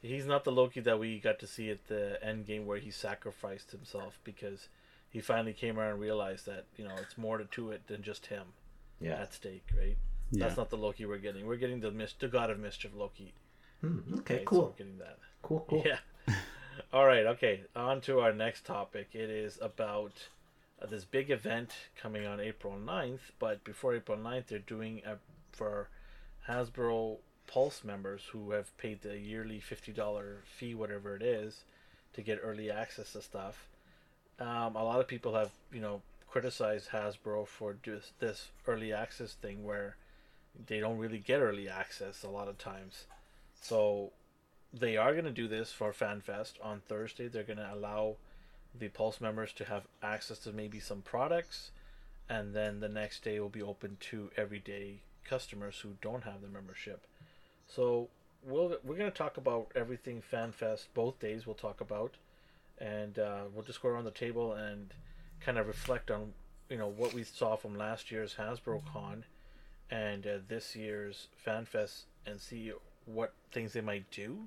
He's 0.00 0.26
not 0.26 0.44
the 0.44 0.52
Loki 0.52 0.80
that 0.80 0.98
we 0.98 1.18
got 1.18 1.38
to 1.40 1.46
see 1.46 1.70
at 1.70 1.86
the 1.88 2.18
end 2.24 2.46
game 2.46 2.66
where 2.66 2.78
he 2.78 2.90
sacrificed 2.90 3.72
himself 3.72 4.18
because 4.24 4.68
he 5.10 5.20
finally 5.20 5.52
came 5.52 5.78
around 5.78 5.92
and 5.92 6.00
realized 6.00 6.46
that, 6.46 6.64
you 6.76 6.84
know, 6.84 6.94
it's 7.00 7.16
more 7.16 7.38
to 7.38 7.70
it 7.70 7.86
than 7.86 8.02
just 8.02 8.26
him 8.26 8.44
yeah. 9.00 9.20
at 9.20 9.32
stake, 9.32 9.66
right? 9.76 9.96
Yeah. 10.30 10.44
That's 10.44 10.56
not 10.56 10.70
the 10.70 10.76
Loki 10.76 11.06
we're 11.06 11.18
getting. 11.18 11.46
We're 11.46 11.56
getting 11.56 11.80
the 11.80 11.90
mis- 11.90 12.14
the 12.18 12.28
god 12.28 12.50
of 12.50 12.58
mischief 12.58 12.90
Loki. 12.94 13.32
Hmm, 13.80 13.98
okay, 14.18 14.34
right? 14.34 14.40
So 14.42 14.46
cool. 14.46 14.62
we're 14.62 14.84
getting 14.84 14.98
that. 14.98 15.18
Cool, 15.42 15.64
cool. 15.68 15.82
Yeah. 15.84 16.34
All 16.92 17.06
right, 17.06 17.26
okay. 17.26 17.62
On 17.74 18.00
to 18.02 18.20
our 18.20 18.32
next 18.32 18.66
topic. 18.66 19.08
It 19.12 19.30
is 19.30 19.58
about 19.62 20.12
uh, 20.82 20.86
this 20.86 21.04
big 21.04 21.30
event 21.30 21.72
coming 22.00 22.26
on 22.26 22.40
April 22.40 22.74
9th, 22.74 23.32
but 23.38 23.64
before 23.64 23.94
April 23.94 24.18
9th, 24.18 24.48
they're 24.48 24.58
doing 24.58 25.02
a 25.06 25.16
for 25.52 25.88
Hasbro 26.48 27.18
Pulse 27.46 27.82
members 27.82 28.22
who 28.32 28.50
have 28.50 28.76
paid 28.76 29.02
the 29.02 29.18
yearly 29.18 29.60
$50 29.60 30.44
fee, 30.44 30.74
whatever 30.74 31.16
it 31.16 31.22
is, 31.22 31.64
to 32.12 32.22
get 32.22 32.38
early 32.42 32.70
access 32.70 33.12
to 33.12 33.22
stuff. 33.22 33.68
Um, 34.40 34.76
a 34.76 34.84
lot 34.84 35.00
of 35.00 35.08
people 35.08 35.34
have, 35.34 35.50
you 35.72 35.80
know, 35.80 36.02
criticized 36.28 36.90
Hasbro 36.90 37.46
for 37.46 37.76
this, 37.84 38.12
this 38.20 38.50
early 38.66 38.92
access 38.92 39.32
thing 39.32 39.64
where 39.64 39.96
they 40.66 40.80
don't 40.80 40.98
really 40.98 41.18
get 41.18 41.40
early 41.40 41.68
access 41.68 42.22
a 42.22 42.28
lot 42.28 42.48
of 42.48 42.58
times. 42.58 43.04
So 43.60 44.12
they 44.72 44.96
are 44.96 45.12
going 45.12 45.24
to 45.24 45.30
do 45.30 45.48
this 45.48 45.72
for 45.72 45.92
FanFest 45.92 46.54
on 46.62 46.82
Thursday. 46.86 47.28
They're 47.28 47.42
going 47.42 47.58
to 47.58 47.72
allow 47.72 48.16
the 48.78 48.88
Pulse 48.88 49.20
members 49.20 49.52
to 49.54 49.64
have 49.64 49.84
access 50.02 50.38
to 50.40 50.52
maybe 50.52 50.78
some 50.78 51.00
products, 51.02 51.70
and 52.28 52.54
then 52.54 52.80
the 52.80 52.88
next 52.88 53.24
day 53.24 53.40
will 53.40 53.48
be 53.48 53.62
open 53.62 53.96
to 54.00 54.30
everyday 54.36 55.00
customers 55.24 55.80
who 55.80 55.90
don't 56.00 56.24
have 56.24 56.42
the 56.42 56.48
membership. 56.48 57.06
So 57.66 58.08
we'll 58.44 58.76
we're 58.84 58.96
going 58.96 59.10
to 59.10 59.16
talk 59.16 59.36
about 59.36 59.72
everything 59.74 60.22
FanFest 60.32 60.86
both 60.94 61.18
days. 61.18 61.46
We'll 61.46 61.54
talk 61.54 61.80
about, 61.80 62.14
and 62.80 63.18
uh, 63.18 63.42
we'll 63.54 63.64
just 63.64 63.82
go 63.82 63.88
around 63.88 64.04
the 64.04 64.10
table 64.10 64.52
and 64.52 64.92
kind 65.40 65.58
of 65.58 65.66
reflect 65.66 66.10
on 66.10 66.32
you 66.68 66.76
know 66.76 66.88
what 66.88 67.14
we 67.14 67.24
saw 67.24 67.56
from 67.56 67.76
last 67.76 68.10
year's 68.10 68.34
Hasbro 68.34 68.82
Con 68.92 69.24
and 69.90 70.26
uh, 70.26 70.38
this 70.48 70.76
year's 70.76 71.28
FanFest 71.46 72.02
and 72.26 72.40
see 72.40 72.72
what 73.06 73.32
things 73.52 73.72
they 73.72 73.80
might 73.80 74.10
do, 74.10 74.46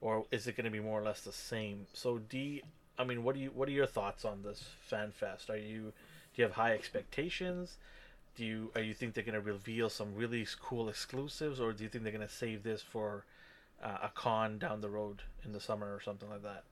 or 0.00 0.26
is 0.30 0.46
it 0.46 0.56
going 0.56 0.64
to 0.64 0.70
be 0.70 0.80
more 0.80 1.00
or 1.00 1.02
less 1.02 1.22
the 1.22 1.32
same? 1.32 1.86
So, 1.94 2.18
D, 2.18 2.62
I 2.98 3.04
mean, 3.04 3.24
what 3.24 3.34
do 3.34 3.40
you 3.40 3.50
what 3.54 3.68
are 3.68 3.72
your 3.72 3.86
thoughts 3.86 4.24
on 4.24 4.42
this 4.42 4.64
FanFest? 4.90 5.48
Are 5.50 5.56
you 5.56 5.92
do 6.34 6.42
you 6.42 6.44
have 6.44 6.52
high 6.52 6.72
expectations? 6.72 7.78
Do 8.36 8.44
you 8.44 8.70
are 8.74 8.82
you 8.82 8.94
think 8.94 9.14
they're 9.14 9.24
going 9.24 9.34
to 9.34 9.40
reveal 9.40 9.88
some 9.88 10.14
really 10.14 10.46
cool 10.60 10.88
exclusives, 10.88 11.60
or 11.60 11.72
do 11.72 11.82
you 11.82 11.88
think 11.88 12.04
they're 12.04 12.12
going 12.12 12.26
to 12.26 12.32
save 12.32 12.62
this 12.62 12.82
for 12.82 13.24
uh, 13.82 13.98
a 14.02 14.10
con 14.14 14.58
down 14.58 14.80
the 14.80 14.90
road 14.90 15.22
in 15.44 15.52
the 15.52 15.60
summer 15.60 15.94
or 15.94 16.00
something 16.00 16.28
like 16.28 16.42
that? 16.42 16.64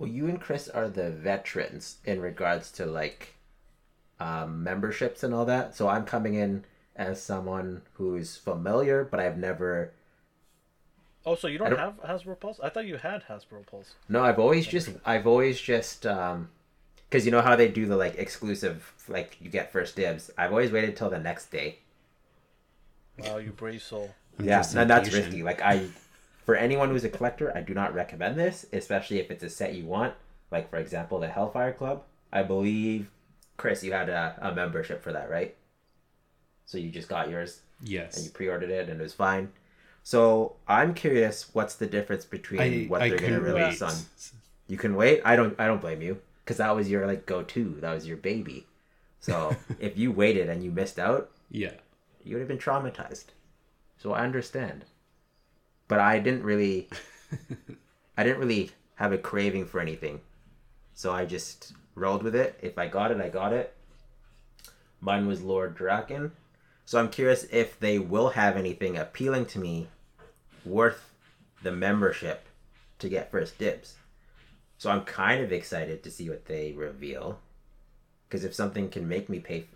Well, 0.00 0.08
you 0.08 0.28
and 0.28 0.40
Chris 0.40 0.66
are 0.66 0.88
the 0.88 1.10
veterans 1.10 1.98
in 2.06 2.22
regards 2.22 2.72
to 2.72 2.86
like 2.86 3.34
um, 4.18 4.64
memberships 4.64 5.22
and 5.22 5.34
all 5.34 5.44
that. 5.44 5.76
So 5.76 5.90
I'm 5.90 6.06
coming 6.06 6.32
in 6.32 6.64
as 6.96 7.22
someone 7.22 7.82
who's 7.92 8.34
familiar, 8.34 9.04
but 9.04 9.20
I've 9.20 9.36
never. 9.36 9.92
Oh, 11.26 11.34
so 11.34 11.48
you 11.48 11.58
don't, 11.58 11.68
don't- 11.68 11.78
have 11.78 12.02
Hasbro 12.02 12.40
Pulse? 12.40 12.60
I 12.62 12.70
thought 12.70 12.86
you 12.86 12.96
had 12.96 13.24
Hasbro 13.28 13.66
Pulse. 13.66 13.92
No, 14.08 14.24
I've 14.24 14.38
always 14.38 14.66
just 14.66 14.88
I've 15.04 15.26
always 15.26 15.60
just 15.60 16.06
um, 16.06 16.48
because 17.10 17.26
you 17.26 17.30
know 17.30 17.42
how 17.42 17.54
they 17.54 17.68
do 17.68 17.84
the 17.84 17.96
like 17.96 18.14
exclusive 18.16 18.94
like 19.06 19.36
you 19.38 19.50
get 19.50 19.70
first 19.70 19.96
dibs. 19.96 20.30
I've 20.38 20.50
always 20.50 20.72
waited 20.72 20.96
till 20.96 21.10
the 21.10 21.18
next 21.18 21.50
day. 21.50 21.80
Wow, 23.18 23.36
you 23.36 23.50
brave 23.50 23.82
soul. 23.82 24.14
Yeah, 24.38 24.60
just 24.60 24.74
and 24.76 24.88
that's 24.88 25.12
risky. 25.12 25.42
Like 25.42 25.60
I, 25.60 25.88
for 26.50 26.56
anyone 26.56 26.88
who's 26.90 27.04
a 27.04 27.08
collector, 27.08 27.56
I 27.56 27.60
do 27.60 27.74
not 27.74 27.94
recommend 27.94 28.36
this, 28.36 28.66
especially 28.72 29.20
if 29.20 29.30
it's 29.30 29.44
a 29.44 29.48
set 29.48 29.72
you 29.74 29.84
want. 29.84 30.14
Like 30.50 30.68
for 30.68 30.78
example, 30.78 31.20
the 31.20 31.28
Hellfire 31.28 31.72
Club. 31.72 32.02
I 32.32 32.42
believe, 32.42 33.08
Chris, 33.56 33.84
you 33.84 33.92
had 33.92 34.08
a, 34.08 34.36
a 34.42 34.52
membership 34.52 35.00
for 35.00 35.12
that, 35.12 35.30
right? 35.30 35.54
So 36.66 36.76
you 36.76 36.90
just 36.90 37.08
got 37.08 37.30
yours 37.30 37.60
Yes. 37.84 38.16
and 38.16 38.24
you 38.24 38.32
pre-ordered 38.32 38.70
it, 38.70 38.88
and 38.88 38.98
it 39.00 39.02
was 39.04 39.12
fine. 39.14 39.52
So 40.02 40.56
I'm 40.66 40.92
curious, 40.92 41.50
what's 41.54 41.76
the 41.76 41.86
difference 41.86 42.24
between 42.24 42.60
I, 42.60 42.84
what 42.86 43.00
I 43.00 43.10
they're 43.10 43.18
gonna 43.18 43.38
release 43.38 43.80
wait. 43.80 43.86
on? 43.92 43.94
You 44.66 44.76
can 44.76 44.96
wait. 44.96 45.20
I 45.24 45.36
don't. 45.36 45.54
I 45.60 45.68
don't 45.68 45.80
blame 45.80 46.02
you 46.02 46.20
because 46.44 46.56
that 46.56 46.74
was 46.74 46.90
your 46.90 47.06
like 47.06 47.26
go-to. 47.26 47.76
That 47.80 47.94
was 47.94 48.08
your 48.08 48.16
baby. 48.16 48.66
So 49.20 49.54
if 49.78 49.96
you 49.96 50.10
waited 50.10 50.48
and 50.48 50.64
you 50.64 50.72
missed 50.72 50.98
out, 50.98 51.30
Yeah. 51.48 51.74
you 52.24 52.34
would 52.34 52.40
have 52.40 52.48
been 52.48 52.58
traumatized. 52.58 53.26
So 53.98 54.10
I 54.10 54.24
understand. 54.24 54.84
But 55.90 55.98
I 55.98 56.20
didn't 56.20 56.44
really 56.44 56.88
I 58.16 58.22
didn't 58.22 58.38
really 58.38 58.70
have 58.94 59.12
a 59.12 59.18
craving 59.18 59.66
for 59.66 59.80
anything, 59.80 60.20
so 60.94 61.12
I 61.12 61.24
just 61.24 61.72
rolled 61.96 62.22
with 62.22 62.36
it. 62.36 62.56
If 62.62 62.78
I 62.78 62.86
got 62.86 63.10
it, 63.10 63.20
I 63.20 63.28
got 63.28 63.52
it. 63.52 63.74
Mine 65.00 65.26
was 65.26 65.42
Lord 65.42 65.76
Drakkon, 65.76 66.30
so 66.84 67.00
I'm 67.00 67.08
curious 67.08 67.44
if 67.50 67.80
they 67.80 67.98
will 67.98 68.28
have 68.28 68.56
anything 68.56 68.96
appealing 68.96 69.46
to 69.46 69.58
me, 69.58 69.88
worth 70.64 71.12
the 71.64 71.72
membership, 71.72 72.46
to 73.00 73.08
get 73.08 73.32
first 73.32 73.58
dibs. 73.58 73.96
So 74.78 74.90
I'm 74.90 75.04
kind 75.04 75.42
of 75.42 75.50
excited 75.50 76.04
to 76.04 76.10
see 76.12 76.30
what 76.30 76.46
they 76.46 76.70
reveal, 76.70 77.40
because 78.28 78.44
if 78.44 78.54
something 78.54 78.90
can 78.90 79.08
make 79.08 79.28
me 79.28 79.40
pay 79.40 79.66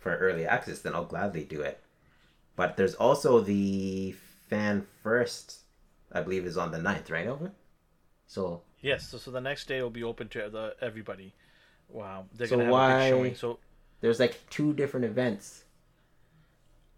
for 0.00 0.16
early 0.16 0.46
access, 0.46 0.80
then 0.80 0.96
I'll 0.96 1.04
gladly 1.04 1.44
do 1.44 1.60
it. 1.60 1.78
But 2.56 2.76
there's 2.76 2.96
also 2.96 3.38
the 3.38 4.16
fan 4.48 4.84
first, 5.04 5.59
I 6.12 6.20
believe, 6.22 6.44
is 6.46 6.56
on 6.56 6.70
the 6.72 6.78
9th, 6.78 7.10
right, 7.10 7.26
Over? 7.26 7.52
So 8.26 8.62
Yes, 8.80 9.08
so, 9.08 9.18
so 9.18 9.30
the 9.30 9.40
next 9.40 9.66
day 9.68 9.82
will 9.82 9.90
be 9.90 10.02
open 10.04 10.28
to 10.30 10.48
the 10.50 10.74
everybody. 10.80 11.34
Wow, 11.88 12.26
they're 12.34 12.46
So 12.46 12.56
gonna 12.56 12.64
have 12.64 12.70
a 12.70 12.72
why- 12.72 12.98
big 13.00 13.08
showing. 13.10 13.34
So 13.34 13.58
there's 14.00 14.20
like 14.20 14.38
two 14.50 14.72
different 14.72 15.04
events. 15.06 15.64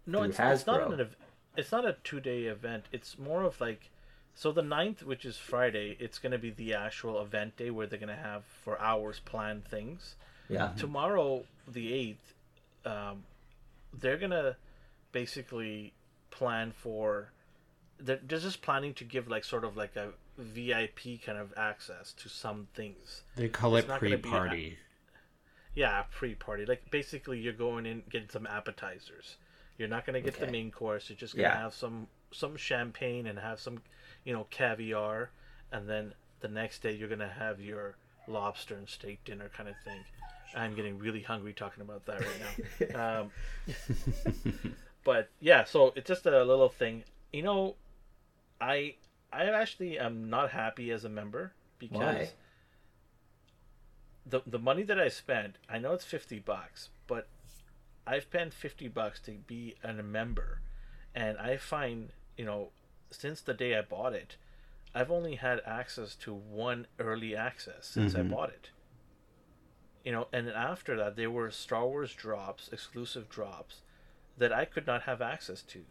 no, 0.05 0.19
through 0.19 0.29
it's, 0.29 0.39
it's 0.39 0.67
not 0.67 0.91
an 0.93 0.99
ev- 1.01 1.15
it's 1.57 1.71
not 1.71 1.85
a 1.85 1.97
two 2.03 2.19
day 2.19 2.43
event. 2.45 2.85
It's 2.91 3.17
more 3.17 3.43
of 3.43 3.59
like 3.59 3.89
so 4.35 4.51
the 4.51 4.61
9th, 4.63 5.03
which 5.03 5.25
is 5.25 5.37
Friday, 5.37 5.95
it's 5.99 6.17
gonna 6.19 6.37
be 6.39 6.49
the 6.51 6.73
actual 6.73 7.21
event 7.21 7.57
day 7.57 7.69
where 7.69 7.85
they're 7.87 7.99
gonna 7.99 8.15
have 8.15 8.43
for 8.45 8.79
hours 8.81 9.19
planned 9.19 9.65
things. 9.65 10.15
Yeah. 10.49 10.73
Tomorrow, 10.77 11.45
the 11.67 11.93
eighth, 11.93 12.33
um, 12.85 13.25
they're 13.93 14.17
gonna 14.17 14.55
basically 15.11 15.93
plan 16.31 16.71
for. 16.71 17.29
They're, 18.05 18.19
they're 18.27 18.39
just 18.39 18.61
planning 18.61 18.93
to 18.95 19.03
give 19.03 19.27
like 19.29 19.43
sort 19.45 19.63
of 19.63 19.77
like 19.77 19.95
a 19.95 20.09
VIP 20.37 21.21
kind 21.25 21.37
of 21.37 21.53
access 21.57 22.11
to 22.13 22.27
some 22.29 22.67
things. 22.73 23.21
They 23.35 23.47
call 23.49 23.75
It's 23.77 23.85
it 23.85 23.89
not 23.89 24.01
gonna 24.01 24.09
be 24.11 24.15
a- 24.15 24.31
pre-party. 24.31 24.77
Yeah, 25.75 26.03
pre-party. 26.11 26.65
Like 26.65 26.91
basically, 26.91 27.39
you're 27.39 27.53
going 27.53 27.85
in 27.85 28.03
getting 28.09 28.29
some 28.29 28.45
appetizers. 28.45 29.37
You're 29.77 29.87
not 29.87 30.05
gonna 30.05 30.21
get 30.21 30.39
the 30.39 30.47
main 30.47 30.69
course. 30.69 31.09
You're 31.09 31.17
just 31.17 31.35
gonna 31.35 31.47
Yeah. 31.47 31.57
have 31.61 31.73
some 31.73 32.07
some 32.31 32.57
champagne 32.57 33.27
and 33.27 33.37
have 33.39 33.59
some, 33.59 33.81
you 34.23 34.33
know, 34.33 34.45
caviar, 34.49 35.29
and 35.71 35.87
then 35.87 36.13
the 36.41 36.47
next 36.47 36.81
day 36.81 36.91
you're 36.91 37.07
gonna 37.09 37.27
have 37.29 37.61
your 37.61 37.95
lobster 38.27 38.75
and 38.75 38.89
steak 38.89 39.23
dinner 39.23 39.49
kind 39.55 39.69
of 39.69 39.75
thing. 39.83 40.03
I'm 40.55 40.75
getting 40.75 40.97
really 40.99 41.21
hungry 41.21 41.53
talking 41.53 41.81
about 41.81 42.05
that 42.05 42.19
right 42.21 42.91
now. 42.93 43.21
um, 43.21 43.31
but 45.03 45.29
yeah, 45.39 45.63
so 45.63 45.93
it's 45.95 46.07
just 46.07 46.25
a 46.25 46.43
little 46.43 46.69
thing. 46.69 47.03
You 47.31 47.43
know, 47.43 47.75
I 48.61 48.95
I 49.31 49.45
actually 49.45 49.97
am 49.99 50.29
not 50.29 50.51
happy 50.51 50.91
as 50.91 51.03
a 51.03 51.09
member 51.09 51.53
because 51.79 52.01
Why? 52.01 52.29
the 54.25 54.41
the 54.45 54.59
money 54.59 54.83
that 54.83 54.99
I 54.99 55.09
spent, 55.09 55.57
I 55.69 55.79
know 55.79 55.93
it's 55.93 56.05
fifty 56.05 56.39
bucks, 56.39 56.89
but 57.07 57.27
I've 58.05 58.23
spent 58.23 58.53
fifty 58.53 58.87
bucks 58.87 59.19
to 59.21 59.31
be 59.31 59.75
a 59.83 59.93
member, 59.93 60.59
and 61.15 61.37
I 61.37 61.57
find 61.57 62.09
you 62.37 62.45
know 62.45 62.69
since 63.11 63.41
the 63.41 63.53
day 63.53 63.77
I 63.77 63.81
bought 63.81 64.13
it, 64.13 64.37
I've 64.95 65.11
only 65.11 65.35
had 65.35 65.61
access 65.65 66.15
to 66.17 66.33
one 66.33 66.87
early 66.99 67.35
access 67.35 67.87
since 67.87 68.15
I 68.15 68.21
Mhm. 68.21 68.29
bought 68.29 68.49
it. 68.49 68.69
You 70.03 70.11
know, 70.11 70.27
and 70.33 70.47
then 70.47 70.55
after 70.55 70.97
that, 70.97 71.15
there 71.15 71.31
were 71.31 71.49
Star 71.51 71.85
Wars 71.87 72.13
drops, 72.13 72.67
exclusive 72.73 73.29
drops, 73.29 73.81
that 74.37 74.51
I 74.51 74.65
could 74.65 74.85
not 74.85 75.03
have 75.03 75.21
access 75.21 75.61
to, 75.63 75.85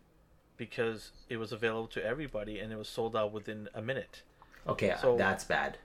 because 0.66 1.10
it 1.28 1.38
was 1.38 1.50
available 1.50 1.88
to 1.88 2.04
everybody 2.04 2.60
and 2.60 2.72
it 2.72 2.76
was 2.76 2.88
sold 2.88 3.16
out 3.16 3.32
within 3.32 3.68
a 3.74 3.82
minute. 3.82 4.22
Okay, 4.68 4.94
So- 5.00 5.16
that's 5.16 5.42
bad. 5.44 5.78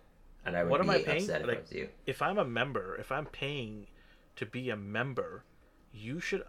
And 0.46 0.56
I 0.56 0.64
would 0.64 0.70
What 0.70 0.82
am 0.82 0.88
be 0.88 0.94
I 0.94 1.04
paying? 1.04 1.24
upset 1.24 1.42
if 1.42 1.48
Like- 1.48 1.58
it 1.58 1.62
was 1.64 1.72
you. 1.72 1.90
if 2.06 2.22
I'm 2.22 2.38
a 2.38 2.46
member, 2.46 2.96
if 2.98 3.12
I'm 3.12 3.26
paying 3.26 3.88
to 4.36 4.46
be 4.46 4.70
a 4.70 4.76
member, 4.76 5.44
you 5.92 6.20
should 6.20 6.44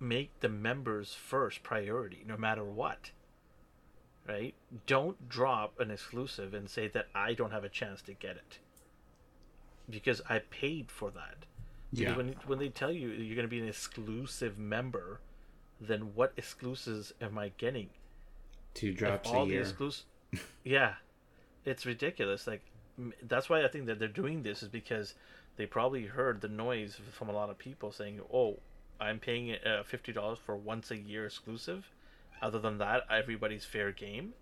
make 0.00 0.40
the 0.40 0.48
members 0.48 1.14
first 1.14 1.62
priority, 1.62 2.24
no 2.26 2.36
matter 2.36 2.64
what. 2.64 3.12
Right? 4.26 4.54
Don't 4.86 5.28
drop 5.28 5.78
an 5.78 5.92
exclusive 5.92 6.52
and 6.54 6.68
say 6.68 6.88
that 6.88 7.06
I 7.14 7.32
don't 7.34 7.52
have 7.52 7.62
a 7.64 7.68
chance 7.68 8.02
to 8.02 8.12
get 8.12 8.36
it. 8.36 8.58
Because 9.88 10.20
I 10.28 10.40
paid 10.40 10.90
for 10.90 11.12
that. 11.12 11.46
Yeah. 11.92 12.16
When, 12.16 12.32
when 12.46 12.58
they 12.58 12.70
tell 12.70 12.90
you 12.90 13.08
you're 13.10 13.36
going 13.36 13.46
to 13.46 13.56
be 13.56 13.60
an 13.60 13.68
exclusive 13.68 14.58
member, 14.58 15.20
then 15.88 16.14
what 16.14 16.32
exclusives 16.36 17.12
am 17.20 17.38
I 17.38 17.52
getting? 17.58 17.90
Two 18.74 18.92
drops 18.92 19.30
a 19.30 19.34
all 19.34 19.46
the 19.46 19.52
year. 19.52 19.62
exclusive 19.62 20.04
yeah. 20.64 20.94
It's 21.64 21.84
ridiculous. 21.86 22.46
Like 22.46 22.62
that's 23.22 23.48
why 23.48 23.64
i 23.64 23.68
think 23.68 23.86
that 23.86 23.98
they're 23.98 24.08
doing 24.08 24.42
this 24.42 24.62
is 24.62 24.68
because 24.68 25.14
they 25.56 25.66
probably 25.66 26.06
heard 26.06 26.40
the 26.40 26.48
noise 26.48 26.98
from 27.12 27.28
a 27.28 27.32
lot 27.32 27.50
of 27.50 27.58
people 27.58 27.90
saying 27.92 28.20
oh 28.32 28.58
i'm 29.00 29.18
paying 29.18 29.52
uh, 29.52 29.82
$50 29.90 30.38
for 30.38 30.56
once 30.56 30.90
a 30.90 30.96
year 30.96 31.26
exclusive. 31.26 31.90
Other 32.40 32.58
than 32.58 32.78
that 32.78 33.02
everybody's 33.10 33.64
fair 33.64 33.92
game. 33.92 34.34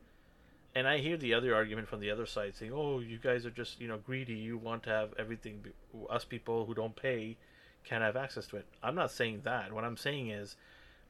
And 0.75 0.87
i 0.87 0.99
hear 0.99 1.17
the 1.17 1.35
other 1.35 1.55
argument 1.55 1.89
from 1.89 2.01
the 2.01 2.11
other 2.11 2.27
side 2.27 2.55
saying 2.57 2.73
oh 2.73 3.01
you 3.01 3.19
guys 3.19 3.47
are 3.47 3.51
just 3.51 3.81
you 3.81 3.89
know 3.89 3.99
greedy. 3.99 4.35
You 4.35 4.59
want 4.59 4.83
to 4.85 4.91
have 4.91 5.15
everything 5.19 5.65
us 6.09 6.25
people 6.25 6.67
who 6.67 6.75
don't 6.75 6.97
pay 6.97 7.37
can't 7.85 8.03
have 8.03 8.17
access 8.17 8.47
to 8.49 8.57
it. 8.57 8.67
I'm 8.83 8.95
not 8.95 9.11
saying 9.11 9.43
that. 9.45 9.73
What 9.73 9.85
i'm 9.85 9.97
saying 9.97 10.31
is 10.31 10.57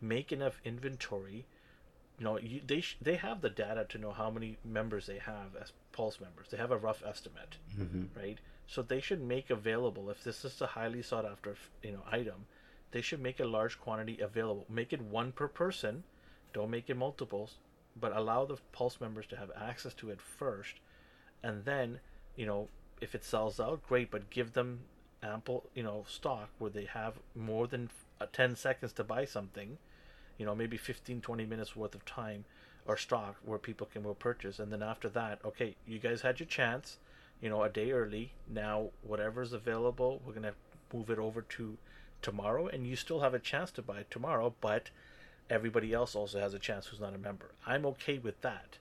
make 0.01 0.33
enough 0.33 0.61
inventory. 0.65 1.47
You 2.19 2.25
know 2.25 2.39
you, 2.39 2.61
they 2.67 2.81
sh- 2.81 2.99
they 3.01 3.17
have 3.17 3.41
the 3.41 3.51
data 3.51 3.87
to 3.89 3.99
know 3.99 4.13
how 4.13 4.31
many 4.31 4.59
members 4.65 5.07
they 5.07 5.19
have 5.19 5.57
as 5.61 5.73
pulse 5.93 6.21
members. 6.21 6.49
They 6.51 6.57
have 6.59 6.71
a 6.71 6.77
rough 6.79 7.03
estimate 7.05 7.57
Mhm. 7.79 8.09
right? 8.17 8.39
So 8.67 8.83
they 8.83 9.01
should 9.01 9.21
make 9.23 9.51
available 9.51 10.11
if 10.11 10.23
this 10.23 10.45
is 10.45 10.61
a 10.61 10.67
highly 10.69 11.03
sought 11.03 11.25
after 11.25 11.57
you 11.83 11.93
know 11.93 12.03
item 12.11 12.47
they 12.93 13.01
should 13.01 13.21
make 13.21 13.39
a 13.41 13.45
large 13.45 13.79
quantity 13.81 14.21
available. 14.21 14.67
Make 14.69 14.93
it 14.93 15.01
one 15.01 15.31
per 15.33 15.47
person. 15.49 16.03
Don't 16.53 16.71
make 16.71 16.91
it 16.91 16.97
multiples 16.97 17.57
but 17.97 18.15
allow 18.17 18.45
the 18.45 18.57
pulse 18.73 19.01
members 19.01 19.27
to 19.29 19.37
have 19.37 19.51
access 19.57 19.95
to 19.95 20.11
it 20.11 20.21
first. 20.21 20.75
And 21.43 21.65
then 21.65 22.01
you 22.37 22.47
know 22.47 22.69
if 23.01 23.15
it 23.15 23.25
sells 23.25 23.59
out 23.59 23.83
great 23.89 24.11
but 24.11 24.29
give 24.31 24.53
them 24.53 24.81
ample 25.23 25.71
you 25.75 25.83
know 25.83 26.05
stock 26.09 26.51
where 26.59 26.71
they 26.71 26.85
have 26.85 27.19
more 27.35 27.67
than 27.67 27.91
uh, 28.21 28.27
10 28.33 28.57
seconds 28.57 28.93
to 28.95 29.05
buy 29.05 29.25
something 29.25 29.79
you 30.41 30.47
know 30.47 30.55
maybe 30.55 30.77
15 30.77 31.21
20 31.21 31.45
minutes 31.47 31.77
worth 31.77 31.95
of 31.95 32.05
time 32.05 32.45
or 32.87 32.97
stock 32.97 33.37
where 33.45 33.59
people 33.59 33.87
can 33.93 34.03
go 34.03 34.15
purchase 34.15 34.59
and 34.59 34.73
then 34.73 34.83
after 34.83 35.09
that 35.11 35.39
okay 35.45 35.77
you 35.87 35.99
guys 35.99 36.23
had 36.23 36.41
your 36.41 36.47
chance 36.47 36.97
you 37.43 37.49
know 37.51 37.63
a 37.63 37.69
day 37.69 37.93
early 37.93 38.33
now 38.49 38.89
whatever's 39.03 39.53
available 39.53 40.21
we're 40.25 40.33
gonna 40.33 40.55
move 40.95 41.11
it 41.11 41.19
over 41.19 41.43
to 41.43 41.77
tomorrow 42.23 42.67
and 42.67 42.87
you 42.87 42.97
still 42.97 43.21
have 43.21 43.35
a 43.35 43.39
chance 43.39 43.71
to 43.71 43.83
buy 43.83 43.99
it 44.01 44.11
tomorrow 44.11 44.53
but 44.63 44.89
everybody 45.51 45.93
else 45.93 46.15
also 46.15 46.41
has 46.41 46.55
a 46.55 46.59
chance 46.59 46.87
who's 46.87 47.01
not 47.01 47.15
a 47.15 47.19
member 47.19 47.51
i'm 47.67 47.85
okay 47.85 48.19
with 48.19 48.41
that 48.41 48.79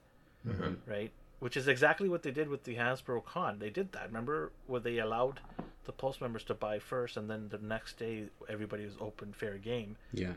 Mhm. 0.47 0.77
right 0.87 1.11
which 1.39 1.57
is 1.57 1.67
exactly 1.67 2.07
what 2.09 2.23
they 2.23 2.31
did 2.31 2.49
with 2.49 2.65
the 2.65 2.75
Hasbro 2.75 3.23
Con. 3.23 3.59
They 3.59 3.69
did 3.69 3.93
that. 3.93 4.07
Remember 4.07 4.51
where 4.67 4.81
they 4.81 4.97
allowed 4.99 5.39
the 5.85 5.93
Pulse 5.93 6.19
members 6.19 6.43
to 6.43 6.53
buy 6.53 6.79
first, 6.79 7.15
and 7.15 7.29
then 7.29 7.47
the 7.47 7.57
next 7.59 7.97
day 7.97 8.25
everybody 8.49 8.83
was 8.85 8.95
open 8.99 9.31
fair 9.31 9.57
game. 9.57 9.95
Yeah. 10.11 10.33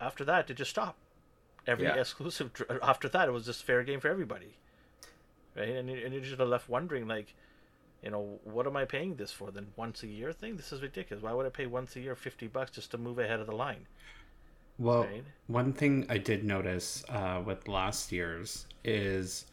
After 0.00 0.24
that, 0.24 0.50
it 0.50 0.54
just 0.54 0.70
stopped. 0.70 1.00
Every 1.66 1.86
Yeah. 1.86 1.94
exclusive 1.94 2.52
dr- 2.52 2.80
after 2.82 3.08
that, 3.10 3.28
it 3.28 3.32
was 3.32 3.46
just 3.46 3.64
fair 3.64 3.82
game 3.84 4.00
for 4.00 4.08
everybody, 4.08 4.58
right? 5.56 5.68
And 5.68 5.90
and 5.90 6.14
you're 6.14 6.22
just 6.22 6.38
left 6.40 6.68
wondering, 6.68 7.06
like, 7.08 7.34
you 8.02 8.10
know, 8.10 8.40
what 8.44 8.66
am 8.66 8.76
I 8.76 8.84
paying 8.86 9.16
this 9.16 9.32
for? 9.32 9.50
Then 9.52 9.72
once 9.76 10.02
a 10.02 10.08
year 10.08 10.32
thing? 10.32 10.56
This 10.56 10.72
is 10.72 10.82
ridiculous. 10.82 11.22
Why 11.22 11.32
would 11.34 11.46
I 11.46 11.50
pay 11.50 11.66
once 11.66 11.96
a 11.96 12.00
year 12.00 12.16
fifty 12.16 12.48
bucks 12.48 12.72
just 12.72 12.90
to 12.92 12.98
move 12.98 13.18
ahead 13.18 13.40
of 13.40 13.46
the 13.46 13.56
line? 13.56 13.88
Well, 14.78 15.04
Right. 15.04 15.24
one 15.46 15.72
thing 15.72 16.06
I 16.08 16.18
did 16.18 16.44
notice 16.44 17.04
uh, 17.08 17.42
with 17.44 17.68
last 17.68 18.12
year's 18.12 18.66
is, 18.84 19.46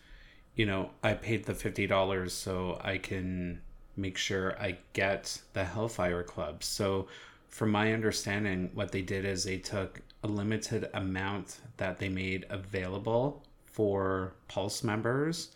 you 0.56 0.66
know, 0.66 0.92
I 1.04 1.14
paid 1.16 1.46
the 1.46 1.56
fifty 1.56 1.88
dollars 1.88 2.34
so 2.34 2.80
I 2.84 2.98
can 3.00 3.62
make 3.96 4.18
sure 4.18 4.60
I 4.62 4.80
get 4.94 5.42
the 5.54 5.66
Hellfire 5.66 6.24
Club. 6.24 6.64
So, 6.64 7.08
from 7.50 7.72
my 7.72 7.94
understanding, 7.94 8.72
what 8.74 8.92
they 8.92 9.02
did 9.02 9.26
is 9.26 9.44
they 9.46 9.58
took 9.58 10.02
a 10.26 10.28
limited 10.28 10.90
amount 10.96 11.60
that 11.78 12.00
they 12.00 12.10
made 12.10 12.46
available 12.50 13.44
for 13.66 14.34
Pulse 14.48 14.84
members, 14.84 15.52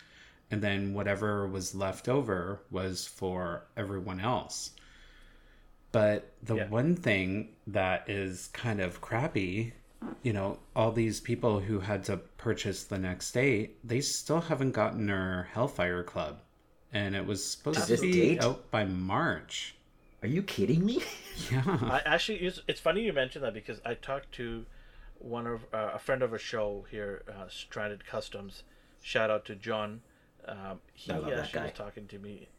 and 0.51 0.61
then 0.61 0.93
whatever 0.93 1.47
was 1.47 1.73
left 1.73 2.07
over 2.07 2.61
was 2.69 3.07
for 3.07 3.65
everyone 3.75 4.19
else. 4.19 4.71
But 5.91 6.33
the 6.43 6.57
Yeah. 6.57 6.67
one 6.67 6.95
thing 6.95 7.55
that 7.65 8.07
is 8.07 8.49
kind 8.53 8.79
of 8.79 9.01
crappy, 9.01 9.73
you 10.21 10.33
know, 10.33 10.59
all 10.75 10.91
these 10.91 11.19
people 11.19 11.61
who 11.61 11.79
had 11.79 12.03
to 12.05 12.17
purchase 12.17 12.83
the 12.83 12.99
next 12.99 13.31
day, 13.31 13.71
they 13.83 14.01
still 14.01 14.41
haven't 14.41 14.73
gotten 14.73 15.07
their 15.07 15.49
Hellfire 15.51 16.03
Club. 16.03 16.41
And 16.93 17.15
it 17.15 17.25
was 17.25 17.43
supposed 17.43 17.87
To 17.87 17.95
to 17.95 18.01
be 18.01 18.11
date? 18.11 18.43
out 18.43 18.69
by 18.69 18.85
March. 18.85 19.75
Are 20.21 20.27
you 20.27 20.43
kidding 20.43 20.85
me? 20.85 21.01
Yeah. 21.49 21.63
I 21.65 22.01
actually, 22.05 22.39
it's, 22.39 22.59
it's 22.67 22.81
funny 22.81 23.03
you 23.03 23.13
mentioned 23.13 23.45
that 23.45 23.53
because 23.53 23.79
I 23.85 23.93
talked 23.93 24.33
to 24.33 24.65
one 25.19 25.47
of 25.47 25.61
uh, 25.73 25.91
a 25.93 25.97
friend 25.97 26.21
of 26.21 26.33
a 26.33 26.37
show 26.37 26.85
here, 26.91 27.23
uh, 27.29 27.47
Stranded 27.47 28.05
Customs. 28.05 28.63
Shout 29.01 29.29
out 29.29 29.45
to 29.45 29.55
John. 29.55 30.01
Um, 30.45 30.81
he 30.93 31.13
I 31.13 31.17
love 31.17 31.29
that 31.29 31.39
actually 31.39 31.61
was 31.61 31.71
talking 31.71 32.07
to 32.07 32.19
me. 32.19 32.49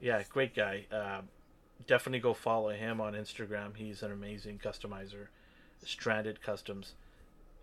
Yeah, 0.00 0.22
great 0.30 0.54
guy. 0.54 0.86
Um, 0.90 1.28
definitely 1.86 2.20
go 2.20 2.32
follow 2.32 2.70
him 2.70 3.02
on 3.02 3.12
Instagram. 3.12 3.76
He's 3.76 4.02
an 4.02 4.12
amazing 4.12 4.60
customizer, 4.64 5.26
Stranded 5.84 6.42
Customs, 6.42 6.94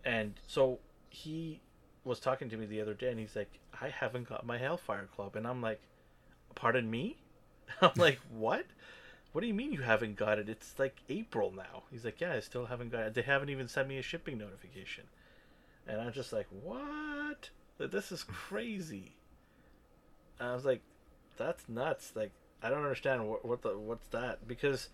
and 0.06 0.34
so 0.48 0.80
he 1.10 1.62
was 2.04 2.20
talking 2.20 2.50
to 2.50 2.58
me 2.58 2.66
the 2.68 2.82
other 2.82 2.94
day, 2.94 3.10
and 3.10 3.20
he's 3.20 3.36
like, 3.36 3.60
"I 3.82 3.90
haven't 3.90 4.30
got 4.30 4.46
my 4.46 4.58
Hellfire 4.58 5.10
Club," 5.16 5.36
and 5.36 5.48
I'm 5.48 5.62
like, 5.62 5.82
"Pardon 6.56 6.90
me?" 6.90 7.18
I'm 7.82 7.92
like, 7.96 8.20
"What?" 8.32 8.66
What 9.34 9.42
do 9.42 9.48
you 9.48 9.54
mean 9.54 9.74
you 9.74 9.82
haven't 9.82 10.16
got 10.16 10.40
it? 10.40 10.48
It's 10.48 10.80
like 10.80 11.02
April 11.10 11.52
now. 11.52 11.84
He's 11.92 12.06
like, 12.06 12.22
yeah, 12.22 12.34
I 12.34 12.40
still 12.40 12.68
haven't 12.68 12.92
got 12.92 13.04
it. 13.04 13.14
They 13.14 13.24
haven't 13.24 13.50
even 13.50 13.68
sent 13.68 13.88
me 13.90 13.98
a 13.98 14.02
shipping 14.02 14.38
notification. 14.38 15.06
And 15.88 16.00
I'm 16.00 16.14
just 16.14 16.32
like, 16.32 16.48
what? 16.64 17.50
This 17.78 18.12
is 18.12 18.24
crazy. 18.24 19.16
And 20.40 20.50
I 20.50 20.54
was 20.54 20.66
like, 20.66 20.82
that's 21.36 21.68
nuts. 21.68 22.14
Like, 22.16 22.32
I 22.64 22.70
don't 22.70 22.84
understand 22.84 23.28
what 23.28 23.44
what 23.44 23.62
the 23.62 23.78
what's 23.78 24.08
that 24.08 24.48
because 24.48 24.88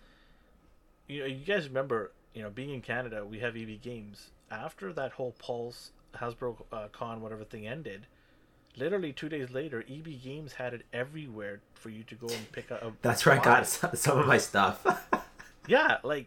you 1.06 1.20
know 1.20 1.26
you 1.26 1.44
guys 1.44 1.68
remember 1.68 2.10
you 2.34 2.42
know 2.42 2.50
being 2.50 2.70
in 2.70 2.80
Canada 2.80 3.24
we 3.24 3.38
have 3.38 3.56
EB 3.56 3.80
Games 3.80 4.30
after 4.50 4.92
that 4.92 5.12
whole 5.12 5.32
Pulse 5.38 5.92
Hasbro 6.16 6.56
uh, 6.72 6.88
Con 6.90 7.20
whatever 7.20 7.44
thing 7.44 7.66
ended. 7.68 8.06
Literally 8.80 9.12
two 9.12 9.28
days 9.28 9.50
later, 9.50 9.84
EB 9.88 10.22
Games 10.24 10.54
had 10.54 10.74
it 10.74 10.82
everywhere 10.92 11.60
for 11.74 11.90
you 11.90 12.02
to 12.04 12.14
go 12.14 12.26
and 12.28 12.50
pick 12.52 12.72
up. 12.72 12.82
That's 13.02 13.24
where 13.26 13.38
I 13.38 13.42
got 13.44 13.66
some 13.66 13.94
some 13.94 14.18
of 14.18 14.26
my 14.26 14.38
stuff. 14.38 14.84
Yeah, 15.68 15.98
like 16.02 16.26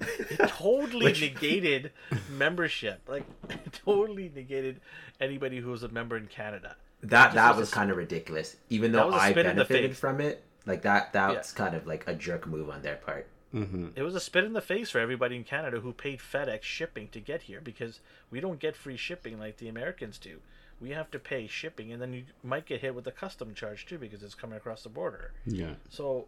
it 0.00 0.48
totally 0.48 1.04
Which- 1.12 1.20
negated 1.20 1.92
membership. 2.28 3.00
Like 3.06 3.24
it 3.48 3.78
totally 3.84 4.32
negated 4.34 4.80
anybody 5.20 5.58
who 5.58 5.70
was 5.70 5.82
a 5.84 5.88
member 5.88 6.16
in 6.16 6.26
Canada. 6.26 6.74
that 7.02 7.34
that 7.34 7.50
was 7.50 7.58
was 7.60 7.68
s- 7.68 7.74
kind 7.74 7.90
of 7.92 7.96
ridiculous. 7.98 8.56
Even 8.68 8.90
though 8.90 9.06
was 9.06 9.14
a 9.16 9.18
I 9.18 9.30
spit 9.30 9.46
in 9.46 9.56
the 9.56 9.64
benefited 9.64 9.96
from 9.96 10.20
it, 10.20 10.42
like 10.66 10.82
that 10.82 11.12
that's 11.12 11.52
kind 11.52 11.76
of 11.76 11.86
like 11.86 12.04
a 12.08 12.14
jerk 12.14 12.46
move 12.48 12.68
on 12.70 12.82
their 12.82 12.96
part. 12.96 13.28
Mm-hmm. 13.54 13.88
It 13.94 14.02
was 14.02 14.14
a 14.16 14.20
spit 14.20 14.44
in 14.44 14.54
the 14.54 14.60
face 14.62 14.90
for 14.90 14.98
everybody 14.98 15.36
in 15.36 15.44
Canada 15.44 15.80
who 15.80 15.92
paid 15.92 16.18
FedEx 16.18 16.62
shipping 16.62 17.08
to 17.08 17.20
get 17.20 17.42
here 17.42 17.60
because 17.60 18.00
we 18.30 18.40
don't 18.40 18.58
get 18.58 18.74
free 18.74 18.96
shipping 18.96 19.38
like 19.38 19.58
the 19.58 19.68
Americans 19.68 20.18
do. 20.18 20.38
We 20.80 20.90
have 20.90 21.10
to 21.10 21.18
pay 21.18 21.46
shipping, 21.46 21.92
and 21.92 22.00
then 22.00 22.12
you 22.14 22.24
might 22.42 22.64
get 22.66 22.80
hit 22.80 22.94
with 22.94 23.06
a 23.06 23.12
custom 23.12 23.54
charge 23.54 23.84
too 23.86 23.98
because 23.98 24.22
it's 24.22 24.34
coming 24.34 24.56
across 24.56 24.82
the 24.82 24.88
border. 24.88 25.32
Yeah. 25.44 25.74
So, 25.90 26.26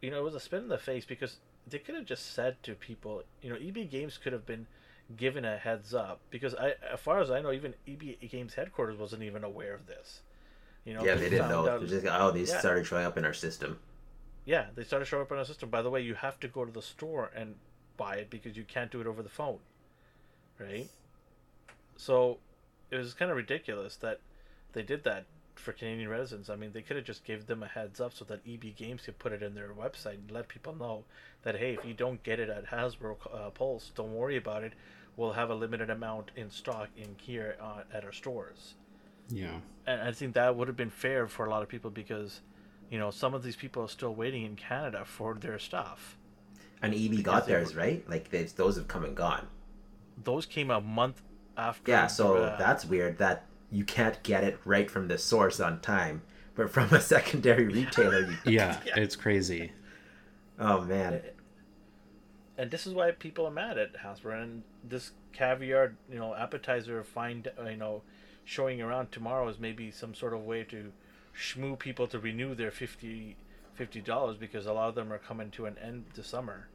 you 0.00 0.10
know, 0.10 0.18
it 0.18 0.22
was 0.24 0.34
a 0.36 0.40
spin 0.40 0.60
in 0.60 0.68
the 0.68 0.78
face 0.78 1.04
because 1.04 1.38
they 1.66 1.78
could 1.78 1.94
have 1.96 2.04
just 2.04 2.32
said 2.34 2.62
to 2.62 2.74
people, 2.74 3.24
you 3.42 3.50
know, 3.50 3.56
EB 3.56 3.90
Games 3.90 4.16
could 4.16 4.32
have 4.32 4.46
been 4.46 4.66
given 5.16 5.44
a 5.44 5.56
heads 5.58 5.92
up 5.92 6.20
because 6.30 6.54
I, 6.54 6.74
as 6.92 7.00
far 7.00 7.18
as 7.20 7.30
I 7.30 7.40
know, 7.40 7.50
even 7.52 7.74
EB 7.88 8.20
Games 8.30 8.54
headquarters 8.54 8.96
wasn't 8.98 9.22
even 9.24 9.42
aware 9.42 9.74
of 9.74 9.86
this. 9.86 10.20
You 10.84 10.94
know, 10.94 11.04
yeah, 11.04 11.14
they 11.16 11.28
didn't 11.30 11.48
know. 11.48 11.66
out- 11.68 11.80
just, 11.86 12.06
oh, 12.06 12.30
these 12.30 12.50
Yeah. 12.50 12.60
started 12.60 12.86
showing 12.86 13.04
up 13.06 13.16
in 13.18 13.24
our 13.24 13.32
system. 13.34 13.80
yeah, 14.44 14.66
they 14.74 14.84
started 14.84 15.06
showing 15.06 15.22
up 15.22 15.32
in 15.32 15.38
our 15.38 15.44
system. 15.44 15.68
By 15.70 15.82
the 15.82 15.90
way, 15.90 16.00
you 16.02 16.14
have 16.14 16.38
to 16.40 16.48
go 16.48 16.64
to 16.64 16.70
the 16.70 16.82
store 16.82 17.30
and 17.34 17.56
buy 17.96 18.16
it 18.16 18.28
because 18.30 18.56
you 18.56 18.64
can't 18.64 18.90
do 18.90 19.00
it 19.00 19.06
over 19.06 19.22
the 19.22 19.28
phone, 19.30 19.58
right? 20.60 20.88
So 21.96 22.38
it 22.94 22.98
was 22.98 23.14
kind 23.14 23.30
of 23.30 23.36
ridiculous 23.36 23.96
that 23.96 24.20
they 24.72 24.82
did 24.82 25.04
that 25.04 25.24
for 25.54 25.72
Canadian 25.72 26.08
residents. 26.08 26.50
I 26.50 26.56
mean, 26.56 26.72
they 26.72 26.82
could 26.82 26.96
have 26.96 27.04
just 27.04 27.24
gave 27.24 27.46
them 27.46 27.62
a 27.62 27.66
heads 27.66 28.00
up 28.00 28.12
so 28.12 28.24
that 28.26 28.40
EB 28.46 28.74
Games 28.76 29.02
could 29.02 29.18
put 29.18 29.32
it 29.32 29.42
in 29.42 29.54
their 29.54 29.68
website 29.68 30.14
and 30.14 30.30
let 30.30 30.48
people 30.48 30.74
know 30.74 31.04
that 31.42 31.56
hey, 31.56 31.74
if 31.74 31.84
you 31.84 31.94
don't 31.94 32.22
get 32.22 32.40
it 32.40 32.48
at 32.48 32.66
Hasbro 32.66 33.16
uh, 33.32 33.50
Pulse, 33.50 33.92
don't 33.94 34.14
worry 34.14 34.36
about 34.36 34.64
it. 34.64 34.72
We'll 35.16 35.32
have 35.34 35.50
a 35.50 35.54
limited 35.54 35.90
amount 35.90 36.32
in 36.36 36.50
stock 36.50 36.88
in 36.96 37.14
here 37.20 37.56
uh, 37.60 37.82
at 37.92 38.04
our 38.04 38.12
stores 38.12 38.74
Yeah. 39.30 39.58
and 39.86 40.00
I 40.00 40.10
think 40.12 40.34
that 40.34 40.56
would 40.56 40.66
have 40.66 40.76
been 40.76 40.90
fair 40.90 41.28
for 41.28 41.46
a 41.46 41.50
lot 41.50 41.62
of 41.62 41.68
people 41.68 41.90
because, 41.90 42.40
you 42.90 42.98
know, 42.98 43.12
some 43.12 43.32
of 43.32 43.44
these 43.44 43.54
people 43.54 43.84
are 43.84 43.88
still 43.88 44.12
waiting 44.14 44.44
in 44.44 44.56
Canada 44.56 45.04
for 45.04 45.34
their 45.34 45.58
stuff. 45.60 46.16
And 46.82 46.92
EB 46.92 46.98
got 46.98 47.16
Because 47.16 47.46
they 47.46 47.52
theirs, 47.52 47.74
were- 47.74 47.80
right? 47.80 48.10
Like 48.10 48.30
those 48.56 48.76
have 48.76 48.88
come 48.88 49.04
and 49.04 49.16
gone. 49.16 49.46
Those 50.22 50.46
came 50.46 50.70
a 50.70 50.80
month 50.80 51.22
after. 51.56 51.90
Yeah, 51.90 52.06
so 52.06 52.36
uh, 52.36 52.56
that's 52.58 52.84
weird 52.84 53.18
that 53.18 53.44
you 53.70 53.84
can't 53.84 54.22
get 54.22 54.44
it 54.44 54.58
right 54.64 54.90
from 54.90 55.08
the 55.08 55.18
source 55.18 55.60
on 55.60 55.80
time, 55.80 56.22
but 56.54 56.70
from 56.70 56.92
a 56.92 57.00
secondary 57.14 57.66
retailer, 57.66 58.20
you. 58.20 58.36
Yeah, 58.44 58.78
Yeah. 58.86 58.98
it's 58.98 59.16
crazy. 59.16 59.72
Oh 60.58 60.82
man, 60.82 61.20
and 62.56 62.70
this 62.70 62.86
is 62.86 62.94
why 62.94 63.10
people 63.10 63.46
are 63.46 63.50
mad 63.50 63.78
at 63.78 63.94
Hasbro 63.96 64.40
and 64.42 64.62
this 64.84 65.10
caviar, 65.32 65.94
you 66.10 66.18
know, 66.18 66.34
appetizer 66.34 67.02
find, 67.02 67.50
you 67.66 67.76
know, 67.76 68.02
showing 68.44 68.80
around 68.80 69.10
tomorrow 69.10 69.48
is 69.48 69.58
maybe 69.58 69.90
some 69.90 70.14
sort 70.14 70.32
of 70.32 70.42
way 70.42 70.62
to 70.64 70.92
schmoo 71.36 71.76
people 71.76 72.06
to 72.06 72.18
renew 72.20 72.54
their 72.54 72.70
50 72.70 73.36
dollars 74.04 74.36
because 74.36 74.66
a 74.66 74.72
lot 74.72 74.88
of 74.88 74.94
them 74.94 75.12
are 75.12 75.18
coming 75.18 75.50
to 75.50 75.66
an 75.66 75.76
end 75.82 76.04
this 76.14 76.28
summer. 76.28 76.68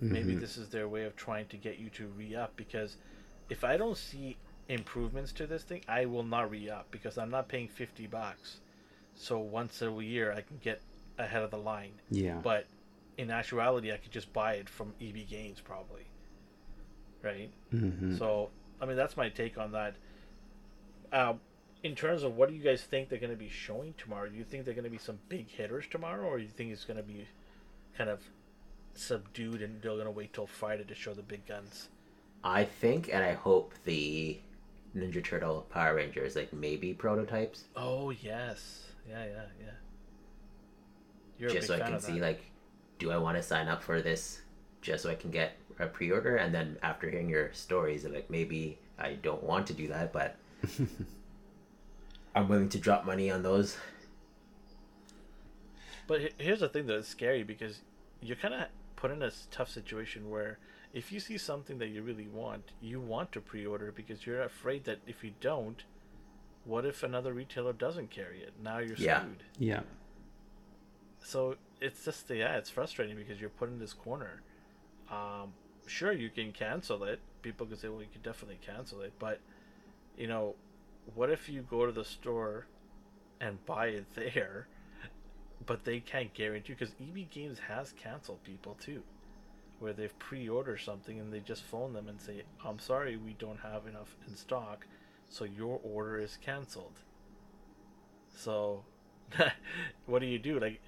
Maybe 0.00 0.34
Mhm. 0.34 0.40
this 0.40 0.56
is 0.56 0.68
their 0.70 0.88
way 0.88 1.04
of 1.04 1.16
trying 1.16 1.46
to 1.48 1.56
get 1.58 1.78
you 1.78 1.90
to 1.90 2.06
re 2.06 2.34
up 2.34 2.56
because 2.56 2.96
if 3.48 3.64
I 3.64 3.76
don't 3.76 3.96
see 3.96 4.36
improvements 4.68 5.32
to 5.32 5.46
this 5.46 5.62
thing, 5.62 5.82
I 5.88 6.06
will 6.06 6.24
not 6.24 6.50
re 6.50 6.68
up 6.68 6.90
because 6.90 7.18
I'm 7.18 7.30
not 7.30 7.48
paying 7.48 7.68
50 7.68 8.06
bucks. 8.06 8.60
So 9.14 9.38
once 9.38 9.80
a 9.82 9.90
year 9.90 10.32
I 10.32 10.42
can 10.42 10.58
get 10.62 10.82
ahead 11.18 11.42
of 11.42 11.50
the 11.50 11.58
line. 11.58 11.92
Yeah. 12.10 12.38
But 12.42 12.66
in 13.16 13.30
actuality, 13.30 13.92
I 13.92 13.96
could 13.96 14.12
just 14.12 14.32
buy 14.32 14.54
it 14.54 14.68
from 14.68 14.92
EB 15.00 15.28
Games 15.28 15.60
probably. 15.60 16.06
Right? 17.22 17.50
hmm 17.70 18.16
So, 18.16 18.50
I 18.80 18.86
mean, 18.86 18.96
that's 18.96 19.16
my 19.16 19.28
take 19.28 19.58
on 19.58 19.72
that. 19.72 19.94
Um, 21.12 21.40
in 21.82 21.94
terms 21.94 22.22
of 22.22 22.36
what 22.36 22.48
do 22.48 22.54
you 22.54 22.62
guys 22.62 22.82
think 22.82 23.08
they're 23.08 23.18
going 23.18 23.30
to 23.30 23.36
be 23.36 23.48
showing 23.48 23.94
tomorrow? 23.96 24.28
Do 24.28 24.36
you 24.36 24.44
think 24.44 24.64
they're 24.64 24.74
going 24.74 24.84
to 24.84 24.90
be 24.90 24.98
some 24.98 25.18
big 25.28 25.48
hitters 25.48 25.84
tomorrow, 25.88 26.26
or 26.26 26.38
do 26.38 26.42
you 26.42 26.50
think 26.50 26.72
it's 26.72 26.84
going 26.84 26.96
to 26.96 27.02
be 27.02 27.26
kind 27.96 28.10
of 28.10 28.20
subdued 28.94 29.62
and 29.62 29.80
they're 29.80 29.92
going 29.92 30.04
to 30.04 30.10
wait 30.10 30.32
till 30.32 30.46
Friday 30.46 30.84
to 30.84 30.94
show 30.94 31.14
the 31.14 31.22
big 31.22 31.46
guns? 31.46 31.88
I 32.46 32.64
think 32.64 33.10
and 33.12 33.24
I 33.24 33.32
hope 33.32 33.74
the 33.82 34.38
Ninja 34.96 35.22
Turtle 35.22 35.66
Power 35.68 35.96
Rangers 35.96 36.36
like 36.36 36.52
maybe 36.52 36.94
prototypes, 36.94 37.64
Oh 37.74 38.10
yes, 38.10 38.86
yeah, 39.08 39.24
yeah, 39.24 39.42
yeah. 39.60 39.70
You're 41.40 41.50
just 41.50 41.64
a 41.64 41.66
so 41.66 41.74
big 41.74 41.82
I 41.82 41.90
can 41.90 42.00
see 42.00 42.20
like, 42.20 42.42
do 43.00 43.10
I 43.10 43.16
want 43.16 43.36
to 43.36 43.42
sign 43.42 43.66
up 43.66 43.82
for 43.82 44.00
this, 44.00 44.42
just 44.80 45.02
so 45.02 45.10
I 45.10 45.16
can 45.16 45.32
get 45.32 45.56
a 45.80 45.86
pre-order, 45.86 46.36
and 46.36 46.54
then 46.54 46.78
after 46.82 47.10
hearing 47.10 47.28
your 47.28 47.52
stories, 47.52 48.04
of 48.04 48.12
like 48.12 48.30
maybe 48.30 48.78
I 48.96 49.14
don't 49.14 49.42
want 49.42 49.66
to 49.66 49.72
do 49.72 49.88
that, 49.88 50.12
but 50.12 50.36
I'm 52.36 52.46
willing 52.46 52.68
to 52.68 52.78
drop 52.78 53.04
money 53.04 53.28
on 53.28 53.42
those. 53.42 53.76
But 56.06 56.20
here's 56.38 56.60
the 56.60 56.68
thing 56.68 56.86
that's 56.86 57.08
scary 57.08 57.42
because 57.42 57.80
you're 58.22 58.36
kind 58.36 58.54
of 58.54 58.68
put 58.94 59.10
in 59.10 59.20
a 59.20 59.32
tough 59.50 59.68
situation 59.68 60.30
where 60.30 60.58
if 60.96 61.12
you 61.12 61.20
see 61.20 61.36
something 61.36 61.76
that 61.78 61.88
you 61.88 62.02
really 62.02 62.26
want, 62.26 62.72
you 62.80 62.98
want 62.98 63.30
to 63.32 63.40
pre-order 63.40 63.92
because 63.92 64.24
you're 64.26 64.42
afraid 64.42 64.84
that 64.84 64.98
if 65.06 65.22
you 65.22 65.32
don't, 65.42 65.84
what 66.64 66.86
if 66.86 67.02
another 67.02 67.34
retailer 67.34 67.74
doesn't 67.74 68.08
carry 68.10 68.40
it? 68.40 68.54
Now 68.62 68.78
you're 68.78 68.96
Yeah. 68.96 69.20
screwed. 69.20 69.42
Yeah. 69.58 69.82
So 71.20 71.56
it's 71.82 72.02
just 72.04 72.30
yeah, 72.30 72.56
it's 72.56 72.70
frustrating 72.70 73.14
because 73.16 73.38
you're 73.40 73.50
put 73.50 73.68
in 73.68 73.78
this 73.78 73.92
corner. 73.92 74.40
Um, 75.10 75.52
sure, 75.86 76.12
you 76.12 76.30
can 76.30 76.52
cancel 76.52 77.04
it. 77.04 77.20
People 77.42 77.66
can 77.66 77.76
say, 77.76 77.88
well, 77.88 78.00
you 78.00 78.08
can 78.10 78.22
definitely 78.22 78.58
cancel 78.62 79.02
it, 79.02 79.12
but 79.18 79.40
you 80.16 80.26
know, 80.26 80.54
what 81.14 81.28
if 81.30 81.48
you 81.48 81.60
go 81.62 81.84
to 81.84 81.92
the 81.92 82.04
store 82.06 82.66
and 83.40 83.64
buy 83.66 83.88
it 83.88 84.06
there, 84.14 84.66
but 85.66 85.84
they 85.84 86.00
can't 86.00 86.32
guarantee 86.32 86.72
because 86.72 86.94
EB 87.00 87.28
Games 87.30 87.58
has 87.68 87.92
canceled 87.92 88.42
people 88.44 88.76
too, 88.80 89.02
where 89.78 89.92
they've 89.92 90.18
pre-ordered 90.18 90.78
something 90.80 91.20
and 91.20 91.32
they 91.32 91.40
just 91.40 91.62
phone 91.64 91.92
them 91.92 92.08
and 92.08 92.20
say, 92.20 92.42
"I'm 92.64 92.78
sorry, 92.78 93.16
we 93.16 93.34
don't 93.34 93.60
have 93.60 93.86
enough 93.86 94.16
in 94.26 94.36
stock, 94.36 94.86
so 95.28 95.44
your 95.44 95.80
order 95.82 96.18
is 96.18 96.36
canceled." 96.40 97.00
So, 98.34 98.84
what 100.06 100.20
do 100.20 100.26
you 100.26 100.38
do? 100.38 100.58
Like, 100.60 100.80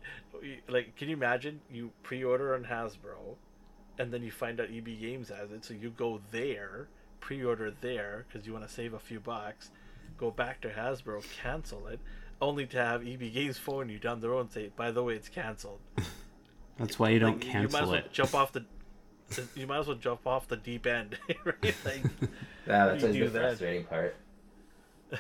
like, 0.68 0.96
can 0.96 1.08
you 1.08 1.16
imagine 1.16 1.60
you 1.70 1.90
pre-order 2.02 2.54
on 2.54 2.64
Hasbro, 2.64 3.36
and 3.98 4.12
then 4.12 4.22
you 4.22 4.30
find 4.30 4.60
out 4.60 4.68
EB 4.70 5.00
Games 5.00 5.28
has 5.30 5.50
it, 5.50 5.64
so 5.64 5.74
you 5.74 5.90
go 5.90 6.20
there, 6.30 6.88
pre-order 7.20 7.72
there 7.80 8.26
because 8.28 8.46
you 8.46 8.52
want 8.52 8.66
to 8.66 8.72
save 8.72 8.94
a 8.94 8.98
few 8.98 9.20
bucks, 9.20 9.70
go 10.16 10.30
back 10.30 10.60
to 10.62 10.68
Hasbro, 10.68 11.24
cancel 11.42 11.86
it, 11.88 12.00
only 12.40 12.66
to 12.66 12.76
have 12.78 13.06
EB 13.06 13.32
Games 13.32 13.58
phone 13.58 13.88
you 13.88 13.98
down 13.98 14.20
the 14.20 14.28
road 14.28 14.40
and 14.40 14.52
say, 14.52 14.70
"By 14.76 14.90
the 14.92 15.02
way, 15.02 15.14
it's 15.14 15.28
canceled." 15.28 15.80
That's 16.78 16.98
why 16.98 17.08
you 17.10 17.18
don't 17.18 17.44
Like, 17.44 17.60
you 17.60 17.68
might 17.68 17.82
as 17.82 17.88
cancel 17.88 17.88
well 17.90 17.94
it. 17.94 18.12
jump 18.12 18.34
off 18.34 18.52
the. 18.52 18.64
You 19.54 19.66
might 19.66 19.78
as 19.78 19.86
well 19.86 19.96
jump 19.96 20.26
off 20.26 20.48
the 20.48 20.56
deep 20.56 20.86
end, 20.86 21.18
right? 21.44 21.74
Like, 21.84 22.02
Yeah, 22.66 22.86
that's 22.86 23.02
You 23.02 23.12
do 23.12 23.24
the 23.24 23.30
that. 23.30 23.40
frustrating 23.40 23.84
part. 23.84 24.16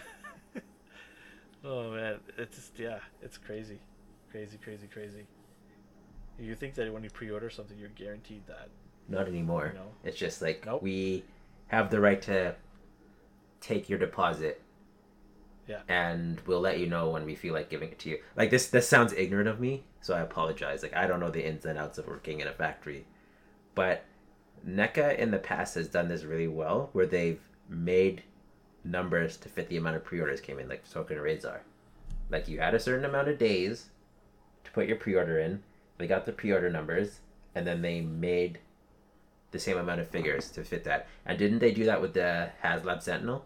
oh 1.64 1.90
man, 1.90 2.16
it's 2.36 2.56
just 2.56 2.78
yeah, 2.78 2.98
it's 3.22 3.36
crazy, 3.36 3.78
crazy, 4.30 4.58
crazy, 4.62 4.86
crazy. 4.86 5.26
You 6.38 6.54
think 6.54 6.74
that 6.74 6.92
when 6.92 7.02
you 7.02 7.10
pre-order 7.10 7.50
something, 7.50 7.76
you're 7.78 7.88
guaranteed 7.90 8.46
that. 8.46 8.68
Not 9.08 9.26
anymore. 9.26 9.72
No. 9.74 9.82
It's 10.04 10.16
just 10.16 10.40
like 10.40 10.64
Nope. 10.66 10.82
we 10.82 11.24
have 11.68 11.90
the 11.90 12.00
right 12.00 12.22
to 12.22 12.54
take 13.60 13.88
your 13.88 13.98
deposit, 13.98 14.62
Yeah. 15.66 15.80
And 15.88 16.40
we'll 16.46 16.60
let 16.60 16.78
you 16.78 16.86
know 16.86 17.10
when 17.10 17.24
we 17.24 17.34
feel 17.34 17.52
like 17.54 17.68
giving 17.68 17.88
it 17.90 17.98
to 18.00 18.08
you. 18.10 18.18
Like 18.36 18.50
this 18.50 18.68
this 18.68 18.88
sounds 18.88 19.12
ignorant 19.12 19.48
of 19.48 19.58
me, 19.60 19.82
so 20.00 20.14
I 20.14 20.20
apologize. 20.20 20.82
Like 20.82 20.94
I 20.96 21.06
don't 21.06 21.20
know 21.20 21.30
the 21.30 21.44
ins 21.46 21.64
and 21.64 21.78
outs 21.78 21.98
of 21.98 22.06
working 22.06 22.40
in 22.40 22.48
a 22.48 22.52
factory. 22.52 23.04
But 23.78 24.02
NECA 24.66 25.16
in 25.18 25.30
the 25.30 25.38
past 25.38 25.76
has 25.76 25.86
done 25.86 26.08
this 26.08 26.24
really 26.24 26.48
well 26.48 26.88
where 26.94 27.06
they've 27.06 27.40
made 27.68 28.24
numbers 28.82 29.36
to 29.36 29.48
fit 29.48 29.68
the 29.68 29.76
amount 29.76 29.94
of 29.94 30.02
pre-orders 30.04 30.40
came 30.40 30.58
in, 30.58 30.68
like 30.68 30.82
Token 30.90 31.20
Raids 31.20 31.44
are. 31.44 31.62
Like 32.28 32.48
you 32.48 32.58
had 32.58 32.74
a 32.74 32.80
certain 32.80 33.04
amount 33.04 33.28
of 33.28 33.38
days 33.38 33.90
to 34.64 34.72
put 34.72 34.88
your 34.88 34.96
pre-order 34.96 35.38
in. 35.38 35.62
They 35.96 36.08
got 36.08 36.26
the 36.26 36.32
pre-order 36.32 36.68
numbers, 36.70 37.20
and 37.54 37.64
then 37.68 37.80
they 37.80 38.00
made 38.00 38.58
the 39.52 39.60
same 39.60 39.76
amount 39.78 40.00
of 40.00 40.08
figures 40.08 40.50
to 40.50 40.64
fit 40.64 40.82
that. 40.82 41.06
And 41.24 41.38
didn't 41.38 41.60
they 41.60 41.70
do 41.70 41.84
that 41.84 42.00
with 42.02 42.14
the 42.14 42.50
HasLab 42.64 43.00
Sentinel? 43.00 43.44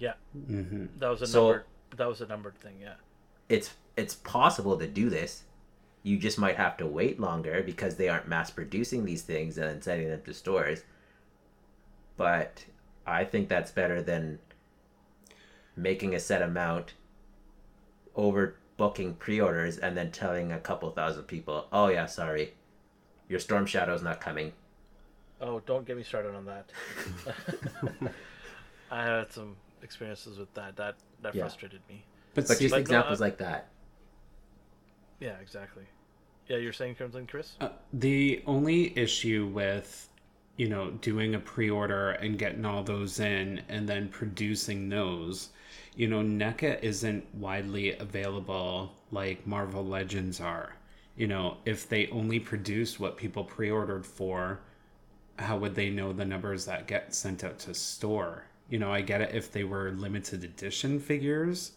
Yeah, 0.00 0.14
hmm 0.34 0.86
that 0.98 1.08
was 1.08 1.22
a 1.22 1.28
So- 1.28 1.42
numbered. 1.44 1.64
That 1.96 2.08
was 2.08 2.20
a 2.20 2.26
numbered 2.26 2.58
thing. 2.58 2.78
Yeah. 2.82 2.94
It's 3.48 3.74
it's 3.96 4.16
possible 4.16 4.76
to 4.76 4.88
do 4.88 5.08
this. 5.08 5.44
You 6.02 6.16
just 6.16 6.38
might 6.38 6.56
have 6.56 6.76
to 6.78 6.86
wait 6.86 7.20
longer 7.20 7.62
because 7.62 7.96
they 7.96 8.08
aren't 8.08 8.26
mass 8.28 8.50
producing 8.50 9.04
these 9.04 9.22
things 9.22 9.58
and 9.58 9.82
sending 9.84 10.08
them 10.08 10.22
to 10.22 10.32
stores. 10.32 10.82
But 12.16 12.64
I 13.06 13.24
think 13.24 13.48
that's 13.48 13.70
better 13.70 14.02
than 14.02 14.38
making 15.76 16.14
a 16.14 16.20
set 16.20 16.42
amount, 16.42 16.94
overbooking 18.16 19.18
pre-orders, 19.18 19.78
and 19.78 19.96
then 19.96 20.10
telling 20.10 20.52
a 20.52 20.58
couple 20.58 20.90
thousand 20.90 21.24
people, 21.24 21.66
"Oh 21.72 21.88
yeah, 21.88 22.06
sorry, 22.06 22.54
your 23.28 23.40
Storm 23.40 23.66
Shadow's 23.66 24.02
not 24.02 24.20
coming." 24.20 24.52
Oh, 25.40 25.60
don't 25.60 25.86
get 25.86 25.96
me 25.96 26.02
started 26.02 26.34
on 26.34 26.44
that. 26.46 26.70
I 28.90 29.02
had 29.04 29.32
some 29.32 29.56
experiences 29.82 30.38
with 30.38 30.52
that. 30.54 30.76
That 30.76 30.96
that 31.22 31.34
Yeah. 31.34 31.42
frustrated 31.44 31.80
me. 31.88 32.04
But, 32.34 32.46
But 32.48 32.56
see, 32.58 32.64
just 32.64 32.72
But 32.72 32.76
no, 32.78 32.80
examples 32.80 33.20
I- 33.20 33.24
like 33.26 33.38
that. 33.38 33.68
Yeah, 35.20 35.36
exactly. 35.40 35.84
Yeah, 36.48 36.56
you're 36.56 36.72
saying 36.72 36.96
something, 36.98 37.26
Chris? 37.26 37.52
Uh, 37.60 37.68
the 37.92 38.42
only 38.46 38.96
issue 38.98 39.46
with 39.52 40.08
you 40.56 40.68
know 40.68 40.90
doing 40.90 41.34
a 41.34 41.38
pre-order 41.38 42.10
and 42.10 42.38
getting 42.38 42.66
all 42.66 42.82
those 42.82 43.18
in 43.18 43.62
and 43.70 43.88
then 43.88 44.08
producing 44.08 44.90
those 44.90 45.48
you 45.96 46.06
know 46.06 46.20
NECA 46.20 46.82
isn't 46.82 47.24
widely 47.34 47.96
available 47.96 48.92
like 49.10 49.46
Marvel 49.46 49.82
Legends 49.82 50.38
are 50.38 50.76
you 51.16 51.26
know 51.26 51.56
if 51.64 51.88
they 51.88 52.08
only 52.08 52.38
produced 52.38 53.00
what 53.00 53.16
people 53.16 53.42
pre-ordered 53.42 54.04
for 54.04 54.60
how 55.38 55.56
would 55.56 55.74
they 55.74 55.88
know 55.88 56.12
the 56.12 56.26
numbers 56.26 56.66
that 56.66 56.86
get 56.86 57.14
sent 57.14 57.42
out 57.42 57.58
to 57.60 57.72
store 57.72 58.44
you 58.68 58.78
know 58.78 58.92
I 58.92 59.00
get 59.00 59.22
it 59.22 59.34
if 59.34 59.50
they 59.50 59.64
were 59.64 59.92
limited 59.92 60.44
edition 60.44 61.00
figures 61.00 61.72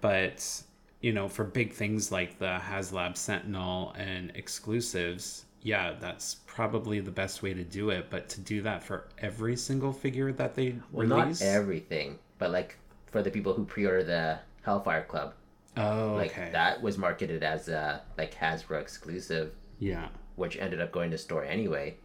but 0.00 0.62
you 1.02 1.12
know 1.12 1.28
for 1.28 1.44
big 1.44 1.72
things 1.72 2.10
like 2.12 2.38
the 2.38 2.58
haslab 2.70 3.16
sentinel 3.16 3.92
and 3.98 4.32
exclusives 4.34 5.44
yeah 5.62 5.92
that's 6.00 6.36
probably 6.46 7.00
the 7.00 7.10
best 7.10 7.42
way 7.42 7.54
to 7.54 7.64
do 7.64 7.90
it 7.90 8.08
but 8.10 8.28
to 8.28 8.40
do 8.40 8.62
that 8.62 8.82
for 8.82 9.08
every 9.18 9.56
single 9.56 9.92
figure 9.92 10.32
that 10.32 10.54
they 10.54 10.76
Well, 10.92 11.06
release 11.06 11.40
not 11.40 11.42
everything, 11.42 12.18
but 12.38 12.50
like 12.50 12.76
for 13.10 13.22
the 13.22 13.30
people 13.30 13.54
who 13.54 13.64
pre-order 13.64 14.04
the 14.04 14.38
Hellfire 14.62 15.04
Club, 15.04 15.34
oh 15.76 16.14
like 16.14 16.32
okay 16.32 16.50
that 16.50 16.82
was 16.82 16.98
marketed 16.98 17.42
as 17.42 17.68
a 17.68 18.02
like 18.18 18.34
Hasbro 18.34 18.80
exclusive, 18.80 19.54
yeah 19.78 20.08
which 20.36 20.56
ended 20.58 20.80
up 20.80 20.92
going 20.92 21.10
to 21.10 21.18
store 21.18 21.44
anyway. 21.44 21.96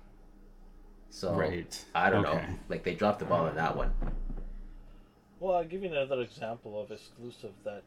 So 1.10 1.34
Right. 1.36 1.86
I 1.96 2.10
don't 2.10 2.26
Okay. 2.26 2.48
know. 2.48 2.60
Like 2.70 2.84
they 2.84 2.96
dropped 2.96 3.20
the 3.20 3.26
ball 3.26 3.46
on 3.48 3.56
that 3.56 3.76
one. 3.76 3.94
Well, 5.40 5.56
I'll 5.56 5.66
give 5.66 5.84
you 5.84 5.90
another 5.92 6.22
example 6.22 6.80
of 6.82 6.92
exclusive 6.92 7.54
that 7.64 7.84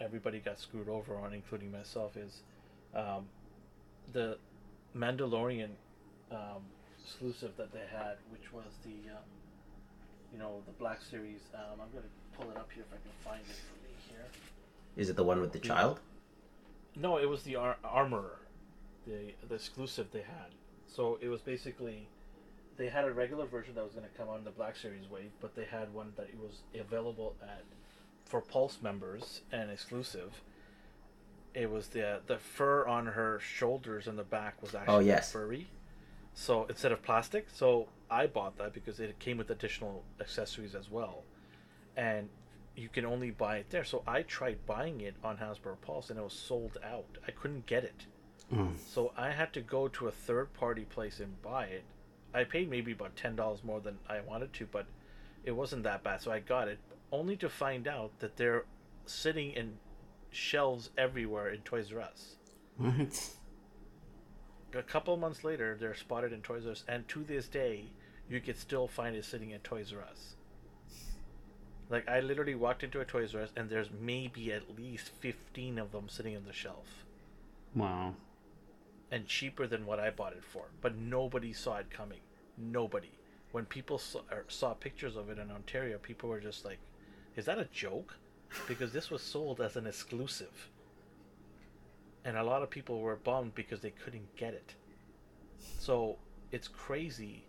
everybody 0.00 0.38
got 0.38 0.58
screwed 0.58 0.88
over 0.88 1.16
on, 1.16 1.32
including 1.32 1.70
myself, 1.70 2.16
is 2.16 2.42
um, 2.94 3.26
the 4.12 4.38
Mandalorian 4.96 5.70
um, 6.30 6.62
exclusive 7.02 7.52
that 7.56 7.72
they 7.72 7.84
had, 7.90 8.16
which 8.30 8.52
was 8.52 8.66
the, 8.84 9.10
um, 9.10 9.24
you 10.32 10.38
know, 10.38 10.62
the 10.66 10.72
Black 10.72 11.00
Series. 11.02 11.40
Um, 11.54 11.80
I'm 11.80 11.90
going 11.92 12.04
to 12.04 12.38
pull 12.38 12.50
it 12.50 12.56
up 12.56 12.68
here 12.74 12.84
if 12.88 12.92
I 12.92 13.00
can 13.02 13.12
find 13.24 13.40
it 13.40 13.56
for 13.56 13.74
me 13.84 13.94
here. 14.08 14.26
Is 14.96 15.10
it 15.10 15.16
the 15.16 15.24
one 15.24 15.40
with 15.40 15.52
the 15.52 15.58
child? 15.58 16.00
No, 16.96 17.18
it 17.18 17.28
was 17.28 17.42
the 17.44 17.56
ar- 17.56 17.76
Armorer, 17.84 18.40
the 19.06 19.32
the 19.48 19.54
exclusive 19.54 20.08
they 20.12 20.22
had. 20.22 20.50
So 20.88 21.18
it 21.20 21.28
was 21.28 21.40
basically 21.40 22.08
they 22.76 22.88
had 22.88 23.04
a 23.04 23.12
regular 23.12 23.46
version 23.46 23.74
that 23.74 23.84
was 23.84 23.92
going 23.92 24.06
to 24.08 24.18
come 24.18 24.28
on 24.28 24.44
the 24.44 24.50
Black 24.50 24.76
Series 24.76 25.08
wave, 25.08 25.30
but 25.40 25.54
they 25.54 25.64
had 25.64 25.92
one 25.92 26.12
that 26.16 26.28
it 26.28 26.38
was 26.38 26.62
available 26.78 27.36
at 27.42 27.62
for 28.28 28.40
Pulse 28.40 28.78
members 28.82 29.42
and 29.50 29.70
exclusive. 29.70 30.42
It 31.54 31.70
was 31.70 31.88
the 31.88 32.20
the 32.26 32.38
fur 32.38 32.86
on 32.86 33.06
her 33.06 33.40
shoulders 33.40 34.06
and 34.06 34.18
the 34.18 34.22
back 34.24 34.60
was 34.62 34.74
oh, 34.74 34.78
actually 34.78 34.94
Oh, 34.94 34.98
yes. 35.00 35.32
furry. 35.32 35.66
So 36.34 36.66
instead 36.68 36.92
of 36.92 37.02
plastic, 37.02 37.48
so 37.52 37.88
I 38.10 38.26
bought 38.26 38.58
that 38.58 38.72
because 38.72 39.00
it 39.00 39.18
came 39.18 39.38
with 39.38 39.50
additional 39.50 40.04
accessories 40.20 40.74
as 40.76 40.88
well, 40.88 41.24
and 41.96 42.28
you 42.76 42.88
can 42.88 43.04
only 43.04 43.30
buy 43.32 43.56
it 43.56 43.70
there. 43.70 43.82
So 43.82 44.04
I 44.06 44.22
tried 44.22 44.64
buying 44.66 45.00
it 45.00 45.16
on 45.24 45.38
Hasbro 45.38 45.80
Pulse 45.80 46.10
and 46.10 46.18
it 46.18 46.22
was 46.22 46.32
sold 46.32 46.78
out. 46.84 47.18
I 47.26 47.32
couldn't 47.32 47.66
get 47.66 47.82
it. 47.82 48.06
Oh. 48.54 48.68
So 48.86 49.12
I 49.16 49.30
had 49.30 49.52
to 49.54 49.60
go 49.60 49.88
to 49.88 50.06
a 50.06 50.12
third 50.12 50.52
party 50.54 50.84
place 50.84 51.18
and 51.18 51.42
buy 51.42 51.64
it. 51.64 51.82
I 52.32 52.44
paid 52.44 52.70
maybe 52.70 52.92
about 52.92 53.16
ten 53.16 53.34
dollars 53.34 53.64
more 53.64 53.80
than 53.80 53.98
I 54.08 54.20
wanted 54.20 54.52
to, 54.54 54.66
but 54.70 54.86
it 55.44 55.52
wasn't 55.52 55.82
that 55.84 56.04
bad. 56.04 56.20
So 56.22 56.30
I 56.30 56.38
got 56.38 56.68
it, 56.68 56.78
only 57.12 57.36
to 57.36 57.48
find 57.48 57.88
out 57.88 58.18
that 58.20 58.36
they're 58.36 58.64
sitting 59.06 59.52
in 59.52 59.78
shelves 60.30 60.90
everywhere 60.98 61.48
in 61.48 61.60
Toys 61.60 61.92
R 61.92 62.00
Us. 62.00 62.36
what 62.78 63.34
A 64.74 64.82
couple 64.82 65.16
months 65.16 65.44
later, 65.44 65.76
they're 65.80 65.94
spotted 65.94 66.32
in 66.32 66.42
Toys 66.42 66.66
R 66.66 66.72
Us, 66.72 66.84
and 66.86 67.08
to 67.08 67.24
this 67.24 67.48
day, 67.48 67.86
you 68.28 68.40
can 68.40 68.56
still 68.56 68.86
find 68.86 69.16
it 69.16 69.24
sitting 69.24 69.50
in 69.50 69.60
Toys 69.60 69.92
R 69.92 70.02
Us. 70.02 70.34
Like 71.90 72.08
I 72.08 72.20
literally 72.20 72.54
walked 72.54 72.82
into 72.82 73.00
a 73.00 73.04
Toys 73.04 73.34
R 73.34 73.42
Us, 73.42 73.50
and 73.56 73.70
there's 73.70 73.88
maybe 73.90 74.52
at 74.52 74.76
least 74.76 75.10
fifteen 75.20 75.78
of 75.78 75.92
them 75.92 76.08
sitting 76.08 76.36
on 76.36 76.44
the 76.44 76.52
shelf. 76.52 77.04
wow 77.74 78.14
and 79.10 79.26
cheaper 79.26 79.66
than 79.66 79.86
what 79.86 79.98
I 79.98 80.10
bought 80.10 80.34
it 80.34 80.44
for. 80.44 80.66
But 80.80 80.96
nobody 80.96 81.52
saw 81.52 81.76
it 81.78 81.90
coming. 81.90 82.20
Nobody. 82.56 83.10
When 83.52 83.64
people 83.64 83.98
saw, 83.98 84.20
or 84.30 84.44
saw 84.48 84.74
pictures 84.74 85.16
of 85.16 85.30
it 85.30 85.38
in 85.38 85.50
Ontario, 85.50 85.98
people 85.98 86.28
were 86.28 86.40
just 86.40 86.64
like, 86.64 86.78
"Is 87.36 87.44
that 87.46 87.58
a 87.58 87.66
joke?" 87.66 88.16
Because 88.66 88.92
this 88.92 89.10
was 89.10 89.22
sold 89.22 89.60
as 89.60 89.76
an 89.76 89.86
exclusive, 89.86 90.70
and 92.24 92.36
a 92.36 92.42
lot 92.42 92.62
of 92.62 92.70
people 92.70 93.00
were 93.00 93.16
bummed 93.16 93.54
because 93.54 93.80
they 93.80 93.90
couldn't 93.90 94.34
get 94.36 94.54
it. 94.54 94.74
So 95.78 96.16
it's 96.50 96.68
crazy 96.68 97.44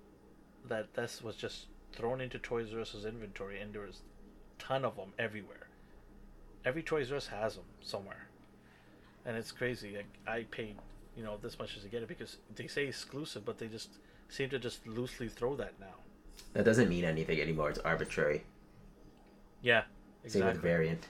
that 0.67 0.93
this 0.93 1.21
was 1.21 1.35
just 1.37 1.67
thrown 1.93 2.19
into 2.19 2.37
Toys 2.37 2.73
R 2.73 2.81
Us's 2.81 3.05
inventory, 3.05 3.61
and 3.61 3.73
there 3.73 3.83
was 3.83 4.01
a 4.59 4.61
ton 4.61 4.83
of 4.83 4.97
them 4.97 5.13
everywhere. 5.17 5.67
Every 6.65 6.83
Toys 6.83 7.11
R 7.11 7.17
Us 7.17 7.27
has 7.27 7.55
them 7.55 7.65
somewhere, 7.81 8.27
and 9.25 9.37
it's 9.37 9.51
crazy. 9.51 9.97
I, 10.27 10.31
I 10.31 10.43
paid 10.43 10.75
you 11.15 11.23
know 11.23 11.37
this 11.41 11.57
much 11.59 11.73
just 11.73 11.83
to 11.83 11.89
get 11.89 12.01
it 12.03 12.07
because 12.07 12.37
they 12.55 12.67
say 12.67 12.87
exclusive, 12.87 13.45
but 13.45 13.57
they 13.57 13.67
just 13.67 13.89
seem 14.29 14.49
to 14.49 14.59
just 14.59 14.85
loosely 14.85 15.27
throw 15.27 15.55
that 15.55 15.73
now. 15.79 15.95
That 16.53 16.65
doesn't 16.65 16.89
mean 16.89 17.05
anything 17.05 17.39
anymore. 17.39 17.69
It's 17.69 17.79
arbitrary. 17.79 18.43
Yeah, 19.61 19.83
Same 20.27 20.45
with 20.45 20.55
exactly. 20.55 20.61
variant. 20.61 21.09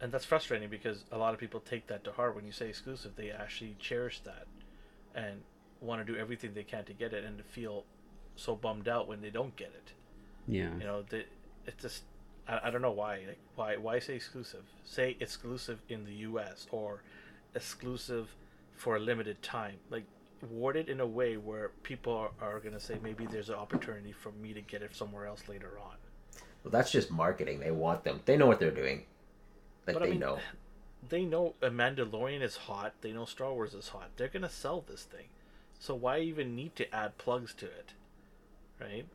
And 0.00 0.12
that's 0.12 0.24
frustrating 0.24 0.68
because 0.68 1.04
a 1.10 1.18
lot 1.18 1.34
of 1.34 1.40
people 1.40 1.60
take 1.60 1.86
that 1.88 2.04
to 2.04 2.12
heart. 2.12 2.34
When 2.36 2.44
you 2.46 2.52
say 2.52 2.68
exclusive, 2.68 3.16
they 3.16 3.30
actually 3.30 3.76
cherish 3.78 4.20
that 4.20 4.46
and 5.14 5.44
want 5.80 6.04
to 6.06 6.12
do 6.12 6.18
everything 6.18 6.54
they 6.54 6.64
can 6.64 6.84
to 6.86 6.92
get 6.94 7.12
it, 7.12 7.24
and 7.24 7.38
to 7.38 7.44
feel 7.44 7.86
so 8.36 8.56
bummed 8.56 8.88
out 8.88 9.08
when 9.08 9.20
they 9.20 9.30
don't 9.30 9.56
get 9.56 9.72
it. 9.74 9.92
yeah 10.46 10.70
You 10.78 10.84
know, 10.86 11.02
they, 11.02 11.26
it's 11.66 11.82
just 11.82 12.04
I, 12.48 12.60
I 12.64 12.70
don't 12.70 12.82
know 12.82 12.92
why. 12.92 13.24
Like, 13.26 13.40
why 13.54 13.76
why 13.76 13.98
say 13.98 14.16
exclusive? 14.16 14.64
Say 14.84 15.16
exclusive 15.20 15.82
in 15.88 16.04
the 16.04 16.14
U.S. 16.30 16.66
or 16.70 17.02
exclusive 17.54 18.36
for 18.74 18.96
a 18.96 19.00
limited 19.00 19.42
time. 19.42 19.76
Like 19.90 20.06
word 20.42 20.76
it 20.76 20.88
in 20.88 21.00
a 21.00 21.06
way 21.06 21.36
where 21.36 21.70
people 21.82 22.12
are, 22.14 22.32
are 22.40 22.60
gonna 22.60 22.80
say 22.80 22.98
maybe 23.02 23.26
there's 23.26 23.48
an 23.48 23.54
opportunity 23.56 24.12
for 24.12 24.32
me 24.32 24.52
to 24.54 24.60
get 24.62 24.82
it 24.82 24.94
somewhere 24.94 25.26
else 25.26 25.48
later 25.48 25.78
on. 25.82 25.96
Well, 26.64 26.72
that's 26.72 26.90
just 26.90 27.10
marketing. 27.12 27.60
They 27.60 27.70
want 27.70 28.04
them. 28.04 28.22
They 28.26 28.36
know 28.36 28.46
what 28.48 28.58
they're 28.60 28.72
doing. 28.72 29.06
Like 29.86 29.94
But 29.94 30.02
I 30.02 30.06
they 30.06 30.12
mean, 30.12 30.20
know. 30.20 30.44
They 31.08 31.24
know 31.24 31.54
a 31.62 31.70
Mandalorian 31.70 32.42
is 32.42 32.56
hot. 32.56 32.94
They 33.00 33.12
know 33.12 33.26
Star 33.26 33.52
Wars 33.54 33.74
is 33.74 33.88
hot. 33.90 34.10
They're 34.16 34.28
gonna 34.28 34.48
sell 34.50 34.80
this 34.82 35.04
thing. 35.04 35.28
So 35.78 35.94
why 35.94 36.20
even 36.20 36.54
need 36.56 36.76
to 36.76 36.94
add 36.94 37.18
plugs 37.18 37.54
to 37.54 37.66
it, 37.66 37.94
right? 38.80 39.06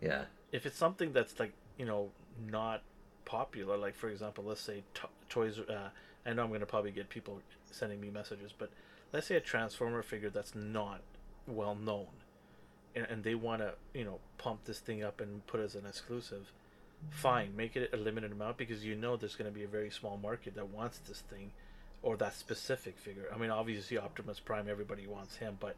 Yeah. 0.00 0.26
if 0.52 0.66
it's 0.66 0.76
something 0.76 1.12
that's 1.12 1.38
like 1.38 1.52
you 1.76 1.84
know 1.84 2.12
not 2.38 2.82
popular 3.24 3.76
like 3.76 3.94
for 3.96 4.08
example 4.08 4.44
let's 4.44 4.60
say 4.60 4.84
to- 4.94 5.08
toys 5.28 5.58
uh, 5.58 5.90
i 6.24 6.32
know 6.32 6.42
i'm 6.42 6.48
going 6.48 6.60
to 6.60 6.66
probably 6.66 6.90
get 6.90 7.08
people 7.10 7.42
sending 7.70 8.00
me 8.00 8.10
messages 8.10 8.52
but 8.56 8.70
let's 9.12 9.26
say 9.26 9.36
a 9.36 9.40
transformer 9.40 10.02
figure 10.02 10.30
that's 10.30 10.54
not 10.54 11.02
well 11.46 11.74
known 11.74 12.06
and, 12.94 13.06
and 13.10 13.24
they 13.24 13.34
want 13.34 13.60
to 13.60 13.74
you 13.94 14.04
know 14.04 14.18
pump 14.38 14.64
this 14.64 14.78
thing 14.80 15.02
up 15.02 15.20
and 15.20 15.46
put 15.46 15.60
it 15.60 15.64
as 15.64 15.74
an 15.74 15.86
exclusive 15.86 16.52
fine, 17.10 17.56
make 17.56 17.76
it 17.76 17.90
a 17.92 17.96
limited 17.96 18.32
amount 18.32 18.56
because 18.56 18.84
you 18.84 18.94
know 18.94 19.16
there's 19.16 19.36
going 19.36 19.50
to 19.50 19.56
be 19.56 19.64
a 19.64 19.68
very 19.68 19.90
small 19.90 20.16
market 20.16 20.54
that 20.54 20.68
wants 20.68 20.98
this 20.98 21.20
thing 21.20 21.52
or 22.02 22.16
that 22.16 22.34
specific 22.34 22.98
figure. 22.98 23.26
I 23.34 23.38
mean, 23.38 23.50
obviously 23.50 23.98
Optimus 23.98 24.40
Prime, 24.40 24.68
everybody 24.68 25.06
wants 25.06 25.36
him, 25.36 25.56
but 25.58 25.76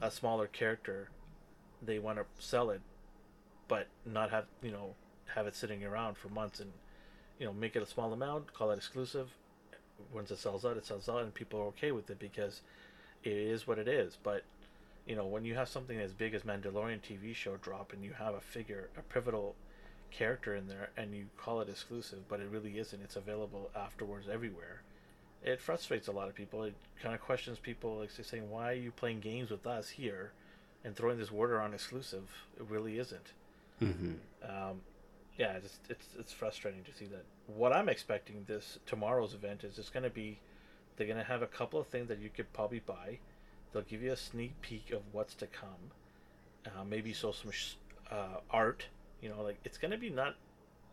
a 0.00 0.10
smaller 0.10 0.46
character, 0.46 1.10
they 1.82 1.98
want 1.98 2.18
to 2.18 2.24
sell 2.38 2.70
it, 2.70 2.80
but 3.68 3.88
not 4.04 4.30
have 4.30 4.46
you 4.62 4.70
know 4.70 4.94
have 5.34 5.46
it 5.46 5.54
sitting 5.54 5.84
around 5.84 6.16
for 6.16 6.28
months 6.28 6.60
and 6.60 6.72
you 7.38 7.46
know 7.46 7.52
make 7.52 7.76
it 7.76 7.82
a 7.82 7.86
small 7.86 8.12
amount, 8.12 8.52
call 8.52 8.70
it 8.70 8.76
exclusive. 8.76 9.28
Once 10.12 10.30
it 10.30 10.38
sells 10.38 10.64
out, 10.64 10.76
it 10.76 10.86
sells 10.86 11.08
out, 11.08 11.22
and 11.22 11.34
people 11.34 11.60
are 11.60 11.64
okay 11.64 11.92
with 11.92 12.08
it 12.08 12.18
because 12.18 12.62
it 13.22 13.32
is 13.32 13.66
what 13.66 13.78
it 13.78 13.86
is. 13.86 14.16
But 14.22 14.44
you 15.06 15.14
know, 15.14 15.26
when 15.26 15.44
you 15.44 15.54
have 15.56 15.68
something 15.68 15.98
as 15.98 16.12
big 16.12 16.34
as 16.34 16.42
Mandalorian 16.42 17.00
TV 17.00 17.34
show 17.34 17.56
drop, 17.56 17.92
and 17.92 18.02
you 18.02 18.12
have 18.12 18.34
a 18.34 18.40
figure, 18.40 18.88
a 18.96 19.02
pivotal 19.02 19.56
character 20.10 20.54
in 20.54 20.68
there, 20.68 20.90
and 20.96 21.14
you 21.14 21.26
call 21.36 21.60
it 21.60 21.68
exclusive, 21.68 22.28
but 22.28 22.40
it 22.40 22.48
really 22.50 22.78
isn't. 22.78 23.02
It's 23.02 23.16
available 23.16 23.70
afterwards 23.74 24.28
everywhere. 24.30 24.82
It 25.42 25.60
frustrates 25.60 26.08
a 26.08 26.12
lot 26.12 26.28
of 26.28 26.34
people. 26.34 26.64
It 26.64 26.74
kind 27.02 27.14
of 27.14 27.20
questions 27.20 27.58
people, 27.58 27.98
like 27.98 28.10
saying, 28.10 28.50
"Why 28.50 28.70
are 28.70 28.74
you 28.74 28.90
playing 28.90 29.20
games 29.20 29.50
with 29.50 29.66
us 29.66 29.88
here, 29.88 30.32
and 30.84 30.94
throwing 30.94 31.18
this 31.18 31.30
word 31.32 31.50
around 31.50 31.74
exclusive? 31.74 32.28
It 32.58 32.66
really 32.68 32.98
isn't." 32.98 33.32
Mm-hmm. 33.80 34.12
Um, 34.44 34.80
yeah, 35.38 35.52
it's, 35.52 35.78
it's 35.88 36.06
it's 36.18 36.32
frustrating 36.32 36.84
to 36.84 36.92
see 36.92 37.06
that. 37.06 37.24
What 37.46 37.72
I'm 37.72 37.88
expecting 37.88 38.44
this 38.46 38.78
tomorrow's 38.84 39.32
event 39.32 39.64
is 39.64 39.78
it's 39.78 39.88
going 39.88 40.02
to 40.04 40.10
be 40.10 40.38
they're 40.96 41.06
going 41.06 41.18
to 41.18 41.24
have 41.24 41.40
a 41.40 41.46
couple 41.46 41.80
of 41.80 41.86
things 41.86 42.08
that 42.08 42.18
you 42.18 42.28
could 42.28 42.52
probably 42.52 42.80
buy. 42.80 43.18
They'll 43.72 43.82
give 43.82 44.02
you 44.02 44.12
a 44.12 44.16
sneak 44.16 44.60
peek 44.60 44.90
of 44.92 45.00
what's 45.12 45.34
to 45.36 45.46
come. 45.46 45.92
Uh, 46.66 46.84
maybe 46.84 47.14
so 47.14 47.32
some 47.32 47.52
sh- 47.52 47.76
uh, 48.10 48.40
art. 48.50 48.86
You 49.22 49.28
know, 49.28 49.42
like 49.42 49.58
it's 49.64 49.78
going 49.78 49.90
to 49.90 49.98
be 49.98 50.10
not 50.10 50.36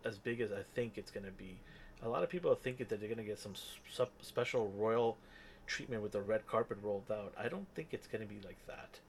as 0.06 0.18
big 0.18 0.42
as 0.42 0.52
I 0.52 0.64
think 0.76 0.98
it's 0.98 1.12
going 1.12 1.26
to 1.26 1.32
be. 1.32 1.58
A 2.04 2.10
lot 2.10 2.24
of 2.24 2.30
people 2.30 2.52
are 2.52 2.56
thinking 2.56 2.86
that 2.90 3.00
they're 3.00 3.10
going 3.10 3.18
to 3.18 3.24
get 3.24 3.40
some 3.40 3.54
sub- 3.92 4.10
special 4.22 4.72
royal 4.78 5.18
treatment 5.66 6.02
with 6.02 6.12
the 6.12 6.22
red 6.22 6.46
carpet 6.48 6.78
rolled 6.82 7.12
out. 7.12 7.34
I 7.38 7.50
don't 7.50 7.68
think 7.76 7.90
it's 7.92 8.08
going 8.08 8.22
to 8.22 8.28
be 8.28 8.40
like 8.46 8.66
that. 8.68 9.00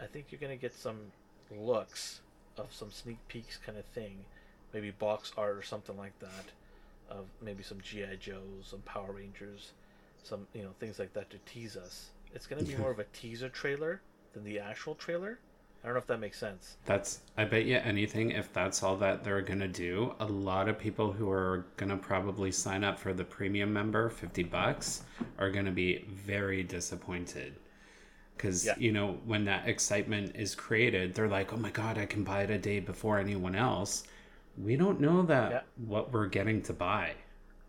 I 0.00 0.06
think 0.06 0.26
you're 0.30 0.40
going 0.40 0.56
to 0.56 0.60
get 0.60 0.74
some 0.74 0.98
looks 1.50 2.20
of 2.58 2.72
some 2.72 2.90
sneak 2.90 3.18
peeks 3.28 3.58
kind 3.64 3.78
of 3.78 3.84
thing, 3.86 4.24
maybe 4.72 4.90
box 4.90 5.32
art 5.36 5.56
or 5.56 5.62
something 5.62 5.96
like 5.96 6.18
that, 6.20 6.46
of 7.10 7.26
maybe 7.42 7.62
some 7.62 7.80
GI 7.80 8.18
Joes, 8.20 8.68
some 8.70 8.80
Power 8.80 9.12
Rangers, 9.12 9.72
some 10.22 10.46
you 10.52 10.62
know 10.62 10.70
things 10.80 10.98
like 10.98 11.12
that 11.14 11.30
to 11.30 11.38
tease 11.46 11.76
us. 11.76 12.10
It's 12.34 12.46
gonna 12.46 12.62
be 12.62 12.76
more 12.78 12.90
of 12.90 12.98
a 12.98 13.04
teaser 13.04 13.48
trailer 13.48 14.00
than 14.32 14.44
the 14.44 14.58
actual 14.58 14.94
trailer. 14.94 15.38
I 15.82 15.86
don't 15.88 15.94
know 15.94 15.98
if 16.00 16.06
that 16.08 16.18
makes 16.20 16.38
sense. 16.38 16.76
That's 16.84 17.20
I 17.36 17.44
bet 17.44 17.64
you 17.64 17.76
anything 17.76 18.30
if 18.32 18.52
that's 18.52 18.82
all 18.82 18.96
that 18.96 19.22
they're 19.24 19.42
gonna 19.42 19.68
do, 19.68 20.14
a 20.18 20.26
lot 20.26 20.68
of 20.68 20.78
people 20.78 21.12
who 21.12 21.30
are 21.30 21.66
gonna 21.76 21.96
probably 21.96 22.50
sign 22.50 22.82
up 22.84 22.98
for 22.98 23.12
the 23.12 23.24
premium 23.24 23.72
member, 23.72 24.08
fifty 24.10 24.42
bucks, 24.42 25.02
are 25.38 25.50
gonna 25.50 25.70
be 25.72 26.04
very 26.08 26.62
disappointed. 26.64 27.54
Cause 28.38 28.66
Yeah. 28.66 28.74
you 28.78 28.92
know, 28.92 29.14
when 29.24 29.44
that 29.46 29.68
excitement 29.68 30.34
is 30.36 30.54
created, 30.54 31.14
they're 31.14 31.28
like, 31.28 31.52
Oh 31.52 31.56
my 31.56 31.70
god, 31.70 31.98
I 31.98 32.06
can 32.06 32.24
buy 32.24 32.42
it 32.42 32.50
a 32.50 32.58
day 32.58 32.80
before 32.80 33.18
anyone 33.18 33.54
else. 33.54 34.04
We 34.58 34.76
don't 34.76 35.00
know 35.00 35.22
that 35.22 35.50
Yeah. 35.52 35.60
what 35.76 36.12
we're 36.12 36.26
getting 36.26 36.62
to 36.62 36.72
buy. 36.72 37.14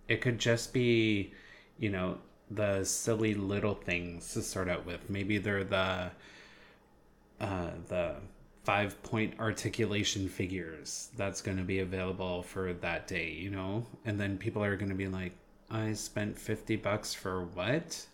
It 0.07 0.21
could 0.21 0.39
just 0.39 0.73
be, 0.73 1.33
you 1.77 1.89
know, 1.89 2.19
the 2.49 2.83
silly 2.85 3.33
little 3.33 3.75
things 3.75 4.33
to 4.33 4.41
start 4.41 4.69
out 4.69 4.85
with. 4.85 5.09
Maybe 5.09 5.37
they're 5.37 5.63
the 5.65 6.11
uh, 7.39 7.69
the 7.87 8.15
five 8.63 9.01
point 9.03 9.33
articulation 9.39 10.27
figures 10.27 11.09
that's 11.15 11.41
going 11.41 11.57
to 11.57 11.63
be 11.63 11.79
available 11.79 12.43
for 12.43 12.73
that 12.73 13.07
day, 13.07 13.29
you 13.31 13.49
know? 13.49 13.85
And 14.05 14.19
then 14.19 14.37
people 14.37 14.63
are 14.63 14.75
going 14.75 14.89
to 14.89 14.95
be 14.95 15.07
like, 15.07 15.31
I 15.69 15.93
spent 15.93 16.37
50 16.37 16.75
bucks 16.77 17.13
for 17.13 17.45
what? 17.45 18.05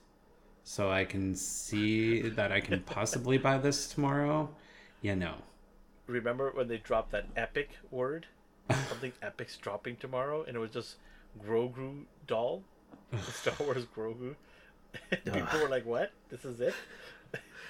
So 0.64 0.92
I 0.92 1.06
can 1.06 1.36
see 1.36 2.22
that 2.30 2.52
I 2.52 2.60
can 2.60 2.80
possibly 2.82 3.38
buy 3.38 3.58
this 3.58 3.88
tomorrow? 3.88 4.50
Yeah, 5.02 5.16
no. 5.16 5.36
Remember 6.08 6.52
when 6.54 6.68
they 6.68 6.78
dropped 6.78 7.12
that 7.12 7.26
epic 7.36 7.72
word? 7.90 8.28
Something 8.90 9.12
epic's 9.22 9.58
dropping 9.58 9.98
tomorrow, 9.98 10.44
and 10.44 10.56
it 10.56 10.60
was 10.60 10.72
just 10.72 10.96
Grogu 11.44 12.04
doll, 12.28 12.64
Star 13.32 13.56
Wars 13.60 13.86
Grogu. 13.96 14.36
People 15.10 15.60
were 15.62 15.68
like, 15.68 15.86
"What? 15.86 16.12
This 16.30 16.46
is 16.46 16.62
it?" 16.62 16.74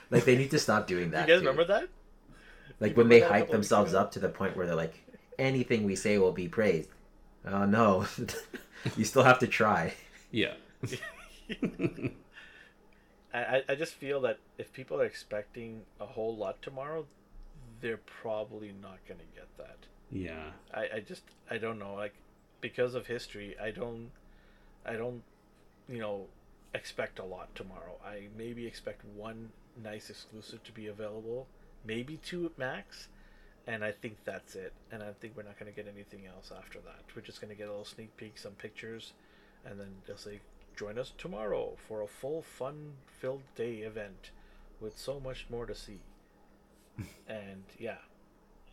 Like 0.09 0.25
they 0.25 0.35
need 0.37 0.51
to 0.51 0.59
stop 0.59 0.87
doing 0.87 1.11
that. 1.11 1.27
You 1.27 1.33
guys 1.35 1.41
too. 1.41 1.47
remember 1.47 1.65
that? 1.73 1.89
Like 2.79 2.91
You 2.91 2.97
when 2.97 3.09
they 3.09 3.15
remember 3.15 3.33
that 3.33 3.35
a 3.35 3.45
hype 3.45 3.51
themselves 3.51 3.93
up 3.93 4.11
to 4.13 4.19
the 4.19 4.29
point 4.29 4.55
where 4.57 4.65
they're 4.65 4.75
like, 4.75 4.95
anything 5.39 5.83
we 5.83 5.95
say 5.95 6.17
will 6.17 6.31
be 6.31 6.47
praised. 6.47 6.89
Oh 7.45 7.65
no, 7.65 8.05
you 8.97 9.03
still 9.05 9.23
have 9.23 9.39
to 9.39 9.47
try. 9.47 9.93
Yeah. 10.31 10.53
I, 13.33 13.39
I- 13.39 13.63
I 13.69 13.75
just 13.75 13.93
feel 13.95 14.21
that 14.21 14.39
if 14.57 14.71
people 14.73 15.01
are 15.01 15.05
expecting 15.05 15.81
a 15.99 16.05
whole 16.05 16.35
lot 16.35 16.61
tomorrow, 16.61 17.05
they're 17.81 17.97
probably 18.21 18.71
not 18.81 18.97
going 19.07 19.19
to 19.19 19.25
get 19.35 19.47
that. 19.57 19.77
Yeah. 20.11 20.51
I, 20.73 20.97
I 20.97 20.99
just 20.99 21.23
I 21.49 21.57
don't 21.57 21.79
know 21.79 21.95
like 21.95 22.13
because 22.61 22.93
of 22.95 23.07
history 23.07 23.55
I 23.61 23.71
don't 23.71 24.11
I 24.85 24.93
don't 24.93 25.23
you 25.89 25.97
know 25.99 26.27
expect 26.73 27.19
a 27.19 27.23
lot 27.25 27.53
tomorrow. 27.55 27.97
I 28.05 28.27
maybe 28.37 28.65
expect 28.67 29.03
one 29.15 29.49
nice 29.81 30.09
exclusive 30.09 30.63
to 30.63 30.71
be 30.71 30.87
available, 30.87 31.47
maybe 31.85 32.17
two 32.17 32.45
at 32.45 32.57
max, 32.57 33.07
and 33.65 33.83
I 33.83 33.91
think 33.91 34.17
that's 34.25 34.55
it. 34.55 34.73
And 34.91 35.01
I 35.01 35.11
think 35.19 35.35
we're 35.35 35.43
not 35.43 35.59
going 35.59 35.71
to 35.71 35.75
get 35.75 35.91
anything 35.91 36.27
else 36.27 36.51
after 36.55 36.79
that. 36.79 37.03
We're 37.15 37.21
just 37.21 37.41
going 37.41 37.49
to 37.49 37.57
get 37.57 37.67
a 37.67 37.71
little 37.71 37.85
sneak 37.85 38.15
peek, 38.17 38.37
some 38.37 38.53
pictures, 38.53 39.13
and 39.65 39.79
then 39.79 39.87
they'll 40.05 40.17
say 40.17 40.41
join 40.75 40.97
us 40.97 41.13
tomorrow 41.17 41.73
for 41.87 42.01
a 42.01 42.07
full 42.07 42.41
fun-filled 42.41 43.43
day 43.55 43.77
event 43.77 44.31
with 44.79 44.97
so 44.97 45.19
much 45.19 45.45
more 45.49 45.65
to 45.65 45.75
see. 45.75 45.99
and 47.27 47.63
yeah, 47.79 47.97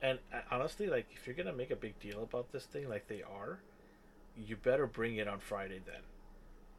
and 0.03 0.19
uh, 0.33 0.41
honestly, 0.51 0.89
like 0.89 1.07
if 1.13 1.27
you're 1.27 1.37
gonna 1.37 1.53
make 1.53 1.71
a 1.71 1.77
big 1.77 1.99
deal 2.01 2.23
about 2.23 2.53
this 2.53 2.65
thing, 2.65 2.89
like 2.89 3.09
they 3.09 3.23
are, 3.23 3.61
you 4.37 4.57
better 4.57 4.87
bring 4.87 5.17
it 5.17 5.29
on 5.29 5.39
Friday. 5.39 5.81
Then, 5.85 6.03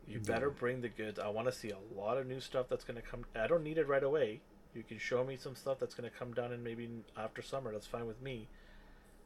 you 0.08 0.20
better 0.20 0.50
bring 0.50 0.82
the 0.82 0.90
goods. 0.90 1.20
I 1.20 1.30
want 1.30 1.48
to 1.48 1.54
see 1.54 1.72
a 1.72 2.00
lot 2.00 2.18
of 2.18 2.28
new 2.28 2.40
stuff 2.40 2.68
that's 2.70 2.84
gonna 2.84 3.02
come. 3.02 3.26
I 3.36 3.48
don't 3.48 3.64
need 3.64 3.78
it 3.78 3.88
right 3.88 4.04
away. 4.04 4.42
You 4.74 4.84
can 4.84 4.98
show 4.98 5.24
me 5.24 5.38
some 5.38 5.56
stuff 5.56 5.80
that's 5.80 5.96
gonna 5.96 6.10
come 6.10 6.34
down 6.34 6.52
and 6.52 6.64
maybe 6.64 6.90
after 7.18 7.42
summer. 7.42 7.72
That's 7.72 7.88
fine 7.88 8.08
with 8.08 8.22
me. 8.22 8.48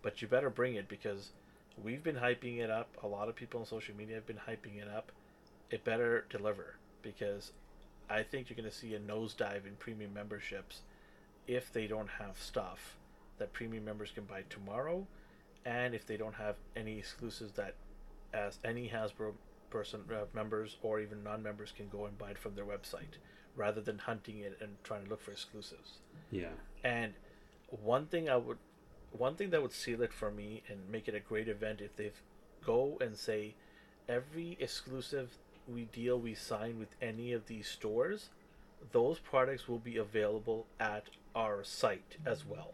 But 0.01 0.21
you 0.21 0.27
better 0.27 0.49
bring 0.49 0.75
it 0.75 0.87
because 0.87 1.31
we've 1.81 2.03
been 2.03 2.17
hyping 2.17 2.59
it 2.59 2.69
up. 2.69 2.89
A 3.03 3.07
lot 3.07 3.29
of 3.29 3.35
people 3.35 3.59
on 3.59 3.65
social 3.65 3.95
media 3.95 4.15
have 4.15 4.27
been 4.27 4.41
hyping 4.47 4.81
it 4.81 4.87
up. 4.87 5.11
It 5.71 5.83
better 5.83 6.25
deliver 6.29 6.75
because 7.01 7.51
I 8.09 8.23
think 8.23 8.49
you're 8.49 8.57
gonna 8.57 8.71
see 8.71 8.93
a 8.93 8.99
nosedive 8.99 9.65
in 9.65 9.75
premium 9.79 10.13
memberships 10.13 10.81
if 11.47 11.71
they 11.71 11.87
don't 11.87 12.09
have 12.19 12.37
stuff 12.39 12.97
that 13.37 13.53
premium 13.53 13.85
members 13.85 14.11
can 14.11 14.23
buy 14.23 14.43
tomorrow, 14.49 15.05
and 15.65 15.93
if 15.93 16.05
they 16.05 16.17
don't 16.17 16.35
have 16.35 16.55
any 16.75 16.97
exclusives 16.97 17.53
that, 17.53 17.75
as 18.33 18.59
any 18.63 18.89
Hasbro 18.89 19.33
person 19.77 19.99
uh, 20.11 20.25
members 20.33 20.77
or 20.81 20.93
even 20.99 21.17
non-members 21.29 21.71
can 21.75 21.87
go 21.89 22.01
and 22.05 22.17
buy 22.17 22.29
it 22.31 22.37
from 22.43 22.55
their 22.55 22.69
website, 22.75 23.15
rather 23.63 23.81
than 23.81 23.97
hunting 23.97 24.37
it 24.39 24.57
and 24.61 24.71
trying 24.83 25.03
to 25.03 25.09
look 25.09 25.21
for 25.21 25.31
exclusives. 25.31 25.91
Yeah. 26.31 26.55
And 26.83 27.11
one 27.69 28.05
thing 28.05 28.29
I 28.29 28.37
would, 28.37 28.57
one 29.11 29.35
thing 29.35 29.49
that 29.51 29.61
would 29.61 29.73
seal 29.83 30.01
it 30.01 30.13
for 30.13 30.31
me 30.31 30.63
and 30.69 30.77
make 30.95 31.07
it 31.09 31.15
a 31.15 31.19
great 31.31 31.49
event 31.49 31.81
if 31.81 31.93
they 31.95 32.11
go 32.65 32.97
and 33.01 33.17
say, 33.17 33.55
every 34.07 34.57
exclusive 34.59 35.27
we 35.67 35.83
deal 35.85 36.19
we 36.19 36.35
sign 36.35 36.79
with 36.79 36.93
any 37.01 37.33
of 37.33 37.47
these 37.47 37.67
stores, 37.67 38.29
those 38.91 39.19
products 39.19 39.67
will 39.67 39.79
be 39.79 39.97
available 39.97 40.67
at 40.79 41.05
our 41.35 41.63
site 41.63 42.17
as 42.25 42.45
well. 42.45 42.71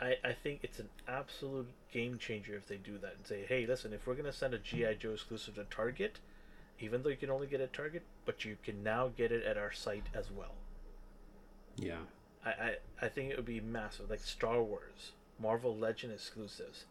I, 0.00 0.16
I 0.24 0.32
think 0.32 0.60
it's 0.62 0.78
an 0.78 0.88
absolute 1.06 1.68
game 1.92 2.18
changer 2.18 2.56
if 2.56 2.66
they 2.66 2.76
do 2.76 2.98
that 2.98 3.14
and 3.16 3.26
say, 3.26 3.44
hey, 3.48 3.66
listen, 3.66 3.92
if 3.92 4.06
we're 4.06 4.14
going 4.14 4.24
to 4.26 4.32
send 4.32 4.54
a 4.54 4.58
G.I. 4.58 4.94
Joe 4.94 5.12
exclusive 5.12 5.54
to 5.54 5.64
Target, 5.64 6.18
even 6.80 7.02
though 7.02 7.08
you 7.08 7.16
can 7.16 7.30
only 7.30 7.46
get 7.46 7.60
it 7.60 7.64
at 7.64 7.72
Target, 7.72 8.02
but 8.24 8.44
you 8.44 8.56
can 8.62 8.82
now 8.82 9.12
get 9.16 9.30
it 9.30 9.44
at 9.44 9.56
our 9.56 9.72
site 9.72 10.06
as 10.14 10.30
well. 10.30 10.54
Yeah. 11.76 11.98
I, 12.44 12.50
I, 12.50 12.76
I 13.02 13.08
think 13.08 13.30
it 13.30 13.36
would 13.36 13.46
be 13.46 13.60
massive, 13.60 14.10
like 14.10 14.20
Star 14.20 14.62
Wars, 14.62 15.12
Marvel 15.40 15.76
Legend 15.76 16.12
exclusives, 16.12 16.84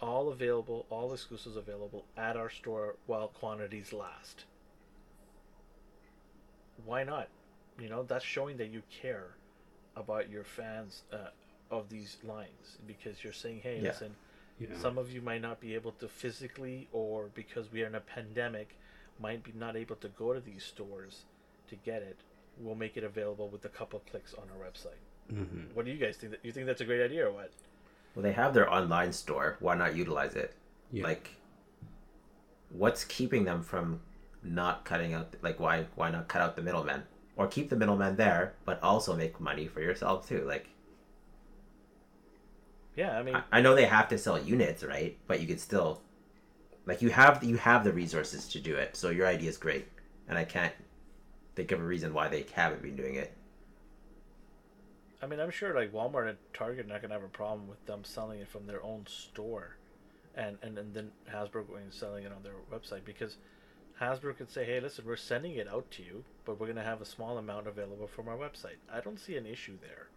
all 0.00 0.28
available, 0.30 0.86
all 0.90 1.12
exclusives 1.12 1.56
available 1.56 2.04
at 2.16 2.36
our 2.36 2.50
store 2.50 2.96
while 3.06 3.28
quantities 3.28 3.92
last. 3.92 4.44
Why 6.84 7.04
not? 7.04 7.28
You 7.78 7.88
know, 7.88 8.02
that's 8.02 8.24
showing 8.24 8.56
that 8.56 8.70
you 8.70 8.82
care 8.90 9.36
about 9.94 10.30
your 10.30 10.44
fans 10.44 11.02
uh, 11.12 11.28
of 11.72 11.88
these 11.88 12.18
lines 12.22 12.78
because 12.86 13.24
you're 13.24 13.32
saying, 13.32 13.60
hey, 13.62 13.78
Yeah. 13.80 13.88
listen, 13.88 14.14
Yeah. 14.60 14.68
some 14.78 14.98
of 14.98 15.10
you 15.10 15.20
might 15.22 15.40
not 15.40 15.58
be 15.58 15.74
able 15.74 15.92
to 15.92 16.06
physically, 16.08 16.88
or 16.92 17.28
because 17.34 17.72
we 17.72 17.82
are 17.82 17.86
in 17.86 17.94
a 17.96 18.00
pandemic, 18.00 18.76
might 19.18 19.42
be 19.42 19.52
not 19.52 19.74
able 19.74 19.96
to 19.96 20.08
go 20.10 20.32
to 20.34 20.40
these 20.40 20.62
stores 20.64 21.24
to 21.68 21.76
get 21.76 22.02
it. 22.02 22.18
We'll 22.58 22.74
make 22.76 22.96
it 22.96 23.04
available 23.04 23.48
with 23.48 23.64
a 23.64 23.68
couple 23.70 24.00
clicks 24.10 24.34
on 24.34 24.44
our 24.50 24.60
website. 24.66 25.00
hmm 25.30 25.64
What 25.74 25.86
do 25.86 25.90
you 25.90 25.98
guys 25.98 26.16
think? 26.18 26.32
That 26.32 26.44
you 26.44 26.52
think 26.52 26.66
that's 26.66 26.82
a 26.82 26.84
great 26.84 27.02
idea 27.02 27.26
or 27.26 27.32
what? 27.32 27.50
Well, 28.14 28.22
they 28.22 28.32
have 28.32 28.52
their 28.52 28.70
online 28.70 29.12
store. 29.12 29.56
Why 29.60 29.74
not 29.74 29.96
utilize 29.96 30.34
it? 30.36 30.54
Yeah. 30.90 31.04
Like, 31.04 31.30
what's 32.70 33.04
keeping 33.04 33.44
them 33.44 33.62
from 33.62 34.00
not 34.42 34.84
cutting 34.84 35.14
out? 35.14 35.34
Like, 35.42 35.58
why 35.58 35.86
why 35.94 36.10
not 36.10 36.28
cut 36.28 36.42
out 36.42 36.56
the 36.56 36.62
middleman 36.62 37.04
or 37.36 37.46
keep 37.46 37.70
the 37.70 37.76
middleman 37.76 38.16
there, 38.16 38.54
but 38.66 38.82
also 38.82 39.16
make 39.16 39.40
money 39.40 39.66
for 39.66 39.80
yourself 39.80 40.28
too? 40.28 40.44
Like, 40.44 40.68
Yeah, 42.96 43.18
I 43.18 43.22
mean, 43.22 43.36
I, 43.36 43.42
I 43.52 43.60
know 43.60 43.74
they 43.74 43.86
have 43.86 44.08
to 44.08 44.18
sell 44.18 44.40
units, 44.40 44.82
right? 44.82 45.16
But 45.26 45.40
you 45.40 45.46
could 45.46 45.60
still, 45.60 46.02
like, 46.86 47.00
you 47.02 47.10
have 47.10 47.42
you 47.42 47.56
have 47.56 47.84
the 47.84 47.92
resources 47.92 48.48
to 48.48 48.60
do 48.60 48.76
it. 48.76 48.96
So 48.96 49.10
your 49.10 49.26
idea 49.26 49.48
is 49.48 49.56
great, 49.56 49.88
and 50.28 50.36
I 50.36 50.44
can't 50.44 50.74
think 51.54 51.72
of 51.72 51.80
a 51.80 51.84
reason 51.84 52.12
why 52.12 52.28
they 52.28 52.46
haven't 52.54 52.82
been 52.82 52.96
doing 52.96 53.14
it. 53.14 53.32
I 55.22 55.26
mean, 55.26 55.38
I'm 55.38 55.50
sure 55.50 55.74
like 55.74 55.92
Walmart 55.92 56.28
and 56.28 56.38
Target 56.52 56.86
are 56.86 56.88
not 56.88 57.00
gonna 57.00 57.14
have 57.14 57.22
a 57.22 57.28
problem 57.28 57.68
with 57.68 57.84
them 57.86 58.02
selling 58.02 58.40
it 58.40 58.48
from 58.48 58.66
their 58.66 58.82
own 58.82 59.06
store, 59.06 59.76
and 60.34 60.58
and, 60.62 60.76
and 60.76 60.92
then 60.92 61.12
Hasbro 61.32 61.68
going 61.68 61.84
and 61.84 61.94
selling 61.94 62.24
it 62.24 62.32
on 62.32 62.42
their 62.42 62.54
website 62.72 63.04
because 63.04 63.36
Hasbro 64.00 64.36
could 64.36 64.50
say, 64.50 64.64
hey, 64.64 64.80
listen, 64.80 65.04
we're 65.06 65.16
sending 65.16 65.54
it 65.54 65.68
out 65.68 65.90
to 65.92 66.02
you, 66.02 66.24
but 66.44 66.58
we're 66.58 66.66
gonna 66.66 66.82
have 66.82 67.00
a 67.00 67.06
small 67.06 67.38
amount 67.38 67.68
available 67.68 68.08
from 68.08 68.28
our 68.28 68.36
website. 68.36 68.78
I 68.92 69.00
don't 69.00 69.20
see 69.20 69.36
an 69.36 69.46
issue 69.46 69.78
there. 69.80 70.08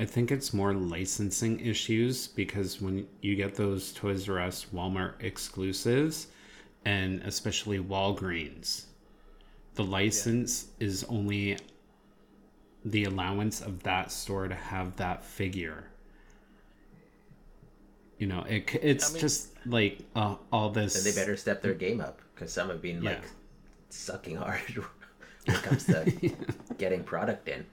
I 0.00 0.06
think 0.06 0.32
it's 0.32 0.54
more 0.54 0.72
licensing 0.72 1.60
issues 1.60 2.26
because 2.26 2.80
when 2.80 3.06
you 3.20 3.36
get 3.36 3.54
those 3.54 3.92
Toys 3.92 4.26
R 4.30 4.40
Us 4.40 4.64
Walmart 4.74 5.12
exclusives, 5.20 6.28
and 6.86 7.20
especially 7.22 7.78
Walgreens, 7.80 8.84
the 9.74 9.84
license 9.84 10.68
is 10.80 11.04
only 11.04 11.58
the 12.82 13.04
allowance 13.04 13.60
of 13.60 13.82
that 13.82 14.10
store 14.10 14.48
to 14.48 14.54
have 14.54 14.96
that 14.96 15.22
figure. 15.22 15.84
You 18.18 18.26
know, 18.26 18.44
it, 18.48 18.74
it's 18.82 19.10
I 19.10 19.12
mean- 19.12 19.20
just 19.20 19.50
like 19.66 19.98
uh, 20.16 20.36
all 20.50 20.70
this. 20.70 20.94
Then 20.94 21.04
they 21.14 21.20
better 21.20 21.36
step 21.36 21.60
their 21.60 21.74
game 21.74 22.00
up 22.00 22.20
because 22.34 22.50
some 22.54 22.70
have 22.70 22.80
been 22.80 23.02
Yeah. 23.02 23.10
like 23.10 23.24
sucking 23.90 24.36
hard 24.36 24.60
when 25.44 25.56
it 25.56 25.62
comes 25.62 25.84
to 25.84 26.10
getting 26.78 27.04
product 27.04 27.48
in. 27.48 27.66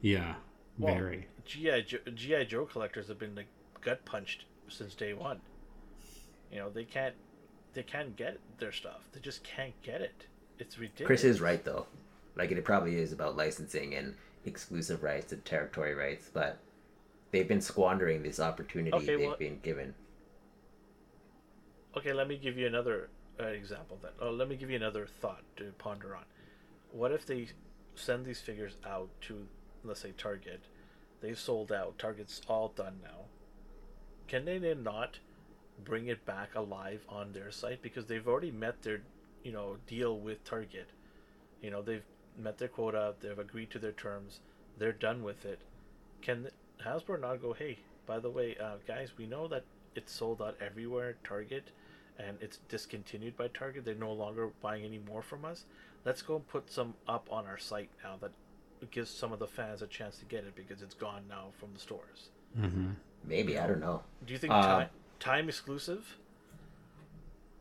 Yeah, 0.00 0.34
Well, 0.80 0.94
very. 0.96 1.28
GI 1.44 1.82
Joe, 1.82 1.98
GI 2.14 2.46
Joe 2.46 2.64
collectors 2.66 3.08
have 3.08 3.18
been 3.18 3.34
like 3.34 3.48
gut 3.80 4.04
punched 4.04 4.44
since 4.68 4.94
day 4.94 5.12
one. 5.12 5.40
You 6.50 6.58
know, 6.58 6.70
they 6.70 6.84
can't 6.84 7.14
they 7.74 7.82
can't 7.82 8.16
get 8.16 8.38
their 8.58 8.72
stuff. 8.72 9.08
They 9.12 9.20
just 9.20 9.42
can't 9.44 9.80
get 9.82 10.00
it. 10.00 10.26
It's 10.58 10.78
ridiculous. 10.78 11.06
Chris 11.06 11.24
is 11.24 11.40
right 11.40 11.64
though. 11.64 11.86
Like 12.36 12.50
it 12.50 12.64
probably 12.64 12.96
is 12.96 13.12
about 13.12 13.36
licensing 13.36 13.94
and 13.94 14.14
exclusive 14.44 15.02
rights 15.02 15.32
and 15.32 15.44
territory 15.44 15.94
rights, 15.94 16.30
but 16.32 16.58
they've 17.30 17.48
been 17.48 17.60
squandering 17.60 18.22
this 18.22 18.40
opportunity 18.40 18.96
Okay, 18.96 19.16
they've 19.16 19.26
well- 19.28 19.36
been 19.36 19.58
given. 19.60 19.94
Okay, 21.96 22.12
let 22.12 22.26
me 22.26 22.36
give 22.36 22.58
you 22.58 22.66
another 22.66 23.08
uh, 23.40 23.46
example 23.46 23.98
then. 24.02 24.10
Oh, 24.20 24.30
let 24.30 24.48
me 24.48 24.56
give 24.56 24.68
you 24.68 24.76
another 24.76 25.06
thought 25.06 25.42
to 25.56 25.72
ponder 25.78 26.16
on. 26.16 26.24
What 26.90 27.12
if 27.12 27.24
they 27.24 27.48
send 27.94 28.24
these 28.24 28.40
figures 28.40 28.76
out 28.84 29.08
to, 29.22 29.46
let's 29.84 30.00
say, 30.00 30.12
Target? 30.16 30.60
They've 31.24 31.38
sold 31.38 31.72
out. 31.72 31.98
Target's 31.98 32.42
all 32.48 32.68
done 32.68 32.98
now. 33.02 33.24
Can 34.28 34.44
they 34.44 34.58
then 34.58 34.82
not 34.82 35.20
bring 35.82 36.06
it 36.08 36.26
back 36.26 36.54
alive 36.54 37.00
on 37.08 37.32
their 37.32 37.50
site 37.50 37.80
because 37.80 38.04
they've 38.04 38.28
already 38.28 38.50
met 38.50 38.82
their, 38.82 39.00
you 39.42 39.50
know, 39.50 39.78
deal 39.86 40.18
with 40.18 40.44
Target? 40.44 40.90
You 41.62 41.70
know, 41.70 41.80
they've 41.80 42.04
met 42.38 42.58
their 42.58 42.68
quota. 42.68 43.14
They've 43.20 43.38
agreed 43.38 43.70
to 43.70 43.78
their 43.78 43.92
terms. 43.92 44.40
They're 44.78 44.92
done 44.92 45.22
with 45.22 45.46
it. 45.46 45.60
Can 46.20 46.48
Hasbro 46.84 47.18
not 47.18 47.40
go? 47.40 47.54
Hey, 47.54 47.78
by 48.04 48.18
the 48.18 48.28
way, 48.28 48.58
uh, 48.60 48.76
guys, 48.86 49.12
we 49.16 49.26
know 49.26 49.48
that 49.48 49.64
it's 49.94 50.12
sold 50.12 50.42
out 50.42 50.58
everywhere 50.60 51.16
Target 51.24 51.70
and 52.18 52.36
it's 52.42 52.58
discontinued 52.68 53.34
by 53.34 53.48
Target. 53.48 53.86
They're 53.86 53.94
no 53.94 54.12
longer 54.12 54.50
buying 54.60 54.84
any 54.84 54.98
more 54.98 55.22
from 55.22 55.46
us. 55.46 55.64
Let's 56.04 56.20
go 56.20 56.40
put 56.40 56.70
some 56.70 56.92
up 57.08 57.28
on 57.32 57.46
our 57.46 57.58
site 57.58 57.88
now 58.02 58.16
that 58.20 58.32
gives 58.90 59.10
some 59.10 59.32
of 59.32 59.38
the 59.38 59.46
fans 59.46 59.82
a 59.82 59.86
chance 59.86 60.18
to 60.18 60.24
get 60.24 60.44
it 60.44 60.54
because 60.54 60.82
it's 60.82 60.94
gone 60.94 61.22
now 61.28 61.46
from 61.58 61.72
the 61.72 61.80
stores. 61.80 62.28
hmm 62.56 62.90
Maybe 63.26 63.58
I 63.58 63.66
don't 63.66 63.80
know. 63.80 64.02
Do 64.26 64.32
you 64.34 64.38
think 64.38 64.52
Uh, 64.52 64.62
time, 64.62 64.88
time 65.18 65.48
exclusive? 65.48 66.16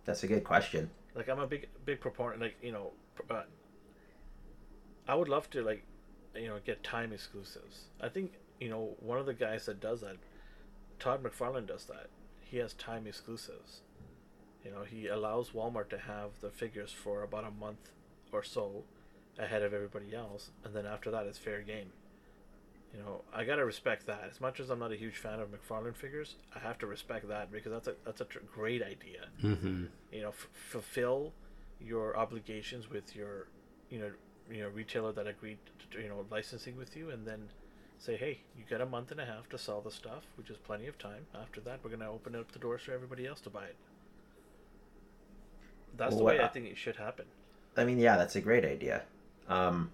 That's 0.06 0.24
a 0.24 0.28
good 0.28 0.44
question. 0.44 0.90
Like 1.16 1.30
I'm 1.30 1.40
a 1.40 1.48
big 1.48 1.70
big 1.86 2.02
proponent. 2.02 2.42
Like 2.42 2.56
you 2.62 2.72
know, 2.74 2.92
uh, 3.30 3.44
I 5.08 5.16
would 5.16 5.30
love 5.30 5.50
to 5.52 5.62
like 5.62 5.84
you 6.36 6.48
know 6.48 6.60
get 6.66 6.84
time 6.84 7.14
exclusives. 7.14 7.86
I 8.02 8.10
think 8.10 8.34
you 8.60 8.70
know 8.70 8.96
one 9.00 9.18
of 9.18 9.26
the 9.26 9.34
guys 9.34 9.66
that 9.68 9.80
does 9.80 10.02
that, 10.02 10.18
Todd 11.00 11.24
McFarlane 11.24 11.68
does 11.68 11.86
that. 11.86 12.08
He 12.42 12.58
has 12.58 12.74
time 12.74 13.08
exclusives. 13.08 13.82
You 14.66 14.72
know, 14.72 14.84
he 14.84 15.08
allows 15.08 15.50
Walmart 15.52 15.90
to 15.90 15.98
have 15.98 16.40
the 16.42 16.50
figures 16.50 16.92
for 16.92 17.22
about 17.24 17.44
a 17.46 17.52
month 17.52 17.92
or 18.32 18.44
so 18.44 18.84
ahead 19.38 19.64
of 19.64 19.74
everybody 19.74 20.14
else, 20.16 20.52
and 20.64 20.76
then 20.76 20.86
after 20.86 21.12
that, 21.12 21.26
it's 21.26 21.38
fair 21.40 21.62
game. 21.62 21.92
You 22.94 23.00
know, 23.00 23.22
I 23.34 23.44
gotta 23.44 23.66
respect 23.66 24.06
that. 24.06 24.24
As 24.30 24.40
much 24.40 24.60
as 24.60 24.70
I'm 24.70 24.80
not 24.80 24.92
a 24.92 24.96
huge 24.96 25.18
fan 25.18 25.40
of 25.40 25.50
McFarlane 25.50 25.96
figures, 25.96 26.36
I 26.56 26.60
have 26.60 26.78
to 26.80 26.88
respect 26.88 27.28
that 27.28 27.52
because 27.52 27.72
that's 27.72 27.88
a 27.88 27.96
that's 28.06 28.22
a 28.22 28.26
tr- 28.26 28.40
great 28.54 28.84
idea 28.84 29.28
hmm 29.42 29.86
you 30.12 30.22
know 30.22 30.30
f- 30.30 30.48
fulfill 30.54 31.34
your 31.82 32.16
obligations 32.16 32.90
with 32.90 33.16
your 33.16 33.48
you 33.90 34.00
know 34.00 34.12
you 34.52 34.62
know 34.62 34.70
retailer 34.70 35.12
that 35.12 35.26
agreed 35.28 35.58
to 35.92 36.00
you 36.02 36.08
know 36.08 36.24
licensing 36.30 36.78
with 36.78 36.96
you 36.96 37.10
and 37.10 37.26
then 37.28 37.50
say 37.98 38.16
hey 38.16 38.42
you 38.56 38.64
got 38.70 38.80
a 38.82 38.86
month 38.86 39.12
and 39.12 39.20
a 39.20 39.26
half 39.26 39.50
to 39.50 39.58
sell 39.58 39.82
the 39.82 39.92
stuff 39.92 40.24
which 40.38 40.50
is 40.52 40.58
plenty 40.58 40.88
of 40.88 40.98
time 41.00 41.26
after 41.34 41.60
that 41.62 41.80
we're 41.84 41.90
going 41.90 42.00
to 42.00 42.08
open 42.08 42.36
up 42.36 42.52
the 42.52 42.60
doors 42.60 42.82
for 42.84 42.92
everybody 42.94 43.26
else 43.26 43.42
to 43.42 43.50
buy 43.50 43.64
it 43.66 43.76
that's 45.98 46.16
the 46.16 46.24
way 46.24 46.40
i 46.40 46.46
I- 46.46 46.48
think 46.48 46.68
it 46.68 46.78
should 46.78 46.98
happen 46.98 47.26
I 47.76 47.86
mean, 47.86 47.98
yeah, 47.98 48.18
that's 48.18 48.36
a 48.36 48.42
great 48.42 48.66
idea. 48.66 49.02
Um, 49.48 49.92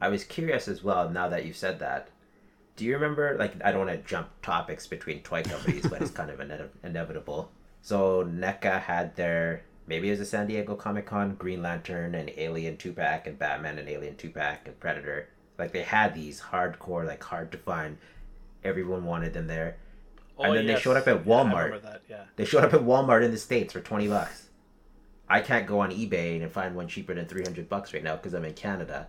I 0.00 0.08
was 0.08 0.24
curious 0.24 0.68
as 0.68 0.82
well. 0.82 1.08
Now 1.08 1.28
that 1.28 1.44
you've 1.44 1.56
said 1.56 1.78
that, 1.80 2.08
do 2.76 2.84
you 2.84 2.94
remember? 2.94 3.36
Like, 3.38 3.54
I 3.64 3.70
don't 3.70 3.86
want 3.86 3.98
to 4.02 4.08
jump 4.08 4.28
topics 4.42 4.86
between 4.86 5.20
toy 5.22 5.42
companies, 5.42 5.86
but 5.88 6.00
it's 6.02 6.10
kind 6.10 6.30
of 6.30 6.40
ine- 6.40 6.70
inevitable. 6.82 7.50
So 7.82 8.24
NECA 8.24 8.80
had 8.80 9.14
their 9.16 9.62
maybe 9.86 10.08
it 10.08 10.12
was 10.12 10.20
a 10.20 10.26
San 10.26 10.46
Diego 10.46 10.74
Comic 10.74 11.06
Con 11.06 11.34
Green 11.34 11.62
Lantern 11.62 12.14
and 12.14 12.30
Alien 12.36 12.76
two 12.76 12.92
pack 12.92 13.26
and 13.26 13.38
Batman 13.38 13.78
and 13.78 13.88
Alien 13.88 14.16
two 14.16 14.30
pack 14.30 14.66
and 14.66 14.78
Predator. 14.80 15.28
Like 15.58 15.72
they 15.72 15.82
had 15.82 16.14
these 16.14 16.40
hardcore, 16.40 17.06
like 17.06 17.22
hard 17.22 17.52
to 17.52 17.58
find. 17.58 17.98
Everyone 18.64 19.04
wanted 19.04 19.34
them 19.34 19.46
there. 19.48 19.76
And 20.38 20.56
then 20.56 20.66
they 20.66 20.76
showed 20.78 20.96
up 20.96 21.06
at 21.06 21.26
Yeah, 21.26 21.32
Walmart. 21.32 21.64
remember 21.66 21.78
that 21.80 22.02
yeah 22.08 22.24
They 22.36 22.44
showed 22.44 22.64
up 22.64 22.72
at 22.74 22.80
Walmart 22.80 23.22
in 23.22 23.30
the 23.30 23.38
states 23.38 23.72
for 23.72 23.80
twenty 23.80 24.08
bucks. 24.08 24.48
I 25.32 25.40
can't 25.40 25.66
go 25.66 25.80
on 25.80 25.90
eBay 25.90 26.42
and 26.42 26.52
find 26.52 26.74
one 26.74 26.88
cheaper 26.88 27.14
than 27.14 27.24
three 27.24 27.42
hundred 27.42 27.66
bucks 27.70 27.94
right 27.94 28.04
now 28.04 28.16
because 28.16 28.34
I'm 28.34 28.44
in 28.44 28.52
Canada. 28.52 29.08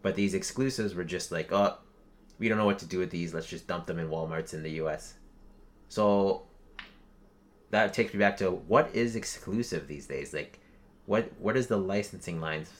But 0.00 0.14
these 0.14 0.32
exclusives 0.32 0.94
were 0.94 1.04
just 1.04 1.30
like, 1.30 1.52
oh, 1.52 1.76
we 2.38 2.48
don't 2.48 2.56
know 2.56 2.64
what 2.64 2.78
to 2.78 2.86
do 2.86 2.98
with 2.98 3.10
these. 3.10 3.34
Let's 3.34 3.46
just 3.46 3.66
dump 3.66 3.84
them 3.84 3.98
in 3.98 4.08
WalMarts 4.08 4.54
in 4.54 4.62
the 4.62 4.70
U.S. 4.82 5.16
So 5.90 6.44
that 7.68 7.92
takes 7.92 8.14
me 8.14 8.20
back 8.20 8.38
to 8.38 8.50
what 8.52 8.88
is 8.94 9.16
exclusive 9.16 9.86
these 9.86 10.06
days. 10.06 10.32
Like, 10.32 10.60
what 11.04 11.30
what 11.38 11.56
does 11.56 11.66
the 11.66 11.76
licensing 11.76 12.40
lines 12.40 12.70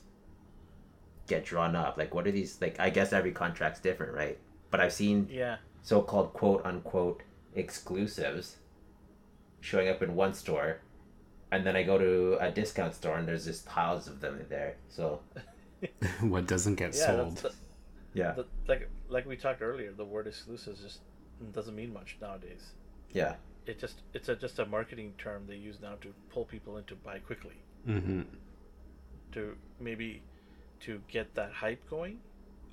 get 1.27 1.45
drawn 1.45 1.77
up? 1.77 1.99
Like, 1.99 2.15
what 2.15 2.27
are 2.27 2.33
these? 2.33 2.63
Like, 2.63 2.81
I 2.81 2.89
guess 2.89 3.13
every 3.13 3.33
contract's 3.33 3.81
different, 3.81 4.15
right? 4.15 4.39
But 4.71 4.81
I've 4.81 4.95
seen 4.95 5.29
yeah 5.31 5.57
so-called 5.83 6.33
quote 6.33 6.65
unquote 6.65 7.25
exclusives 7.55 8.57
showing 9.61 9.91
up 9.91 10.03
in 10.03 10.15
one 10.15 10.33
store 10.33 10.81
and 11.53 11.67
then 11.67 11.77
I 11.77 11.83
go 11.83 11.99
to 11.99 12.39
a 12.41 12.51
discount 12.51 12.95
store 12.95 13.17
and 13.19 13.27
there's 13.27 13.45
just 13.45 13.67
piles 13.67 14.07
of 14.07 14.21
them 14.21 14.45
there. 14.49 14.77
So. 14.89 15.21
What 16.21 16.47
doesn't 16.47 16.75
get 16.75 16.95
yeah 16.95 17.07
sold? 17.07 17.37
that's, 17.39 17.57
yeah, 18.13 18.33
the, 18.33 18.45
like 18.69 18.91
like 19.09 19.25
we 19.27 19.35
talked 19.35 19.63
earlier 19.63 19.93
the 19.93 20.05
word 20.05 20.27
exclusive 20.27 20.79
just 20.79 21.01
doesn't 21.53 21.75
mean 21.75 21.91
much 21.91 22.19
nowadays. 22.21 22.73
Yeah, 23.13 23.37
it 23.65 23.81
just 23.81 24.03
it's 24.13 24.29
a, 24.29 24.37
just 24.37 24.59
a 24.59 24.67
marketing 24.67 25.15
term 25.17 25.45
they 25.49 25.57
use 25.57 25.79
now 25.81 25.95
to 26.03 26.13
pull 26.29 26.45
people 26.45 26.77
in 26.77 26.85
to 26.85 26.97
buy 26.97 27.19
quickly. 27.21 27.63
Hmm 27.87 28.23
to 29.33 29.57
maybe 29.79 30.23
to 30.81 31.01
get 31.09 31.35
that 31.35 31.53
hype 31.53 31.89
going 31.89 32.19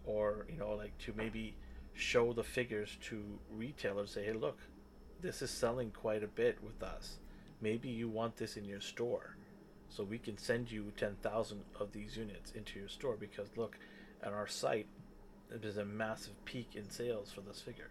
or 0.05 0.45
you 0.49 0.57
know 0.57 0.71
like 0.71 0.97
to 0.97 1.13
maybe 1.15 1.55
show 1.93 2.33
the 2.33 2.43
figures 2.43 2.97
to 3.01 3.23
retailers 3.55 4.11
say 4.11 4.25
hey 4.25 4.33
look 4.33 4.59
this 5.21 5.41
is 5.41 5.49
selling 5.49 5.91
quite 5.91 6.23
a 6.23 6.27
bit 6.27 6.57
with 6.63 6.81
us 6.83 7.17
maybe 7.61 7.89
you 7.89 8.07
want 8.07 8.37
this 8.37 8.57
in 8.57 8.65
your 8.65 8.81
store 8.81 9.35
so 9.89 10.03
we 10.03 10.17
can 10.17 10.37
send 10.37 10.71
you 10.71 10.91
10,000 10.97 11.61
of 11.79 11.91
these 11.91 12.17
units 12.17 12.51
into 12.51 12.79
your 12.79 12.89
store 12.89 13.15
because 13.19 13.47
look 13.55 13.77
at 14.21 14.33
our 14.33 14.47
site 14.47 14.87
there's 15.49 15.77
a 15.77 15.85
massive 15.85 16.43
peak 16.45 16.71
in 16.75 16.89
sales 16.89 17.31
for 17.31 17.41
this 17.41 17.61
figure 17.61 17.89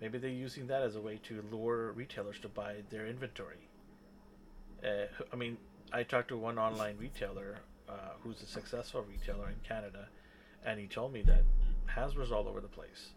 maybe 0.00 0.18
they're 0.18 0.30
using 0.30 0.66
that 0.66 0.82
as 0.82 0.96
a 0.96 1.00
way 1.00 1.20
to 1.22 1.42
lure 1.50 1.92
retailers 1.92 2.38
to 2.40 2.48
buy 2.48 2.76
their 2.90 3.06
inventory 3.06 3.68
uh, 4.84 5.06
I 5.32 5.36
mean, 5.36 5.56
I 5.92 6.02
talked 6.02 6.28
to 6.28 6.36
one 6.36 6.58
online 6.58 6.96
retailer 6.98 7.60
uh, 7.88 7.92
who's 8.22 8.42
a 8.42 8.46
successful 8.46 9.04
retailer 9.08 9.48
in 9.48 9.56
Canada, 9.66 10.08
and 10.64 10.78
he 10.78 10.86
told 10.86 11.12
me 11.12 11.22
that 11.22 11.42
Hasbro's 11.96 12.32
all 12.32 12.48
over 12.48 12.60
the 12.60 12.68
place. 12.68 13.10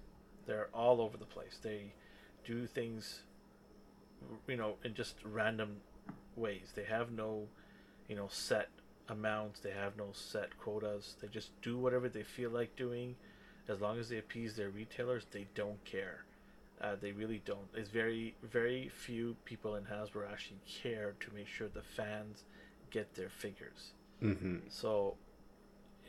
They're 0.45 0.69
all 0.73 1.01
over 1.01 1.17
the 1.17 1.25
place. 1.25 1.59
They 1.61 1.93
do 2.45 2.65
things, 2.67 3.21
you 4.47 4.57
know, 4.57 4.75
in 4.83 4.93
just 4.93 5.15
random 5.23 5.77
ways. 6.35 6.71
They 6.75 6.83
have 6.83 7.11
no, 7.11 7.47
you 8.07 8.15
know, 8.15 8.27
set 8.29 8.69
amounts. 9.09 9.59
They 9.59 9.71
have 9.71 9.97
no 9.97 10.09
set 10.11 10.57
quotas. 10.57 11.15
They 11.21 11.27
just 11.27 11.59
do 11.61 11.77
whatever 11.77 12.09
they 12.09 12.23
feel 12.23 12.49
like 12.49 12.75
doing, 12.75 13.15
as 13.67 13.81
long 13.81 13.99
as 13.99 14.09
they 14.09 14.17
appease 14.17 14.55
their 14.55 14.69
retailers. 14.69 15.25
They 15.31 15.47
don't 15.55 15.83
care. 15.85 16.25
Uh, 16.79 16.95
they 16.99 17.11
really 17.11 17.41
don't. 17.43 17.67
It's 17.73 17.89
very, 17.89 18.35
very 18.43 18.89
few 18.89 19.35
people 19.45 19.75
in 19.75 19.83
Hasbro 19.85 20.31
actually 20.31 20.59
care 20.67 21.15
to 21.19 21.33
make 21.33 21.47
sure 21.47 21.67
the 21.67 21.81
fans 21.81 22.43
get 22.91 23.15
their 23.15 23.29
figures. 23.29 23.93
Mm-hmm. 24.21 24.57
So 24.69 25.15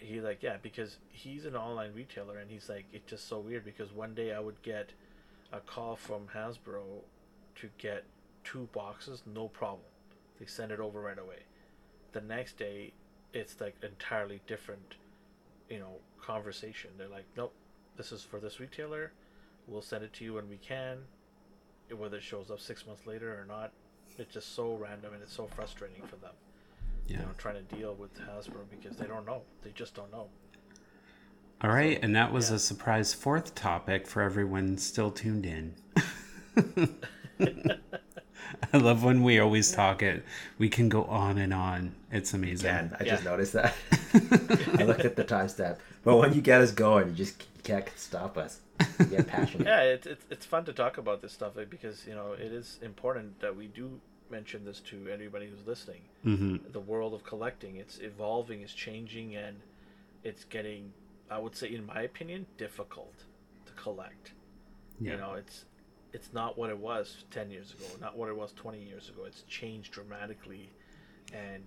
he 0.00 0.20
like 0.20 0.42
yeah 0.42 0.56
because 0.62 0.98
he's 1.10 1.44
an 1.44 1.56
online 1.56 1.92
retailer 1.94 2.38
and 2.38 2.50
he's 2.50 2.68
like 2.68 2.84
it's 2.92 3.10
just 3.10 3.28
so 3.28 3.38
weird 3.40 3.64
because 3.64 3.92
one 3.92 4.14
day 4.14 4.32
I 4.32 4.38
would 4.40 4.62
get 4.62 4.90
a 5.52 5.60
call 5.60 5.96
from 5.96 6.28
Hasbro 6.34 7.02
to 7.60 7.68
get 7.78 8.04
two 8.44 8.68
boxes 8.72 9.22
no 9.26 9.48
problem 9.48 9.84
they 10.38 10.46
send 10.46 10.70
it 10.72 10.80
over 10.80 11.00
right 11.00 11.18
away 11.18 11.38
the 12.12 12.20
next 12.20 12.56
day 12.58 12.92
it's 13.32 13.60
like 13.60 13.76
entirely 13.82 14.40
different 14.46 14.94
you 15.68 15.78
know 15.78 15.96
conversation 16.20 16.90
they're 16.96 17.08
like 17.08 17.26
nope 17.36 17.52
this 17.96 18.12
is 18.12 18.22
for 18.22 18.40
this 18.40 18.58
retailer 18.60 19.12
we'll 19.66 19.82
send 19.82 20.02
it 20.04 20.12
to 20.12 20.24
you 20.24 20.34
when 20.34 20.48
we 20.48 20.56
can 20.56 20.98
whether 21.96 22.16
it 22.18 22.22
shows 22.22 22.50
up 22.50 22.60
six 22.60 22.86
months 22.86 23.06
later 23.06 23.32
or 23.40 23.44
not 23.46 23.72
it's 24.18 24.32
just 24.34 24.54
so 24.54 24.74
random 24.74 25.12
and 25.14 25.22
it's 25.22 25.32
so 25.32 25.46
frustrating 25.46 26.02
for 26.06 26.16
them 26.16 26.32
Yeah. 27.06 27.18
you 27.18 27.22
know, 27.24 27.30
trying 27.38 27.54
to 27.66 27.76
deal 27.76 27.94
with 27.94 28.12
Hasbro 28.18 28.68
because 28.70 28.96
they 28.96 29.06
don't 29.06 29.24
know. 29.26 29.42
They 29.62 29.70
just 29.70 29.94
don't 29.94 30.10
know. 30.10 30.26
All 31.62 31.70
right, 31.70 31.98
and 32.02 32.14
that 32.16 32.32
was 32.32 32.50
yeah. 32.50 32.56
a 32.56 32.58
surprise 32.58 33.14
fourth 33.14 33.54
topic 33.54 34.06
for 34.06 34.22
everyone 34.22 34.76
still 34.78 35.10
tuned 35.10 35.46
in. 35.46 35.74
I 38.72 38.76
love 38.76 39.04
when 39.04 39.22
we 39.22 39.38
always 39.38 39.72
talk 39.72 40.02
it. 40.02 40.24
We 40.58 40.68
can 40.68 40.88
go 40.88 41.04
on 41.04 41.38
and 41.38 41.54
on. 41.54 41.94
It's 42.10 42.34
amazing. 42.34 42.70
Again, 42.70 42.96
I 42.98 43.04
just 43.04 43.24
noticed 43.24 43.52
that. 43.52 43.74
I 44.78 44.84
looked 44.84 45.04
at 45.04 45.16
the 45.16 45.24
time 45.24 45.46
timestamp. 45.46 45.78
But 46.04 46.16
when 46.16 46.32
you 46.32 46.40
get 46.40 46.60
us 46.60 46.72
going, 46.72 47.08
you 47.08 47.14
just 47.14 47.44
can't 47.62 47.88
stop 47.96 48.36
us. 48.38 48.60
You 48.98 49.06
get 49.06 49.26
passionate. 49.28 49.66
Yeah, 49.66 49.82
it's, 49.82 50.06
it's 50.06 50.24
it's 50.30 50.46
fun 50.46 50.64
to 50.64 50.72
talk 50.72 50.98
about 50.98 51.22
this 51.22 51.32
stuff 51.32 51.52
because 51.68 52.06
you 52.06 52.14
know 52.14 52.32
it 52.32 52.52
is 52.52 52.78
important 52.82 53.40
that 53.40 53.54
we 53.56 53.66
do 53.66 54.00
mention 54.30 54.64
this 54.64 54.80
to 54.80 55.08
anybody 55.08 55.46
who's 55.46 55.66
listening. 55.66 56.02
Mm-hmm. 56.24 56.72
The 56.72 56.80
world 56.80 57.14
of 57.14 57.24
collecting, 57.24 57.76
it's 57.76 57.98
evolving, 57.98 58.62
it's 58.62 58.74
changing, 58.74 59.36
and 59.36 59.56
it's 60.24 60.44
getting, 60.44 60.92
I 61.30 61.38
would 61.38 61.56
say, 61.56 61.74
in 61.74 61.86
my 61.86 62.02
opinion, 62.02 62.46
difficult 62.56 63.24
to 63.66 63.72
collect. 63.72 64.32
Yeah. 65.00 65.12
You 65.12 65.16
know, 65.18 65.34
it's 65.34 65.64
it's 66.12 66.32
not 66.32 66.56
what 66.56 66.70
it 66.70 66.78
was 66.78 67.24
10 67.30 67.50
years 67.50 67.72
ago, 67.72 67.84
not 68.00 68.16
what 68.16 68.28
it 68.28 68.36
was 68.36 68.52
20 68.52 68.82
years 68.82 69.08
ago. 69.08 69.24
It's 69.26 69.42
changed 69.42 69.92
dramatically 69.92 70.70
and 71.32 71.62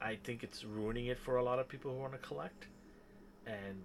I 0.00 0.16
think 0.16 0.42
it's 0.42 0.64
ruining 0.64 1.06
it 1.06 1.18
for 1.18 1.36
a 1.36 1.42
lot 1.42 1.58
of 1.58 1.68
people 1.68 1.92
who 1.92 1.98
want 1.98 2.12
to 2.12 2.18
collect. 2.18 2.66
And 3.46 3.82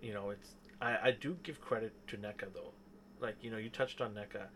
you 0.00 0.14
know, 0.14 0.30
it's 0.30 0.54
I, 0.80 1.08
I 1.08 1.10
do 1.12 1.36
give 1.42 1.60
credit 1.60 1.92
to 2.08 2.16
NECA 2.16 2.52
though. 2.54 2.72
Like, 3.20 3.36
you 3.42 3.50
know, 3.50 3.58
you 3.58 3.68
touched 3.68 4.00
on 4.00 4.14
NECA. 4.14 4.46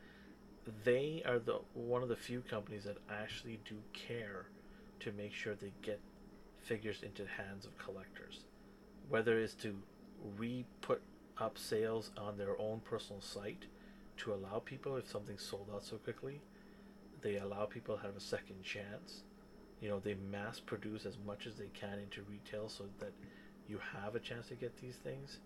They 0.84 1.22
are 1.26 1.38
the 1.38 1.60
one 1.74 2.02
of 2.02 2.08
the 2.08 2.16
few 2.16 2.40
companies 2.40 2.84
that 2.84 2.96
actually 3.10 3.60
do 3.68 3.76
care 3.92 4.46
to 5.00 5.12
make 5.12 5.34
sure 5.34 5.54
they 5.54 5.72
get 5.82 6.00
figures 6.62 7.02
into 7.02 7.24
the 7.24 7.28
hands 7.28 7.66
of 7.66 7.76
collectors. 7.76 8.44
Whether 9.08 9.38
it's 9.38 9.54
to 9.56 9.76
re 10.38 10.64
put 10.80 11.02
up 11.36 11.58
sales 11.58 12.10
on 12.16 12.38
their 12.38 12.58
own 12.58 12.80
personal 12.80 13.20
site 13.20 13.66
to 14.18 14.32
allow 14.32 14.58
people 14.58 14.96
if 14.96 15.10
something's 15.10 15.42
sold 15.42 15.68
out 15.72 15.84
so 15.84 15.96
quickly, 15.96 16.40
they 17.22 17.36
allow 17.36 17.64
people 17.64 17.96
to 17.96 18.02
have 18.02 18.16
a 18.16 18.20
second 18.20 18.62
chance. 18.62 19.22
You 19.80 19.88
know, 19.88 19.98
they 19.98 20.14
mass 20.30 20.60
produce 20.60 21.06
as 21.06 21.16
much 21.26 21.46
as 21.46 21.56
they 21.56 21.68
can 21.74 21.98
into 21.98 22.22
retail 22.22 22.68
so 22.68 22.84
that 23.00 23.12
you 23.68 23.78
have 23.94 24.14
a 24.14 24.20
chance 24.20 24.48
to 24.48 24.54
get 24.54 24.76
these 24.80 24.96
things. 24.96 25.38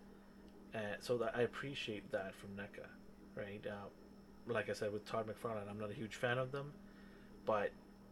And 0.75 0.97
so 1.01 1.17
that 1.19 1.35
I 1.37 1.43
appreciate 1.43 2.11
that 2.13 2.35
from 2.35 2.51
NECA, 2.51 2.87
right? 3.35 3.65
Uh, 3.67 3.89
like 4.47 4.69
I 4.69 4.73
said 4.73 4.93
with 4.93 5.07
Todd 5.07 5.27
McFarlane, 5.27 5.69
I'm 5.71 5.79
not 5.79 5.91
a 5.91 5.95
huge 5.95 6.17
fan 6.17 6.39
of 6.39 6.53
them, 6.53 6.73
but 7.47 7.71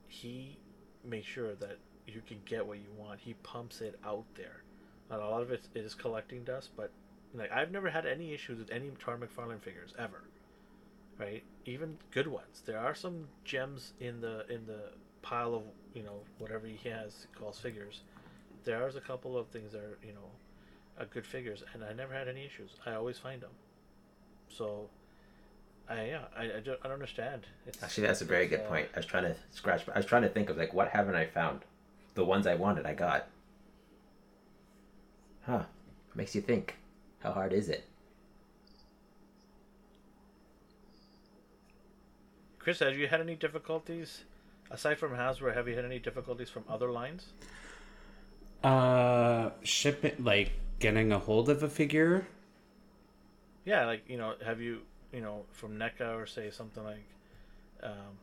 he 0.09 0.59
makes 1.05 1.27
sure 1.27 1.55
that 1.57 1.79
you 2.07 2.23
can 2.27 2.39
get 2.45 2.67
what 2.67 2.79
you 2.79 2.91
want. 2.97 3.21
He 3.21 3.35
pumps 3.43 3.81
it 3.81 3.99
out 4.05 4.25
there. 4.37 4.63
And 5.11 5.21
a 5.21 5.27
lot 5.27 5.43
of 5.43 5.51
it 5.51 5.69
is 5.75 5.95
collecting 5.95 6.45
dust, 6.45 6.71
but 6.77 6.91
like 7.35 7.53
I've 7.53 7.71
never 7.71 7.91
had 7.91 8.07
any 8.07 8.33
issues 8.33 8.59
with 8.59 8.71
any 8.71 8.91
Todd 8.99 9.21
McFarlane 9.21 9.61
figures 9.61 9.93
ever. 9.99 10.23
Right? 11.19 11.43
Even 11.65 11.97
good 12.11 12.27
ones. 12.27 12.63
There 12.65 12.79
are 12.79 12.95
some 12.95 13.29
gems 13.45 13.93
in 14.01 14.21
the 14.21 14.47
in 14.53 14.67
the 14.67 14.91
pile 15.23 15.55
of 15.55 15.63
you 15.95 16.03
know 16.03 16.21
whatever 16.39 16.67
he 16.67 16.89
has 16.89 17.27
calls 17.39 17.59
figures. 17.59 18.03
There 18.65 18.83
are 18.83 18.89
a 18.89 19.01
couple 19.01 19.37
of 19.39 19.49
things 19.49 19.73
that 19.73 19.81
are 19.81 19.99
you 20.05 20.13
know, 20.13 20.31
uh, 21.01 21.05
good 21.11 21.27
figures, 21.27 21.63
and 21.73 21.85
I 21.85 21.93
never 21.93 22.13
had 22.13 22.29
any 22.29 22.45
issues. 22.45 22.71
I 22.85 22.95
always 22.95 23.17
find 23.19 23.41
them. 23.41 23.51
So, 24.49 24.89
I 25.89 26.07
yeah 26.07 26.25
I, 26.37 26.45
I, 26.45 26.61
don't, 26.65 26.79
I 26.83 26.85
don't 26.85 26.93
understand. 26.93 27.47
It's, 27.67 27.83
Actually, 27.83 28.07
that's 28.09 28.21
a 28.21 28.25
very 28.25 28.47
good 28.47 28.61
uh, 28.61 28.69
point. 28.69 28.89
I 28.95 28.99
was 28.99 29.07
trying 29.07 29.25
to 29.25 29.37
scratch. 29.51 29.85
I 29.93 29.99
was 29.99 30.07
trying 30.07 30.23
to 30.23 30.29
think 30.29 30.51
of 30.51 30.57
like 30.57 30.75
what 30.75 30.89
haven't 30.89 31.17
I 31.17 31.27
found? 31.27 31.61
The 32.15 32.25
ones 32.25 32.47
I 32.47 32.55
wanted, 32.55 32.87
I 32.87 32.95
got. 32.95 33.29
Huh? 35.43 35.65
Makes 36.15 36.35
you 36.35 36.41
think. 36.41 36.77
How 37.21 37.33
hard 37.33 37.53
is 37.53 37.69
it? 37.69 37.85
Chris, 42.67 42.81
have 42.81 42.99
you 42.99 43.07
had 43.07 43.21
any 43.21 43.37
difficulties 43.37 44.25
aside 44.73 44.99
from 44.99 45.13
Hasbro? 45.13 45.55
Have 45.55 45.69
you 45.69 45.77
had 45.77 45.85
any 45.85 46.01
difficulties 46.01 46.51
from 46.51 46.65
other 46.69 46.91
lines? 46.91 47.29
Uh, 48.65 49.51
shipping 49.63 50.17
like 50.19 50.51
getting 50.81 51.13
a 51.13 51.19
hold 51.21 51.49
of 51.49 51.63
a 51.63 51.69
figure. 51.69 52.27
Yeah, 53.65 53.87
like 53.87 54.03
you 54.09 54.17
know, 54.17 54.35
have 54.45 54.61
you 54.61 54.81
you 55.13 55.21
know 55.21 55.45
from 55.53 55.79
NECA 55.79 56.17
or 56.17 56.27
say 56.27 56.51
something 56.51 56.83
like 56.83 57.05
um, 57.85 58.19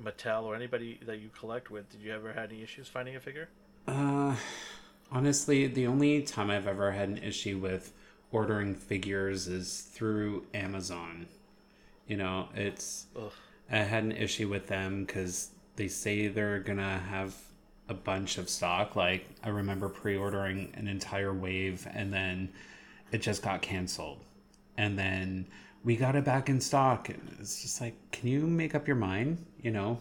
Mattel 0.00 0.44
or 0.44 0.54
anybody 0.54 1.00
that 1.04 1.18
you 1.18 1.28
collect 1.36 1.72
with? 1.72 1.90
Did 1.90 2.00
you 2.00 2.14
ever 2.14 2.32
had 2.32 2.52
any 2.52 2.62
issues 2.62 2.86
finding 2.86 3.16
a 3.16 3.20
figure? 3.20 3.48
Uh, 3.88 4.36
honestly, 5.10 5.66
the 5.66 5.88
only 5.88 6.22
time 6.22 6.48
I've 6.48 6.68
ever 6.68 6.92
had 6.92 7.08
an 7.08 7.18
issue 7.18 7.58
with 7.58 7.92
ordering 8.30 8.76
figures 8.76 9.48
is 9.48 9.80
through 9.80 10.46
Amazon. 10.54 11.26
You 12.06 12.18
know, 12.18 12.50
it's 12.54 13.06
Ugh. 13.16 13.32
I 13.70 13.78
had 13.78 14.02
an 14.02 14.12
issue 14.12 14.48
with 14.48 14.66
them 14.66 15.04
because 15.04 15.50
they 15.76 15.88
say 15.88 16.28
they're 16.28 16.60
gonna 16.60 16.98
have 16.98 17.34
a 17.88 17.94
bunch 17.94 18.38
of 18.38 18.48
stock. 18.48 18.96
Like 18.96 19.26
I 19.42 19.48
remember 19.48 19.88
pre-ordering 19.88 20.72
an 20.74 20.88
entire 20.88 21.32
wave, 21.32 21.86
and 21.92 22.12
then 22.12 22.50
it 23.12 23.22
just 23.22 23.42
got 23.42 23.62
canceled, 23.62 24.18
and 24.76 24.98
then 24.98 25.46
we 25.84 25.96
got 25.96 26.16
it 26.16 26.24
back 26.24 26.48
in 26.48 26.60
stock. 26.60 27.08
And 27.08 27.36
it's 27.40 27.62
just 27.62 27.80
like, 27.80 27.94
can 28.12 28.28
you 28.28 28.46
make 28.46 28.74
up 28.74 28.86
your 28.86 28.96
mind? 28.96 29.44
You 29.62 29.70
know, 29.70 29.98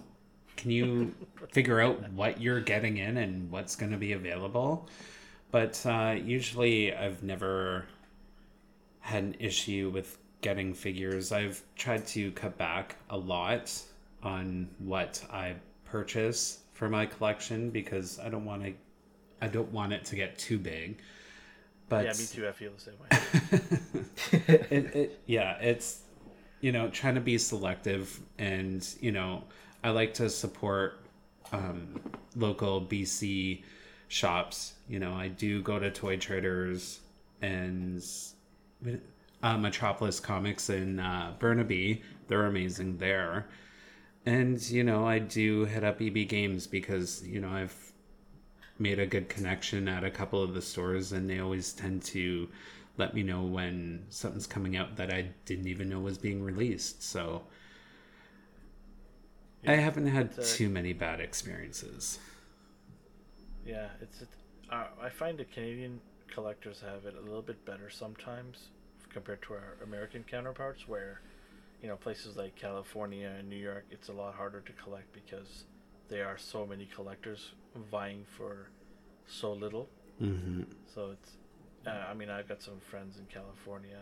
can 0.58 0.72
you 0.72 1.14
figure 1.52 1.80
out 1.80 2.12
what 2.12 2.42
you're 2.42 2.62
getting 2.62 2.98
in 2.98 3.18
and 3.18 3.50
what's 3.52 3.76
to 3.92 3.98
be 3.98 4.14
available? 4.14 4.88
But 5.52 5.84
uh, 5.86 6.16
usually, 6.22 6.94
I've 6.94 7.24
never 7.24 7.86
had 9.00 9.24
an 9.24 9.36
issue 9.40 9.90
with 9.94 10.18
getting 10.42 10.74
figures. 10.74 11.32
I've 11.32 11.62
tried 11.76 12.06
to 12.08 12.32
cut 12.32 12.58
back 12.58 12.96
a 13.10 13.18
lot 13.18 13.72
on 14.24 14.70
what 14.80 15.24
I 15.32 15.56
purchase 15.86 16.60
for 16.74 16.90
my 16.90 17.06
collection 17.06 17.70
because 17.70 18.20
I 18.20 18.30
don't 18.30 18.46
want 18.46 18.64
to. 18.64 18.74
I 19.42 19.48
don't 19.48 19.72
want 19.72 19.94
it 19.94 20.04
to 20.06 20.16
get 20.16 20.38
too 20.38 20.60
big. 20.60 21.00
But 21.88 22.06
yeah, 22.06 22.12
me 22.12 22.26
too. 22.26 22.48
I 22.48 22.52
feel 22.52 22.72
the 22.74 22.80
same 22.80 22.96
way. 23.00 23.90
it, 24.70 24.96
it 24.96 25.22
yeah 25.26 25.58
it's 25.60 26.02
you 26.62 26.72
know 26.72 26.90
trying 26.90 27.16
to 27.16 27.22
be 27.22 27.38
selective 27.38 28.20
and 28.38 28.88
you 29.00 29.12
know 29.12 29.44
i 29.84 29.90
like 29.90 30.14
to 30.14 30.30
support 30.30 31.02
um, 31.52 32.00
local 32.36 32.82
bc 32.82 33.64
shops 34.08 34.74
you 34.88 35.00
know 35.00 35.14
i 35.14 35.28
do 35.28 35.62
go 35.62 35.80
to 35.80 35.90
toy 35.90 36.18
traders 36.18 37.00
and 37.42 38.04
uh, 39.44 39.58
metropolis 39.58 40.20
comics 40.20 40.70
in 40.70 41.00
uh, 41.00 41.34
burnaby 41.40 42.02
they're 42.28 42.46
amazing 42.46 42.98
there 42.98 43.48
and 44.26 44.62
you 44.70 44.84
know 44.84 45.08
i 45.08 45.20
do 45.20 45.66
hit 45.66 45.84
up 45.84 46.02
eb 46.02 46.28
games 46.28 46.68
because 46.68 47.26
you 47.26 47.40
know 47.40 47.50
i've 47.50 47.92
made 48.80 49.00
a 49.00 49.06
good 49.06 49.30
connection 49.30 49.88
at 49.88 50.04
a 50.04 50.12
couple 50.12 50.42
of 50.42 50.54
the 50.54 50.62
stores 50.62 51.12
and 51.12 51.30
they 51.30 51.40
always 51.40 51.74
tend 51.74 52.02
to 52.02 52.48
let 52.98 53.14
me 53.14 53.24
know 53.24 53.44
when 53.44 54.06
something's 54.10 54.48
coming 54.48 54.76
out 54.76 54.98
that 54.98 55.12
I 55.14 55.30
didn't 55.46 55.68
even 55.68 55.90
know 55.90 56.00
was 56.00 56.18
being 56.18 56.44
released. 56.44 57.02
So 57.04 57.44
I 59.66 59.76
haven't 59.76 60.08
had 60.08 60.38
a- 60.38 60.42
too 60.42 60.68
many 60.70 60.92
bad 60.94 61.22
experiences. 61.22 62.20
Yeah, 63.66 63.90
it's. 64.02 64.22
It, 64.22 64.30
uh, 64.70 64.88
I 65.02 65.10
find 65.10 65.38
the 65.38 65.46
Canadian 65.46 66.02
collectors 66.28 66.82
have 66.82 67.06
it 67.06 67.16
a 67.16 67.22
little 67.22 67.42
bit 67.42 67.66
better 67.66 67.90
sometimes 67.90 68.70
compared 69.10 69.42
to 69.44 69.54
our 69.54 69.78
American 69.84 70.24
counterparts, 70.24 70.88
where 70.88 71.22
you 71.82 71.88
know 71.88 71.96
places 71.96 72.36
like 72.36 72.56
California 72.56 73.34
and 73.38 73.50
New 73.50 73.58
York, 73.58 73.86
it's 73.92 74.10
a 74.10 74.14
lot 74.14 74.36
harder 74.36 74.62
to 74.62 74.72
collect 74.74 75.12
because 75.14 75.66
there 76.10 76.28
are 76.28 76.38
so 76.38 76.66
many 76.66 76.86
collectors 76.86 77.54
vying 77.92 78.26
for 78.38 78.70
so 79.28 79.54
little. 79.54 79.88
Mm-hmm. 80.22 80.64
So 80.94 81.12
it's, 81.12 81.38
uh, 81.88 82.06
I 82.10 82.14
mean, 82.14 82.30
I've 82.30 82.48
got 82.48 82.62
some 82.62 82.80
friends 82.80 83.18
in 83.18 83.26
California, 83.26 84.02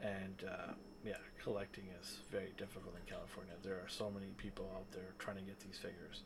and 0.00 0.44
uh, 0.46 0.72
yeah, 1.04 1.16
collecting 1.42 1.84
is 2.00 2.18
very 2.30 2.52
difficult 2.58 2.94
in 2.96 3.12
California. 3.12 3.52
There 3.62 3.76
are 3.76 3.88
so 3.88 4.10
many 4.10 4.32
people 4.36 4.70
out 4.74 4.90
there 4.92 5.14
trying 5.18 5.36
to 5.36 5.42
get 5.42 5.60
these 5.60 5.78
figures, 5.78 6.22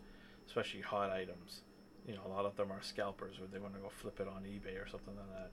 especially 0.46 0.80
hot 0.80 1.10
items. 1.10 1.60
You 2.06 2.14
know, 2.14 2.22
a 2.26 2.30
lot 2.32 2.46
of 2.46 2.56
them 2.56 2.72
are 2.72 2.82
scalpers, 2.82 3.38
where 3.38 3.48
they 3.52 3.60
want 3.60 3.74
to 3.74 3.80
go 3.80 3.88
flip 3.88 4.18
it 4.18 4.26
on 4.26 4.42
eBay 4.42 4.82
or 4.82 4.88
something 4.88 5.14
like 5.14 5.30
that. 5.38 5.50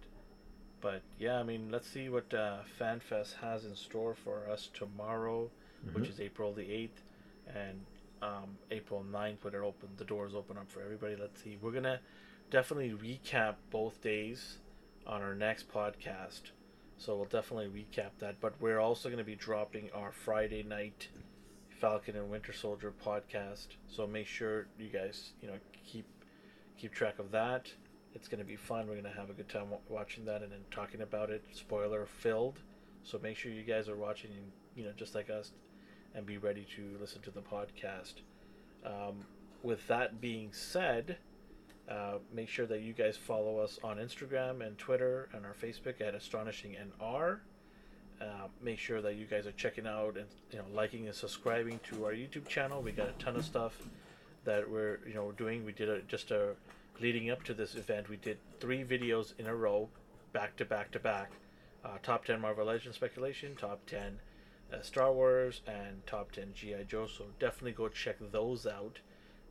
But 0.81 1.01
yeah, 1.17 1.39
I 1.39 1.43
mean, 1.43 1.69
let's 1.71 1.87
see 1.87 2.09
what 2.09 2.33
uh, 2.33 2.59
FanFest 2.79 3.35
has 3.41 3.65
in 3.65 3.75
store 3.75 4.15
for 4.15 4.49
us 4.49 4.69
tomorrow, 4.73 5.49
which 5.93 6.05
Mhm. 6.05 6.09
is 6.09 6.19
April 6.21 6.53
the 6.53 6.71
eighth, 6.71 7.01
and 7.47 7.85
um, 8.21 8.57
April 8.71 9.03
9th 9.03 9.43
when 9.43 9.53
it 9.53 9.57
open 9.59 9.89
the 9.97 10.03
doors 10.05 10.35
open 10.35 10.57
up 10.57 10.69
for 10.69 10.81
everybody. 10.81 11.15
Let's 11.15 11.41
see. 11.41 11.57
We're 11.61 11.71
gonna 11.71 12.01
definitely 12.49 12.91
recap 12.91 13.55
both 13.69 14.01
days 14.01 14.57
on 15.07 15.21
our 15.21 15.33
next 15.35 15.69
podcast. 15.71 16.51
So 16.97 17.15
we'll 17.15 17.25
definitely 17.25 17.67
recap 17.69 18.11
that. 18.19 18.41
But 18.41 18.59
we're 18.59 18.79
also 18.79 19.07
going 19.07 19.19
to 19.19 19.23
be 19.23 19.35
dropping 19.35 19.89
our 19.91 20.11
Friday 20.11 20.63
night 20.63 21.07
Falcon 21.69 22.17
and 22.17 22.29
Winter 22.29 22.51
Soldier 22.51 22.91
podcast. 22.91 23.67
So 23.87 24.05
make 24.05 24.27
sure 24.27 24.67
you 24.77 24.89
guys, 24.89 25.31
you 25.41 25.47
know, 25.47 25.57
keep 25.85 26.05
keep 26.77 26.91
track 26.93 27.17
of 27.19 27.31
that. 27.31 27.71
It's 28.13 28.27
going 28.27 28.39
to 28.39 28.45
be 28.45 28.55
fun. 28.55 28.87
We're 28.87 28.93
going 28.93 29.03
to 29.03 29.19
have 29.19 29.29
a 29.29 29.33
good 29.33 29.49
time 29.49 29.67
watching 29.87 30.25
that 30.25 30.41
and 30.41 30.51
then 30.51 30.59
talking 30.71 31.01
about 31.01 31.29
it. 31.29 31.43
Spoiler 31.51 32.05
filled. 32.05 32.59
So 33.03 33.19
make 33.21 33.37
sure 33.37 33.51
you 33.51 33.63
guys 33.63 33.87
are 33.87 33.95
watching, 33.95 34.31
you 34.75 34.83
know, 34.83 34.91
just 34.95 35.15
like 35.15 35.29
us, 35.29 35.51
and 36.15 36.25
be 36.25 36.37
ready 36.37 36.65
to 36.75 36.97
listen 36.99 37.21
to 37.21 37.31
the 37.31 37.41
podcast. 37.41 38.15
Um, 38.85 39.25
with 39.63 39.87
that 39.87 40.21
being 40.21 40.49
said, 40.51 41.17
uh, 41.89 42.19
make 42.33 42.49
sure 42.49 42.65
that 42.67 42.81
you 42.81 42.93
guys 42.93 43.17
follow 43.17 43.57
us 43.57 43.79
on 43.83 43.97
Instagram 43.97 44.65
and 44.65 44.77
Twitter 44.77 45.29
and 45.33 45.45
our 45.45 45.53
Facebook 45.53 46.01
at 46.01 46.13
Astonishing 46.13 46.75
NR. 46.75 47.39
Uh, 48.21 48.47
make 48.61 48.77
sure 48.77 49.01
that 49.01 49.15
you 49.15 49.25
guys 49.25 49.47
are 49.47 49.53
checking 49.53 49.87
out 49.87 50.17
and 50.17 50.25
you 50.51 50.59
know 50.59 50.65
liking 50.73 51.07
and 51.07 51.15
subscribing 51.15 51.79
to 51.89 52.05
our 52.05 52.11
YouTube 52.11 52.47
channel. 52.47 52.81
We 52.81 52.91
got 52.91 53.07
a 53.07 53.13
ton 53.13 53.37
of 53.37 53.45
stuff 53.45 53.73
that 54.43 54.69
we're 54.69 54.99
you 55.07 55.13
know 55.13 55.31
doing. 55.31 55.65
We 55.65 55.71
did 55.71 55.89
a, 55.89 56.01
just 56.01 56.31
a 56.31 56.55
leading 56.99 57.29
up 57.29 57.43
to 57.43 57.53
this 57.53 57.75
event. 57.75 58.09
We 58.09 58.17
did 58.17 58.37
three 58.59 58.83
videos 58.83 59.33
in 59.39 59.47
a 59.47 59.55
row, 59.55 59.89
back 60.33 60.55
to 60.57 60.65
back 60.65 60.91
to 60.91 60.99
back. 60.99 61.31
Uh, 61.83 61.97
top 62.03 62.25
ten 62.25 62.41
Marvel 62.41 62.65
Legends 62.65 62.97
speculation, 62.97 63.55
top 63.55 63.85
ten 63.85 64.19
uh, 64.73 64.81
Star 64.81 65.13
Wars, 65.13 65.61
and 65.65 66.05
top 66.05 66.31
ten 66.31 66.53
GI 66.53 66.85
Joe. 66.87 67.07
So 67.07 67.25
definitely 67.39 67.71
go 67.71 67.87
check 67.87 68.17
those 68.31 68.67
out 68.67 68.99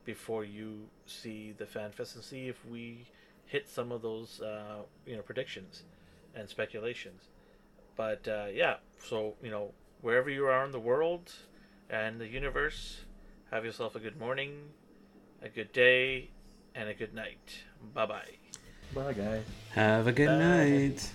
before 0.05 0.45
you 0.45 0.89
see 1.07 1.53
the 1.57 1.67
fan 1.67 1.91
fest 1.93 2.15
and 2.15 2.25
see 2.25 2.49
if 2.49 2.65
we 2.65 3.07
hit 3.47 3.69
some 3.69 3.93
of 3.93 4.03
those 4.03 4.41
uh, 4.41 4.83
you 5.07 5.17
know 5.17 5.23
predictions 5.23 5.83
and 6.35 6.49
speculations. 6.49 7.29
But 7.97 8.29
uh, 8.29 8.47
yeah, 8.53 8.77
so 9.05 9.35
you 9.43 9.51
know 9.51 9.73
wherever 10.01 10.31
you 10.31 10.47
are 10.47 10.65
in 10.65 10.71
the 10.71 10.81
world 10.81 11.33
and 11.91 12.21
the 12.21 12.29
universe, 12.29 13.05
have 13.51 13.65
yourself 13.65 13.97
a 13.97 13.99
good 13.99 14.19
morning, 14.19 14.53
a 15.43 15.49
good 15.49 15.73
day, 15.73 16.31
and 16.75 16.89
a 16.89 16.95
good 16.95 17.15
night. 17.15 17.63
Bye 17.95 18.07
bye. 18.07 18.35
Bye, 18.95 19.13
guys. 19.13 19.45
Have 19.73 20.07
a 20.07 20.13
good 20.13 20.29
Bye. 20.29 20.39
night. 20.39 21.13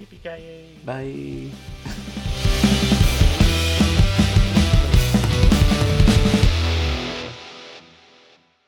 Yippee-ki-yay. 0.00 0.78
Bye. 0.84 1.50